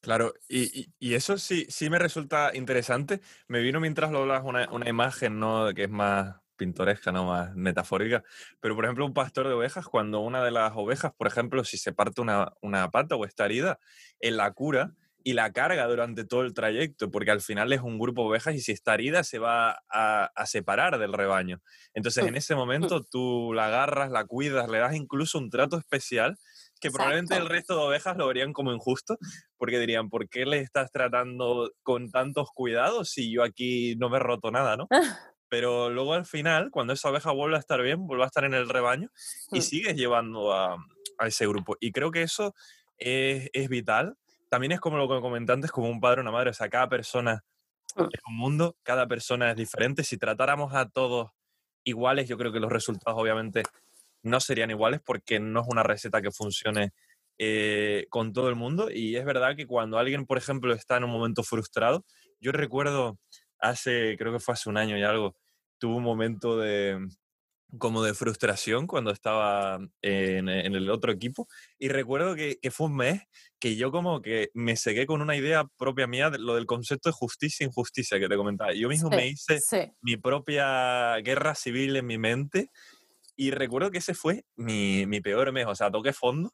Claro, 0.00 0.34
y, 0.48 0.92
y, 1.00 1.14
eso 1.14 1.38
sí, 1.38 1.66
sí 1.70 1.90
me 1.90 1.98
resulta 1.98 2.54
interesante. 2.54 3.20
Me 3.48 3.60
vino 3.60 3.80
mientras 3.80 4.12
lo 4.12 4.18
hablas 4.18 4.44
una, 4.44 4.70
una 4.70 4.88
imagen, 4.88 5.40
¿no? 5.40 5.74
Que 5.74 5.84
es 5.84 5.90
más 5.90 6.36
pintoresca, 6.56 7.10
no 7.10 7.24
más 7.24 7.54
metafórica. 7.56 8.22
Pero, 8.60 8.76
por 8.76 8.84
ejemplo, 8.84 9.06
un 9.06 9.14
pastor 9.14 9.48
de 9.48 9.54
ovejas, 9.54 9.86
cuando 9.86 10.20
una 10.20 10.44
de 10.44 10.50
las 10.50 10.72
ovejas, 10.76 11.12
por 11.16 11.26
ejemplo, 11.26 11.64
si 11.64 11.78
se 11.78 11.92
parte 11.92 12.20
una, 12.20 12.52
una 12.60 12.90
pata 12.90 13.16
o 13.16 13.24
está 13.24 13.46
herida, 13.46 13.80
él 14.20 14.36
la 14.36 14.52
cura 14.52 14.94
y 15.24 15.32
la 15.32 15.52
carga 15.52 15.86
durante 15.86 16.24
todo 16.24 16.42
el 16.42 16.54
trayecto, 16.54 17.10
porque 17.10 17.30
al 17.30 17.40
final 17.40 17.72
es 17.72 17.80
un 17.80 17.98
grupo 17.98 18.22
de 18.22 18.28
ovejas 18.28 18.54
y 18.54 18.60
si 18.60 18.72
está 18.72 18.94
herida 18.94 19.24
se 19.24 19.38
va 19.38 19.82
a, 19.90 20.30
a 20.34 20.46
separar 20.46 20.98
del 20.98 21.12
rebaño. 21.12 21.60
Entonces, 21.94 22.26
en 22.26 22.36
ese 22.36 22.54
momento 22.56 23.04
tú 23.04 23.52
la 23.52 23.66
agarras, 23.66 24.10
la 24.10 24.24
cuidas, 24.24 24.68
le 24.68 24.78
das 24.78 24.94
incluso 24.94 25.38
un 25.38 25.50
trato 25.50 25.76
especial 25.76 26.38
que 26.80 26.90
probablemente 26.90 27.36
el 27.36 27.48
resto 27.48 27.76
de 27.76 27.82
ovejas 27.82 28.16
lo 28.16 28.28
verían 28.28 28.52
como 28.52 28.72
injusto, 28.72 29.18
porque 29.56 29.80
dirían, 29.80 30.08
¿por 30.08 30.28
qué 30.28 30.46
le 30.46 30.60
estás 30.60 30.92
tratando 30.92 31.72
con 31.82 32.10
tantos 32.10 32.50
cuidados 32.54 33.10
si 33.10 33.32
yo 33.32 33.42
aquí 33.42 33.96
no 33.96 34.08
me 34.08 34.18
he 34.18 34.20
roto 34.20 34.50
nada, 34.50 34.76
¿no? 34.76 34.86
pero 35.48 35.90
luego 35.90 36.14
al 36.14 36.26
final, 36.26 36.70
cuando 36.70 36.92
esa 36.92 37.10
oveja 37.10 37.32
vuelve 37.32 37.56
a 37.56 37.60
estar 37.60 37.82
bien, 37.82 38.06
vuelve 38.06 38.24
a 38.24 38.26
estar 38.26 38.44
en 38.44 38.54
el 38.54 38.68
rebaño 38.68 39.10
y 39.50 39.58
mm. 39.58 39.62
sigues 39.62 39.96
llevando 39.96 40.52
a, 40.52 40.76
ese 41.26 41.48
grupo. 41.48 41.76
Y 41.80 41.90
creo 41.90 42.12
que 42.12 42.22
eso 42.22 42.54
es, 42.96 43.68
vital. 43.68 44.16
También 44.48 44.72
es 44.72 44.80
como 44.80 44.96
lo 44.96 45.08
que 45.08 45.20
comenté 45.20 45.52
antes, 45.52 45.70
como 45.70 45.88
un 45.88 46.00
padre 46.00 46.20
o 46.20 46.22
una 46.22 46.32
madre. 46.32 46.50
O 46.50 46.54
sea, 46.54 46.68
cada 46.68 46.88
persona 46.88 47.44
mm. 47.96 48.02
es 48.02 48.20
un 48.28 48.36
mundo, 48.36 48.76
cada 48.82 49.06
persona 49.06 49.50
es 49.50 49.56
diferente. 49.56 50.04
Si 50.04 50.16
tratáramos 50.16 50.74
a 50.74 50.88
todos 50.88 51.30
iguales, 51.84 52.28
yo 52.28 52.36
creo 52.38 52.52
que 52.52 52.60
los 52.60 52.72
resultados 52.72 53.20
obviamente 53.20 53.62
no 54.22 54.40
serían 54.40 54.70
iguales 54.70 55.00
porque 55.04 55.40
no 55.40 55.60
es 55.60 55.66
una 55.68 55.82
receta 55.82 56.20
que 56.20 56.30
funcione 56.30 56.92
eh, 57.38 58.06
con 58.10 58.32
todo 58.32 58.48
el 58.48 58.56
mundo. 58.56 58.90
Y 58.90 59.16
es 59.16 59.24
verdad 59.24 59.56
que 59.56 59.66
cuando 59.66 59.98
alguien, 59.98 60.26
por 60.26 60.38
ejemplo, 60.38 60.72
está 60.74 60.96
en 60.96 61.04
un 61.04 61.10
momento 61.10 61.42
frustrado, 61.42 62.04
yo 62.40 62.52
recuerdo 62.52 63.18
hace, 63.58 64.16
creo 64.18 64.32
que 64.32 64.40
fue 64.40 64.54
hace 64.54 64.68
un 64.68 64.76
año 64.76 64.96
y 64.98 65.02
algo, 65.02 65.36
tuve 65.78 65.94
un 65.96 66.02
momento 66.02 66.58
de, 66.58 66.98
como 67.76 68.02
de 68.02 68.14
frustración 68.14 68.86
cuando 68.86 69.10
estaba 69.10 69.78
en, 70.00 70.48
en 70.48 70.74
el 70.74 70.88
otro 70.90 71.12
equipo. 71.12 71.48
Y 71.78 71.88
recuerdo 71.88 72.34
que, 72.34 72.58
que, 72.60 72.70
fue 72.70 72.86
un 72.86 72.96
mes 72.96 73.22
que 73.58 73.76
yo 73.76 73.90
como 73.90 74.22
que 74.22 74.50
me 74.54 74.76
segué 74.76 75.06
con 75.06 75.20
una 75.20 75.36
idea 75.36 75.64
propia 75.76 76.06
mía 76.06 76.30
de 76.30 76.38
lo 76.38 76.54
del 76.54 76.66
concepto 76.66 77.10
de 77.10 77.12
justicia 77.12 77.64
e 77.64 77.68
injusticia 77.68 78.18
que 78.18 78.28
te 78.28 78.36
comentaba. 78.36 78.72
Yo 78.72 78.88
mismo 78.88 79.10
Sí, 79.10 79.16
me 79.16 79.26
hice 79.28 79.60
sí. 79.60 79.92
mi 80.00 80.16
propia 80.16 81.16
guerra 81.18 81.54
civil 81.54 81.96
en 81.96 82.06
mi 82.06 82.16
mente 82.18 82.70
y 83.36 83.50
recuerdo 83.50 83.90
que 83.90 83.98
ese 83.98 84.14
fue 84.14 84.44
mi, 84.56 85.06
mi 85.06 85.20
peor 85.20 85.52
mes, 85.52 85.66
o 85.66 85.74
sea, 85.74 85.90
toqué 85.90 86.12
fondo 86.12 86.52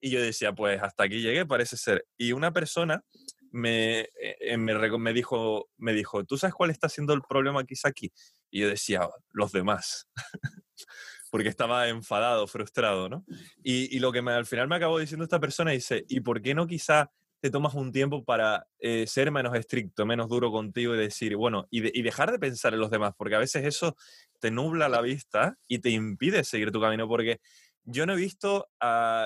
y 0.00 0.10
yo 0.10 0.22
decía, 0.22 0.52
pues 0.52 0.82
hasta 0.82 1.04
aquí 1.04 1.20
llegué, 1.20 1.44
parece 1.44 1.76
ser. 1.76 2.06
Y 2.16 2.32
una 2.32 2.52
persona 2.52 3.04
me, 3.50 4.00
eh, 4.00 4.08
eh, 4.40 4.56
me, 4.56 4.74
me 4.98 5.12
dijo, 5.12 5.68
me 5.78 5.92
dijo, 5.92 6.24
¿tú 6.24 6.38
sabes 6.38 6.54
cuál 6.54 6.70
está 6.70 6.88
siendo 6.88 7.12
el 7.14 7.22
problema 7.22 7.64
quizá 7.64 7.88
aquí? 7.88 8.12
Y 8.50 8.60
yo 8.60 8.68
decía, 8.68 9.08
los 9.32 9.52
demás. 9.52 10.08
Porque 11.30 11.48
estaba 11.48 11.88
enfadado, 11.88 12.46
frustrado, 12.46 13.08
¿no? 13.08 13.24
Y, 13.62 13.94
y 13.96 14.00
lo 14.00 14.12
que 14.12 14.22
me- 14.22 14.32
al 14.32 14.46
final 14.46 14.68
me 14.68 14.76
acabó 14.76 14.98
diciendo 14.98 15.24
esta 15.24 15.40
persona 15.40 15.70
dice, 15.72 16.04
¿y 16.08 16.20
por 16.20 16.42
qué 16.42 16.54
no 16.54 16.66
quizá 16.66 17.10
te 17.40 17.50
tomas 17.50 17.74
un 17.74 17.92
tiempo 17.92 18.24
para 18.24 18.66
eh, 18.80 19.06
ser 19.06 19.30
menos 19.30 19.54
estricto, 19.56 20.04
menos 20.06 20.28
duro 20.28 20.50
contigo 20.50 20.94
y 20.94 20.98
decir, 20.98 21.36
bueno, 21.36 21.66
y, 21.70 21.80
de- 21.80 21.92
y 21.94 22.02
dejar 22.02 22.32
de 22.32 22.38
pensar 22.38 22.74
en 22.74 22.80
los 22.80 22.90
demás? 22.90 23.14
Porque 23.16 23.36
a 23.36 23.38
veces 23.38 23.64
eso 23.64 23.96
te 24.40 24.50
nubla 24.50 24.88
la 24.88 25.00
vista 25.00 25.56
y 25.68 25.78
te 25.78 25.90
impide 25.90 26.44
seguir 26.44 26.72
tu 26.72 26.80
camino, 26.80 27.06
porque 27.08 27.40
yo 27.84 28.06
no 28.06 28.12
he 28.12 28.16
visto, 28.16 28.68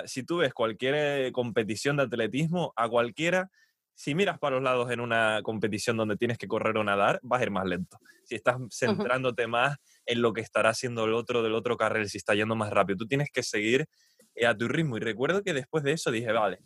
si 0.07 0.23
tú 0.25 0.39
ves 0.39 0.55
cualquier 0.55 0.95
eh, 0.97 1.33
competición 1.33 1.97
de 1.97 2.05
atletismo, 2.05 2.73
a 2.77 2.89
cualquiera, 2.89 3.51
si 3.95 4.15
miras 4.15 4.39
para 4.39 4.57
los 4.57 4.65
lados 4.65 4.91
en 4.91 5.01
una 5.01 5.41
competición 5.43 5.97
donde 5.97 6.17
tienes 6.17 6.39
que 6.39 6.49
correr 6.49 6.77
o 6.77 6.85
nadar, 6.85 7.21
vas 7.23 7.41
a 7.41 7.45
ir 7.45 7.51
más 7.51 7.65
lento. 7.65 7.99
Si 8.25 8.35
estás 8.35 8.57
centrándote 8.71 9.47
más 9.47 9.77
en 10.07 10.21
lo 10.21 10.33
que 10.33 10.41
estará 10.41 10.71
haciendo 10.71 11.05
el 11.05 11.15
otro 11.15 11.43
del 11.43 11.55
otro 11.55 11.77
carril, 11.77 12.09
si 12.09 12.19
está 12.19 12.35
yendo 12.35 12.57
más 12.57 12.71
rápido, 12.71 12.99
tú 12.99 13.07
tienes 13.07 13.31
que 13.33 13.43
seguir 13.43 13.87
eh, 14.35 14.47
a 14.47 14.57
tu 14.57 14.69
ritmo. 14.69 14.97
Y 14.97 15.01
recuerdo 15.01 15.43
que 15.43 15.53
después 15.53 15.85
de 15.85 15.93
eso 15.93 16.11
dije, 16.11 16.33
vale, 16.33 16.59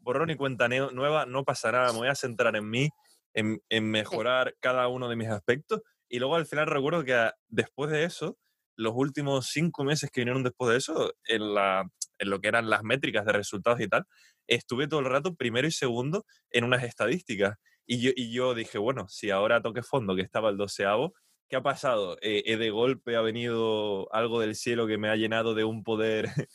borrón 0.00 0.30
y 0.30 0.36
cuenta 0.36 0.68
nueva, 0.68 1.26
no 1.26 1.44
pasa 1.44 1.72
nada, 1.72 1.92
me 1.92 1.98
voy 1.98 2.08
a 2.08 2.14
centrar 2.14 2.54
en 2.54 2.70
mí, 2.70 2.88
en, 3.34 3.60
en 3.68 3.90
mejorar 3.90 4.54
cada 4.60 4.86
uno 4.88 5.08
de 5.08 5.16
mis 5.16 5.28
aspectos. 5.28 5.82
Y 6.08 6.20
luego 6.20 6.36
al 6.36 6.46
final 6.46 6.66
recuerdo 6.66 7.04
que 7.04 7.14
ah, 7.14 7.34
después 7.48 7.90
de 7.90 8.04
eso, 8.04 8.38
los 8.76 8.92
últimos 8.94 9.48
cinco 9.48 9.82
meses 9.84 10.10
que 10.10 10.20
vinieron 10.20 10.44
después 10.44 10.70
de 10.70 10.76
eso, 10.76 11.14
en, 11.26 11.54
la, 11.54 11.84
en 12.18 12.30
lo 12.30 12.40
que 12.40 12.48
eran 12.48 12.70
las 12.70 12.84
métricas 12.84 13.24
de 13.24 13.32
resultados 13.32 13.80
y 13.80 13.88
tal, 13.88 14.04
estuve 14.46 14.88
todo 14.88 15.00
el 15.00 15.06
rato 15.06 15.34
primero 15.34 15.66
y 15.68 15.72
segundo 15.72 16.24
en 16.50 16.64
unas 16.64 16.82
estadísticas. 16.84 17.56
Y 17.86 18.00
yo, 18.00 18.10
y 18.16 18.32
yo 18.32 18.54
dije, 18.54 18.78
bueno, 18.78 19.06
si 19.08 19.30
ahora 19.30 19.62
toque 19.62 19.82
fondo, 19.82 20.16
que 20.16 20.22
estaba 20.22 20.50
el 20.50 20.56
doceavo, 20.56 21.14
¿qué 21.48 21.56
ha 21.56 21.62
pasado? 21.62 22.16
Eh, 22.20 22.42
eh, 22.46 22.56
de 22.56 22.70
golpe 22.70 23.14
ha 23.16 23.20
venido 23.20 24.12
algo 24.12 24.40
del 24.40 24.56
cielo 24.56 24.86
que 24.86 24.98
me 24.98 25.08
ha 25.08 25.16
llenado 25.16 25.54
de 25.54 25.64
un 25.64 25.84
poder, 25.84 26.26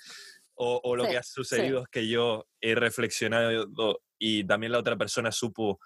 o, 0.56 0.82
o 0.84 0.96
lo 0.96 1.06
Sí, 1.06 1.12
que 1.12 1.18
ha 1.18 1.24
sí. 1.24 1.32
sucedido 1.34 1.84
es 1.84 1.88
que 1.90 2.08
yo 2.08 2.48
he 2.60 2.76
reflexionado 2.76 4.02
y 4.20 4.44
también 4.44 4.72
la 4.74 4.80
otra 4.80 4.98
persona 4.98 5.32
supo 5.32 5.80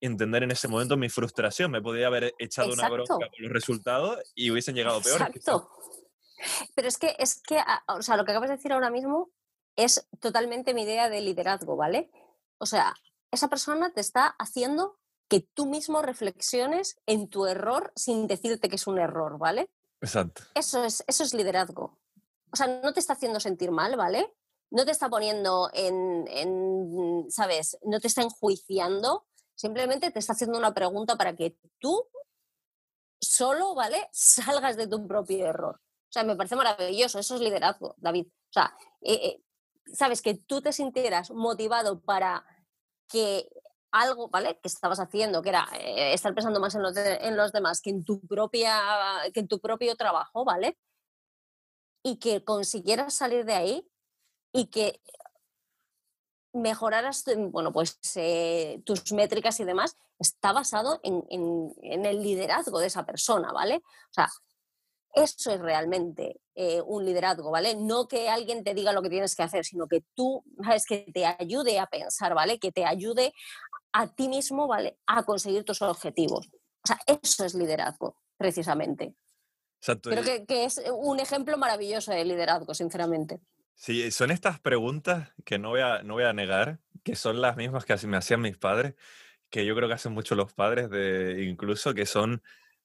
entender 0.00 0.42
en 0.44 0.50
ese 0.52 0.68
momento 0.68 0.96
mi 0.96 1.08
frustración. 1.08 1.70
Me 1.70 1.82
podía 1.82 2.06
haber 2.06 2.32
echado 2.38 2.72
una 2.72 2.88
bronca 2.88 3.14
por 3.18 3.40
los 3.40 3.52
resultados 3.52 4.18
y 4.34 4.50
hubiesen 4.50 4.74
llegado 4.74 5.00
peores. 5.02 5.28
quizás. 5.32 5.48
Exacto. 5.48 5.68
Pero 6.74 6.88
es 6.88 6.98
que, 6.98 7.14
es 7.18 7.40
que, 7.42 7.58
o 7.88 8.02
sea, 8.02 8.16
lo 8.16 8.24
que 8.24 8.32
acabas 8.32 8.48
de 8.50 8.56
decir 8.56 8.72
ahora 8.72 8.90
mismo 8.90 9.30
es 9.76 10.08
totalmente 10.20 10.74
mi 10.74 10.82
idea 10.82 11.08
de 11.08 11.20
liderazgo, 11.20 11.76
¿vale? 11.76 12.10
O 12.58 12.66
sea, 12.66 12.94
esa 13.30 13.48
persona 13.48 13.92
te 13.92 14.00
está 14.00 14.26
haciendo 14.38 14.98
que 15.28 15.40
tú 15.40 15.66
mismo 15.66 16.02
reflexiones 16.02 17.00
en 17.06 17.28
tu 17.28 17.46
error 17.46 17.92
sin 17.96 18.26
decirte 18.26 18.68
que 18.68 18.76
es 18.76 18.86
un 18.86 18.98
error, 18.98 19.38
¿vale? 19.38 19.70
Exacto. 20.00 20.42
Eso 20.54 20.84
es, 20.84 21.04
eso 21.06 21.24
es 21.24 21.32
liderazgo. 21.32 21.98
O 22.52 22.56
sea, 22.56 22.66
no 22.66 22.92
te 22.92 23.00
está 23.00 23.14
haciendo 23.14 23.40
sentir 23.40 23.70
mal, 23.70 23.96
¿vale? 23.96 24.34
No 24.70 24.84
te 24.84 24.90
está 24.90 25.08
poniendo 25.08 25.70
en, 25.72 26.26
en, 26.28 27.26
¿sabes? 27.30 27.78
No 27.82 27.98
te 28.00 28.08
está 28.08 28.22
enjuiciando. 28.22 29.26
Simplemente 29.54 30.10
te 30.10 30.18
está 30.18 30.34
haciendo 30.34 30.58
una 30.58 30.74
pregunta 30.74 31.16
para 31.16 31.34
que 31.34 31.56
tú 31.78 32.06
solo, 33.20 33.74
¿vale? 33.74 34.08
Salgas 34.12 34.76
de 34.76 34.86
tu 34.86 35.06
propio 35.06 35.46
error. 35.46 35.76
O 35.76 36.12
sea, 36.12 36.24
me 36.24 36.36
parece 36.36 36.56
maravilloso. 36.56 37.18
Eso 37.18 37.36
es 37.36 37.40
liderazgo, 37.40 37.94
David. 37.96 38.26
O 38.26 38.52
sea, 38.52 38.76
eh, 39.00 39.14
eh, 39.14 39.42
sabes 39.92 40.22
que 40.22 40.34
tú 40.34 40.60
te 40.62 40.72
sintieras 40.72 41.30
motivado 41.30 42.00
para 42.00 42.44
que 43.08 43.48
algo, 43.90 44.28
¿vale? 44.28 44.58
Que 44.60 44.68
estabas 44.68 45.00
haciendo, 45.00 45.42
que 45.42 45.50
era 45.50 45.68
eh, 45.78 46.14
estar 46.14 46.34
pensando 46.34 46.60
más 46.60 46.74
en 46.74 46.82
los, 46.82 47.52
demás 47.52 47.80
que 47.80 47.90
en 47.90 48.04
tu 48.04 48.20
propia, 48.26 48.80
que 49.34 49.40
en 49.40 49.48
tu 49.48 49.60
propio 49.60 49.96
trabajo, 49.96 50.44
¿vale? 50.44 50.78
Y 52.02 52.16
que 52.18 52.42
consiguieras 52.42 53.14
salir 53.14 53.44
de 53.44 53.52
ahí 53.54 53.88
y 54.52 54.66
que 54.66 55.00
mejoraras, 56.54 57.24
bueno, 57.50 57.72
pues 57.72 57.98
eh, 58.16 58.82
tus 58.84 59.10
métricas 59.12 59.58
y 59.60 59.64
demás, 59.64 59.96
está 60.18 60.52
basado 60.52 61.00
en, 61.02 61.24
en- 61.30 61.74
en 61.82 62.04
el 62.06 62.22
liderazgo 62.22 62.78
de 62.78 62.86
esa 62.88 63.06
persona, 63.06 63.52
¿vale? 63.52 63.76
O 64.10 64.12
sea, 64.12 64.28
eso 65.12 65.52
es 65.52 65.60
realmente 65.60 66.40
eh, 66.54 66.80
un 66.84 67.04
liderazgo, 67.04 67.50
¿vale? 67.50 67.74
No 67.74 68.08
que 68.08 68.28
alguien 68.28 68.64
te 68.64 68.74
diga 68.74 68.92
lo 68.92 69.02
que 69.02 69.10
tienes 69.10 69.34
que 69.34 69.42
hacer, 69.42 69.64
sino 69.64 69.86
que 69.86 70.02
tú, 70.14 70.44
¿sabes? 70.62 70.86
Que 70.86 71.06
te 71.12 71.26
ayude 71.26 71.78
a 71.78 71.86
pensar, 71.86 72.34
¿vale? 72.34 72.58
Que 72.58 72.72
te 72.72 72.84
ayude 72.84 73.32
a 73.92 74.08
ti 74.08 74.28
mismo, 74.28 74.66
¿vale? 74.66 74.98
A 75.06 75.22
conseguir 75.24 75.64
tus 75.64 75.82
objetivos. 75.82 76.48
O 76.48 76.86
sea, 76.86 76.98
eso 77.06 77.44
es 77.44 77.54
liderazgo, 77.54 78.16
precisamente. 78.36 79.14
Exacto. 79.80 80.10
Creo 80.10 80.24
que, 80.24 80.46
que 80.46 80.64
es 80.64 80.82
un 80.92 81.20
ejemplo 81.20 81.56
maravilloso 81.58 82.12
de 82.12 82.24
liderazgo, 82.24 82.74
sinceramente. 82.74 83.40
Sí, 83.74 84.10
son 84.10 84.30
estas 84.30 84.60
preguntas 84.60 85.32
que 85.44 85.58
no 85.58 85.70
voy 85.70 85.80
a, 85.80 86.02
no 86.02 86.14
voy 86.14 86.24
a 86.24 86.32
negar, 86.32 86.78
que 87.02 87.16
son 87.16 87.40
las 87.40 87.56
mismas 87.56 87.84
que 87.84 87.92
así 87.92 88.06
me 88.06 88.16
hacían 88.16 88.40
mis 88.40 88.56
padres, 88.56 88.94
que 89.50 89.66
yo 89.66 89.74
creo 89.74 89.88
que 89.88 89.94
hacen 89.94 90.12
mucho 90.12 90.34
los 90.34 90.52
padres, 90.52 90.88
de, 90.88 91.44
incluso 91.44 91.92
que 91.92 92.06
son 92.06 92.42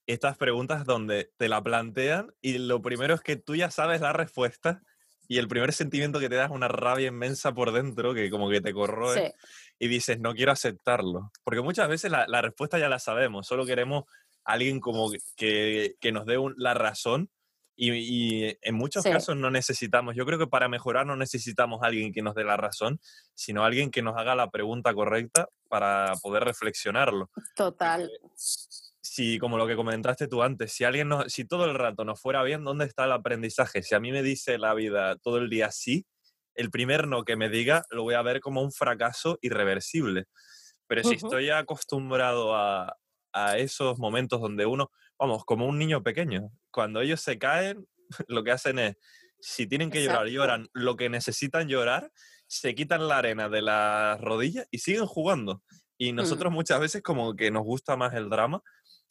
estas 0.08 0.38
preguntas 0.38 0.86
donde 0.86 1.32
te 1.38 1.50
la 1.50 1.62
plantean 1.62 2.34
y 2.42 2.58
lo 2.58 2.82
primero 2.82 3.14
es 3.14 3.22
que 3.22 3.36
tú 3.36 3.56
ya 3.56 3.70
sabes 3.72 4.02
la 4.02 4.14
respuesta 4.14 4.82
y 5.28 5.38
el 5.40 5.48
primer 5.50 5.74
sentimiento 5.74 6.20
que 6.20 6.30
te 6.30 6.36
da 6.36 6.46
es 6.46 6.52
una 6.52 6.70
rabia 6.70 7.10
inmensa 7.10 7.54
por 7.54 7.72
dentro, 7.74 8.14
que 8.14 8.30
como 8.30 8.50
que 8.50 8.62
te 8.62 8.74
corroe 8.74 9.20
Sí, 9.28 9.34
y 9.80 9.88
dices, 9.90 10.20
no 10.20 10.34
quiero 10.34 10.54
aceptarlo. 10.54 11.32
Porque 11.44 11.62
muchas 11.62 11.90
veces 11.90 12.10
la, 12.10 12.26
la 12.28 12.42
respuesta 12.42 12.80
ya 12.80 12.88
la 12.90 13.00
sabemos, 13.00 13.46
solo 13.46 13.66
queremos 13.66 14.06
alguien 14.46 14.80
como 14.80 15.12
que, 15.36 15.96
que 16.00 16.12
nos 16.14 16.26
dé 16.26 16.38
un- 16.38 16.56
la 16.58 16.74
razón 16.74 17.30
y, 17.76 17.92
y 17.92 18.58
en 18.62 18.76
muchos 18.76 19.04
Sí. 19.04 19.12
casos 19.12 19.36
no 19.36 19.52
necesitamos, 19.52 20.16
yo 20.16 20.26
creo 20.26 20.40
que 20.40 20.48
para 20.48 20.70
mejorar 20.70 21.06
no 21.06 21.18
necesitamos 21.18 21.82
alguien 21.84 22.14
que 22.14 22.22
nos 22.24 22.34
dé 22.34 22.46
la 22.46 22.56
razón, 22.58 23.00
sino 23.36 23.66
alguien 23.66 23.92
que 23.92 24.02
nos 24.02 24.16
haga 24.18 24.34
la 24.36 24.50
pregunta 24.50 24.94
correcta 24.94 25.50
para 25.70 26.14
poder 26.24 26.44
reflexionarlo. 26.46 27.30
total. 27.56 28.10
Si, 29.18 29.40
como 29.40 29.58
lo 29.58 29.66
que 29.66 29.76
comentaste 29.76 30.28
tú 30.28 30.44
antes, 30.44 30.72
si 30.74 30.84
alguien 30.84 31.08
nos, 31.08 31.34
si 31.34 31.44
todo 31.44 31.66
el 31.66 31.74
rato 31.74 32.06
nos 32.06 32.22
fuera 32.22 32.44
bien, 32.44 32.64
¿dónde 32.64 32.86
está 32.86 33.06
el 33.06 33.12
aprendizaje? 33.14 33.82
Si 33.82 33.96
a 33.96 34.00
mí 34.00 34.12
me 34.12 34.22
dice 34.22 34.60
la 34.60 34.76
vida 34.76 35.16
todo 35.18 35.40
el 35.40 35.50
día 35.50 35.72
sí, 35.72 36.06
el 36.54 36.70
primer 36.70 37.08
no 37.08 37.24
que 37.24 37.36
me 37.36 37.50
diga 37.50 37.84
lo 37.90 38.04
voy 38.04 38.14
a 38.14 38.22
ver 38.22 38.42
como 38.42 38.62
un 38.62 38.72
fracaso 38.72 39.40
irreversible. 39.42 40.26
Pero 40.86 41.04
si 41.04 41.16
Ujú. 41.16 41.16
estoy 41.16 41.50
acostumbrado 41.50 42.56
a, 42.56 42.96
a 43.34 43.58
esos 43.58 43.98
momentos 43.98 44.40
donde 44.40 44.68
uno, 44.68 44.92
vamos, 45.18 45.46
como 45.46 45.66
un 45.66 45.80
niño 45.80 46.04
pequeño, 46.04 46.52
cuando 46.70 47.02
ellos 47.02 47.20
se 47.20 47.40
caen, 47.40 47.88
lo 48.28 48.44
que 48.44 48.52
hacen 48.52 48.78
es, 48.78 48.98
si 49.40 49.66
tienen 49.66 49.90
que 49.90 50.04
llorar, 50.04 50.28
Exacto. 50.28 50.32
lloran 50.32 50.68
lo 50.74 50.96
que 50.96 51.10
necesitan 51.10 51.68
llorar, 51.68 52.12
se 52.46 52.76
quitan 52.76 53.08
la 53.08 53.18
arena 53.18 53.50
de 53.50 53.64
las 53.64 54.22
rodillas 54.22 54.68
y 54.70 54.78
siguen 54.78 55.08
jugando. 55.08 55.64
Y 55.98 56.14
nosotros 56.14 56.54
muchas 56.54 56.80
veces 56.80 57.02
como 57.02 57.36
que 57.36 57.50
nos 57.50 57.64
gusta 57.64 57.98
más 57.98 58.14
el 58.14 58.30
drama 58.30 58.62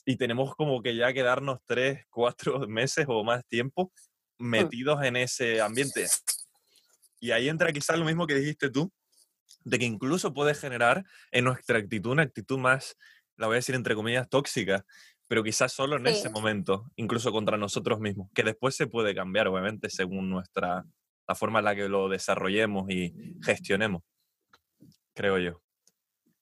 y 0.06 0.16
tenemos 0.16 0.54
como 0.54 0.80
que 0.82 0.96
ya 0.96 1.12
quedarnos 1.12 1.58
tres, 1.66 2.06
cuatro 2.08 2.60
meses 2.68 3.04
o 3.08 3.24
más 3.24 3.44
tiempo 3.46 3.92
metidos 4.38 5.02
en 5.04 5.16
ese 5.16 5.60
ambiente. 5.60 6.06
Y 7.20 7.32
ahí 7.32 7.48
entra 7.48 7.72
quizás 7.72 7.98
lo 7.98 8.04
mismo 8.04 8.26
que 8.26 8.34
dijiste 8.34 8.70
tú, 8.70 8.92
de 9.64 9.78
que 9.78 9.84
incluso 9.84 10.32
puede 10.32 10.54
generar 10.54 11.04
en 11.32 11.44
nuestra 11.44 11.78
actitud 11.78 12.12
una 12.12 12.22
actitud 12.22 12.58
más, 12.58 12.96
la 13.36 13.46
voy 13.48 13.54
a 13.54 13.56
decir 13.56 13.74
entre 13.74 13.94
comillas, 13.94 14.28
tóxica, 14.28 14.84
pero 15.26 15.42
quizás 15.42 15.72
solo 15.72 15.96
en 15.96 16.06
ese 16.06 16.28
Sí. 16.28 16.28
momento, 16.28 16.84
incluso 16.94 17.32
contra 17.32 17.56
nosotros 17.56 17.98
mismos, 17.98 18.30
que 18.32 18.44
después 18.44 18.76
se 18.76 18.86
puede 18.86 19.12
cambiar, 19.14 19.48
obviamente, 19.48 19.90
según 19.90 20.30
nuestra, 20.30 20.84
la 21.26 21.34
forma 21.34 21.58
en 21.58 21.64
la 21.64 21.74
que 21.74 21.88
lo 21.88 22.08
desarrollemos 22.08 22.88
y 22.90 23.12
gestionemos, 23.42 24.02
creo 25.14 25.38
yo. 25.38 25.62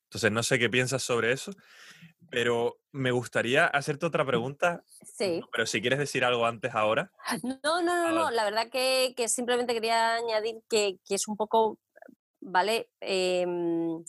Entonces, 0.05 0.31
no 0.33 0.43
sé 0.43 0.59
qué 0.59 0.69
piensas 0.69 1.03
sobre 1.03 1.33
eso, 1.33 1.53
pero 2.35 2.79
me 2.93 3.11
gustaría 3.11 3.67
hacerte 3.67 4.07
otra 4.07 4.25
pregunta, 4.27 4.83
Sí. 5.03 5.41
pero 5.53 5.67
si 5.67 5.81
quieres 5.81 5.99
decir 5.99 6.25
algo 6.25 6.45
antes 6.47 6.75
ahora. 6.75 7.11
No, 7.43 7.59
no, 7.63 7.83
no, 7.83 7.93
Ah, 8.09 8.13
no. 8.13 8.23
vale. 8.25 8.37
La 8.37 8.45
verdad 8.45 8.69
que, 8.71 9.15
que 9.17 9.29
simplemente 9.29 9.73
quería 9.75 10.15
añadir 10.17 10.63
que, 10.69 10.99
que 11.07 11.15
es 11.15 11.29
un 11.29 11.37
poco, 11.37 11.79
¿vale? 12.41 12.91
Em, 13.01 14.05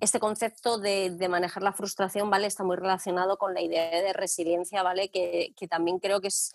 este 0.00 0.18
concepto 0.18 0.78
de, 0.78 1.10
de 1.10 1.28
manejar 1.28 1.62
la 1.62 1.72
frustración, 1.72 2.28
¿vale? 2.30 2.46
Está 2.46 2.64
muy 2.64 2.76
relacionado 2.76 3.38
con 3.38 3.54
la 3.54 3.60
idea 3.60 4.02
de 4.02 4.12
resiliencia, 4.12 4.82
¿vale? 4.82 5.10
Que, 5.10 5.52
que 5.56 5.68
también 5.68 5.98
creo 6.00 6.20
que 6.20 6.28
es 6.28 6.52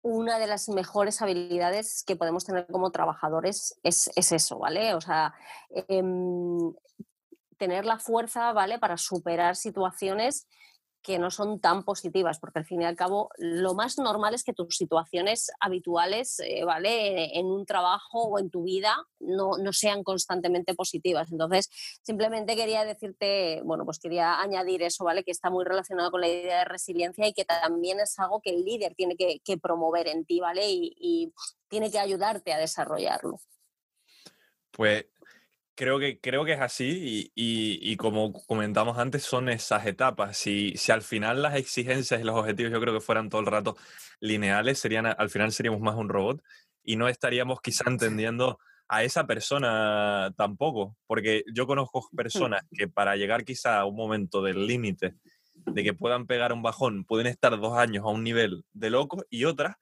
una 0.00 0.38
de 0.38 0.46
las 0.46 0.68
mejores 0.68 1.20
habilidades 1.20 2.04
que 2.06 2.14
podemos 2.14 2.44
tener 2.44 2.66
como 2.68 2.92
trabajadores 2.92 3.78
es, 3.82 4.10
eso, 4.14 4.58
¿vale? 4.58 4.94
O 4.94 5.00
sea, 5.00 5.34
em, 5.88 6.72
tener 7.58 7.84
la 7.84 7.98
fuerza, 7.98 8.52
¿vale? 8.52 8.78
Para 8.78 8.96
superar 8.96 9.56
situaciones 9.56 10.46
que 11.02 11.18
no 11.18 11.30
son 11.30 11.60
tan 11.60 11.84
positivas, 11.84 12.38
porque 12.38 12.58
al 12.58 12.64
fin 12.64 12.82
y 12.82 12.84
al 12.84 12.96
cabo 12.96 13.30
lo 13.38 13.74
más 13.74 13.98
normal 13.98 14.34
es 14.34 14.42
que 14.42 14.52
tus 14.52 14.76
situaciones 14.76 15.50
habituales, 15.60 16.40
eh, 16.40 16.64
¿vale? 16.64 17.38
En 17.38 17.46
un 17.46 17.64
trabajo 17.64 18.24
o 18.24 18.38
en 18.38 18.50
tu 18.50 18.64
vida 18.64 18.96
no, 19.20 19.56
no, 19.58 19.72
sean 19.72 20.02
constantemente 20.02 20.74
positivas. 20.74 21.30
Entonces, 21.30 21.70
simplemente 22.02 22.56
quería 22.56 22.84
decirte, 22.84 23.62
bueno, 23.64 23.84
pues 23.84 23.98
quería 24.00 24.40
añadir 24.40 24.82
eso, 24.82 25.04
¿vale? 25.04 25.24
Que 25.24 25.30
está 25.30 25.50
muy 25.50 25.64
relacionado 25.64 26.10
con 26.10 26.20
la 26.20 26.28
idea 26.28 26.58
de 26.58 26.64
resiliencia 26.64 27.26
y 27.26 27.32
que 27.32 27.44
también 27.44 28.00
es 28.00 28.18
algo 28.18 28.40
que 28.42 28.50
el 28.50 28.64
líder 28.64 28.94
tiene 28.94 29.16
que, 29.16 29.40
promover 29.62 30.08
en 30.08 30.24
ti, 30.24 30.40
¿vale? 30.40 30.68
Y, 30.68 30.94
y 30.98 31.32
tiene 31.68 31.90
que 31.90 31.98
ayudarte 31.98 32.52
a 32.52 32.58
desarrollarlo. 32.58 33.40
Pues 34.70 35.06
Creo 35.78 36.00
que, 36.00 36.18
creo 36.18 36.44
que 36.44 36.54
es 36.54 36.60
así 36.60 37.30
y, 37.36 37.96
como 37.98 38.32
comentamos 38.32 38.98
antes, 38.98 39.22
son 39.22 39.48
esas 39.48 39.86
etapas. 39.86 40.36
Si, 40.36 40.76
si 40.76 40.90
al 40.90 41.02
final 41.02 41.40
las 41.40 41.54
exigencias 41.54 42.20
y 42.20 42.24
los 42.24 42.34
objetivos 42.34 42.72
yo 42.72 42.80
creo 42.80 42.92
que 42.92 43.00
fueran 43.00 43.28
todo 43.28 43.42
el 43.42 43.46
rato 43.46 43.76
lineales, 44.18 44.80
serían, 44.80 45.06
al 45.06 45.30
final 45.30 45.52
seríamos 45.52 45.80
más 45.80 45.94
un 45.94 46.08
robot 46.08 46.42
y 46.82 46.96
no 46.96 47.06
estaríamos 47.06 47.60
quizá 47.60 47.84
entendiendo 47.88 48.58
a 48.88 49.04
esa 49.04 49.28
persona 49.28 50.34
tampoco, 50.36 50.96
porque 51.06 51.44
yo 51.54 51.68
conozco 51.68 52.08
personas 52.16 52.62
que 52.72 52.88
para 52.88 53.14
llegar 53.14 53.44
quizá 53.44 53.78
a 53.78 53.84
un 53.84 53.94
momento 53.94 54.42
del 54.42 54.66
límite 54.66 55.14
de 55.54 55.84
que 55.84 55.94
puedan 55.94 56.26
pegar 56.26 56.52
un 56.52 56.60
bajón, 56.60 57.04
pueden 57.04 57.28
estar 57.28 57.56
dos 57.56 57.78
años 57.78 58.04
a 58.04 58.08
un 58.08 58.24
nivel 58.24 58.64
de 58.72 58.90
loco 58.90 59.24
y 59.30 59.44
otras 59.44 59.76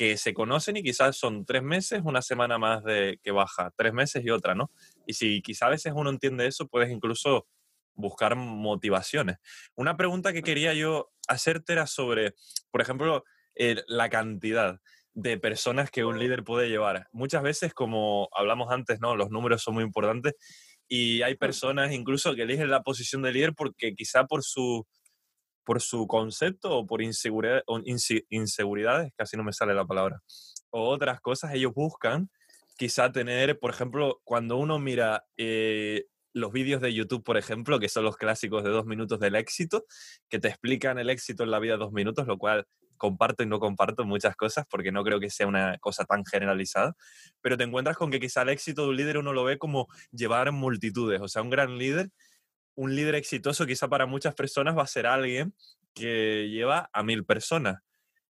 que 0.00 0.16
se 0.16 0.32
conocen 0.32 0.78
y 0.78 0.82
quizás 0.82 1.16
son 1.16 1.44
tres 1.44 1.62
meses, 1.62 2.00
una 2.04 2.22
semana 2.22 2.56
más 2.56 2.82
de 2.84 3.18
que 3.22 3.32
baja, 3.32 3.70
tres 3.76 3.92
meses 3.92 4.24
y 4.24 4.30
otra, 4.30 4.54
¿no? 4.54 4.70
Y 5.06 5.14
si 5.14 5.42
quizás 5.42 5.62
a 5.62 5.70
veces 5.70 5.92
uno 5.94 6.10
entiende 6.10 6.46
eso, 6.46 6.68
puedes 6.68 6.90
incluso 6.90 7.46
buscar 7.94 8.36
motivaciones. 8.36 9.38
Una 9.74 9.96
pregunta 9.96 10.32
que 10.32 10.42
quería 10.42 10.74
yo 10.74 11.10
hacerte 11.28 11.72
era 11.72 11.86
sobre, 11.86 12.34
por 12.70 12.80
ejemplo, 12.80 13.24
la 13.54 14.08
cantidad 14.08 14.80
de 15.12 15.38
personas 15.38 15.90
que 15.90 16.04
un 16.04 16.18
líder 16.18 16.44
puede 16.44 16.68
llevar. 16.68 17.08
Muchas 17.12 17.42
veces, 17.42 17.74
como 17.74 18.28
hablamos 18.32 18.70
antes, 18.70 19.00
¿no? 19.00 19.16
Los 19.16 19.30
números 19.30 19.62
son 19.62 19.74
muy 19.74 19.84
importantes 19.84 20.34
y 20.88 21.22
hay 21.22 21.36
personas 21.36 21.92
incluso 21.92 22.34
que 22.34 22.42
eligen 22.42 22.70
la 22.70 22.82
posición 22.82 23.22
de 23.22 23.32
líder 23.32 23.54
porque 23.54 23.94
quizá 23.94 24.26
por 24.26 24.42
su 24.42 24.86
por 25.64 25.80
su 25.80 26.06
concepto 26.08 26.76
o 26.76 26.86
por 26.86 27.02
inseguridad, 27.02 27.62
o 27.66 27.80
inseguridades, 28.30 29.12
casi 29.16 29.36
no 29.36 29.44
me 29.44 29.52
sale 29.52 29.74
la 29.74 29.84
palabra, 29.84 30.20
o 30.70 30.88
otras 30.88 31.20
cosas, 31.20 31.54
ellos 31.54 31.72
buscan 31.74 32.28
quizá 32.80 33.12
tener, 33.12 33.58
por 33.58 33.70
ejemplo, 33.72 34.22
cuando 34.24 34.56
uno 34.56 34.78
mira 34.78 35.26
eh, 35.36 36.06
los 36.32 36.50
vídeos 36.50 36.80
de 36.80 36.94
YouTube, 36.94 37.22
por 37.22 37.36
ejemplo, 37.36 37.78
que 37.78 37.90
son 37.90 38.04
los 38.04 38.16
clásicos 38.16 38.64
de 38.64 38.70
dos 38.70 38.86
minutos 38.86 39.20
del 39.20 39.34
éxito, 39.34 39.84
que 40.30 40.38
te 40.38 40.48
explican 40.48 40.98
el 40.98 41.10
éxito 41.10 41.44
en 41.44 41.50
la 41.50 41.58
vida 41.58 41.76
dos 41.76 41.92
minutos, 41.92 42.26
lo 42.26 42.38
cual 42.38 42.66
comparto 42.96 43.42
y 43.42 43.46
no 43.46 43.60
comparto 43.60 44.06
muchas 44.06 44.34
cosas 44.34 44.64
porque 44.70 44.92
no 44.92 45.04
creo 45.04 45.20
que 45.20 45.28
sea 45.28 45.46
una 45.46 45.76
cosa 45.76 46.06
tan 46.06 46.24
generalizada, 46.24 46.96
pero 47.42 47.58
te 47.58 47.64
encuentras 47.64 47.98
con 47.98 48.10
que 48.10 48.18
quizá 48.18 48.40
el 48.42 48.48
éxito 48.48 48.84
de 48.84 48.88
un 48.88 48.96
líder 48.96 49.18
uno 49.18 49.34
lo 49.34 49.44
ve 49.44 49.58
como 49.58 49.86
llevar 50.10 50.50
multitudes, 50.50 51.20
o 51.20 51.28
sea, 51.28 51.42
un 51.42 51.50
gran 51.50 51.76
líder 51.76 52.08
un 52.76 52.94
líder 52.96 53.16
exitoso 53.16 53.66
quizá 53.66 53.88
para 53.88 54.06
muchas 54.06 54.34
personas 54.34 54.74
va 54.78 54.84
a 54.84 54.86
ser 54.86 55.06
alguien 55.06 55.54
que 55.92 56.48
lleva 56.48 56.88
a 56.94 57.02
mil 57.02 57.26
personas, 57.26 57.82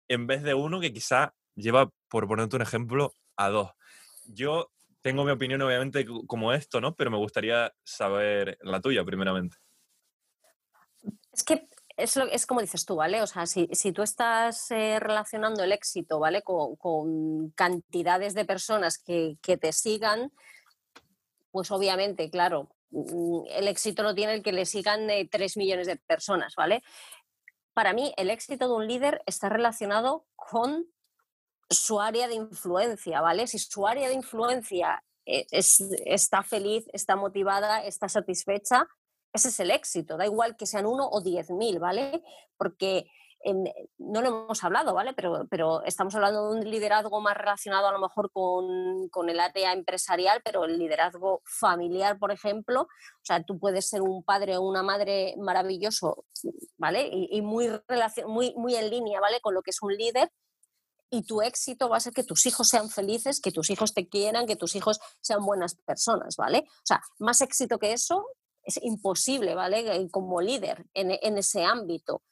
en 0.09 0.26
vez 0.26 0.42
de 0.42 0.55
uno 0.55 0.80
que 0.80 0.92
quizá 0.94 1.34
lleva, 1.55 1.90
por 2.09 2.26
ponerte 2.28 2.57
un 2.57 2.62
ejemplo, 2.62 3.12
a 3.36 3.51
dos. 3.51 3.72
Yo 4.29 4.70
tengo 5.01 5.24
mi 5.24 5.31
opinión 5.31 5.62
obviamente 5.62 6.07
como 6.26 6.53
esto, 6.53 6.81
¿no? 6.81 6.95
Pero 6.95 7.11
me 7.11 7.16
gustaría 7.16 7.72
saber 7.83 8.59
la 8.62 8.81
tuya 8.81 9.05
primeramente. 9.05 9.57
Es 11.33 11.43
que 11.43 11.68
es, 11.97 12.47
como 12.47 12.61
dices 12.61 12.85
tú, 12.85 12.97
¿vale? 12.97 13.20
O 13.22 13.26
sea, 13.26 13.47
si, 13.47 13.66
tú 13.93 14.03
estás 14.03 14.70
eh, 14.70 15.01
relacionando 15.01 15.64
el 15.64 15.72
éxito, 15.72 16.20
¿vale? 16.20 16.43
Con, 16.43 17.51
cantidades 17.57 18.35
de 18.35 18.45
personas 18.45 18.99
que, 18.99 19.37
te 19.43 19.72
sigan, 19.72 20.31
pues 21.51 21.72
obviamente, 21.72 22.31
claro, 22.31 22.68
Mm, 22.91 23.43
el 23.51 23.68
éxito 23.68 24.03
lo 24.03 24.14
tiene 24.14 24.35
el 24.35 24.43
que 24.43 24.53
le 24.53 24.66
sigan 24.66 25.09
3 25.31 25.57
millones 25.57 25.87
de 25.87 25.97
personas, 25.97 26.55
¿vale? 26.57 26.83
Para 27.74 27.93
mí, 27.93 28.12
el 28.16 28.31
éxito 28.31 28.68
de 28.68 28.74
un 28.74 28.87
líder 28.87 29.22
está 29.26 29.49
relacionado 29.49 30.26
con 30.35 30.87
su 31.70 32.00
área 32.00 32.28
de 32.28 32.34
influencia, 32.34 33.20
¿vale? 33.20 33.46
Si 33.46 33.58
su 33.58 33.86
área 33.86 34.08
de 34.08 34.14
influencia 34.14 35.02
eh, 35.26 35.46
está 35.50 36.42
feliz, 36.42 36.86
está 36.92 37.16
motivada, 37.16 37.84
está 37.84 38.08
satisfecha, 38.08 38.86
ese 39.32 39.48
es 39.48 39.60
el 39.60 39.70
éxito. 39.70 40.16
Da 40.16 40.26
igual 40.26 40.56
que 40.56 40.66
sean 40.66 40.86
uno 40.86 41.08
o 41.08 41.20
diez 41.20 41.50
mil, 41.50 41.78
¿vale? 41.78 42.22
Porque 42.56 43.10
no 43.98 44.20
lo 44.20 44.28
hemos 44.28 44.64
hablado, 44.64 44.94
¿vale? 44.94 45.12
Pero, 45.14 45.46
pero 45.48 45.82
estamos 45.84 46.14
hablando 46.14 46.50
de 46.50 46.58
un 46.58 46.70
liderazgo 46.70 47.20
más 47.20 47.36
relacionado 47.36 47.86
a 47.88 47.92
lo 47.92 48.00
mejor 48.00 48.30
con, 48.32 49.08
con, 49.10 49.28
el 49.28 49.38
área 49.40 49.72
empresarial, 49.72 50.40
pero 50.44 50.64
el 50.64 50.78
liderazgo 50.78 51.42
familiar, 51.44 52.18
por 52.18 52.32
ejemplo, 52.32 52.82
o 52.82 53.24
sea, 53.24 53.42
tú 53.44 53.58
puedes 53.58 53.88
ser 53.88 54.02
un 54.02 54.24
padre 54.24 54.56
o 54.56 54.62
una 54.62 54.82
madre 54.82 55.34
maravilloso, 55.38 56.24
¿vale? 56.76 57.08
Y, 57.12 57.28
y 57.30 57.42
muy, 57.42 57.68
muy, 58.26 58.54
muy 58.56 58.74
en 58.74 58.90
línea, 58.90 59.20
¿vale? 59.20 59.40
Con 59.40 59.54
lo 59.54 59.62
que 59.62 59.70
es 59.70 59.82
un 59.82 59.94
líder, 59.94 60.30
y 61.11 61.22
tu 61.22 61.42
éxito 61.42 61.88
va 61.88 61.96
a 61.96 62.00
ser 62.00 62.12
que 62.12 62.24
tus 62.24 62.46
hijos 62.46 62.68
sean 62.68 62.90
felices, 62.90 63.40
que 63.40 63.52
tus 63.52 63.70
hijos 63.70 63.94
te 63.94 64.09
quieran, 64.09 64.46
que 64.46 64.56
tus 64.56 64.74
hijos 64.76 65.00
sean 65.20 65.44
buenas 65.44 65.74
personas, 65.74 66.36
¿vale? 66.36 66.64
O 66.68 66.86
sea, 66.86 67.00
más 67.18 67.40
éxito 67.40 67.78
que 67.78 67.92
eso 67.92 68.26
es 68.62 68.78
imposible, 68.82 69.54
¿vale? 69.54 70.09
Como 70.11 70.40
líder 70.40 70.86
en, 70.94 71.11
en 71.22 71.38
ese 71.38 71.64
ámbito. 71.64 72.22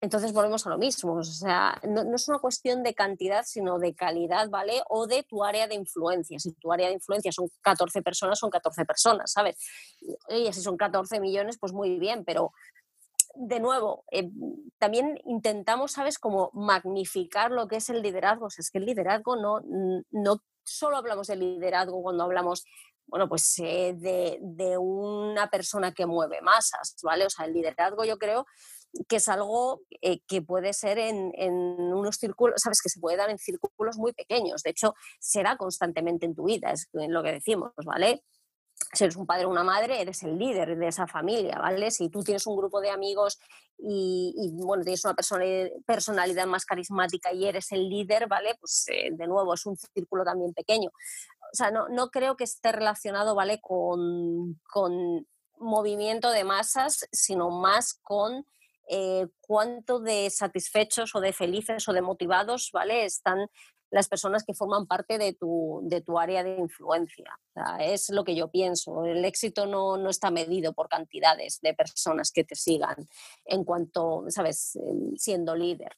Entonces 0.00 0.32
volvemos 0.32 0.66
a 0.66 0.70
lo 0.70 0.78
mismo, 0.78 1.14
o 1.14 1.24
sea, 1.24 1.80
no, 1.82 2.14
es 2.14 2.28
una 2.28 2.38
cuestión 2.38 2.82
de 2.82 2.94
cantidad, 2.94 3.44
sino 3.46 3.78
de 3.78 3.94
calidad, 3.94 4.50
¿vale? 4.50 4.82
O 4.90 5.06
de 5.06 5.22
tu 5.22 5.42
área 5.42 5.66
de 5.66 5.74
influencia. 5.74 6.38
Si 6.38 6.52
tu 6.52 6.70
área 6.70 6.88
de 6.88 6.94
influencia 6.94 7.32
son 7.32 7.48
14 7.62 8.02
personas, 8.02 8.38
son 8.38 8.50
14 8.50 8.84
personas, 8.84 9.32
¿sabes? 9.32 9.56
Y 10.28 10.52
si 10.52 10.60
son 10.60 10.76
14 10.76 11.18
millones, 11.18 11.56
pues 11.58 11.72
muy 11.72 11.98
bien, 11.98 12.24
pero 12.24 12.52
de 13.38 13.60
nuevo, 13.60 14.04
eh, 14.10 14.30
también 14.78 15.18
intentamos, 15.24 15.92
¿sabes?, 15.92 16.18
como 16.18 16.50
magnificar 16.52 17.50
lo 17.50 17.68
que 17.68 17.76
es 17.76 17.88
el 17.90 18.02
liderazgo. 18.02 18.46
O 18.46 18.50
sea, 18.50 18.62
es 18.62 18.70
que 18.70 18.78
el 18.78 18.86
liderazgo 18.86 19.36
no, 19.36 19.60
no 20.10 20.42
solo 20.64 20.96
hablamos 20.96 21.28
de 21.28 21.36
liderazgo 21.36 22.02
cuando 22.02 22.24
hablamos 22.24 22.64
bueno, 23.08 23.28
pues 23.28 23.56
eh, 23.60 23.94
de, 23.96 24.38
de, 24.42 24.76
una 24.78 25.48
persona 25.48 25.92
que 25.92 26.06
mueve 26.06 26.40
masas, 26.42 26.96
¿vale? 27.04 27.24
O 27.24 27.30
sea, 27.30 27.46
el 27.46 27.52
liderazgo 27.52 28.04
yo 28.04 28.18
creo 28.18 28.46
que 29.08 29.16
es 29.16 29.28
algo 29.28 29.82
eh, 30.00 30.20
que 30.26 30.42
puede 30.42 30.72
ser 30.72 30.98
en, 30.98 31.32
unos 31.38 32.16
círculos, 32.16 32.60
sabes, 32.60 32.80
que 32.82 32.88
se 32.88 33.00
puede 33.00 33.16
dar 33.16 33.30
en 33.30 33.38
círculos 33.38 33.96
muy 33.96 34.12
pequeños. 34.12 34.62
De 34.62 34.70
hecho, 34.70 34.94
será 35.20 35.56
constantemente 35.56 36.26
en 36.26 36.34
tu 36.34 36.44
vida, 36.44 36.72
es 36.72 36.88
lo 36.92 37.22
que 37.22 37.32
decimos, 37.32 37.72
¿vale? 37.84 38.22
Si 38.92 39.04
eres 39.04 39.16
un 39.16 39.26
padre 39.26 39.46
o 39.46 39.50
una 39.50 39.64
madre, 39.64 40.00
eres 40.00 40.22
el 40.22 40.38
líder 40.38 40.76
de 40.76 40.88
esa 40.88 41.06
familia, 41.06 41.58
¿vale? 41.58 41.90
Si 41.90 42.08
tú 42.08 42.22
tienes 42.22 42.46
un 42.46 42.56
grupo 42.56 42.80
de 42.80 42.90
amigos 42.90 43.38
y, 43.78 44.52
bueno, 44.54 44.84
tienes 44.84 45.04
una 45.04 45.14
personalidad 45.86 46.46
más 46.46 46.64
carismática 46.64 47.32
y 47.32 47.46
eres 47.46 47.72
el 47.72 47.88
líder, 47.88 48.26
¿vale? 48.26 48.56
Pues 48.60 48.86
eh, 48.88 49.10
de 49.12 49.26
nuevo 49.26 49.54
es 49.54 49.66
un 49.66 49.76
círculo 49.76 50.24
también 50.24 50.52
pequeño. 50.54 50.90
O 50.90 51.56
sea, 51.56 51.70
no, 51.70 51.88
no 51.88 52.10
creo 52.10 52.36
que 52.36 52.44
esté 52.44 52.72
relacionado, 52.72 53.34
¿vale? 53.34 53.60
Con, 53.60 54.60
con 54.70 55.26
movimiento 55.58 56.30
de 56.30 56.44
masas, 56.44 57.06
sino 57.12 57.50
más 57.50 57.94
con 58.02 58.46
eh, 58.88 59.26
cuánto 59.40 59.98
de 59.98 60.30
satisfechos 60.30 61.14
o 61.14 61.20
de 61.20 61.32
felices 61.32 61.88
o 61.88 61.92
de 61.92 62.02
motivados, 62.02 62.70
¿vale? 62.72 63.04
Están 63.04 63.48
las 63.96 64.08
personas 64.08 64.44
que 64.44 64.52
forman 64.52 64.86
parte 64.86 65.16
de 65.16 65.32
tu, 65.32 65.80
de 65.84 66.02
tu 66.02 66.18
área 66.18 66.44
de 66.44 66.58
influencia. 66.58 67.40
es 67.80 68.10
lo 68.10 68.24
que 68.24 68.36
yo 68.36 68.50
pienso. 68.50 69.06
El 69.06 69.24
éxito 69.24 69.64
no, 69.64 69.96
no, 69.96 70.10
está 70.10 70.30
medido 70.30 70.74
por 70.74 70.90
cantidades 70.90 71.60
de 71.62 71.72
personas 71.72 72.30
que 72.30 72.44
te 72.44 72.54
sigan 72.54 73.08
en 73.46 73.64
cuanto, 73.64 74.26
¿sabes?, 74.28 74.78
siendo 75.16 75.56
líder. 75.56 75.96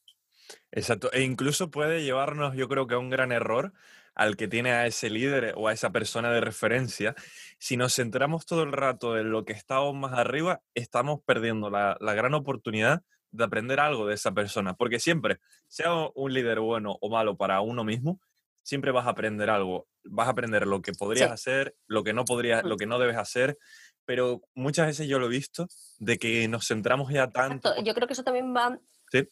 Exacto. 0.71 1.11
E 1.13 1.23
incluso 1.23 1.73
puede 1.73 2.05
llevarnos, 2.05 2.55
yo 2.55 2.69
creo 2.69 2.87
que 2.87 2.95
a 2.95 2.99
un 2.99 3.11
gran 3.11 3.33
error 3.33 3.73
al 4.15 4.37
que 4.37 4.47
tiene 4.47 4.71
a 4.71 4.87
ese 4.87 5.11
líder 5.11 5.55
o 5.57 5.67
a 5.67 5.73
esa 5.73 5.91
persona 5.91 6.31
de 6.31 6.41
referencia, 6.41 7.17
si 7.59 7.77
nos 7.77 7.97
centramos 7.97 8.47
todo 8.47 8.63
el 8.63 8.71
rato 8.71 9.19
en 9.19 9.33
lo 9.33 9.45
que 9.45 9.55
estamos 9.55 9.93
más 9.97 10.13
arriba, 10.13 10.63
estamos 10.75 11.21
perdiendo 11.25 11.69
la, 11.69 11.97
gran 12.01 12.35
oportunidad 12.35 13.03
de 13.31 13.45
aprender 13.45 13.81
algo 13.81 14.07
de 14.07 14.15
esa 14.15 14.33
persona. 14.33 14.75
Porque 14.75 15.01
siempre, 15.01 15.41
sea 15.67 15.93
un 16.15 16.33
líder 16.33 16.61
bueno 16.61 16.99
o 17.01 17.11
malo 17.11 17.37
para 17.37 17.61
uno 17.61 17.85
mismo, 17.85 18.21
siempre 18.63 18.93
vas 18.93 19.07
a 19.07 19.11
aprender 19.11 19.51
algo. 19.51 19.89
Vas 20.05 20.29
a 20.29 20.31
aprender 20.31 20.67
lo 20.67 20.83
que 20.83 20.93
podrías 20.93 21.31
hacer, 21.31 21.77
lo 21.87 22.05
que 22.05 22.13
no 22.13 22.25
podrías, 22.25 22.65
lo 22.65 22.75
mm. 22.75 22.79
que 22.79 22.87
no 22.87 22.99
debes 22.99 23.17
hacer. 23.17 23.59
Pero 24.05 24.43
muchas 24.55 24.87
veces 24.87 25.07
yo 25.07 25.19
lo 25.19 25.27
he 25.27 25.31
visto 25.31 25.67
de 25.99 26.19
que 26.19 26.49
nos 26.49 26.67
centramos 26.67 27.13
ya 27.13 27.29
tanto. 27.29 27.75
Yo 27.83 27.95
creo 27.95 28.07
que 28.07 28.15
eso 28.15 28.25
también 28.25 28.55
va. 28.55 28.79
Sí 29.11 29.29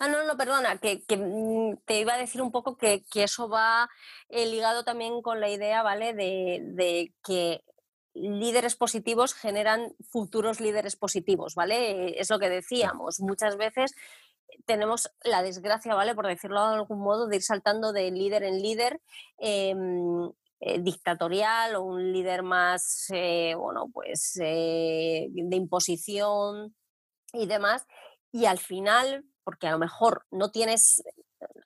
Ah, 0.00 0.08
no, 0.08 0.22
no, 0.24 0.36
perdona, 0.36 0.78
que, 0.78 1.02
mm, 1.08 1.78
te 1.84 2.00
iba 2.00 2.14
a 2.14 2.18
decir 2.18 2.40
un 2.40 2.52
poco 2.52 2.76
que, 2.76 3.02
eso 3.14 3.48
va 3.48 3.90
eh, 4.28 4.46
ligado 4.46 4.84
también 4.84 5.22
con 5.22 5.40
la 5.40 5.48
idea, 5.50 5.82
¿vale? 5.82 6.14
De, 6.14 7.12
que 7.24 7.64
líderes 8.14 8.76
positivos 8.76 9.34
generan 9.34 9.94
futuros 10.10 10.60
líderes 10.60 10.96
positivos, 10.96 11.54
¿vale? 11.54 12.20
Es 12.20 12.30
lo 12.30 12.38
que 12.38 12.48
decíamos. 12.48 13.20
Muchas 13.20 13.56
veces 13.56 13.94
tenemos 14.66 15.10
la 15.22 15.42
desgracia, 15.42 15.94
¿vale? 15.94 16.14
Por 16.14 16.26
decirlo 16.26 16.68
de 16.68 16.74
algún 16.76 17.00
modo, 17.00 17.26
de 17.28 17.36
ir 17.36 17.42
saltando 17.42 17.92
de 17.92 18.10
líder 18.10 18.42
en 18.42 18.62
líder. 18.62 19.00
Em, 19.38 20.30
eh, 20.60 20.80
dictatorial 20.80 21.76
o 21.76 21.84
un 21.84 22.12
líder 22.12 22.42
más, 22.42 23.06
eh, 23.14 23.54
bueno, 23.56 23.88
pues 23.94 24.32
de 24.34 25.30
imposición 25.52 26.74
y 27.32 27.46
demás. 27.46 27.86
Y 28.32 28.46
al 28.46 28.58
final, 28.58 29.24
porque 29.44 29.66
a 29.66 29.72
lo 29.72 29.78
mejor 29.78 30.26
no 30.30 30.50
tienes, 30.50 31.02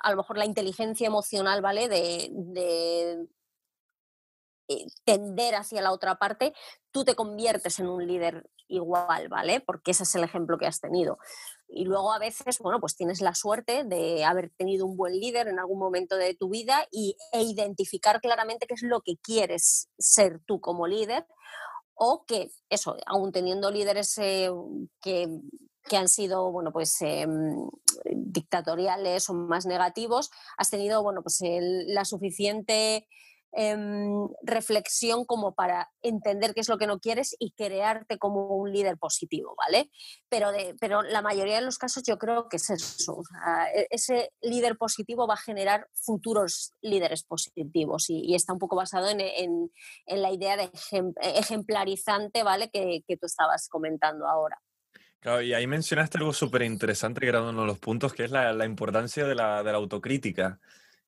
a 0.01 0.11
lo 0.11 0.17
mejor 0.17 0.39
la 0.39 0.45
inteligencia 0.45 1.07
emocional, 1.07 1.63
¿vale? 1.63 1.89
De, 1.89 2.31
eh, 2.57 3.19
tender 5.05 5.55
hacia 5.55 5.83
la 5.83 5.93
otra 5.93 6.17
parte, 6.17 6.53
tú 6.91 7.05
te 7.05 7.15
conviertes 7.15 7.79
en 7.79 7.89
un 7.89 8.07
líder 8.07 8.49
igual, 8.69 9.29
¿vale? 9.29 9.61
Porque 9.61 9.91
ese 9.91 10.05
es 10.05 10.15
el 10.15 10.25
ejemplo 10.25 10.59
que 10.59 10.67
has 10.67 10.81
tenido. 10.81 11.19
Y 11.69 11.85
luego 11.85 12.13
a 12.13 12.19
veces, 12.19 12.59
bueno, 12.59 12.81
pues 12.81 12.97
tienes 12.97 13.21
la 13.21 13.35
suerte 13.35 13.85
de 13.85 14.25
haber 14.25 14.51
tenido 14.57 14.87
un 14.87 14.97
buen 14.97 15.19
líder 15.19 15.49
en 15.49 15.59
algún 15.59 15.79
momento 15.79 16.17
de 16.17 16.35
tu 16.35 16.49
vida 16.49 16.87
y, 16.91 17.17
e 17.33 17.43
identificar 17.43 18.21
claramente 18.21 18.67
qué 18.67 18.75
es 18.75 18.83
lo 18.83 19.01
que 19.03 19.17
quieres 19.23 19.89
ser 19.99 20.41
tú 20.47 20.61
como 20.61 20.87
líder 20.87 21.27
o 21.95 22.25
que 22.27 22.51
eso, 22.69 22.97
aún 23.07 23.33
teniendo 23.33 23.71
líderes 23.71 24.17
eh, 24.19 24.51
que 25.01 25.29
que 25.89 25.97
han 25.97 26.09
sido 26.09 26.51
bueno, 26.53 26.73
pues, 26.73 26.97
em, 27.01 27.69
dictatoriales 28.05 29.29
o 29.29 29.35
más 29.35 29.67
negativos, 29.67 30.31
has 30.57 30.71
tenido 30.71 31.03
bueno, 31.03 31.23
pues, 31.23 31.41
la 31.43 32.05
suficiente 32.05 33.09
em, 33.53 34.29
reflexión 34.43 35.25
como 35.25 35.55
para 35.55 35.91
entender 36.03 36.55
qué 36.55 36.61
es 36.61 36.69
lo 36.69 36.79
que 36.79 36.87
no 36.87 36.99
quieres 36.99 37.35
y 37.39 37.53
crearte 37.53 38.19
como 38.19 38.57
un 38.57 38.73
líder 38.73 38.99
positivo, 38.99 39.55
¿vale? 39.57 39.91
Pero, 40.29 40.53
de, 40.53 40.75
pero 40.81 41.03
la 41.03 41.23
mayoría 41.23 41.57
de 41.57 41.63
los 41.63 41.79
casos 41.79 42.03
yo 42.07 42.19
creo 42.19 42.49
que 42.49 42.57
es 42.57 42.71
eso. 42.71 43.23
E, 43.75 43.87
ese 43.91 44.33
líder 44.41 44.77
positivo 44.77 45.27
va 45.27 45.35
a 45.35 45.39
generar 45.39 45.89
futuros 45.93 46.73
líderes 46.81 47.25
positivos 47.25 48.09
y, 48.09 48.35
está 48.35 48.53
un 48.53 48.59
poco 48.59 48.77
basado 48.77 49.09
en, 49.09 49.21
en, 49.21 50.23
la 50.23 50.33
idea 50.33 50.57
de 50.57 50.71
ejemplarizante, 51.23 52.43
¿vale? 52.43 52.71
Que, 52.71 53.03
que 53.07 53.17
tú 53.17 53.27
estabas 53.27 53.69
comentando 53.69 54.27
ahora. 54.27 54.59
Claro, 55.23 55.41
y 55.41 55.55
ahí 55.55 55.69
mencionaste 55.69 56.19
algo 56.19 56.33
súper 56.33 56.63
interesante 56.63 57.21
que 57.21 57.29
era 57.29 57.43
uno 57.43 57.61
de 57.61 57.67
los 57.69 57.79
puntos, 57.79 58.13
que 58.13 58.25
es 58.25 58.33
la, 58.33 58.65
importancia 58.65 59.25
de 59.25 59.37
la, 59.37 59.61
autocrítica. 59.61 60.59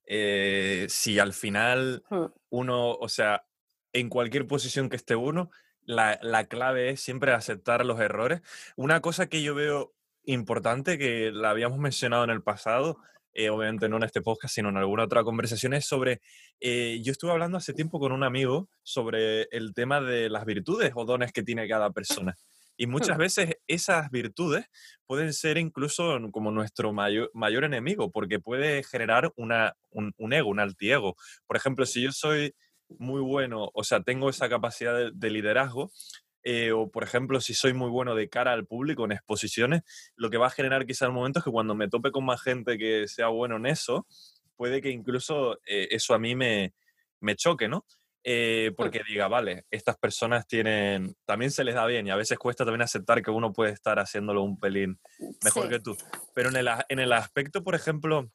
Eh, 0.05 0.85
si 0.89 1.19
al 1.19 1.33
final 1.33 2.03
hmm. 2.09 2.25
uno, 2.49 2.91
o 2.93 3.09
sea, 3.09 3.45
en 3.93 4.09
cualquier 4.09 4.47
posición 4.47 4.89
que 4.89 4.95
esté 4.95 5.15
uno, 5.15 5.49
la, 5.85 6.45
clave 6.47 6.89
es 6.89 7.01
siempre 7.01 7.33
aceptar 7.33 7.85
los 7.85 7.99
errores. 7.99 8.41
Una 8.75 9.01
cosa 9.01 9.27
que 9.27 9.41
yo 9.41 9.55
veo 9.55 9.93
importante, 10.23 10.97
que 10.97 11.31
la 11.31 11.51
habíamos 11.51 11.79
mencionado 11.79 12.23
en 12.23 12.29
el 12.29 12.41
pasado, 12.41 12.97
eh, 13.33 13.49
obviamente 13.49 13.89
no 13.89 13.97
en 13.97 14.03
este 14.03 14.21
podcast, 14.21 14.55
sino 14.55 14.69
en 14.69 14.77
alguna 14.77 15.03
otra 15.03 15.23
conversación, 15.23 15.73
es 15.73 15.85
sobre, 15.85 16.21
eh, 16.59 16.99
yo 17.03 17.11
estuve 17.11 17.31
hablando 17.31 17.57
hace 17.57 17.73
tiempo 17.73 17.99
con 17.99 18.11
un 18.11 18.23
amigo 18.23 18.69
sobre 18.81 19.43
el 19.51 19.73
tema 19.73 20.01
de 20.01 20.29
las 20.29 20.45
virtudes 20.45 20.93
o 20.95 21.05
dones 21.05 21.31
que 21.31 21.43
tiene 21.43 21.67
cada 21.67 21.91
persona. 21.91 22.35
Y 22.77 22.87
muchas 22.87 23.17
veces 23.17 23.57
esas 23.67 24.11
virtudes 24.11 24.65
pueden 25.05 25.33
ser 25.33 25.57
incluso 25.57 26.19
como 26.31 26.51
nuestro 26.51 26.91
mayor, 26.91 27.31
mayor 27.33 27.63
enemigo, 27.63 28.11
porque 28.11 28.39
puede 28.39 28.83
generar 28.83 29.31
una, 29.35 29.75
un, 29.91 30.33
ego, 30.33 30.49
un 30.49 30.59
altiego. 30.59 31.15
Por 31.47 31.57
ejemplo, 31.57 31.85
si 31.85 32.01
yo 32.01 32.11
soy 32.11 32.53
muy 32.89 33.21
bueno, 33.21 33.69
o 33.73 33.83
sea, 33.83 34.01
tengo 34.01 34.29
esa 34.29 34.49
capacidad 34.49 35.11
de, 35.11 35.29
liderazgo, 35.29 35.91
eh, 36.43 36.71
o 36.73 36.91
por 36.91 37.03
ejemplo, 37.03 37.41
si 37.41 37.53
soy 37.53 37.73
muy 37.73 37.89
bueno 37.89 38.13
de 38.13 38.29
cara 38.29 38.51
al 38.51 38.65
público 38.65 39.05
en 39.05 39.13
exposiciones, 39.13 39.81
lo 40.15 40.29
que 40.29 40.37
va 40.37 40.47
a 40.47 40.51
generar 40.51 40.85
quizá 40.85 41.05
el 41.05 41.11
momento 41.11 41.39
es 41.39 41.45
que 41.45 41.51
cuando 41.51 41.75
me 41.75 41.87
tope 41.87 42.11
con 42.11 42.25
más 42.25 42.41
gente 42.41 42.77
que 42.77 43.07
sea 43.07 43.27
bueno 43.27 43.55
en 43.55 43.65
eso, 43.67 44.05
puede 44.55 44.81
que 44.81 44.89
incluso 44.89 45.59
eh, 45.65 45.87
eso 45.91 46.13
a 46.13 46.19
mí 46.19 46.35
me, 46.35 46.73
me 47.19 47.35
choque, 47.35 47.67
¿no? 47.67 47.85
Eh, 48.27 48.71
porque 48.75 49.03
diga, 49.07 49.27
vale, 49.27 49.67
estas 49.69 49.97
personas 49.97 50.47
tienen, 50.47 51.15
también 51.25 51.51
se 51.51 51.63
les 51.63 51.75
da 51.75 51.85
bien 51.85 52.07
y 52.07 52.09
a 52.09 52.15
veces 52.15 52.39
cuesta 52.39 52.65
también 52.65 52.81
aceptar 52.81 53.21
que 53.21 53.29
uno 53.29 53.53
puede 53.53 53.71
estar 53.71 53.99
haciéndolo 53.99 54.41
un 54.41 54.59
pelín 54.59 54.99
mejor 55.43 55.69
que 55.69 55.79
tú. 55.79 55.95
Pero 56.33 56.49
en 56.49 56.55
el, 56.55 56.67
en 56.89 56.97
el 56.97 57.13
aspecto, 57.13 57.63
por 57.63 57.75
ejemplo, 57.75 58.31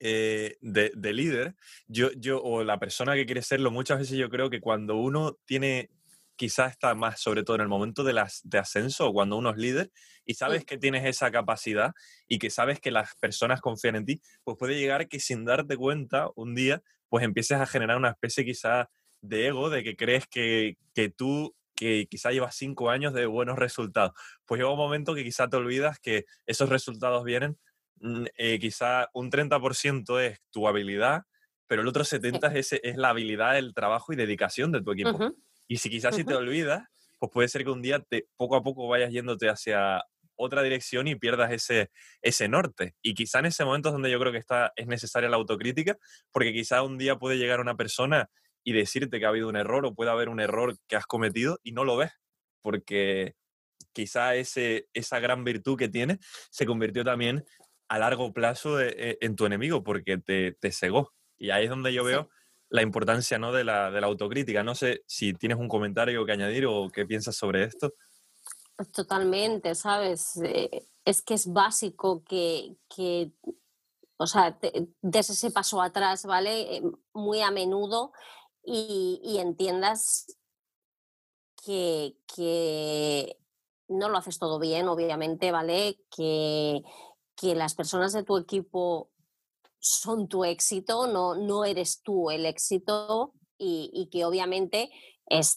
eh, 0.00 0.56
de, 0.62 0.92
de, 0.94 1.12
líder, 1.12 1.56
yo, 1.88 2.10
yo, 2.12 2.42
o 2.42 2.64
la 2.64 2.78
persona 2.78 3.14
que 3.14 3.26
quiere 3.26 3.42
serlo, 3.42 3.70
muchas 3.70 3.98
veces 3.98 4.16
yo 4.16 4.30
creo 4.30 4.48
que 4.48 4.62
cuando 4.62 4.96
uno 4.96 5.36
tiene, 5.44 5.90
quizás 6.34 6.72
está 6.72 6.94
más, 6.94 7.20
sobre 7.20 7.44
todo 7.44 7.56
en 7.56 7.62
el 7.62 7.68
momento 7.68 8.04
de, 8.04 8.14
las, 8.14 8.40
de 8.44 8.60
ascenso, 8.60 9.08
o 9.08 9.12
cuando 9.12 9.36
uno 9.36 9.50
es 9.50 9.58
líder, 9.58 9.92
y 10.24 10.34
sabes 10.34 10.64
que 10.64 10.78
tienes 10.78 11.04
esa 11.04 11.30
capacidad 11.30 11.92
y 12.26 12.38
que 12.38 12.48
sabes 12.48 12.80
que 12.80 12.90
las 12.90 13.14
personas 13.16 13.60
confían 13.60 13.96
en 13.96 14.06
ti, 14.06 14.22
pues 14.42 14.56
puede 14.56 14.74
llegar 14.74 15.06
que 15.06 15.20
sin 15.20 15.44
darte 15.44 15.76
cuenta, 15.76 16.30
un 16.34 16.54
día, 16.54 16.82
pues 17.10 17.24
empieces 17.24 17.58
a 17.58 17.66
generar 17.66 17.98
una 17.98 18.08
especie 18.08 18.42
quizás 18.42 18.86
de 19.22 19.46
ego, 19.46 19.70
de 19.70 19.82
que 19.82 19.96
crees 19.96 20.26
que, 20.26 20.76
tú, 21.16 21.54
que 21.74 22.06
quizá 22.10 22.30
llevas 22.30 22.56
cinco 22.56 22.90
años 22.90 23.14
de 23.14 23.26
buenos 23.26 23.58
resultados, 23.58 24.12
pues 24.44 24.58
llega 24.58 24.70
un 24.70 24.76
momento 24.76 25.14
que 25.14 25.24
quizá 25.24 25.48
te 25.48 25.56
olvidas 25.56 25.98
que 25.98 26.26
esos 26.44 26.68
resultados 26.68 27.24
vienen, 27.24 27.56
mm, 28.00 28.24
eh, 28.36 28.58
quizá 28.58 29.08
un 29.14 29.30
30% 29.30 30.20
es 30.20 30.40
tu 30.50 30.68
habilidad, 30.68 31.22
pero 31.66 31.82
el 31.82 31.88
otro 31.88 32.04
70% 32.04 32.58
es, 32.58 32.72
es 32.72 32.96
la 32.96 33.10
habilidad, 33.10 33.56
el 33.56 33.72
trabajo 33.72 34.12
y 34.12 34.16
dedicación 34.16 34.72
de 34.72 34.82
tu 34.82 34.92
equipo. 34.92 35.34
Y 35.68 35.78
si 35.78 35.88
quizás 35.88 36.14
si 36.14 36.24
te 36.24 36.34
olvidas, 36.34 36.82
pues 37.18 37.32
puede 37.32 37.48
ser 37.48 37.64
que 37.64 37.70
un 37.70 37.80
día 37.80 38.00
te, 38.00 38.26
poco 38.36 38.56
a 38.56 38.62
poco 38.62 38.88
vayas 38.88 39.12
yéndote 39.12 39.48
hacia 39.48 40.04
otra 40.34 40.62
dirección 40.62 41.06
y 41.08 41.14
pierdas 41.14 41.52
ese, 41.52 41.90
ese 42.20 42.48
norte. 42.48 42.94
Y 43.00 43.14
quizá 43.14 43.38
en 43.38 43.46
ese 43.46 43.64
momento 43.64 43.88
es 43.88 43.92
donde 43.92 44.10
yo 44.10 44.18
creo 44.18 44.32
que 44.32 44.38
está, 44.38 44.72
es 44.76 44.86
necesaria 44.86 45.30
la 45.30 45.36
autocrítica, 45.36 45.96
porque 46.32 46.52
quizá 46.52 46.82
un 46.82 46.98
día 46.98 47.16
puede 47.16 47.38
llegar 47.38 47.60
una 47.60 47.76
persona 47.76 48.28
y 48.64 48.72
decirte 48.72 49.18
que 49.18 49.26
ha 49.26 49.30
habido 49.30 49.48
un 49.48 49.56
error 49.56 49.84
o 49.86 49.94
puede 49.94 50.10
haber 50.10 50.28
un 50.28 50.40
error 50.40 50.76
que 50.86 50.96
has 50.96 51.06
cometido 51.06 51.58
y 51.62 51.72
no 51.72 51.84
lo 51.84 51.96
ves, 51.96 52.12
porque 52.60 53.34
quizá 53.92 54.34
ese, 54.34 54.88
esa 54.92 55.20
gran 55.20 55.44
virtud 55.44 55.76
que 55.76 55.88
tienes 55.88 56.18
se 56.50 56.66
convirtió 56.66 57.04
también 57.04 57.44
a 57.88 57.98
largo 57.98 58.32
plazo 58.32 58.80
e, 58.80 58.94
e, 58.96 59.18
en 59.20 59.36
tu 59.36 59.44
enemigo 59.44 59.82
porque 59.82 60.18
te, 60.18 60.52
te, 60.52 60.72
cegó. 60.72 61.12
Y 61.36 61.50
ahí 61.50 61.64
es 61.64 61.70
donde 61.70 61.92
yo 61.92 62.04
veo 62.04 62.30
la 62.70 62.82
importancia 62.82 63.38
¿no? 63.38 63.52
de, 63.52 63.64
la, 63.64 63.90
de 63.90 64.00
la 64.00 64.06
autocrítica. 64.06 64.62
No 64.62 64.74
sé 64.74 65.02
si 65.06 65.34
tienes 65.34 65.58
un 65.58 65.68
comentario 65.68 66.24
que 66.24 66.32
añadir 66.32 66.66
o 66.66 66.88
qué 66.90 67.04
piensas 67.04 67.36
sobre 67.36 67.64
esto. 67.64 67.92
Totalmente, 68.94 69.74
¿sabes? 69.74 70.40
Eh, 70.42 70.86
es 71.04 71.22
que 71.22 71.34
es 71.34 71.52
básico 71.52 72.24
que, 72.24 72.76
que 72.88 73.32
o 74.16 74.26
sea, 74.26 74.58
des 75.02 75.30
ese 75.30 75.50
paso 75.50 75.82
atrás, 75.82 76.24
¿vale? 76.24 76.76
Eh, 76.76 76.82
muy 77.12 77.42
a 77.42 77.50
menudo 77.50 78.12
y, 78.64 79.38
entiendas 79.38 80.38
que, 81.64 83.36
no 83.88 84.08
lo 84.08 84.16
haces 84.16 84.38
todo 84.38 84.58
bien, 84.58 84.88
obviamente, 84.88 85.52
¿vale? 85.52 85.98
Que, 86.14 86.82
las 87.54 87.74
personas 87.74 88.12
de 88.12 88.22
tu 88.22 88.36
equipo 88.36 89.10
son 89.80 90.28
tu 90.28 90.44
éxito, 90.44 91.08
no, 91.08 91.34
no 91.34 91.64
eres 91.64 92.00
tú 92.00 92.30
el 92.30 92.46
éxito 92.46 93.34
y, 93.58 94.08
que 94.12 94.24
obviamente 94.24 94.90
es, 95.26 95.56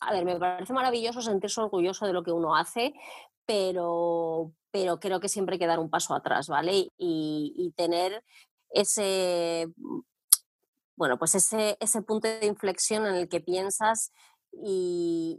a 0.00 0.12
ver, 0.12 0.24
me 0.24 0.38
parece 0.38 0.72
maravilloso 0.72 1.20
sentirse 1.20 1.60
orgulloso 1.60 2.06
de 2.06 2.14
lo 2.14 2.22
que 2.22 2.32
uno 2.32 2.56
hace, 2.56 2.94
pero, 3.44 4.52
pero 4.70 4.98
creo 4.98 5.20
que 5.20 5.28
siempre 5.28 5.56
hay 5.56 5.58
que 5.58 5.66
dar 5.66 5.78
un 5.78 5.90
paso 5.90 6.14
atrás, 6.14 6.48
¿vale? 6.48 6.88
y 6.96 7.72
tener 7.76 8.24
ese 8.70 9.68
bueno, 10.96 11.18
pues 11.18 11.34
ese, 11.34 11.76
ese 11.80 12.02
punto 12.02 12.28
de 12.28 12.46
inflexión 12.46 13.06
en 13.06 13.14
el 13.14 13.28
que 13.28 13.40
piensas 13.40 14.12
y, 14.52 15.38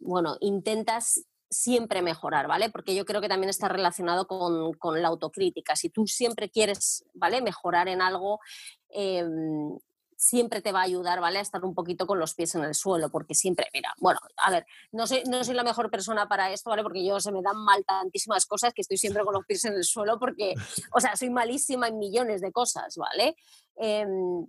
bueno, 0.00 0.36
intentas 0.40 1.24
siempre 1.50 2.02
mejorar, 2.02 2.48
¿vale? 2.48 2.70
Porque 2.70 2.94
yo 2.94 3.04
creo 3.04 3.20
que 3.20 3.28
también 3.28 3.50
está 3.50 3.68
relacionado 3.68 4.26
con, 4.26 5.02
la 5.02 5.08
autocrítica. 5.08 5.76
Si 5.76 5.88
tú 5.88 6.06
siempre 6.06 6.50
quieres, 6.50 7.04
¿vale? 7.14 7.42
Mejorar 7.42 7.88
en 7.88 8.02
algo, 8.02 8.40
em, 8.88 9.78
siempre 10.16 10.62
te 10.62 10.72
va 10.72 10.80
a 10.80 10.84
ayudar, 10.84 11.20
¿vale? 11.20 11.38
A 11.38 11.42
estar 11.42 11.64
un 11.64 11.74
poquito 11.74 12.06
con 12.06 12.18
los 12.18 12.34
pies 12.34 12.54
en 12.54 12.64
el 12.64 12.74
suelo, 12.74 13.10
porque 13.10 13.34
siempre, 13.34 13.68
mira, 13.72 13.92
bueno, 13.98 14.18
a 14.38 14.50
ver, 14.50 14.66
no 14.90 15.06
soy, 15.06 15.22
no 15.28 15.44
soy 15.44 15.54
la 15.54 15.64
mejor 15.64 15.90
persona 15.90 16.28
para 16.28 16.50
esto, 16.52 16.70
¿vale? 16.70 16.82
Porque 16.82 17.04
yo 17.04 17.20
se 17.20 17.30
me 17.30 17.42
dan 17.42 17.56
mal 17.58 17.84
tantísimas 17.84 18.46
cosas 18.46 18.72
que 18.72 18.82
estoy 18.82 18.96
siempre 18.96 19.22
con 19.22 19.34
los 19.34 19.44
pies 19.44 19.64
en 19.66 19.74
el 19.74 19.84
suelo 19.84 20.18
porque, 20.18 20.54
o 20.92 21.00
sea, 21.00 21.14
soy 21.14 21.30
malísima 21.30 21.88
en 21.88 21.98
millones 21.98 22.40
de 22.40 22.50
cosas, 22.52 22.96
¿vale? 22.96 23.36
Em, 23.76 24.46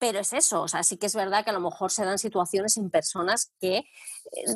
pero 0.00 0.18
es 0.18 0.32
eso, 0.32 0.62
o 0.62 0.68
sea, 0.68 0.82
sí 0.82 0.96
que 0.96 1.06
es 1.06 1.14
verdad 1.14 1.44
que 1.44 1.50
a 1.50 1.52
lo 1.52 1.60
mejor 1.60 1.90
se 1.90 2.06
dan 2.06 2.18
situaciones 2.18 2.78
en 2.78 2.90
personas 2.90 3.52
que 3.60 3.76
eh, 3.76 3.84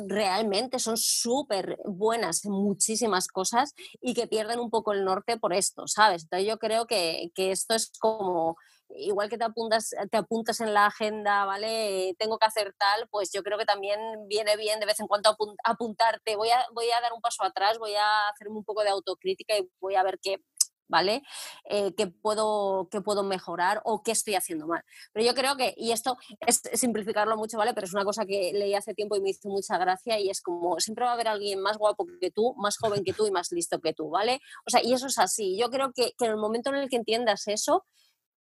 realmente 0.07 0.79
son 0.79 0.97
súper 0.97 1.77
buenas 1.85 2.43
en 2.45 2.51
muchísimas 2.51 3.27
cosas 3.27 3.75
y 4.01 4.15
que 4.15 4.25
pierden 4.27 4.59
un 4.59 4.71
poco 4.71 4.91
el 4.91 5.05
norte 5.05 5.37
por 5.37 5.53
esto, 5.53 5.87
¿sabes? 5.87 6.23
Entonces 6.23 6.47
yo 6.47 6.57
creo 6.57 6.87
que, 6.87 7.29
que 7.35 7.51
esto 7.51 7.75
es 7.75 7.91
como, 7.99 8.57
igual 8.89 9.29
que 9.29 9.37
te 9.37 9.43
apuntas, 9.43 9.91
te 10.09 10.17
apuntas 10.17 10.61
en 10.61 10.73
la 10.73 10.87
agenda, 10.87 11.45
¿vale? 11.45 12.15
Tengo 12.17 12.39
que 12.39 12.47
hacer 12.47 12.73
tal, 12.79 13.07
pues 13.09 13.31
yo 13.31 13.43
creo 13.43 13.59
que 13.59 13.65
también 13.65 13.99
viene 14.27 14.57
bien 14.57 14.79
de 14.79 14.87
vez 14.87 14.99
en 14.99 15.07
cuando 15.07 15.35
apuntarte, 15.63 16.35
voy 16.37 16.49
a, 16.49 16.65
voy 16.73 16.89
a 16.89 17.01
dar 17.01 17.13
un 17.13 17.21
paso 17.21 17.43
atrás, 17.43 17.77
voy 17.77 17.93
a 17.93 18.29
hacerme 18.29 18.57
un 18.57 18.65
poco 18.65 18.81
de 18.81 18.89
autocrítica 18.89 19.55
y 19.55 19.69
voy 19.79 19.93
a 19.93 20.01
ver 20.01 20.17
qué 20.19 20.39
¿vale? 20.87 21.23
Eh, 21.65 21.93
¿qué, 21.95 22.07
puedo, 22.07 22.87
¿Qué 22.89 23.01
puedo 23.01 23.23
mejorar 23.23 23.81
o 23.85 24.03
qué 24.03 24.11
estoy 24.11 24.35
haciendo 24.35 24.67
mal? 24.67 24.83
Pero 25.13 25.25
yo 25.25 25.33
creo 25.33 25.55
que, 25.55 25.73
y 25.77 25.91
esto 25.91 26.17
es 26.45 26.61
simplificarlo 26.73 27.37
mucho, 27.37 27.57
¿vale? 27.57 27.73
Pero 27.73 27.85
es 27.85 27.93
una 27.93 28.05
cosa 28.05 28.25
que 28.25 28.51
leí 28.53 28.73
hace 28.73 28.93
tiempo 28.93 29.15
y 29.15 29.21
me 29.21 29.29
hizo 29.29 29.49
mucha 29.49 29.77
gracia 29.77 30.19
y 30.19 30.29
es 30.29 30.41
como, 30.41 30.79
siempre 30.79 31.05
va 31.05 31.11
a 31.11 31.13
haber 31.13 31.27
alguien 31.27 31.59
más 31.61 31.77
guapo 31.77 32.05
que 32.19 32.31
tú, 32.31 32.53
más 32.57 32.77
joven 32.77 33.03
que 33.03 33.13
tú 33.13 33.27
y 33.27 33.31
más 33.31 33.51
listo 33.51 33.79
que 33.79 33.93
tú, 33.93 34.09
¿vale? 34.09 34.39
O 34.65 34.69
sea, 34.69 34.83
y 34.83 34.93
eso 34.93 35.07
es 35.07 35.17
así. 35.17 35.57
Yo 35.57 35.69
creo 35.69 35.91
que, 35.93 36.13
que 36.17 36.25
en 36.25 36.31
el 36.31 36.37
momento 36.37 36.69
en 36.69 36.77
el 36.77 36.89
que 36.89 36.97
entiendas 36.97 37.47
eso, 37.47 37.85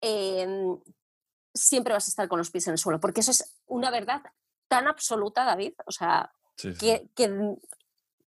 em, 0.00 0.78
siempre 1.54 1.92
vas 1.92 2.06
a 2.06 2.10
estar 2.10 2.28
con 2.28 2.38
los 2.38 2.50
pies 2.50 2.66
en 2.68 2.72
el 2.72 2.78
suelo, 2.78 3.00
porque 3.00 3.20
eso 3.20 3.30
es 3.30 3.56
una 3.66 3.90
verdad 3.90 4.22
tan 4.68 4.86
absoluta, 4.86 5.44
David, 5.44 5.74
o 5.86 5.92
sea, 5.92 6.30
Que, 6.56 7.08
que, 7.14 7.56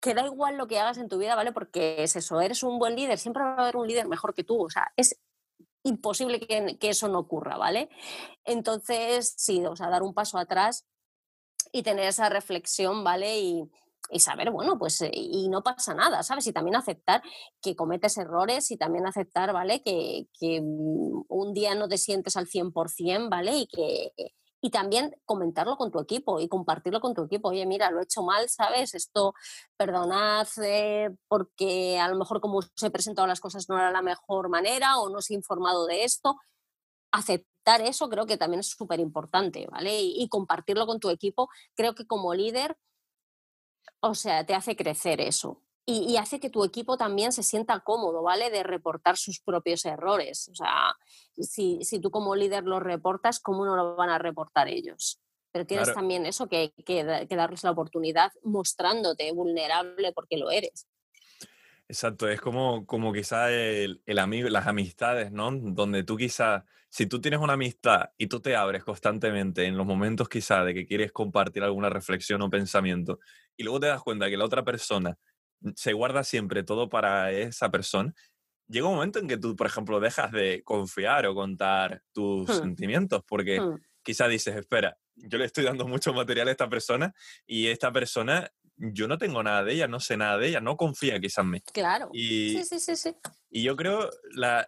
que 0.01 0.15
da 0.15 0.25
igual 0.25 0.57
lo 0.57 0.67
que 0.67 0.79
hagas 0.79 0.97
en 0.97 1.07
tu 1.07 1.19
vida, 1.19 1.35
¿vale? 1.35 1.51
Porque 1.53 2.03
es 2.03 2.15
eso, 2.15 2.41
eres 2.41 2.63
un 2.63 2.79
buen 2.79 2.95
líder, 2.95 3.19
siempre 3.19 3.43
va 3.43 3.53
a 3.53 3.61
haber 3.61 3.77
un 3.77 3.87
líder 3.87 4.07
mejor 4.07 4.33
que 4.33 4.43
tú, 4.43 4.65
o 4.65 4.69
sea, 4.69 4.91
es 4.97 5.21
imposible 5.83 6.39
que, 6.39 6.89
eso 6.89 7.07
no 7.07 7.19
ocurra, 7.19 7.57
¿vale? 7.57 7.89
Entonces, 8.43 9.33
sí, 9.37 9.63
o 9.65 9.75
sea, 9.75 9.89
dar 9.89 10.03
un 10.03 10.13
paso 10.13 10.37
atrás 10.37 10.87
y 11.71 11.83
tener 11.83 12.07
esa 12.07 12.29
reflexión, 12.29 13.03
¿vale? 13.03 13.39
Y, 13.39 13.69
saber, 14.19 14.51
bueno, 14.51 14.77
pues, 14.77 15.01
eh, 15.03 15.11
y 15.13 15.47
no 15.47 15.63
pasa 15.63 15.93
nada, 15.93 16.21
¿sabes? 16.23 16.45
Y 16.47 16.51
también 16.51 16.75
aceptar 16.75 17.21
que 17.61 17.77
cometes 17.77 18.17
errores 18.17 18.69
y 18.71 18.77
también 18.77 19.05
aceptar, 19.07 19.53
¿vale? 19.53 19.81
Que, 19.83 20.27
que 20.37 20.59
mm, 20.61 21.25
un 21.29 21.53
día 21.53 21.75
no 21.75 21.87
te 21.87 21.97
sientes 21.97 22.35
al 22.35 22.47
100%, 22.47 23.29
¿vale? 23.29 23.55
Y 23.55 23.67
que, 23.67 24.11
y 24.61 24.69
también 24.69 25.15
comentarlo 25.25 25.75
con 25.75 25.91
tu 25.91 25.99
equipo 25.99 26.39
y 26.39 26.47
compartirlo 26.47 27.01
con 27.01 27.13
tu 27.15 27.23
equipo. 27.23 27.49
Oye, 27.49 27.65
mira, 27.65 27.91
lo 27.91 27.99
he 27.99 28.03
hecho 28.03 28.23
mal, 28.23 28.47
¿sabes? 28.49 28.93
Esto, 28.93 29.33
perdonad 29.75 30.47
eh, 30.63 31.09
porque 31.27 31.99
a 31.99 32.07
lo 32.07 32.15
mejor 32.15 32.41
como 32.41 32.59
os 32.59 32.71
he 32.83 32.91
presentado 32.91 33.27
las 33.27 33.39
cosas 33.39 33.67
no 33.69 33.77
era 33.77 33.91
la 33.91 34.03
mejor 34.03 34.49
manera 34.49 34.99
o 34.99 35.09
no 35.09 35.17
os 35.17 35.29
he 35.31 35.33
informado 35.33 35.87
de 35.87 36.03
esto. 36.03 36.37
Aceptar 37.11 37.81
eso 37.81 38.09
creo 38.09 38.25
que 38.25 38.37
también 38.37 38.61
es 38.61 38.69
súper 38.69 38.99
importante, 38.99 39.67
¿vale? 39.67 40.01
y 40.01 40.27
compartirlo 40.29 40.85
con 40.87 40.99
tu 40.99 41.09
equipo, 41.09 41.49
creo 41.75 41.95
que 41.95 42.07
como 42.07 42.33
líder, 42.33 42.77
o 43.99 44.15
sea, 44.15 44.45
te 44.45 44.55
hace 44.55 44.75
crecer 44.75 45.21
eso 45.21 45.61
y, 45.85 46.17
hace 46.17 46.39
que 46.39 46.49
tu 46.49 46.63
equipo 46.63 46.97
también 46.97 47.31
se 47.31 47.43
sienta 47.43 47.79
cómodo, 47.79 48.21
¿vale? 48.21 48.49
De 48.49 48.63
reportar 48.63 49.17
sus 49.17 49.39
propios 49.39 49.83
errores. 49.85 50.49
O 50.49 50.55
sea, 50.55 50.95
si, 51.35 51.99
tú 51.99 52.11
como 52.11 52.35
líder 52.35 52.63
los 52.63 52.81
reportas, 52.81 53.39
¿cómo 53.39 53.65
no 53.65 53.75
lo 53.75 53.95
van 53.95 54.09
a 54.09 54.19
reportar 54.19 54.67
ellos? 54.67 55.19
Pero 55.51 55.65
tienes 55.65 55.93
también 55.93 56.25
eso 56.25 56.47
que, 56.47 56.71
que, 56.85 57.03
darles 57.03 57.63
la 57.63 57.71
oportunidad 57.71 58.31
mostrándote 58.43 59.31
vulnerable 59.33 60.13
porque 60.13 60.37
lo 60.37 60.51
eres. 60.51 60.87
Exacto, 61.89 62.29
es 62.29 62.39
como, 62.39 62.85
como 62.85 63.11
quizá 63.11 63.51
el, 63.51 64.01
el, 64.05 64.19
amigo, 64.19 64.47
las 64.47 64.67
amistades, 64.67 65.31
¿no? 65.31 65.51
Donde 65.51 66.03
tú 66.03 66.15
quizá, 66.15 66.63
si 66.87 67.05
tú 67.05 67.19
tienes 67.19 67.41
una 67.41 67.53
amistad 67.53 68.11
y 68.17 68.27
tú 68.27 68.39
te 68.39 68.55
abres 68.55 68.85
constantemente 68.85 69.65
en 69.65 69.75
los 69.75 69.85
momentos 69.85 70.29
quizá 70.29 70.63
de 70.63 70.73
que 70.73 70.85
quieres 70.85 71.11
compartir 71.11 71.63
alguna 71.63 71.89
reflexión 71.89 72.41
o 72.43 72.49
pensamiento 72.49 73.19
y 73.57 73.63
luego 73.63 73.81
te 73.81 73.87
das 73.87 74.01
cuenta 74.01 74.29
que 74.29 74.37
la 74.37 74.45
otra 74.45 74.63
persona 74.63 75.17
se 75.75 75.93
guarda 75.93 76.23
siempre 76.23 76.63
todo 76.63 76.89
para 76.89 77.31
esa 77.31 77.69
persona, 77.69 78.13
llega 78.71 78.87
un 78.87 78.95
momento 78.95 79.19
en 79.19 79.27
que 79.27 79.37
tú, 79.37 79.55
por 79.55 79.67
ejemplo, 79.67 79.99
dejas 79.99 80.31
de 80.31 80.63
confiar 80.63 81.25
o 81.27 81.35
contar 81.35 82.01
tus 82.13 82.49
hmm. 82.49 82.53
sentimientos, 82.53 83.23
porque 83.27 83.59
hmm. 83.59 83.75
quizá 84.01 84.27
dices, 84.27 84.55
espera, 84.55 84.97
yo 85.15 85.37
le 85.37 85.45
estoy 85.45 85.65
dando 85.65 85.87
mucho 85.87 86.13
material 86.13 86.47
a 86.47 86.51
esta 86.51 86.69
persona 86.69 87.13
y 87.45 87.67
esta 87.67 87.91
persona, 87.91 88.49
yo 88.75 89.07
no 89.07 89.17
tengo 89.17 89.43
nada 89.43 89.63
de 89.63 89.73
ella, 89.73 89.87
no 89.87 89.99
sé 89.99 90.17
nada 90.17 90.37
de 90.37 90.47
ella, 90.47 90.61
no 90.61 90.77
confía 90.77 91.19
quizás 91.19 91.43
en 91.43 91.51
mí. 91.51 91.61
Claro. 91.73 92.09
Y, 92.13 92.57
sí, 92.57 92.63
sí, 92.63 92.79
sí, 92.79 92.95
sí. 92.95 93.15
Y 93.49 93.63
yo 93.63 93.75
creo, 93.75 94.09
la, 94.31 94.67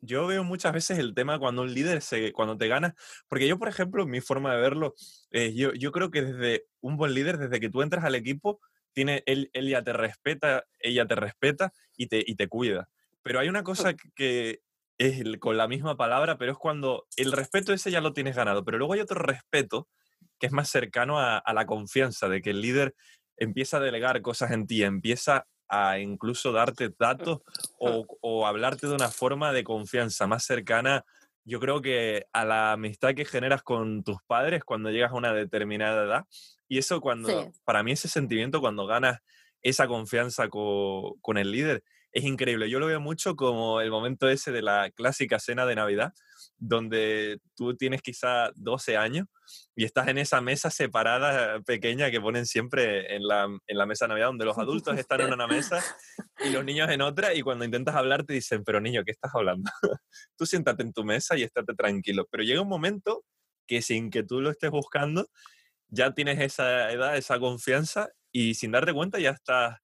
yo 0.00 0.26
veo 0.26 0.44
muchas 0.44 0.72
veces 0.72 0.98
el 0.98 1.14
tema 1.14 1.38
cuando 1.38 1.62
un 1.62 1.72
líder, 1.72 2.02
se, 2.02 2.32
cuando 2.32 2.56
te 2.56 2.68
gana, 2.68 2.94
porque 3.28 3.48
yo, 3.48 3.58
por 3.58 3.68
ejemplo, 3.68 4.06
mi 4.06 4.20
forma 4.20 4.54
de 4.54 4.60
verlo, 4.60 4.94
yo, 5.32 5.72
yo 5.72 5.90
creo 5.90 6.10
que 6.10 6.22
desde 6.22 6.66
un 6.80 6.96
buen 6.96 7.14
líder, 7.14 7.38
desde 7.38 7.58
que 7.58 7.70
tú 7.70 7.82
entras 7.82 8.04
al 8.04 8.14
equipo, 8.14 8.60
tiene, 8.98 9.22
él, 9.26 9.48
ya 9.54 9.84
te 9.84 9.92
respeta, 9.92 10.64
ella 10.80 11.06
te 11.06 11.14
respeta 11.14 11.72
y 11.96 12.08
te, 12.08 12.20
y 12.26 12.34
te 12.34 12.48
cuida. 12.48 12.88
Pero 13.22 13.38
hay 13.38 13.48
una 13.48 13.62
cosa 13.62 13.94
que 14.16 14.58
es 14.98 15.22
con 15.38 15.56
la 15.56 15.68
misma 15.68 15.96
palabra, 15.96 16.36
pero 16.36 16.50
es 16.50 16.58
cuando 16.58 17.06
el 17.16 17.30
respeto 17.30 17.72
ese 17.72 17.92
ya 17.92 18.00
lo 18.00 18.12
tienes 18.12 18.34
ganado, 18.34 18.64
pero 18.64 18.76
luego 18.76 18.94
hay 18.94 19.00
otro 19.00 19.20
respeto 19.22 19.86
que 20.40 20.48
es 20.48 20.52
más 20.52 20.68
cercano 20.68 21.20
a, 21.20 21.44
la 21.54 21.64
confianza, 21.64 22.28
de 22.28 22.42
que 22.42 22.50
el 22.50 22.60
líder 22.60 22.96
empieza 23.36 23.76
a 23.76 23.80
delegar 23.80 24.20
cosas 24.20 24.50
en 24.50 24.66
ti, 24.66 24.82
empieza 24.82 25.46
a 25.68 26.00
incluso 26.00 26.50
darte 26.50 26.92
datos 26.98 27.42
o, 27.78 28.04
o, 28.20 28.48
hablarte 28.48 28.88
de 28.88 28.94
una 28.94 29.10
forma 29.10 29.52
de 29.52 29.62
confianza 29.62 30.26
más 30.26 30.44
cercana, 30.44 31.04
yo 31.44 31.60
creo 31.60 31.80
que 31.82 32.26
a 32.32 32.44
la 32.44 32.72
amistad 32.72 33.14
que 33.14 33.24
generas 33.24 33.62
con 33.62 34.02
tus 34.02 34.18
padres 34.26 34.64
cuando 34.64 34.90
llegas 34.90 35.12
a 35.12 35.16
una 35.16 35.32
determinada 35.32 36.02
edad 36.04 36.24
y 36.68 36.78
eso 36.78 37.00
cuando, 37.00 37.52
para 37.64 37.82
mí 37.82 37.92
ese 37.92 38.08
sentimiento 38.08 38.60
cuando 38.60 38.86
ganas 38.86 39.20
esa 39.62 39.88
confianza 39.88 40.48
con, 40.48 41.36
el 41.36 41.50
líder 41.50 41.82
es 42.12 42.24
increíble. 42.24 42.70
Yo 42.70 42.78
lo 42.78 42.86
veo 42.86 43.00
mucho 43.00 43.36
como 43.36 43.80
el 43.80 43.90
momento 43.90 44.28
ese 44.28 44.50
de 44.50 44.62
la 44.62 44.90
clásica 44.90 45.38
cena 45.38 45.66
de 45.66 45.74
Navidad, 45.74 46.12
donde 46.56 47.38
tú 47.54 47.76
tienes 47.76 48.02
quizá 48.02 48.50
12 48.54 48.96
años 48.96 49.26
y 49.76 49.84
estás 49.84 50.08
en 50.08 50.18
esa 50.18 50.40
mesa 50.40 50.70
separada 50.70 51.60
pequeña 51.60 52.10
que 52.10 52.20
ponen 52.20 52.46
siempre 52.46 53.14
en 53.14 53.26
la, 53.26 53.44
en 53.44 53.78
la 53.78 53.86
mesa 53.86 54.06
de 54.06 54.10
Navidad, 54.10 54.28
donde 54.28 54.44
los 54.44 54.58
adultos 54.58 54.96
están 54.98 55.20
en 55.20 55.32
una 55.32 55.46
mesa 55.46 55.82
y 56.44 56.50
los 56.50 56.64
niños 56.64 56.90
en 56.90 57.02
otra, 57.02 57.34
y 57.34 57.42
cuando 57.42 57.64
intentas 57.64 57.94
hablar 57.94 58.24
te 58.24 58.34
dicen, 58.34 58.64
pero 58.64 58.80
niño, 58.80 59.02
¿qué 59.04 59.12
estás 59.12 59.34
hablando? 59.34 59.70
tú 60.36 60.46
siéntate 60.46 60.82
en 60.82 60.92
tu 60.92 61.04
mesa 61.04 61.36
y 61.36 61.42
estate 61.42 61.74
tranquilo. 61.74 62.26
Pero 62.30 62.42
llega 62.42 62.62
un 62.62 62.68
momento 62.68 63.24
que 63.66 63.82
sin 63.82 64.10
que 64.10 64.22
tú 64.22 64.40
lo 64.40 64.50
estés 64.50 64.70
buscando, 64.70 65.28
ya 65.88 66.12
tienes 66.12 66.40
esa 66.40 66.90
edad, 66.92 67.16
esa 67.16 67.38
confianza 67.38 68.10
y 68.32 68.54
sin 68.54 68.72
darte 68.72 68.92
cuenta 68.92 69.18
ya 69.18 69.30
estás 69.30 69.78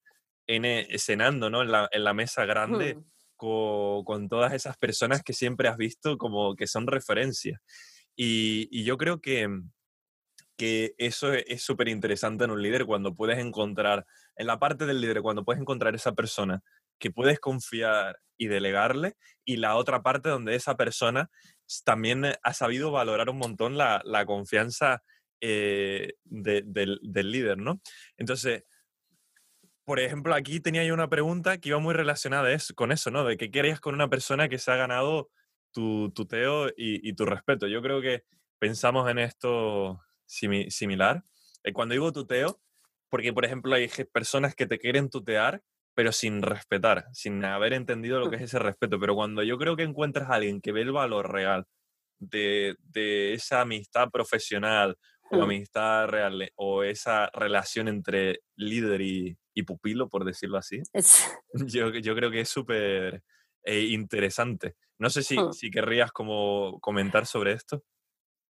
en, 0.47 0.65
eh, 0.65 0.87
cenando 0.99 1.51
¿no? 1.51 1.63
en, 1.63 1.73
la, 1.73 1.89
en 1.91 2.05
la 2.05 2.15
mesa 2.15 2.45
grande 2.45 2.99
con, 3.37 4.05
con, 4.05 4.29
todas 4.29 4.53
esas 4.53 4.77
personas 4.77 5.23
que 5.23 5.33
siempre 5.33 5.69
has 5.69 5.77
visto 5.77 6.19
como 6.19 6.55
que 6.55 6.67
son 6.67 6.87
referencias. 6.87 7.61
Y, 8.17 8.69
y 8.71 8.85
yo 8.85 8.97
creo 8.97 9.21
que, 9.21 9.49
que 10.57 10.95
eso 10.99 11.33
e, 11.33 11.45
es 11.49 11.63
súper 11.63 11.89
interesante 11.89 12.45
en 12.45 12.51
un 12.51 12.63
líder 12.63 12.87
cuando 12.87 13.15
puedes 13.15 13.39
encontrar, 13.39 14.07
en 14.37 14.47
la 14.47 14.59
parte 14.59 14.87
del 14.87 15.01
líder, 15.01 15.23
cuando 15.23 15.45
puedes 15.45 15.61
encontrar 15.61 15.95
esa 15.95 16.13
persona 16.13 16.63
que 16.99 17.11
puedes 17.11 17.41
confiar 17.41 18.21
y 18.37 18.47
delegarle, 18.47 19.15
y 19.45 19.57
la 19.57 19.77
otra 19.77 20.03
parte 20.03 20.29
donde 20.29 20.55
esa 20.55 20.77
persona 20.77 21.31
también 21.85 22.25
ha 22.43 22.55
sabido 22.55 22.91
valorar 22.91 23.31
un 23.31 23.39
montón 23.39 23.77
la, 23.77 24.01
la 24.05 24.27
confianza 24.27 25.03
eh, 25.41 26.15
del, 26.25 27.01
líder, 27.03 27.59
¿no? 27.59 27.81
Entonces, 28.17 28.65
por 29.85 30.01
ejemplo, 30.01 30.35
aquí 30.35 30.61
tenía 30.61 30.85
yo 30.85 30.95
una 30.95 31.09
pregunta 31.11 31.59
que 31.59 31.69
iba 31.69 31.79
muy 31.79 31.95
relacionada 31.95 32.49
con 32.75 32.93
eso, 32.93 33.11
¿no? 33.11 33.25
De 33.25 33.37
qué 33.37 33.51
querías 33.51 33.81
con 33.81 33.95
una 33.95 34.09
persona 34.09 34.49
que 34.49 34.59
se 34.59 34.71
ha 34.71 34.77
ganado 34.77 35.31
tu 35.73 36.11
tuteo 36.13 36.71
y, 36.77 37.13
tu 37.15 37.27
respeto. 37.27 37.67
Yo 37.67 37.83
creo 37.83 38.01
que 38.01 38.25
pensamos 38.59 39.11
en 39.11 39.19
esto 39.19 40.01
similar. 40.27 41.23
Eh, 41.65 41.73
cuando 41.73 41.93
digo 41.93 42.13
tuteo, 42.13 42.61
porque 43.11 43.33
por 43.33 43.45
ejemplo 43.45 43.75
hay 43.75 43.89
personas 44.13 44.55
que 44.55 44.67
te 44.67 44.79
quieren 44.79 45.11
tutear, 45.11 45.63
pero 45.95 46.13
sin 46.13 46.43
respetar, 46.43 47.07
sin 47.13 47.45
haber 47.45 47.75
entendido 47.75 48.19
lo 48.21 48.31
que 48.31 48.37
es 48.37 48.43
ese 48.43 48.59
respeto. 48.59 48.99
Pero 48.99 49.15
cuando 49.15 49.43
yo 49.43 49.59
creo 49.59 49.77
que 49.77 49.83
encuentras 49.83 50.31
a 50.31 50.35
alguien 50.35 50.61
que 50.61 50.73
ve 50.73 50.83
el 50.83 50.93
valor 50.93 51.31
real 51.33 51.67
de, 52.19 52.77
de 52.81 53.35
esa 53.35 53.61
amistad 53.61 54.11
profesional 54.11 54.97
o 55.37 55.43
amistad 55.43 56.07
real 56.07 56.51
o 56.57 56.83
esa 56.83 57.31
relación 57.33 57.89
entre 57.89 58.41
líder 58.57 59.01
y, 59.01 59.37
pupilo, 59.67 60.09
por 60.09 60.25
decirlo 60.25 60.59
así, 60.59 60.83
yo, 61.53 61.91
yo, 61.91 62.15
creo 62.15 62.31
que 62.31 62.41
es 62.41 62.49
súper 62.49 63.23
eh, 63.63 63.85
interesante. 63.91 64.77
No 64.99 65.11
sé 65.11 65.23
si, 65.23 65.37
si 65.53 65.71
querrías 65.71 66.13
como 66.13 66.79
comentar 66.81 67.27
sobre 67.27 67.53
esto. 67.53 67.83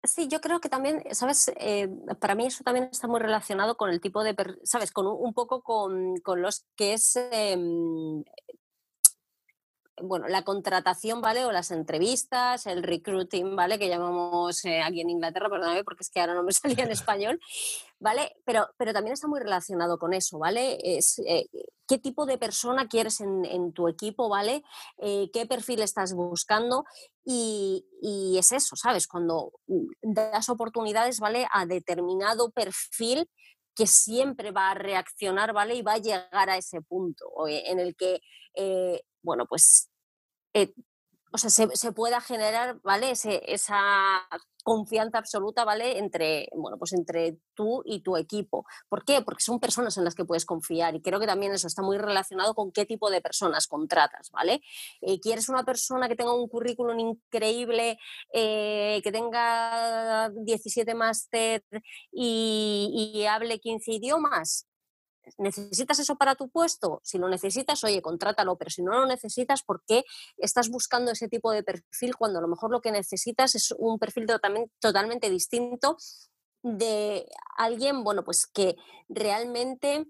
Sí, 0.05 0.27
yo 0.27 0.39
creo 0.39 0.59
que 0.59 0.69
también, 0.69 1.03
¿sabes? 1.11 1.51
Eh, 1.57 1.89
para 2.19 2.35
mí 2.35 2.45
eso 2.45 2.63
también 2.63 2.89
está 2.91 3.07
muy 3.07 3.19
relacionado 3.19 3.75
con 3.75 3.89
el 3.89 4.01
tipo 4.01 4.23
de, 4.23 4.35
¿sabes? 4.63 4.91
Con 4.91 5.07
un, 5.07 5.33
poco 5.33 5.61
con, 5.61 6.17
con, 6.17 6.41
los 6.41 6.65
que 6.75 6.93
es 6.93 7.15
em, 7.31 8.23
bueno, 10.01 10.27
la 10.27 10.43
contratación, 10.43 11.21
¿vale? 11.21 11.45
O 11.45 11.51
las 11.51 11.71
entrevistas, 11.71 12.65
el 12.65 12.83
recruiting, 12.83 13.55
¿vale? 13.55 13.79
Que 13.79 13.87
llamamos 13.87 14.63
eh, 14.65 14.81
aquí 14.81 15.01
en 15.01 15.09
Inglaterra, 15.09 15.49
perdóname, 15.49 15.83
porque 15.83 16.03
es 16.03 16.09
que 16.09 16.19
ahora 16.19 16.33
no 16.33 16.43
me 16.43 16.51
salía 16.53 16.83
en 16.83 16.91
español, 16.91 17.39
¿vale? 17.99 18.35
Pero, 18.45 18.67
pero 18.77 18.93
también 18.93 19.13
está 19.13 19.27
muy 19.27 19.39
relacionado 19.39 19.97
con 19.97 20.13
eso, 20.13 20.37
¿vale? 20.37 20.77
Es 20.81 21.19
eh, 21.19 21.47
qué 21.87 21.97
tipo 21.97 22.25
de 22.25 22.37
persona 22.37 22.87
quieres 22.87 23.21
en, 23.21 23.71
tu 23.73 23.87
equipo, 23.87 24.27
¿vale? 24.27 24.63
Eh, 24.97 25.29
qué 25.31 25.45
perfil 25.45 25.81
estás 25.81 26.13
buscando 26.13 26.83
y, 27.23 27.85
y, 28.01 28.37
es 28.37 28.51
eso, 28.51 28.75
¿sabes? 28.75 29.07
Cuando 29.07 29.53
das 30.01 30.49
oportunidades, 30.49 31.19
¿vale? 31.19 31.47
A 31.51 31.65
determinado 31.65 32.51
perfil 32.51 33.29
que 33.75 33.87
siempre 33.87 34.51
va 34.51 34.71
a 34.71 34.73
reaccionar, 34.73 35.53
¿vale? 35.53 35.75
Y 35.75 35.81
va 35.81 35.93
a 35.93 35.97
llegar 35.97 36.49
a 36.49 36.57
ese 36.57 36.81
punto 36.81 37.25
en 37.47 37.79
el 37.79 37.95
que 37.95 38.21
bueno, 39.25 39.45
pues, 39.47 39.89
eh, 40.53 40.73
o 41.31 41.37
sea, 41.37 41.49
se, 41.49 41.91
pueda 41.91 42.21
generar, 42.21 42.79
¿vale? 42.81 43.11
esa 43.11 44.25
confianza 44.63 45.17
absoluta, 45.17 45.65
¿vale? 45.65 45.97
Entre, 45.99 46.47
bueno, 46.55 46.77
pues 46.77 46.93
entre 46.93 47.37
tú 47.55 47.83
y 47.85 48.01
tu 48.01 48.15
equipo. 48.15 48.65
¿Por 48.87 49.03
qué? 49.03 49.21
Porque 49.21 49.43
son 49.43 49.59
personas 49.59 49.97
en 49.97 50.05
las 50.05 50.15
que 50.15 50.23
puedes 50.25 50.45
confiar 50.45 50.95
y 50.95 51.01
creo 51.01 51.19
que 51.19 51.27
también 51.27 51.51
eso 51.51 51.67
está 51.67 51.81
muy 51.81 51.97
relacionado 51.97 52.55
con 52.55 52.71
qué 52.71 52.85
tipo 52.85 53.09
de 53.09 53.21
personas 53.21 53.67
contratas, 53.67 54.31
¿vale? 54.31 54.61
Eh, 55.01 55.19
¿Quieres 55.19 55.49
una 55.49 55.65
persona 55.65 56.07
que 56.07 56.15
tenga 56.15 56.33
un 56.33 56.47
currículum 56.47 56.97
increíble, 56.99 57.97
eh, 58.33 59.01
que 59.03 59.11
tenga 59.11 60.29
17 60.33 60.95
máster 60.95 61.63
y 62.11 63.25
hable 63.29 63.59
15 63.59 63.91
idiomas? 63.91 64.67
¿Necesitas 65.37 65.99
eso 65.99 66.15
para 66.15 66.35
tu 66.35 66.49
puesto? 66.49 67.01
Si 67.03 67.17
lo 67.17 67.27
necesitas, 67.29 67.83
oye, 67.83 68.01
contrátalo, 68.01 68.57
pero 68.57 68.69
si 68.69 68.81
no 68.81 68.91
lo 68.91 69.05
necesitas, 69.05 69.63
¿por 69.63 69.83
qué 69.85 70.03
estás 70.37 70.69
buscando 70.69 71.11
ese 71.11 71.27
tipo 71.27 71.51
de 71.51 71.63
perfil 71.63 72.15
cuando 72.15 72.39
a 72.39 72.41
lo 72.41 72.47
mejor 72.47 72.71
lo 72.71 72.81
que 72.81 72.91
necesitas 72.91 73.55
es 73.55 73.73
un 73.77 73.99
perfil 73.99 74.25
totalmente, 74.25 74.71
totalmente 74.79 75.29
distinto 75.29 75.97
de 76.63 77.27
alguien, 77.57 78.03
bueno, 78.03 78.23
pues 78.23 78.47
que 78.47 78.75
realmente 79.07 80.05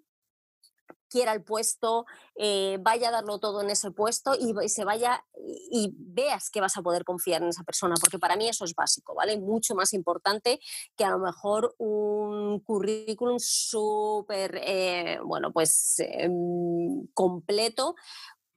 quiera 1.16 1.32
el 1.32 1.44
puesto, 1.44 2.06
eh, 2.36 2.78
vaya 2.82 3.08
a 3.08 3.12
darlo 3.12 3.40
todo 3.40 3.62
en 3.62 3.70
ese 3.70 3.90
puesto 3.90 4.36
y, 4.36 4.68
se 4.68 4.84
vaya 4.84 5.24
y, 5.72 5.94
veas 5.98 6.50
que 6.50 6.60
vas 6.60 6.76
a 6.76 6.82
poder 6.82 7.06
confiar 7.06 7.42
en 7.42 7.48
esa 7.48 7.64
persona, 7.64 7.96
porque 8.02 8.20
para 8.20 8.36
mí 8.36 8.50
eso 8.50 8.66
es 8.66 8.76
básico, 8.76 9.16
¿vale? 9.16 9.40
Mucho 9.40 9.76
más 9.76 9.94
importante 9.94 10.60
que 10.98 11.06
a 11.06 11.12
lo 11.12 11.20
mejor 11.20 11.74
un 11.78 12.60
currículum 12.60 13.38
súper, 13.40 14.60
eh, 14.62 15.20
bueno, 15.24 15.54
pues 15.54 15.96
em, 16.00 17.08
completo, 17.14 17.96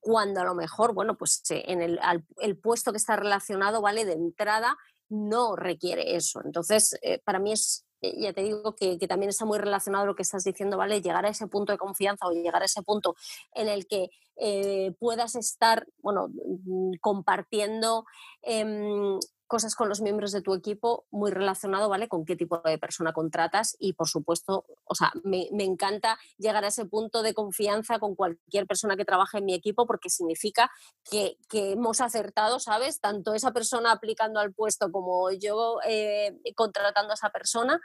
cuando 0.00 0.40
a 0.40 0.44
lo 0.44 0.56
mejor, 0.56 0.94
bueno, 0.94 1.16
pues 1.16 1.48
eh, 1.50 1.62
en 1.68 1.80
el, 1.80 2.00
el 2.38 2.58
puesto 2.58 2.90
que 2.90 2.98
está 2.98 3.14
relacionado, 3.14 3.80
¿vale? 3.80 4.04
De 4.04 4.14
entrada 4.14 4.76
no 5.08 5.54
requiere 5.54 6.16
eso. 6.16 6.40
Entonces, 6.44 6.98
para 7.24 7.38
mí 7.38 7.52
es 7.52 7.84
eh, 7.84 7.87
ya 8.00 8.32
te 8.32 8.42
digo 8.42 8.74
que, 8.74 8.98
también 9.08 9.30
está 9.30 9.44
muy 9.44 9.58
relacionado 9.58 10.04
a 10.04 10.06
lo 10.06 10.14
que 10.14 10.22
estás 10.22 10.44
diciendo, 10.44 10.76
¿vale? 10.76 11.00
Llegar 11.00 11.26
a 11.26 11.30
ese 11.30 11.46
punto 11.46 11.72
de 11.72 11.78
confianza 11.78 12.26
o 12.26 12.32
llegar 12.32 12.62
a 12.62 12.66
ese 12.66 12.82
punto 12.82 13.16
en 13.54 13.68
el 13.68 13.86
que 13.86 14.10
eh, 14.36 14.92
puedas 14.98 15.34
estar, 15.34 15.86
bueno, 15.98 16.28
mm, 16.28 16.92
compartiendo 17.00 18.04
em, 18.42 19.18
cosas 19.48 19.74
con 19.74 19.88
los 19.88 20.00
miembros 20.00 20.30
de 20.30 20.42
tu 20.42 20.54
equipo 20.54 21.06
muy 21.10 21.30
relacionado, 21.30 21.88
¿vale? 21.88 22.06
Con 22.06 22.24
qué 22.24 22.36
tipo 22.36 22.58
de 22.58 22.78
persona 22.78 23.12
contratas 23.12 23.76
y, 23.80 23.94
por 23.94 24.06
supuesto, 24.06 24.66
o 24.84 24.94
sea, 24.94 25.10
me, 25.24 25.48
encanta 25.58 26.18
llegar 26.36 26.64
a 26.64 26.68
ese 26.68 26.84
punto 26.84 27.22
de 27.22 27.34
confianza 27.34 27.98
con 27.98 28.14
cualquier 28.14 28.66
persona 28.66 28.96
que 28.96 29.04
trabaje 29.04 29.38
en 29.38 29.46
mi 29.46 29.54
equipo 29.54 29.86
porque 29.86 30.10
significa 30.10 30.70
que, 31.10 31.38
hemos 31.50 32.00
acertado, 32.00 32.60
¿sabes? 32.60 33.00
Tanto 33.00 33.34
esa 33.34 33.52
persona 33.52 33.90
aplicando 33.90 34.38
al 34.38 34.52
puesto 34.52 34.92
como 34.92 35.30
yo 35.32 35.78
eh, 35.86 36.38
contratando 36.54 37.12
a 37.12 37.14
esa 37.14 37.30
persona. 37.30 37.80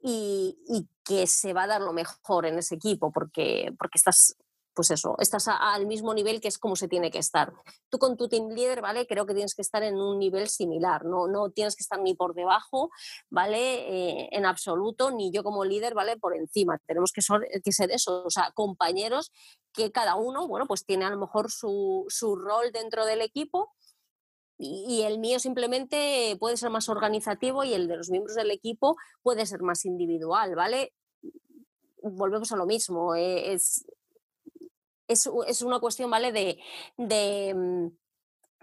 Y, 0.00 0.56
y, 0.68 0.86
que 1.04 1.26
se 1.26 1.52
va 1.52 1.64
a 1.64 1.66
dar 1.66 1.80
lo 1.80 1.92
mejor 1.92 2.46
en 2.46 2.58
ese 2.58 2.76
equipo 2.76 3.10
porque, 3.10 3.74
porque 3.78 3.96
estás 3.96 4.36
pues 4.78 4.92
eso, 4.92 5.16
estás 5.18 5.48
al 5.48 5.86
mismo 5.86 6.14
nivel 6.14 6.40
que 6.40 6.46
es 6.46 6.56
como 6.56 6.76
se 6.76 6.86
tiene 6.86 7.10
que 7.10 7.18
estar. 7.18 7.52
Tú 7.88 7.98
con 7.98 8.16
tu 8.16 8.28
team 8.28 8.50
leader, 8.50 8.80
¿vale? 8.80 9.08
Creo 9.08 9.26
que 9.26 9.34
tienes 9.34 9.56
que 9.56 9.62
estar 9.62 9.82
en 9.82 9.96
un 9.96 10.20
nivel 10.20 10.48
similar, 10.48 11.04
no, 11.04 11.26
no 11.26 11.50
tienes 11.50 11.74
que 11.74 11.82
estar 11.82 12.00
ni 12.00 12.14
por 12.14 12.32
debajo, 12.32 12.92
¿vale? 13.28 13.58
Eh, 13.58 14.28
en 14.30 14.46
absoluto, 14.46 15.10
ni 15.10 15.32
yo 15.32 15.42
como 15.42 15.64
líder, 15.64 15.94
¿vale? 15.94 16.16
Por 16.16 16.36
encima. 16.36 16.78
Tenemos 16.86 17.10
que 17.10 17.22
que 17.64 17.72
ser 17.72 17.90
eso, 17.90 18.22
o 18.24 18.30
sea, 18.30 18.52
compañeros 18.52 19.32
que 19.72 19.90
cada 19.90 20.14
uno, 20.14 20.46
bueno, 20.46 20.68
pues 20.68 20.84
tiene 20.86 21.06
a 21.06 21.10
lo 21.10 21.18
mejor 21.18 21.50
su, 21.50 22.04
su 22.06 22.36
rol 22.36 22.70
dentro 22.70 23.04
del 23.04 23.20
equipo 23.20 23.74
y 24.58 25.02
el 25.02 25.18
mío 25.18 25.40
simplemente 25.40 26.36
puede 26.38 26.56
ser 26.56 26.70
más 26.70 26.88
organizativo 26.88 27.64
y 27.64 27.74
el 27.74 27.88
de 27.88 27.96
los 27.96 28.10
miembros 28.10 28.36
del 28.36 28.52
equipo 28.52 28.96
puede 29.24 29.44
ser 29.44 29.62
más 29.62 29.84
individual, 29.84 30.54
¿vale? 30.54 30.92
Volvemos 32.00 32.52
a 32.52 32.56
lo 32.56 32.64
mismo, 32.64 33.16
eh, 33.16 33.58
es, 35.08 35.28
es, 35.46 35.62
una 35.62 35.80
cuestión, 35.80 36.10
¿vale? 36.10 36.32
De, 36.96 37.54
mm, 37.54 37.86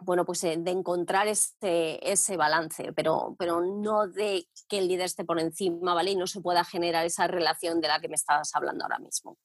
bueno, 0.01 0.25
pues 0.25 0.43
eh, 0.43 0.55
de 0.57 0.71
encontrar 0.71 1.27
ese, 1.27 1.99
ese 2.01 2.37
balance, 2.37 2.93
pero, 2.93 3.35
pero 3.37 3.61
no 3.61 4.07
de 4.07 4.47
que 4.69 4.77
el 4.77 4.87
líder 4.87 5.05
esté 5.05 5.25
por 5.25 5.39
encima, 5.39 5.93
¿vale? 5.93 6.11
Y 6.11 6.15
no 6.15 6.27
se 6.27 6.41
pueda 6.41 6.63
generar 6.63 7.05
esa 7.05 7.27
relación 7.27 7.81
de 7.81 7.87
la 7.87 7.99
que 7.99 8.09
me 8.09 8.15
estabas 8.15 8.55
hablando 8.55 8.83
ahora 8.83 8.99
mismo. 8.99 9.37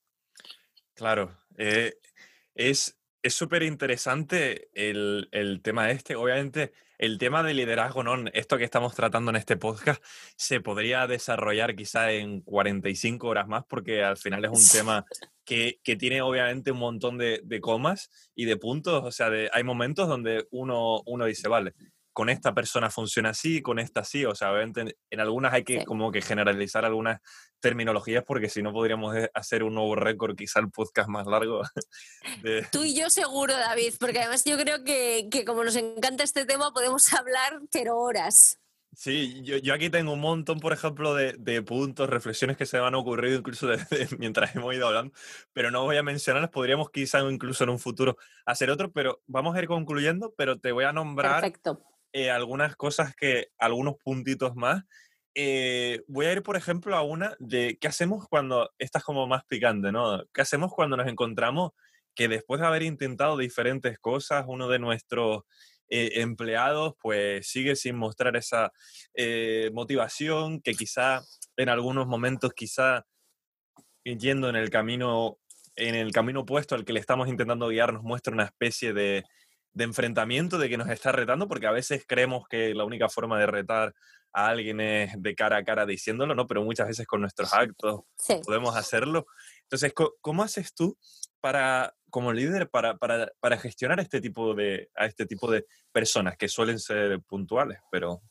Claro, 0.95 1.37
eh, 1.57 1.95
es 2.55 3.00
súper 3.29 3.62
interesante 3.62 4.68
el, 4.75 5.29
el, 5.33 5.61
tema 5.62 5.91
este. 5.91 6.16
Obviamente, 6.16 6.73
el 6.99 7.18
tema 7.18 7.43
de 7.43 7.55
liderazgo, 7.55 8.03
¿no? 8.03 8.16
Esto 8.33 8.59
que 8.59 8.64
estamos 8.64 8.95
tratando 8.95 9.31
en 9.31 9.37
este 9.37 9.57
podcast, 9.57 10.03
se 10.37 10.61
podría 10.61 11.07
desarrollar 11.07 11.77
quizá 11.77 12.12
en 12.12 12.41
45 12.41 13.29
horas 13.29 13.49
más, 13.49 13.64
porque 13.66 14.03
al 14.03 14.16
final 14.16 14.45
es 14.45 14.51
un 14.51 14.57
tema 14.73 15.05
que, 15.45 15.81
que 15.83 15.97
tiene 15.97 16.23
obviamente 16.23 16.73
un 16.73 16.79
montón 16.79 17.18
de, 17.18 17.41
de, 17.45 17.61
comas 17.61 18.11
y 18.35 18.45
de 18.45 18.57
puntos. 18.57 19.03
O 19.05 19.12
sea, 19.12 19.31
de, 19.31 19.51
hay 19.53 19.64
momentos 19.64 20.09
donde 20.09 20.47
uno, 20.51 21.03
uno 21.07 21.27
dice, 21.27 21.49
vale, 21.49 21.75
con 22.13 22.29
esta 22.29 22.55
persona 22.55 22.91
funciona 22.91 23.31
así, 23.31 23.63
con 23.63 23.79
esta 23.79 24.05
sí. 24.05 24.25
O 24.25 24.35
sea, 24.35 24.53
obviamente 24.53 24.97
en, 25.11 25.21
algunas 25.21 25.53
hay 25.53 25.65
que 25.65 25.85
como 25.85 26.11
que 26.11 26.23
generalizar 26.23 26.85
algunas 26.85 27.21
terminologías 27.61 28.25
porque 28.27 28.49
si 28.49 28.63
no 28.63 28.73
podríamos 28.73 29.15
hacer 29.35 29.63
un 29.63 29.75
nuevo 29.75 29.95
récord, 29.95 30.37
quizá 30.37 30.61
el 30.61 30.71
podcast 30.71 31.09
más 31.09 31.27
largo. 31.27 31.63
Tú 32.73 32.85
y 32.85 32.95
yo 32.95 33.11
seguro, 33.11 33.57
David, 33.57 33.95
porque 33.99 34.21
además 34.21 34.45
yo 34.45 34.57
creo 34.57 34.83
que, 34.85 35.29
que, 35.31 35.45
como 35.45 35.65
nos 35.65 35.77
encanta 35.77 36.25
este 36.25 36.47
tema 36.47 36.73
podemos 36.73 37.13
hablar 37.15 37.61
pero 37.71 37.99
horas. 37.99 38.59
Sí, 38.93 39.41
yo, 39.45 39.57
yo 39.59 39.73
aquí 39.73 39.89
tengo 39.89 40.13
un 40.13 40.21
montón, 40.21 40.59
por 40.59 40.73
ejemplo, 40.73 41.15
de, 41.15 41.35
de 41.39 41.63
puntos, 41.63 42.11
reflexiones 42.11 42.57
que 42.57 42.67
se 42.67 42.79
me 42.79 42.87
han 42.87 42.97
ocurrido 42.97 43.39
incluso 43.39 43.69
mientras 44.19 44.55
hemos 44.57 44.75
ido 44.75 44.89
hablando, 44.89 45.13
pero 45.53 45.71
no 45.71 45.85
voy 45.85 45.97
a 45.97 46.03
mencionarlas, 46.03 46.51
podríamos 46.51 46.91
quizá 46.91 47.21
incluso 47.21 47.63
en 47.65 47.71
un 47.71 47.79
futuro 47.79 48.17
hacer 48.45 48.69
otro, 48.69 48.91
pero 48.91 49.23
vamos 49.27 49.55
a 49.55 49.61
ir 49.61 49.69
concluyendo, 49.69 50.35
pero 50.37 50.59
te 50.59 50.73
voy 50.73 50.85
a 50.85 50.93
nombrar 50.93 51.41
Perfecto. 51.41 51.81
Eh, 52.13 52.31
algunas 52.31 52.77
cosas 52.77 53.15
que, 53.15 53.49
algunos 53.59 53.95
puntitos 54.03 54.57
más. 54.57 54.83
Eh, 55.35 56.03
voy 56.09 56.26
a 56.26 56.33
ir, 56.33 56.43
por 56.43 56.57
ejemplo, 56.57 56.97
a 56.97 57.03
una 57.03 57.37
de 57.39 57.79
qué 57.80 57.89
hacemos 57.89 58.26
cuando, 58.29 58.71
estás 58.79 59.05
como 59.05 59.26
más 59.29 59.45
picante, 59.45 59.93
¿no? 59.93 60.25
¿Qué 60.34 60.41
hacemos 60.41 60.72
cuando 60.75 60.97
nos 60.97 61.07
encontramos 61.07 61.72
que 62.14 62.29
después 62.29 62.61
de 62.61 62.67
haber 62.67 62.83
intentado 62.83 63.37
diferentes 63.37 63.99
cosas, 64.01 64.45
uno 64.49 64.68
de 64.68 64.80
nuestros 64.80 65.45
eh, 65.89 66.21
empleados 66.21 66.95
pues 67.01 67.49
sigue 67.49 67.76
sin 67.76 67.97
mostrar 67.97 68.37
esa 68.37 68.72
motivación 69.72 70.61
que 70.61 70.75
quizá 70.75 71.22
en 71.57 71.68
algunos 71.68 72.07
momentos, 72.07 72.53
quizá 72.53 73.07
yendo 74.05 74.49
en 74.49 74.57
el 74.57 74.71
camino 74.71 75.39
en 75.76 75.95
el 75.95 76.13
camino 76.13 76.41
opuesto 76.41 76.75
al 76.75 76.84
que 76.84 76.93
le 76.93 77.01
estamos 77.01 77.29
intentando 77.29 77.68
guiar, 77.68 77.93
nos 77.93 78.03
muestra 78.03 78.34
una 78.34 78.45
especie 78.45 78.93
de, 78.93 79.25
de 79.72 79.84
enfrentamiento, 79.84 80.59
de 80.59 80.68
que 80.68 80.76
nos 80.76 80.88
está 80.88 81.13
retando, 81.13 81.49
porque 81.49 81.67
a 81.67 81.72
veces 81.72 82.05
creemos 82.07 82.47
que 82.49 82.75
la 82.75 82.84
única 82.84 83.09
forma 83.09 83.38
de 83.38 83.47
retar 83.47 83.95
a 84.33 84.49
alguien 84.49 84.80
es 84.80 85.13
de 85.21 85.34
cara 85.34 85.59
a 85.59 85.64
cara 85.64 85.87
diciéndolo, 85.87 86.34
¿no? 86.34 86.47
Pero 86.47 86.63
muchas 86.63 86.88
veces 86.88 87.07
con 87.07 87.21
nuestros 87.21 87.53
actos 87.53 88.03
podemos 88.45 88.76
hacerlo. 88.76 89.26
Entonces, 89.63 89.92
¿cómo 90.21 90.42
haces 90.42 90.75
tú 90.75 90.97
para, 91.41 91.95
como 92.11 92.33
líder, 92.33 92.71
para, 92.71 92.97
para, 92.97 93.33
para, 93.41 93.59
gestionar 93.59 93.99
este 94.01 94.21
tipo 94.21 94.55
de, 94.55 94.91
a 94.95 95.07
este 95.07 95.26
tipo 95.26 95.51
de 95.51 95.67
personas 95.92 96.37
que 96.37 96.49
suelen 96.49 96.79
ser 96.79 97.21
puntuales, 97.22 97.79
pero 97.91 98.22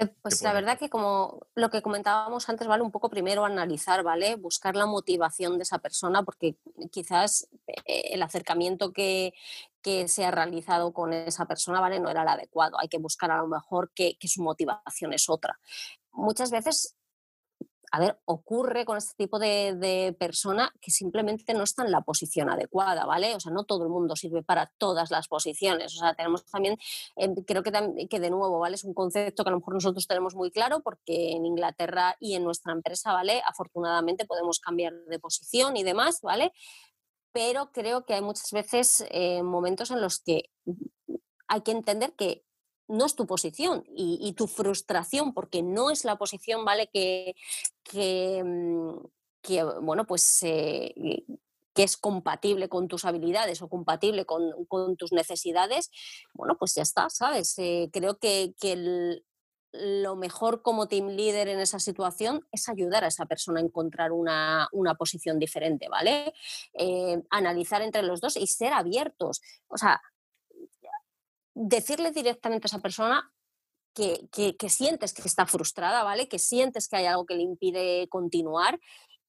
eh, 0.00 0.08
pues 0.22 0.40
la 0.40 0.54
verdad 0.54 0.78
que 0.78 0.88
como 0.88 1.40
lo 1.54 1.68
que 1.68 1.82
comentábamos 1.82 2.48
antes, 2.48 2.66
vale 2.66 2.82
un 2.82 2.90
poco 2.90 3.10
primero 3.10 3.44
analizar, 3.44 4.02
¿vale? 4.02 4.36
Buscar 4.36 4.74
la 4.74 4.86
motivación 4.86 5.58
de 5.58 5.64
esa 5.64 5.78
persona, 5.78 6.22
porque 6.22 6.56
quizás 6.90 7.46
eh, 7.66 8.12
el 8.12 8.22
acercamiento 8.22 8.94
que, 8.94 9.34
se 9.82 10.24
ha 10.24 10.30
realizado 10.30 10.92
con 10.92 11.12
esa 11.12 11.46
persona, 11.46 11.80
¿vale? 11.80 12.00
No 12.00 12.10
era 12.10 12.22
el 12.22 12.28
adecuado. 12.28 12.78
Hay 12.78 12.88
que 12.88 12.98
buscar 12.98 13.30
a 13.30 13.38
lo 13.38 13.46
mejor 13.46 13.90
que, 13.94 14.16
su 14.22 14.42
motivación 14.42 15.12
es 15.12 15.28
otra. 15.28 15.58
Muchas 16.12 16.50
veces 16.50 16.96
a 17.92 17.98
ver, 17.98 18.20
ocurre 18.24 18.84
con 18.84 18.96
este 18.96 19.14
tipo 19.16 19.40
de, 19.40 20.14
persona 20.16 20.72
que 20.80 20.92
simplemente 20.92 21.54
no 21.54 21.64
está 21.64 21.84
en 21.84 21.90
la 21.90 22.02
posición 22.02 22.48
adecuada, 22.48 23.04
¿vale? 23.04 23.34
O 23.34 23.40
sea, 23.40 23.50
no 23.50 23.64
todo 23.64 23.82
el 23.82 23.90
mundo 23.90 24.14
sirve 24.14 24.44
para 24.44 24.70
todas 24.78 25.10
las 25.10 25.26
posiciones. 25.26 25.96
O 25.96 25.98
sea, 25.98 26.14
tenemos 26.14 26.44
también, 26.44 26.78
em, 27.16 27.34
creo 27.34 27.64
que, 27.64 27.72
que 28.08 28.20
de 28.20 28.30
nuevo, 28.30 28.60
¿vale? 28.60 28.76
Es 28.76 28.84
un 28.84 28.94
concepto 28.94 29.42
que 29.42 29.50
a 29.50 29.52
lo 29.52 29.58
mejor 29.58 29.74
nosotros 29.74 30.06
tenemos 30.06 30.36
muy 30.36 30.52
claro 30.52 30.82
porque 30.84 31.32
en 31.32 31.44
Inglaterra 31.44 32.16
y 32.20 32.34
en 32.34 32.44
nuestra 32.44 32.72
empresa, 32.72 33.12
¿vale? 33.12 33.42
Afortunadamente 33.44 34.24
podemos 34.24 34.60
cambiar 34.60 34.94
de 34.94 35.18
posición 35.18 35.76
y 35.76 35.82
demás, 35.82 36.20
¿vale? 36.22 36.52
Pero 37.32 37.70
creo 37.72 38.04
que 38.04 38.14
hay 38.14 38.22
muchas 38.22 38.50
veces 38.52 39.04
eh, 39.10 39.42
momentos 39.42 39.90
en 39.90 40.00
los 40.00 40.18
que 40.18 40.50
hay 41.48 41.60
que 41.62 41.72
entender 41.72 42.14
que 42.14 42.44
no 42.88 43.06
es 43.06 43.14
tu 43.14 43.26
posición 43.26 43.84
y, 43.94 44.32
tu 44.36 44.48
frustración 44.48 45.32
porque 45.32 45.62
no 45.62 45.90
es 45.90 46.04
la 46.04 46.16
posición, 46.16 46.64
¿vale? 46.64 46.88
Que, 46.92 47.36
que, 47.84 48.42
mm, 48.44 49.84
bueno, 49.84 50.06
pues 50.06 50.42
eh, 50.42 50.92
que 51.74 51.82
es 51.84 51.96
compatible 51.96 52.68
con 52.68 52.88
tus 52.88 53.04
habilidades 53.04 53.62
o 53.62 53.68
compatible 53.68 54.26
con, 54.26 54.96
tus 54.96 55.12
necesidades, 55.12 55.90
bueno, 56.34 56.56
pues 56.58 56.74
ya 56.74 56.82
está, 56.82 57.08
¿sabes? 57.10 57.54
Eh, 57.58 57.90
creo 57.92 58.18
que, 58.18 58.54
lo 59.72 60.16
mejor 60.16 60.62
como 60.62 60.88
team 60.88 61.08
leader 61.08 61.48
en 61.48 61.60
esa 61.60 61.78
situación 61.78 62.46
es 62.50 62.68
ayudar 62.68 63.04
a 63.04 63.08
esa 63.08 63.26
persona 63.26 63.60
a 63.60 63.62
encontrar 63.62 64.12
una, 64.12 64.68
posición 64.98 65.38
diferente, 65.38 65.88
¿vale? 65.88 66.32
Eh, 66.74 67.22
analizar 67.30 67.82
entre 67.82 68.02
los 68.02 68.20
dos 68.20 68.36
y 68.36 68.46
ser 68.46 68.72
abiertos. 68.72 69.40
O 69.68 69.76
sea, 69.76 70.00
decirle 71.54 72.10
directamente 72.10 72.66
a 72.66 72.68
esa 72.68 72.80
persona 72.80 73.32
que, 73.94 74.56
sientes 74.68 75.12
que 75.12 75.22
está 75.22 75.46
frustrada, 75.46 76.02
¿vale? 76.02 76.28
Que 76.28 76.38
sientes 76.38 76.88
que 76.88 76.96
hay 76.96 77.06
algo 77.06 77.26
que 77.26 77.34
le 77.34 77.42
impide 77.42 78.08
continuar 78.08 78.80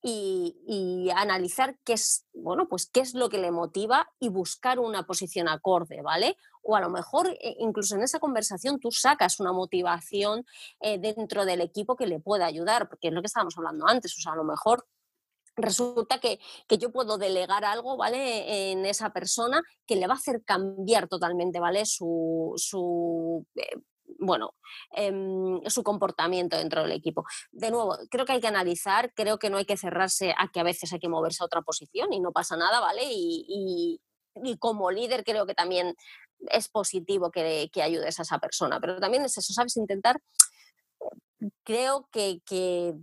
y, 0.01 1.09
analizar 1.15 1.77
qué 1.84 1.93
es, 1.93 2.26
bueno, 2.34 2.68
pues 2.68 2.88
qué 2.88 3.01
es 3.01 3.13
lo 3.13 3.30
que 3.30 3.38
le 3.38 3.51
motiva 3.51 4.09
y 4.19 4.30
buscar 4.30 4.80
una 4.80 5.05
posición 5.05 5.47
acorde, 5.47 6.01
¿vale? 6.01 6.38
O 6.64 6.76
a 6.76 6.82
lo 6.82 6.90
mejor 6.90 7.28
eh, 7.28 7.56
incluso 7.60 7.96
en 7.96 8.04
esa 8.04 8.20
conversación 8.20 8.80
tú 8.80 8.92
sacas 8.92 9.40
una 9.40 9.52
motivación 9.52 10.46
eh, 10.80 11.00
dentro 11.00 11.46
del 11.46 11.62
equipo 11.62 11.96
que 11.96 12.08
le 12.08 12.20
pueda 12.20 12.46
ayudar, 12.46 12.90
porque 12.90 13.08
es 13.08 13.14
lo 13.14 13.22
que 13.22 13.28
estábamos 13.28 13.58
hablando 13.58 13.88
antes, 13.88 14.18
o 14.18 14.22
sea, 14.22 14.34
a 14.34 14.38
lo 14.38 14.44
mejor 14.44 14.86
resulta 15.56 16.20
que, 16.20 16.40
yo 16.80 16.92
puedo 16.92 17.18
delegar 17.18 17.66
algo, 17.66 17.98
¿vale? 17.98 18.72
En 18.72 18.86
esa 18.86 19.12
persona 19.12 19.62
que 19.86 19.96
le 19.96 20.08
va 20.08 20.14
a 20.14 20.18
hacer 20.18 20.44
cambiar 20.44 21.08
totalmente, 21.08 21.60
¿vale? 21.60 21.86
Su, 21.86 22.54
su 22.56 23.46
eh, 23.56 23.82
bueno, 24.20 24.56
em, 24.92 25.62
su 25.68 25.84
comportamiento 25.84 26.58
dentro 26.58 26.84
del 26.84 26.92
equipo. 26.92 27.26
De 27.52 27.72
nuevo, 27.72 27.98
creo 28.10 28.26
que 28.26 28.34
hay 28.34 28.42
que 28.42 28.48
analizar, 28.48 29.14
creo 29.14 29.38
que 29.40 29.50
no 29.50 29.58
hay 29.58 29.66
que 29.66 29.78
cerrarse 29.78 30.34
a 30.38 30.50
que 30.52 30.60
a 30.60 30.64
veces 30.64 30.92
hay 30.94 31.00
que 31.00 31.10
moverse 31.10 31.44
a 31.44 31.46
otra 31.46 31.62
posición 31.62 32.14
y 32.14 32.20
no 32.20 32.32
pasa 32.32 32.56
nada, 32.56 32.80
¿vale? 32.80 33.04
Y, 33.06 34.00
como 34.60 34.92
líder 34.92 35.26
creo 35.26 35.46
que 35.46 35.54
también 35.54 35.94
es 36.49 36.68
positivo 36.69 37.31
que, 37.31 37.69
que, 37.72 37.81
ayudes 37.81 38.19
a 38.19 38.23
esa 38.23 38.39
persona, 38.39 38.80
pero 38.80 38.99
también 38.99 39.26
es 39.26 39.38
eso, 39.38 39.53
¿sabes? 39.53 39.77
Intentar, 39.77 40.22
creo 41.63 42.07
que, 42.11 42.41
que 42.45 42.95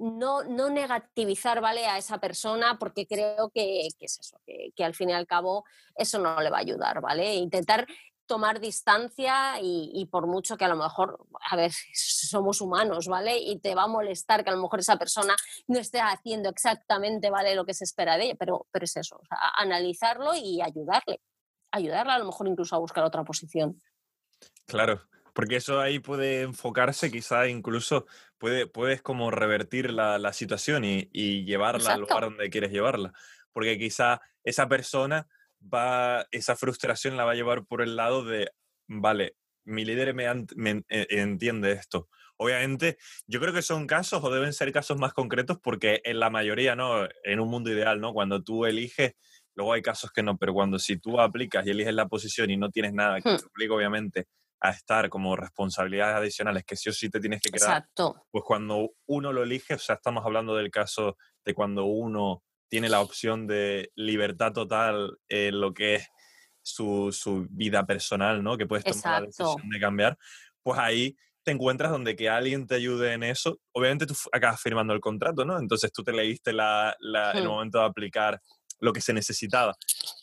no, 0.00 0.42
no, 0.44 0.70
negativizar 0.70 1.60
¿vale? 1.60 1.86
a 1.86 1.98
esa 1.98 2.18
persona 2.18 2.78
porque 2.78 3.06
creo 3.06 3.50
que, 3.50 3.86
es 3.86 4.18
eso, 4.18 4.40
que, 4.46 4.84
al 4.84 4.94
fin 4.94 5.10
y 5.10 5.12
al 5.12 5.26
cabo 5.26 5.64
eso 5.94 6.18
no 6.18 6.40
le 6.40 6.50
va 6.50 6.58
a 6.58 6.60
ayudar, 6.60 7.00
¿vale? 7.00 7.34
Intentar 7.34 7.86
tomar 8.26 8.60
distancia 8.60 9.60
y, 9.60 10.06
por 10.10 10.26
mucho 10.26 10.56
que 10.56 10.64
a 10.64 10.68
lo 10.68 10.76
mejor, 10.76 11.18
a 11.50 11.56
ver, 11.56 11.72
somos 11.92 12.60
humanos, 12.60 13.08
¿vale? 13.08 13.36
Y 13.38 13.58
te 13.58 13.74
va 13.74 13.82
a 13.82 13.88
molestar 13.88 14.42
que 14.42 14.50
a 14.50 14.54
lo 14.54 14.62
mejor 14.62 14.80
esa 14.80 14.96
persona 14.96 15.34
no 15.66 15.78
esté 15.78 16.00
haciendo 16.00 16.48
exactamente, 16.48 17.28
¿vale? 17.28 17.54
Lo 17.54 17.66
que 17.66 17.74
se 17.74 17.84
espera 17.84 18.16
de 18.16 18.24
ella, 18.26 18.36
pero, 18.38 18.66
pero 18.70 18.84
es 18.84 18.96
eso, 18.96 19.20
analizarlo 19.58 20.34
y 20.34 20.62
ayudarle, 20.62 21.20
ayudarle 21.72 22.12
a 22.12 22.18
lo 22.18 22.26
mejor 22.26 22.48
incluso 22.48 22.76
a 22.76 22.78
buscar 22.78 23.04
otra 23.04 23.24
posición. 23.24 23.80
Claro, 24.66 25.00
porque 25.34 25.56
eso 25.56 25.80
ahí 25.80 25.98
puede 25.98 26.42
enfocarse, 26.42 27.10
quizá 27.10 27.48
incluso 27.48 28.06
puede, 28.38 28.66
puedes 28.66 29.02
como 29.02 29.30
revertir 29.30 29.92
la, 29.92 30.32
situación 30.32 30.84
y, 30.84 31.44
llevarla 31.44 31.94
al 31.94 32.00
lugar 32.00 32.24
donde 32.24 32.50
quieres 32.50 32.70
llevarla. 32.70 33.12
Porque 33.52 33.78
quizá 33.78 34.20
esa 34.44 34.68
persona 34.68 35.26
va, 35.62 36.26
esa 36.30 36.56
frustración 36.56 37.16
la 37.16 37.24
va 37.24 37.32
a 37.32 37.36
llevar 37.36 37.64
por 37.64 37.82
el 37.82 37.96
lado 37.96 38.24
de, 38.24 38.50
vale, 38.86 39.36
mi 39.64 39.84
líder 39.84 40.14
me, 40.14 40.84
e, 40.88 41.06
entiende 41.10 41.72
esto. 41.72 42.08
Obviamente, 42.36 42.96
yo 43.26 43.38
creo 43.38 43.52
que 43.52 43.60
son 43.60 43.86
casos 43.86 44.24
o 44.24 44.30
deben 44.30 44.54
ser 44.54 44.72
casos 44.72 44.98
más 44.98 45.12
concretos 45.12 45.58
porque 45.62 46.00
en 46.04 46.20
la 46.20 46.30
mayoría, 46.30 46.74
¿no? 46.74 47.06
En 47.22 47.38
un 47.38 47.50
mundo 47.50 47.70
ideal, 47.70 48.00
¿no? 48.00 48.14
Cuando 48.14 48.42
tú 48.42 48.64
eliges, 48.64 49.14
luego 49.54 49.72
hay 49.72 49.82
casos 49.82 50.10
que 50.12 50.22
no, 50.22 50.36
pero 50.36 50.52
cuando 50.52 50.78
si 50.78 50.98
tú 50.98 51.20
aplicas 51.20 51.66
y 51.66 51.70
eliges 51.70 51.94
la 51.94 52.06
posición 52.08 52.50
y 52.50 52.56
no 52.56 52.70
tienes 52.70 52.92
nada 52.92 53.20
que 53.20 53.30
hmm. 53.30 53.36
te 53.36 53.46
obligue, 53.46 53.74
obviamente, 53.74 54.26
a 54.60 54.70
estar 54.70 55.08
como 55.08 55.36
responsabilidades 55.36 56.16
adicionales 56.16 56.64
que 56.64 56.76
sí 56.76 56.90
o 56.90 56.92
sí 56.92 57.08
te 57.08 57.20
tienes 57.20 57.40
que 57.40 57.50
quedar. 57.50 57.70
Exacto. 57.70 58.26
Pues 58.30 58.44
cuando 58.44 58.90
uno 59.06 59.32
lo 59.32 59.42
elige, 59.42 59.74
o 59.74 59.78
sea, 59.78 59.94
estamos 59.96 60.24
hablando 60.24 60.54
del 60.54 60.70
caso 60.70 61.16
de 61.44 61.54
cuando 61.54 61.86
uno 61.86 62.42
tiene 62.68 62.88
la 62.88 63.00
opción 63.00 63.46
de 63.46 63.90
libertad 63.96 64.52
total 64.52 65.18
en 65.28 65.60
lo 65.60 65.72
que 65.72 65.96
es 65.96 66.08
su, 66.62 67.10
su 67.10 67.46
vida 67.50 67.86
personal, 67.86 68.42
¿no? 68.42 68.56
Que 68.58 68.66
puedes 68.66 68.84
tomar 68.84 69.22
la 69.22 69.26
decisión 69.26 69.68
de 69.70 69.80
cambiar, 69.80 70.18
pues 70.62 70.78
ahí 70.78 71.16
te 71.42 71.52
encuentras 71.52 71.90
donde 71.90 72.16
que 72.16 72.28
alguien 72.28 72.66
te 72.66 72.74
ayude 72.74 73.14
en 73.14 73.22
eso. 73.22 73.58
Obviamente 73.72 74.06
tú 74.06 74.14
acabas 74.30 74.60
firmando 74.60 74.92
el 74.92 75.00
contrato, 75.00 75.44
¿no? 75.44 75.58
Entonces 75.58 75.90
tú 75.90 76.04
te 76.04 76.12
leíste 76.12 76.52
la, 76.52 76.94
la, 77.00 77.32
el 77.32 77.48
momento 77.48 77.78
de 77.78 77.86
aplicar 77.86 78.40
lo 78.80 78.92
que 78.92 79.00
se 79.00 79.12
necesitaba. 79.12 79.76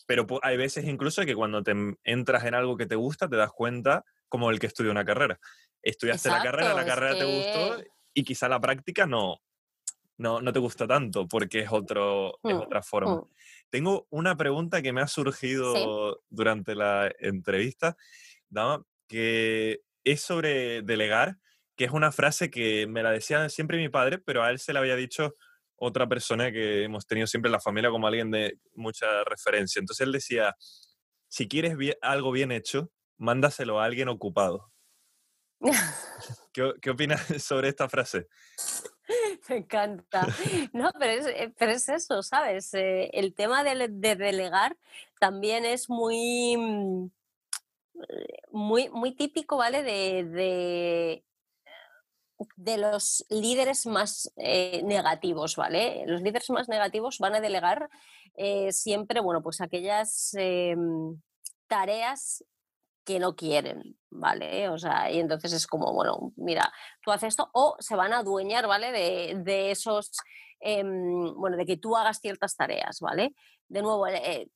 Pero 0.06 0.26
hay 0.42 0.58
veces 0.58 0.86
incluso 0.86 1.26
que 1.26 1.36
cuando 1.36 1.64
te 1.64 1.74
entras 2.04 2.44
en 2.46 2.56
algo 2.56 2.78
que 2.78 2.86
te 2.86 2.96
gusta, 2.96 3.30
te 3.30 3.36
das 3.36 3.52
cuenta 3.52 4.04
como 4.28 4.50
el 4.50 4.60
que 4.60 4.68
estudia 4.68 4.92
una 4.92 5.06
carrera. 5.06 5.40
Estudiaste 5.82 6.30
la 6.30 6.44
carrera, 6.44 6.74
la 6.74 6.86
carrera 6.86 7.18
te 7.18 7.26
gustó 7.26 7.84
y 8.14 8.24
quizá 8.24 8.50
la 8.50 8.60
práctica 8.60 9.06
no, 9.06 9.42
no, 10.18 10.42
no 10.42 10.52
te 10.52 10.60
gusta 10.60 10.88
tanto 10.88 11.28
porque 11.28 11.60
es, 11.60 11.72
otro, 11.72 12.40
es 12.44 12.56
mm, 12.56 12.58
otra 12.58 12.84
forma. 12.84 13.16
Mm. 13.16 13.30
Tengo 13.70 14.08
una 14.10 14.36
pregunta 14.36 14.82
que 14.82 14.94
me 14.94 15.02
ha 15.02 15.08
surgido 15.08 16.22
durante 16.30 16.76
la 16.76 17.12
entrevista, 17.20 17.96
Dama, 18.50 18.84
que 19.08 19.82
es 20.04 20.22
sobre 20.22 20.82
delegar, 20.82 21.38
que 21.76 21.86
es 21.86 21.92
una 21.92 22.12
frase 22.12 22.50
que 22.50 22.88
me 22.88 23.04
la 23.04 23.12
decía 23.12 23.50
siempre 23.50 23.78
mi 23.78 23.90
padre, 23.90 24.18
pero 24.20 24.44
a 24.44 24.50
él 24.50 24.60
se 24.60 24.74
la 24.74 24.80
había 24.80 24.96
dicho 24.96 25.36
otra 25.78 26.08
persona 26.08 26.52
que 26.52 26.84
hemos 26.84 27.06
tenido 27.06 27.28
siempre 27.28 27.50
en 27.50 27.54
la 27.54 27.60
familia 27.60 27.90
como 27.90 28.08
alguien 28.08 28.32
de 28.32 28.60
mucha 28.74 29.24
referencia. 29.24 29.80
Entonces 29.80 30.06
él 30.06 30.12
decía, 30.12 30.56
si 31.28 31.48
quieres 31.48 31.76
algo 32.02 32.32
bien 32.32 32.52
hecho, 32.52 32.92
mándaselo 33.18 33.80
a 33.80 33.86
alguien 33.86 34.10
ocupado. 34.10 34.72
¿Qué, 36.54 36.90
opinas 36.90 37.22
sobre 37.44 37.70
esta 37.70 37.88
frase? 37.88 38.28
Me 39.50 39.58
encanta. 39.58 40.28
No, 40.74 40.92
pero 41.00 41.12
es, 41.14 41.28
eh, 41.28 41.54
pero 41.58 41.72
es 41.72 41.88
eso, 41.88 42.24
¿sabes? 42.24 42.74
Eh, 42.74 43.10
el 43.14 43.34
tema 43.34 43.64
de, 43.64 43.88
delegar 43.88 44.76
también 45.20 45.66
es 45.66 45.90
muy, 45.90 46.58
mm, 46.58 47.10
muy, 48.52 48.90
muy 48.90 49.16
típico, 49.16 49.58
¿vale? 49.58 49.84
De, 49.84 50.24
de, 50.26 51.24
los 52.58 53.26
líderes 53.30 53.86
más 53.86 54.32
eh, 54.38 54.82
negativos, 54.84 55.56
¿vale? 55.56 56.04
Los 56.06 56.22
líderes 56.22 56.50
más 56.50 56.70
negativos 56.70 57.20
van 57.20 57.36
a 57.36 57.42
delegar 57.42 57.90
siempre, 58.70 59.20
bueno, 59.20 59.42
pues 59.42 59.62
aquellas 59.62 60.36
em, 60.36 61.20
tareas 61.68 62.44
que 63.08 63.20
no 63.20 63.38
quieren, 63.38 63.98
¿vale? 64.10 64.68
O 64.68 64.78
sea, 64.78 65.10
y 65.10 65.20
entonces 65.20 65.54
es 65.54 65.66
como, 65.66 65.94
bueno, 65.94 66.34
mira, 66.36 66.74
tú 67.02 67.12
haces 67.12 67.30
esto, 67.30 67.50
o 67.54 67.78
se 67.80 67.96
van 67.96 68.12
a 68.12 68.18
adueñar, 68.18 68.68
¿vale? 68.68 68.92
De, 68.92 69.72
esos, 69.72 70.12
em, 70.60 71.34
bueno, 71.36 71.56
de 71.56 71.66
que 71.66 71.78
tú 71.78 71.96
hagas 71.96 72.20
ciertas 72.20 72.58
tareas, 72.58 73.00
¿vale? 73.00 73.34
De 73.70 73.82
nuevo, 73.82 74.06
eh, 74.08 74.50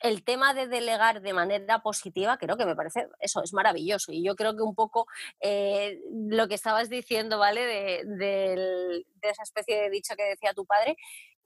el 0.00 0.24
tema 0.24 0.54
de 0.54 0.66
delegar 0.66 1.20
de 1.22 1.32
manera 1.32 1.80
positiva, 1.80 2.38
creo 2.38 2.56
que 2.56 2.66
me 2.66 2.76
parece, 2.76 3.08
eso 3.20 3.42
es 3.42 3.52
maravilloso. 3.52 4.12
Y 4.12 4.24
yo 4.24 4.36
creo 4.36 4.54
que 4.56 4.62
un 4.62 4.74
poco 4.74 5.06
eh, 5.40 6.00
lo 6.12 6.48
que 6.48 6.54
estabas 6.54 6.88
diciendo, 6.88 7.38
¿vale? 7.38 7.64
De, 7.64 9.04
esa 9.22 9.42
especie 9.42 9.82
de 9.82 9.90
dicho 9.90 10.14
que 10.16 10.24
decía 10.24 10.54
tu 10.54 10.64
padre, 10.64 10.96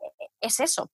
eh, 0.00 0.28
es 0.40 0.60
eso 0.60 0.90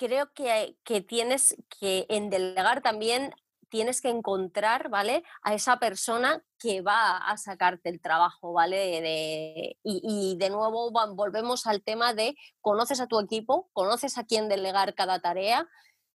creo 0.00 0.32
que, 0.32 0.76
que 0.82 1.02
tienes 1.02 1.54
que 1.78 2.06
en 2.08 2.30
delegar 2.30 2.80
también 2.80 3.34
tienes 3.70 4.00
que 4.00 4.10
encontrar, 4.10 4.90
¿vale? 4.90 5.22
A 5.42 5.54
esa 5.54 5.78
persona 5.78 6.42
que 6.58 6.82
va 6.82 7.16
a 7.16 7.36
sacarte 7.36 7.88
el 7.88 8.00
trabajo, 8.00 8.52
¿vale? 8.52 9.78
y, 9.82 10.36
de 10.38 10.50
nuevo 10.50 10.90
volvemos 11.14 11.66
al 11.66 11.82
tema 11.82 12.12
de 12.12 12.36
conoces 12.60 13.00
a 13.00 13.06
tu 13.06 13.18
equipo, 13.20 13.70
conoces 13.72 14.18
a 14.18 14.24
quién 14.24 14.48
delegar 14.48 14.94
cada 14.94 15.20
tarea. 15.20 15.66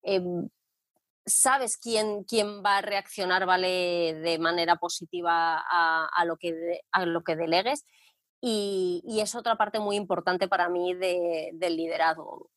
Em, 0.02 0.48
sabes 1.26 1.78
quién, 1.78 2.24
quién 2.24 2.62
va 2.62 2.78
a 2.78 2.82
reaccionar 2.82 3.46
¿vale? 3.46 4.14
de 4.22 4.38
manera 4.38 4.76
positiva 4.76 5.58
a, 5.58 6.24
lo, 6.26 6.36
que 6.36 6.82
a 6.92 7.06
lo 7.06 7.22
que 7.22 7.36
delegues. 7.36 7.84
Y, 8.40 9.02
es 9.20 9.34
otra 9.34 9.56
parte 9.56 9.78
muy 9.78 9.96
importante 9.96 10.48
para 10.48 10.68
mí 10.68 10.92
del 10.94 11.76
liderazgo. 11.76 12.50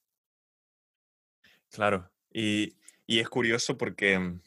Claro, 1.70 2.10
y, 2.32 2.76
es 3.08 3.30
curioso 3.30 3.78
porque, 3.78 4.40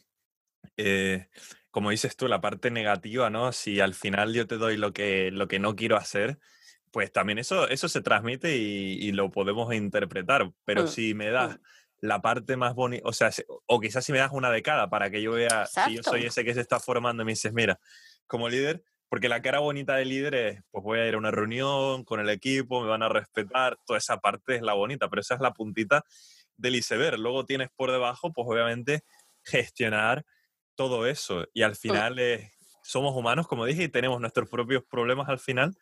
eh, 0.77 1.29
como 1.71 1.91
dices 1.91 2.17
tú, 2.17 2.29
la 2.29 2.41
parte 2.41 2.71
negativa, 2.71 3.31
¿no? 3.31 3.53
Si 3.53 3.81
al 3.81 3.95
final 3.95 4.35
yo 4.35 4.47
te 4.47 4.57
doy 4.57 4.77
lo 4.77 4.93
que, 4.93 5.31
lo 5.31 5.49
que 5.49 5.59
no 5.59 5.77
quiero 5.77 5.97
hacer, 5.97 6.39
pues 6.91 7.13
también 7.13 7.39
eso, 7.39 7.69
eso 7.69 7.89
se 7.89 8.01
transmite 8.01 8.57
y, 8.57 9.13
lo 9.13 9.31
podemos 9.31 9.73
interpretar. 9.75 10.51
Pero 10.65 10.85
mm, 10.85 10.89
si 10.89 11.15
me 11.15 11.31
das 11.31 11.59
mm 11.59 11.63
la 12.01 12.23
parte 12.23 12.57
más 12.57 12.75
bonita, 12.75 13.07
o 13.07 13.13
sea, 13.13 13.31
o 13.67 13.81
quizás 13.81 14.05
si 14.05 14.13
me 14.13 14.19
das 14.19 14.33
una 14.33 14.51
de 14.51 14.63
cada 14.63 14.89
para 14.89 15.11
que 15.11 15.21
yo 15.21 15.33
vea 15.33 15.67
si 15.67 15.97
yo 15.97 16.03
soy 16.03 16.25
ese 16.25 16.45
que 16.45 16.55
se 16.55 16.61
está 16.61 16.81
formando 16.81 17.23
y 17.23 17.27
me 17.27 17.33
dices, 17.33 17.53
mira, 17.53 17.79
como 18.27 18.49
líder, 18.49 18.83
porque 19.09 19.29
la 19.29 19.43
cara 19.43 19.59
bonita 19.59 19.97
del 19.97 20.09
líder 20.09 20.35
es, 20.35 20.63
pues 20.71 20.83
voy 20.83 21.01
a 21.01 21.07
ir 21.07 21.15
a 21.15 21.19
una 21.19 21.31
reunión 21.31 22.05
con 22.05 22.21
el 22.21 22.31
equipo, 22.31 22.81
me 22.81 22.89
van 22.89 23.03
a 23.03 23.09
respetar, 23.09 23.77
toda 23.87 23.99
esa 23.99 24.19
parte 24.19 24.57
es 24.57 24.63
la 24.63 24.73
bonita, 24.73 25.09
pero 25.09 25.21
esa 25.21 25.35
es 25.35 25.41
la 25.41 25.53
puntita 25.53 26.05
del 26.57 26.77
iceberg. 26.77 27.19
Luego 27.19 27.45
tienes 27.45 27.69
por 27.77 27.91
debajo, 27.91 28.33
pues 28.33 28.47
obviamente 28.49 29.03
gestionar 29.45 30.25
todo 30.81 31.07
eso 31.07 31.47
y 31.53 31.61
al 31.61 31.77
final 31.77 32.19
somos 32.83 33.15
humanos, 33.15 33.47
como 33.47 33.67
dije, 33.67 33.83
y 33.83 33.89
tenemos 33.91 34.19
nuestros 34.19 34.49
propios 34.49 34.83
problemas 34.89 35.29
al 35.29 35.39
final 35.39 35.77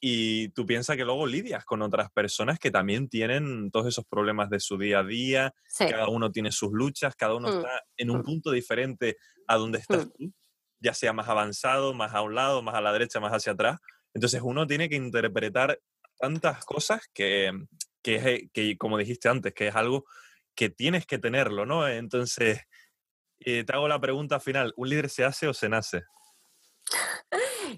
y 0.00 0.50
tú 0.50 0.64
piensas 0.64 0.96
que 0.96 1.04
luego 1.04 1.26
lidias 1.26 1.64
con 1.64 1.82
otras 1.82 2.12
personas 2.12 2.60
que 2.60 2.70
también 2.70 3.08
tienen 3.08 3.72
todos 3.72 3.88
esos 3.88 4.04
problemas 4.04 4.48
de 4.48 4.60
su 4.60 4.78
día 4.78 5.00
a 5.00 5.02
día, 5.02 5.52
cada 5.76 6.06
uno 6.06 6.30
tiene 6.30 6.52
sus 6.52 6.70
luchas, 6.70 7.16
cada 7.16 7.34
uno 7.34 7.48
mm. 7.48 7.56
está 7.56 7.82
en 7.96 8.10
un 8.12 8.20
mm. 8.20 8.22
punto 8.22 8.52
diferente 8.52 9.16
a 9.48 9.56
donde 9.56 9.78
estás 9.78 10.06
mm. 10.06 10.10
tú, 10.16 10.32
ya 10.78 10.94
sea 10.94 11.12
más 11.12 11.26
avanzado, 11.28 11.92
más 11.92 12.14
a 12.14 12.22
un 12.22 12.36
lado, 12.36 12.62
más 12.62 12.76
a 12.76 12.80
la 12.80 12.92
derecha, 12.92 13.18
más 13.18 13.32
hacia 13.32 13.54
atrás. 13.54 13.80
Entonces 14.14 14.42
uno 14.44 14.64
tiene 14.64 14.88
que 14.88 14.94
interpretar 14.94 15.80
tantas 16.20 16.64
cosas 16.64 17.00
que, 17.12 17.50
que, 18.00 18.48
que 18.52 18.78
como 18.78 18.96
dijiste 18.96 19.28
antes, 19.28 19.52
que 19.54 19.66
es 19.66 19.74
algo 19.74 20.04
que 20.54 20.70
tienes 20.70 21.04
que 21.04 21.18
tenerlo, 21.18 21.66
¿no? 21.66 21.88
Entonces, 21.88 22.60
eh, 23.40 23.64
te 23.64 23.72
hago 23.72 23.88
la 23.88 24.00
pregunta 24.00 24.40
final, 24.40 24.72
¿un 24.76 24.88
líder 24.88 25.08
se 25.08 25.24
hace 25.24 25.48
o 25.48 25.54
se 25.54 25.68
nace? 25.68 26.04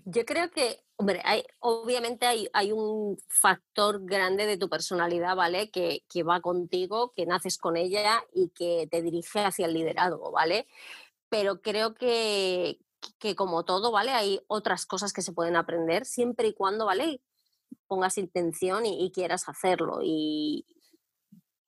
Yo 0.04 0.24
creo 0.24 0.50
que, 0.50 0.84
hombre, 0.96 1.20
hay, 1.24 1.44
obviamente 1.60 2.26
hay, 2.26 2.72
un 2.72 3.18
factor 3.26 4.04
grande 4.04 4.46
de 4.46 4.58
tu 4.58 4.68
personalidad, 4.68 5.34
¿vale? 5.34 5.70
Que, 5.70 6.04
que, 6.08 6.22
va 6.22 6.40
contigo, 6.40 7.12
que 7.14 7.26
naces 7.26 7.58
con 7.58 7.76
ella 7.76 8.22
y 8.34 8.50
que 8.50 8.86
te 8.90 9.02
dirige 9.02 9.40
hacia 9.40 9.66
el 9.66 9.74
liderazgo, 9.74 10.30
¿vale? 10.30 10.66
Pero 11.30 11.60
creo 11.62 11.94
que, 11.94 12.78
que 13.18 13.34
como 13.34 13.64
todo, 13.64 13.90
¿vale? 13.90 14.12
Hay 14.12 14.40
otras 14.46 14.86
cosas 14.86 15.12
que 15.12 15.22
se 15.22 15.32
pueden 15.32 15.56
aprender 15.56 16.04
siempre 16.04 16.48
y 16.48 16.54
cuando, 16.54 16.86
¿vale? 16.86 17.20
Pongas 17.86 18.18
intención 18.18 18.86
y, 18.86 19.10
quieras 19.12 19.48
hacerlo. 19.48 20.00
Y, 20.02 20.66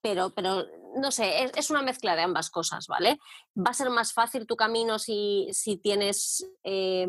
pero, 0.02 0.30
pero 0.30 0.66
no 0.96 1.10
sé, 1.10 1.50
es, 1.54 1.70
una 1.70 1.82
mezcla 1.82 2.16
de 2.16 2.22
ambas 2.22 2.50
cosas, 2.50 2.86
¿vale? 2.86 3.18
Va 3.56 3.70
a 3.70 3.74
ser 3.74 3.90
más 3.90 4.12
fácil 4.12 4.46
tu 4.46 4.56
camino 4.56 4.98
si, 4.98 5.48
si 5.52 5.76
tienes 5.76 6.46
eh, 6.64 7.08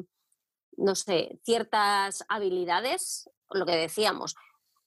no 0.78 0.96
sé, 0.96 1.40
ciertas 1.44 2.26
habilidades, 2.28 3.30
lo 3.50 3.66
que 3.66 3.76
decíamos. 3.76 4.36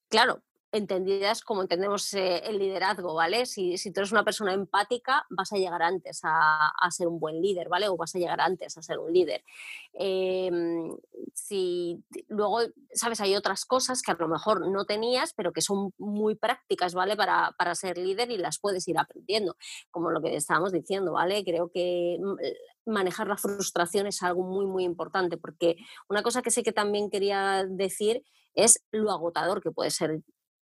Claro, 0.08 0.42
entendidas 0.74 1.42
como 1.42 1.62
entendemos 1.62 2.12
eh, 2.14 2.38
el 2.44 2.58
liderazgo, 2.58 3.14
¿vale? 3.14 3.46
Si, 3.46 3.78
si, 3.78 3.92
tú 3.92 4.00
eres 4.00 4.10
una 4.10 4.24
persona 4.24 4.52
empática, 4.52 5.24
vas 5.30 5.52
a 5.52 5.56
llegar 5.56 5.82
antes 5.82 6.20
a, 6.24 6.72
ser 6.90 7.06
un 7.06 7.20
buen 7.20 7.40
líder, 7.40 7.68
¿vale? 7.68 7.88
O 7.88 7.96
vas 7.96 8.14
a 8.14 8.18
llegar 8.18 8.40
antes 8.40 8.76
a 8.76 8.82
ser 8.82 8.98
un 8.98 9.12
líder. 9.12 9.44
Em, 9.92 10.90
si 11.32 12.02
luego, 12.28 12.58
sabes, 12.92 13.20
hay 13.20 13.36
otras 13.36 13.64
cosas 13.64 14.02
que 14.02 14.10
a 14.10 14.16
lo 14.18 14.26
mejor 14.26 14.68
no 14.68 14.84
tenías, 14.84 15.32
pero 15.32 15.52
que 15.52 15.60
son 15.60 15.92
muy 15.96 16.34
prácticas, 16.34 16.92
¿vale? 16.92 17.16
Para, 17.16 17.54
para 17.56 17.76
ser 17.76 17.96
líder 17.96 18.32
y 18.32 18.36
las 18.36 18.58
puedes 18.58 18.86
ir 18.88 18.98
aprendiendo, 18.98 19.56
como 19.92 20.10
lo 20.10 20.20
que 20.20 20.34
estábamos 20.34 20.72
diciendo, 20.72 21.12
¿vale? 21.12 21.44
Creo 21.44 21.70
que 21.72 22.18
mm, 22.20 22.90
manejar 22.90 23.28
la 23.28 23.36
frustración 23.36 24.08
es 24.08 24.22
algo 24.24 24.42
muy, 24.42 24.66
muy 24.66 24.82
importante, 24.82 25.36
porque 25.36 25.76
una 26.08 26.24
cosa 26.24 26.42
que 26.42 26.50
sé 26.50 26.64
que 26.64 26.72
también 26.72 27.10
quería 27.10 27.64
decir 27.64 28.24
es 28.54 28.84
lo 28.92 29.10
agotador 29.10 29.62
que 29.62 29.70
puede 29.70 29.90
ser 29.90 30.22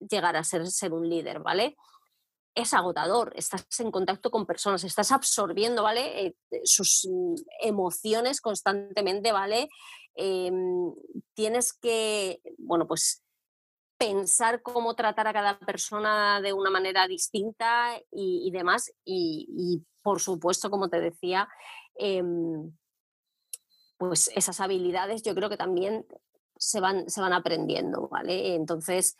llegar 0.10 0.36
a 0.36 0.44
ser, 0.44 0.64
un 0.94 1.10
líder, 1.10 1.40
¿vale? 1.40 1.76
Es 2.56 2.74
agotador, 2.74 3.34
estás 3.36 3.66
en 3.80 3.92
contacto 3.92 4.32
con 4.32 4.46
personas, 4.46 4.84
estás 4.84 5.12
absorbiendo, 5.12 5.84
¿vale? 5.84 6.28
Eh, 6.28 6.36
eh, 6.52 6.62
sus 6.64 7.08
mm, 7.10 7.36
emociones 7.62 8.42
constantemente, 8.42 9.32
¿vale? 9.32 9.70
Em, 10.16 10.94
tienes 11.34 11.74
que, 11.74 12.40
bueno, 12.58 12.88
pues 12.88 13.24
pensar 13.98 14.62
cómo 14.62 14.96
tratar 14.96 15.28
a 15.28 15.34
cada 15.34 15.60
persona 15.60 16.42
de 16.42 16.54
una 16.54 16.70
manera 16.70 17.08
distinta 17.08 18.00
y, 18.12 18.52
demás. 18.52 18.94
Y, 19.06 19.84
por 20.02 20.22
supuesto, 20.22 20.70
como 20.70 20.90
te 20.90 21.00
decía, 21.00 21.48
em, 21.96 22.72
pues 23.98 24.30
esas 24.36 24.60
habilidades 24.60 25.24
yo 25.24 25.34
creo 25.36 25.50
que 25.50 25.58
también 25.58 26.06
se 26.58 26.80
van, 26.80 27.10
se 27.10 27.22
van 27.22 27.34
aprendiendo, 27.34 28.08
¿vale? 28.10 28.56
Entonces, 28.56 29.18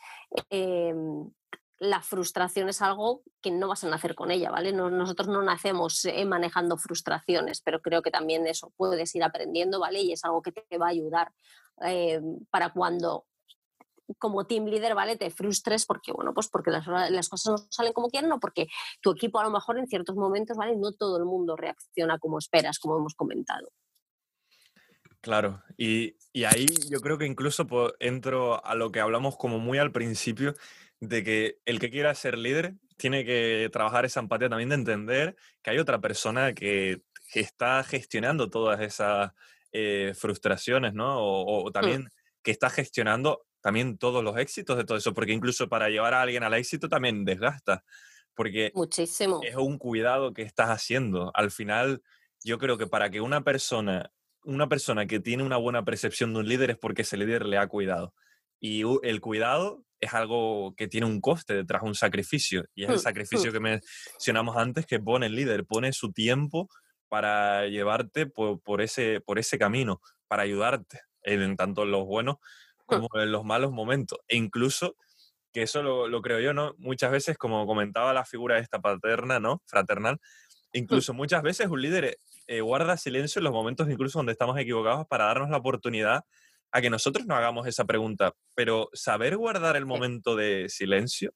em, 0.50 1.30
la 1.78 2.00
frustración 2.00 2.68
es 2.68 2.80
algo 2.80 3.22
que 3.42 3.50
no 3.50 3.68
vas 3.68 3.84
a 3.84 3.88
nacer 3.88 4.14
con 4.14 4.30
ella, 4.30 4.50
¿vale? 4.50 4.72
nosotros 4.72 5.28
no 5.28 5.42
nacemos 5.42 6.04
eh, 6.06 6.24
manejando 6.24 6.78
frustraciones, 6.78 7.60
pero 7.60 7.80
creo 7.82 8.02
que 8.02 8.10
también 8.10 8.46
eso 8.46 8.72
puedes 8.76 9.14
ir 9.14 9.22
aprendiendo, 9.22 9.78
¿vale? 9.78 10.00
Y 10.00 10.12
es 10.12 10.24
algo 10.24 10.40
que 10.40 10.52
te 10.52 10.78
va 10.78 10.86
a 10.86 10.90
ayudar 10.90 11.32
em, 11.80 12.44
para 12.50 12.72
cuando 12.72 13.26
como 14.18 14.46
team 14.46 14.66
leader, 14.66 14.94
¿vale? 14.94 15.16
Te 15.16 15.30
frustres 15.30 15.84
porque, 15.84 16.12
bueno, 16.12 16.32
pues 16.32 16.48
porque 16.48 16.70
las, 16.70 16.86
las, 16.86 17.28
cosas 17.28 17.52
no 17.52 17.66
salen 17.70 17.92
como 17.92 18.08
quieren 18.08 18.30
o 18.32 18.38
porque 18.38 18.68
tu 19.00 19.10
equipo 19.10 19.40
a 19.40 19.44
lo 19.44 19.50
mejor 19.50 19.78
en 19.78 19.86
ciertos 19.86 20.16
momentos, 20.16 20.56
¿vale? 20.56 20.76
No 20.76 20.92
todo 20.92 21.18
el 21.18 21.24
mundo 21.24 21.56
reacciona 21.56 22.18
como 22.18 22.38
esperas, 22.38 22.78
como 22.78 22.96
hemos 22.96 23.14
comentado. 23.14 23.68
Claro, 25.26 25.60
y, 25.76 26.14
ahí 26.46 26.66
yo 26.88 27.00
creo 27.00 27.18
que 27.18 27.26
incluso 27.26 27.66
entro 27.98 28.64
a 28.64 28.76
lo 28.76 28.92
que 28.92 29.00
hablamos 29.00 29.36
como 29.36 29.58
muy 29.58 29.76
al 29.76 29.90
principio, 29.90 30.54
de 31.00 31.24
que 31.24 31.58
el 31.64 31.80
que 31.80 31.90
quiera 31.90 32.14
ser 32.14 32.38
líder 32.38 32.76
tiene 32.96 33.24
que 33.24 33.68
trabajar 33.72 34.04
esa 34.04 34.20
empatía 34.20 34.48
también 34.48 34.68
de 34.68 34.76
entender 34.76 35.36
que 35.64 35.70
hay 35.70 35.78
otra 35.78 36.00
persona 36.00 36.54
que, 36.54 37.02
está 37.34 37.82
gestionando 37.82 38.50
todas 38.50 38.80
esas 38.80 39.32
eh, 39.72 40.12
frustraciones, 40.16 40.94
¿no? 40.94 41.18
O, 41.18 41.68
mm. 41.68 41.72
también 41.72 42.08
que 42.40 42.52
está 42.52 42.70
gestionando 42.70 43.44
también 43.60 43.98
todos 43.98 44.22
los 44.22 44.38
éxitos 44.38 44.76
de 44.76 44.84
todo 44.84 44.96
eso, 44.96 45.12
porque 45.12 45.32
incluso 45.32 45.68
para 45.68 45.88
llevar 45.88 46.14
a 46.14 46.22
alguien 46.22 46.44
al 46.44 46.54
éxito 46.54 46.88
también 46.88 47.24
desgasta, 47.24 47.82
porque 48.32 48.70
Muchísimo. 48.76 49.40
es 49.42 49.56
un 49.56 49.76
cuidado 49.76 50.32
que 50.32 50.42
estás 50.42 50.70
haciendo. 50.70 51.32
Al 51.34 51.50
final, 51.50 52.00
yo 52.44 52.58
creo 52.58 52.78
que 52.78 52.86
para 52.86 53.10
que 53.10 53.20
una 53.20 53.42
persona 53.42 54.12
una 54.46 54.68
persona 54.68 55.06
que 55.06 55.20
tiene 55.20 55.42
una 55.42 55.56
buena 55.56 55.84
percepción 55.84 56.32
de 56.32 56.40
un 56.40 56.48
líder 56.48 56.70
es 56.70 56.78
porque 56.78 57.02
ese 57.02 57.16
líder 57.16 57.44
le 57.46 57.58
ha 57.58 57.66
cuidado. 57.66 58.14
Y 58.60 58.82
el 59.02 59.20
cuidado 59.20 59.84
es 60.00 60.14
algo 60.14 60.74
que 60.76 60.88
tiene 60.88 61.06
un 61.06 61.20
coste 61.20 61.54
detrás, 61.54 61.82
un 61.82 61.94
sacrificio. 61.94 62.64
Y 62.74 62.84
es 62.84 62.90
el 62.90 62.96
mm, 62.96 63.00
sacrificio 63.00 63.50
mm. 63.50 63.52
que 63.52 63.60
mencionamos 63.60 64.56
antes 64.56 64.86
que 64.86 65.00
pone 65.00 65.26
el 65.26 65.34
líder, 65.34 65.66
pone 65.66 65.92
su 65.92 66.12
tiempo 66.12 66.68
para 67.08 67.66
llevarte 67.66 68.26
por, 68.26 68.80
ese, 68.80 69.20
por 69.20 69.38
ese 69.38 69.58
camino, 69.58 70.00
para 70.28 70.42
ayudarte, 70.44 71.00
en 71.22 71.56
tanto 71.56 71.82
en 71.82 71.90
los 71.90 72.04
buenos 72.04 72.36
mm. 72.36 72.82
como 72.86 73.08
en 73.14 73.32
los 73.32 73.44
malos 73.44 73.72
momentos. 73.72 74.18
E 74.28 74.36
incluso, 74.36 74.96
que 75.52 75.62
eso 75.62 75.82
lo, 75.82 76.08
lo, 76.08 76.22
creo 76.22 76.40
yo, 76.40 76.52
¿no? 76.52 76.74
Muchas 76.78 77.10
veces, 77.10 77.36
como 77.36 77.66
comentaba 77.66 78.14
la 78.14 78.24
figura 78.24 78.58
esta 78.58 78.80
paterna, 78.80 79.40
¿no? 79.40 79.62
Fraternal, 79.66 80.20
incluso 80.72 81.14
muchas 81.14 81.42
veces 81.42 81.68
un 81.68 81.80
líder 81.80 82.18
eh, 82.46 82.60
guarda 82.60 82.96
silencio 82.96 83.40
en 83.40 83.44
los 83.44 83.52
momentos 83.52 83.88
incluso 83.90 84.18
donde 84.18 84.32
estamos 84.32 84.58
equivocados 84.58 85.06
para 85.06 85.26
darnos 85.26 85.50
la 85.50 85.56
oportunidad 85.56 86.24
a 86.72 86.80
que 86.80 86.90
nosotros 86.90 87.26
no 87.26 87.34
hagamos 87.34 87.66
esa 87.66 87.84
pregunta. 87.84 88.34
Pero 88.54 88.88
saber 88.92 89.36
guardar 89.36 89.76
el 89.76 89.86
momento 89.86 90.36
de 90.36 90.68
silencio, 90.68 91.32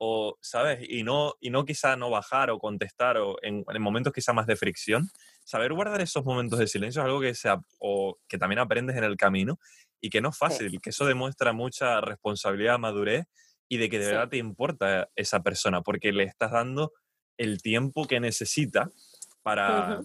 o, 0.00 0.38
¿sabes? 0.40 0.86
Y 0.88 1.02
no, 1.02 1.34
y 1.40 1.50
no 1.50 1.64
quizá 1.64 1.96
no 1.96 2.10
bajar 2.10 2.50
o 2.50 2.58
contestar 2.58 3.18
o 3.18 3.36
en, 3.42 3.64
momentos 3.80 4.12
quizá 4.12 4.32
más 4.32 4.46
de 4.46 4.56
fricción, 4.56 5.10
saber 5.44 5.72
guardar 5.72 6.00
esos 6.00 6.24
momentos 6.24 6.58
de 6.58 6.68
silencio 6.68 7.02
es 7.02 7.06
algo 7.06 7.20
que, 7.20 7.34
sea, 7.34 7.60
o 7.78 8.16
que 8.28 8.38
también 8.38 8.60
aprendes 8.60 8.96
en 8.96 9.04
el 9.04 9.16
camino 9.16 9.58
y 10.00 10.10
que 10.10 10.20
no 10.20 10.28
es 10.28 10.38
fácil, 10.38 10.80
que 10.80 10.90
eso 10.90 11.04
demuestra 11.04 11.52
mucha 11.52 12.00
responsabilidad, 12.00 12.78
madurez 12.78 13.26
y 13.68 13.78
de 13.78 13.90
que 13.90 13.98
de 13.98 14.06
verdad 14.06 14.28
te 14.28 14.36
importa 14.36 15.10
esa 15.16 15.42
persona 15.42 15.82
porque 15.82 16.12
le 16.12 16.24
estás 16.24 16.52
dando 16.52 16.92
el 17.36 17.60
tiempo 17.60 18.06
que 18.06 18.20
necesita 18.20 18.90
para, 19.42 20.00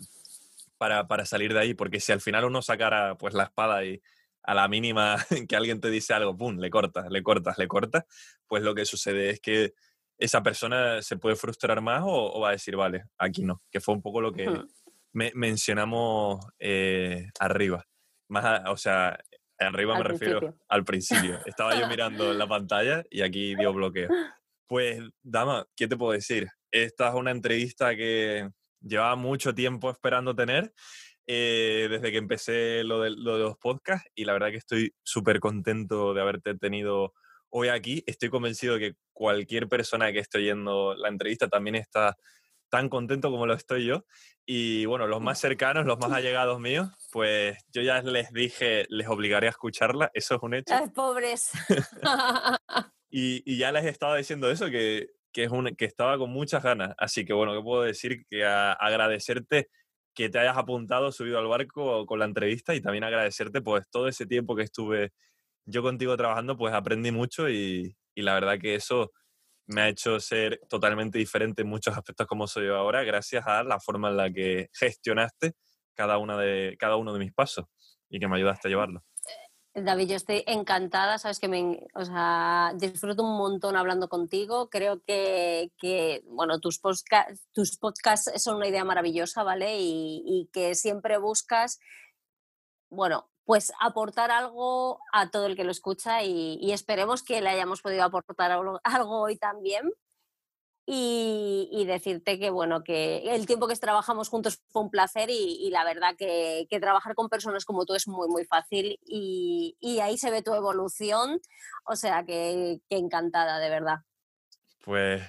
para, 0.78 1.26
salir 1.26 1.54
de 1.54 1.60
ahí, 1.60 1.74
porque 1.74 2.00
si 2.00 2.12
al 2.12 2.22
final 2.22 2.46
uno 2.46 2.62
sacara 2.62 3.16
pues 3.18 3.34
la 3.34 3.44
espada 3.44 3.84
y 3.86 4.02
a 4.44 4.54
la 4.54 4.68
mínima 4.68 5.18
que 5.50 5.56
alguien 5.56 5.80
te 5.80 5.90
dice 5.90 6.14
algo, 6.14 6.36
¡pum!, 6.38 6.58
le 6.58 6.70
cortas, 6.70 7.10
le 7.10 7.24
cortas, 7.24 7.58
le 7.58 7.68
cortas, 7.68 8.06
pues 8.48 8.64
lo 8.64 8.76
que 8.76 8.86
sucede 8.86 9.30
es 9.30 9.40
que 9.40 9.74
esa 10.18 10.44
persona 10.44 11.02
se 11.02 11.18
puede 11.18 11.36
frustrar 11.36 11.82
más 11.82 12.04
o, 12.06 12.40
va 12.40 12.50
a 12.50 12.52
decir, 12.54 12.76
vale, 12.76 13.06
aquí 13.18 13.44
no, 13.44 13.62
que 13.72 13.80
fue 13.80 13.96
un 13.96 14.02
poco 14.02 14.22
lo 14.22 14.32
que 14.32 14.48
mencionamos 15.12 16.46
eh, 16.60 17.30
arriba. 17.40 17.86
Más, 18.30 18.62
o 18.68 18.78
sea, 18.78 19.20
arriba 19.60 19.98
me 19.98 20.04
refiero 20.04 20.56
al 20.68 20.84
principio. 20.84 21.40
Estaba 21.46 21.80
yo 21.80 21.88
mirando 21.88 22.34
la 22.34 22.48
pantalla 22.48 23.04
y 23.10 23.22
aquí 23.22 23.56
dio 23.58 23.74
bloqueo. 23.74 24.10
Pues, 24.68 25.02
Dama, 25.22 25.68
¿qué 25.76 25.88
te 25.88 25.98
puedo 25.98 26.14
decir? 26.14 26.48
Esta 26.72 27.10
es 27.10 27.16
una 27.16 27.32
entrevista 27.32 27.96
que 27.96 28.50
llevaba 28.84 29.16
mucho 29.16 29.56
tiempo 29.56 29.90
esperando 29.90 30.36
tener 30.36 30.74
eh, 31.26 31.88
desde 31.90 32.12
que 32.12 32.18
empecé 32.18 32.84
lo 32.84 33.02
de, 33.02 33.12
lo 33.12 33.38
de 33.38 33.44
los 33.44 33.58
podcasts 33.58 34.10
y 34.14 34.26
la 34.26 34.34
verdad 34.34 34.50
que 34.50 34.58
estoy 34.58 34.94
súper 35.04 35.40
contento 35.40 36.14
de 36.14 36.22
haberte 36.22 36.56
tenido 36.56 37.14
hoy 37.50 37.70
aquí. 37.70 38.04
Estoy 38.08 38.30
convencido 38.30 38.76
de 38.76 38.80
que 38.80 38.96
cualquier 39.14 39.70
persona 39.70 40.12
que 40.12 40.20
esté 40.20 40.40
oyendo 40.40 40.96
la 40.96 41.08
entrevista 41.08 41.48
también 41.48 41.76
está 41.76 42.18
tan 42.70 42.90
contento 42.90 43.30
como 43.30 43.46
lo 43.46 43.54
estoy 43.54 43.86
yo. 43.86 44.04
Y 44.46 44.86
bueno, 44.86 45.08
los 45.08 45.22
más 45.22 45.40
cercanos, 45.40 45.86
los 45.86 46.00
más 46.00 46.12
allegados 46.12 46.60
míos, 46.60 46.90
pues 47.12 47.58
yo 47.70 47.82
ya 47.82 48.02
les 48.02 48.32
dije, 48.34 48.86
les 48.90 49.08
obligaré 49.08 49.48
a 49.48 49.52
escucharla, 49.52 50.12
eso 50.14 50.36
es 50.36 50.42
un 50.42 50.56
hecho. 50.56 50.74
Ay, 50.74 50.90
pobres. 50.90 51.52
y, 53.10 53.44
y, 53.46 53.58
ya 53.58 53.72
les 53.72 53.86
estaba 53.86 54.18
diciendo 54.18 54.50
eso, 54.50 54.70
que, 54.70 55.12
que, 55.34 55.44
es 55.46 55.52
un, 55.52 55.76
que 55.76 55.86
estaba 55.86 56.18
con 56.18 56.32
muchas 56.32 56.64
ganas. 56.64 56.94
Así 56.98 57.26
que 57.26 57.34
bueno, 57.34 57.54
¿qué 57.54 57.62
puedo 57.62 57.84
decir? 57.84 58.26
Que 58.30 58.46
agradecerte 58.46 59.70
que 60.16 60.30
te 60.30 60.40
hayas 60.40 60.58
apuntado, 60.58 61.12
subido 61.12 61.40
al 61.40 61.48
barco 61.48 62.06
con 62.06 62.20
la 62.20 62.26
entrevista 62.26 62.76
y 62.76 62.82
también 62.82 63.04
agradecerte 63.04 63.62
pues 63.62 63.86
todo 63.92 64.08
ese 64.08 64.26
tiempo 64.28 64.56
que 64.56 64.64
estuve 64.64 65.12
yo 65.66 65.82
contigo 65.84 66.16
trabajando, 66.18 66.58
pues 66.58 66.74
aprendí 66.74 67.12
mucho 67.12 67.50
y, 67.50 67.96
y 68.16 68.22
la 68.22 68.36
verdad 68.36 68.60
que 68.60 68.76
eso 68.76 69.12
me 69.68 69.82
ha 69.82 69.90
hecho 69.90 70.20
ser 70.20 70.60
totalmente 70.70 71.18
diferente 71.18 71.62
en 71.64 71.70
muchos 71.70 71.96
aspectos 71.98 72.28
como 72.28 72.48
soy 72.48 72.68
ahora, 72.68 73.04
gracias 73.04 73.46
a 73.48 73.64
la 73.64 73.80
forma 73.80 74.10
en 74.10 74.18
la 74.18 74.32
que 74.32 74.70
gestionaste 74.74 75.54
cada, 75.96 76.18
una 76.18 76.38
de, 76.38 76.76
cada 76.80 76.98
uno 76.98 77.14
de 77.14 77.20
mis 77.20 77.34
pasos 77.34 77.66
y 78.10 78.20
que 78.20 78.28
me 78.28 78.36
ayudaste 78.38 78.68
a 78.68 78.72
llevarlo. 78.72 79.04
David, 79.76 80.10
yo 80.10 80.16
estoy 80.16 80.44
encantada, 80.46 81.18
sabes 81.18 81.40
que 81.40 81.48
me, 81.48 81.88
o 81.96 82.06
sea, 82.06 82.74
disfruto 82.76 83.24
un 83.24 83.38
montón 83.38 83.76
hablando 83.76 84.08
contigo. 84.08 84.70
Creo 84.70 85.02
que, 85.02 85.72
que 85.80 86.22
bueno, 86.28 86.60
tus, 86.60 86.80
podcasts, 86.80 87.48
tus 87.54 87.78
podcasts 87.78 88.32
son 88.44 88.58
una 88.58 88.68
idea 88.68 88.84
maravillosa, 88.84 89.42
¿vale? 89.44 89.80
Y, 89.80 90.24
y, 90.26 90.50
que 90.54 90.76
siempre 90.76 91.18
buscas, 91.18 91.80
bueno, 92.92 93.32
pues 93.46 93.72
aportar 93.80 94.32
algo 94.32 95.00
a 95.12 95.30
todo 95.30 95.48
el 95.48 95.56
que 95.56 95.64
lo 95.64 95.72
escucha 95.72 96.24
y, 96.24 96.72
esperemos 96.72 97.24
que 97.24 97.42
le 97.42 97.50
hayamos 97.50 97.82
podido 97.82 98.04
aportar 98.04 98.52
algo, 98.52 98.80
hoy 99.22 99.38
también. 99.38 99.92
Y, 100.86 101.86
decirte 101.88 102.40
que 102.40 102.50
bueno, 102.50 102.84
que 102.84 103.36
el 103.36 103.46
tiempo 103.46 103.68
que 103.68 103.76
trabajamos 103.76 104.30
juntos 104.30 104.62
fue 104.70 104.82
un 104.82 104.90
placer 104.90 105.30
y, 105.30 105.70
la 105.72 105.86
verdad 105.86 106.16
que, 106.18 106.68
trabajar 106.82 107.16
con 107.16 107.30
personas 107.30 107.66
como 107.66 107.86
tú 107.86 107.96
es 107.96 108.08
muy, 108.08 108.28
muy 108.28 108.46
fácil 108.46 109.00
y, 109.06 110.00
ahí 110.02 110.18
se 110.18 110.32
ve 110.32 110.42
tu 110.42 110.54
evolución, 110.54 111.40
o 111.86 111.96
sea 111.96 112.24
que, 112.26 112.82
que 112.90 112.98
encantada, 112.98 113.60
de 113.60 113.70
verdad. 113.70 114.00
Pues 114.84 115.22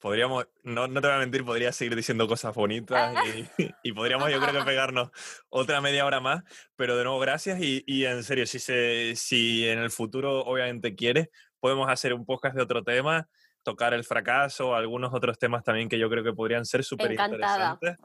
podríamos, 0.00 0.48
no, 0.64 0.88
no, 0.88 1.00
te 1.00 1.06
voy 1.06 1.16
a 1.16 1.20
mentir, 1.20 1.44
podría 1.44 1.72
seguir 1.72 1.94
diciendo 1.94 2.26
cosas 2.26 2.54
bonitas 2.54 3.14
y, 3.82 3.92
podríamos 3.92 4.30
yo 4.30 4.40
creo 4.40 4.52
que 4.52 4.64
pegarnos 4.64 5.10
otra 5.48 5.80
media 5.80 6.06
hora 6.06 6.20
más, 6.20 6.42
pero 6.74 6.96
de 6.96 7.04
nuevo 7.04 7.20
gracias 7.20 7.60
y, 7.60 7.84
y, 7.86 8.06
en 8.06 8.24
serio, 8.24 8.46
si, 8.46 8.58
se, 8.58 9.14
si 9.14 9.68
en 9.68 9.78
el 9.78 9.90
futuro 9.90 10.40
obviamente 10.40 10.96
quieres, 10.96 11.28
podemos 11.60 11.88
hacer 11.88 12.14
un 12.14 12.24
podcast 12.24 12.56
de 12.56 12.62
otro 12.62 12.82
tema, 12.82 13.28
tocar 13.62 13.94
el 13.94 14.04
fracaso, 14.04 14.74
algunos 14.74 15.12
otros 15.12 15.38
temas 15.38 15.64
también 15.64 15.88
que 15.88 15.98
yo 15.98 16.08
creo 16.08 16.24
que 16.24 16.32
podrían 16.32 16.64
ser 16.64 16.84
súper 16.84 17.12
interesantes. 17.12 17.96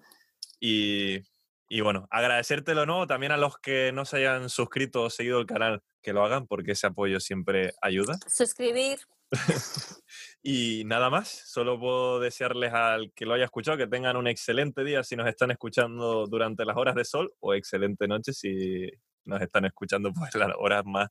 Y, 0.60 1.20
y 1.68 1.82
bueno, 1.82 2.08
agradecértelo 2.12 2.86
nuevo 2.86 3.08
también 3.08 3.32
a 3.32 3.38
los 3.38 3.58
que 3.58 3.92
no 3.92 4.06
se 4.06 4.18
hayan 4.18 4.50
suscrito 4.50 5.04
o 5.04 5.10
seguido 5.10 5.40
el 5.40 5.46
canal, 5.46 5.82
que 6.02 6.14
lo 6.14 6.24
hagan 6.24 6.48
porque 6.48 6.74
ese 6.74 6.88
apoyo 6.88 7.20
siempre 7.20 7.74
ayuda. 7.82 8.18
Suscribir. 8.28 9.00
y 10.44 10.84
nada 10.86 11.10
más, 11.10 11.28
solo 11.28 11.80
puedo 11.80 12.20
desearles 12.20 12.74
al 12.74 13.12
que 13.14 13.26
lo 13.26 13.34
haya 13.34 13.46
escuchado 13.46 13.78
que 13.78 13.88
tengan 13.88 14.18
un 14.18 14.28
excelente 14.28 14.84
día 14.84 15.04
si 15.04 15.16
nos 15.16 15.28
están 15.28 15.52
escuchando 15.52 16.28
durante 16.28 16.66
las 16.66 16.78
horas 16.78 16.96
de 16.96 17.06
sol 17.06 17.34
o 17.40 17.54
excelente 17.54 18.08
noche 18.08 18.34
si 18.34 18.90
nos 19.26 19.42
están 19.42 19.66
escuchando 19.66 20.14
pues 20.14 20.36
las 20.36 20.52
horas 20.58 20.84
más 20.86 21.10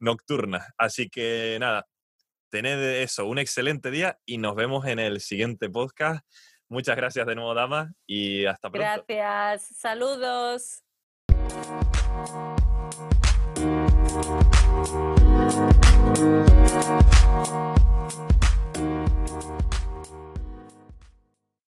nocturnas. 0.00 0.66
Así 0.76 1.08
que 1.08 1.56
nada, 1.60 1.86
tened 2.50 3.02
eso, 3.02 3.26
un 3.26 3.38
excelente 3.38 3.90
día 3.90 4.18
y 4.24 4.38
nos 4.38 4.54
vemos 4.54 4.86
en 4.86 4.98
el 4.98 5.20
siguiente 5.20 5.68
podcast. 5.68 6.24
Muchas 6.68 6.96
gracias 6.96 7.26
de 7.26 7.34
nuevo, 7.34 7.54
Dama, 7.54 7.92
y 8.06 8.44
hasta 8.46 8.70
pronto. 8.70 9.04
Gracias, 9.06 9.76
saludos. 9.78 10.82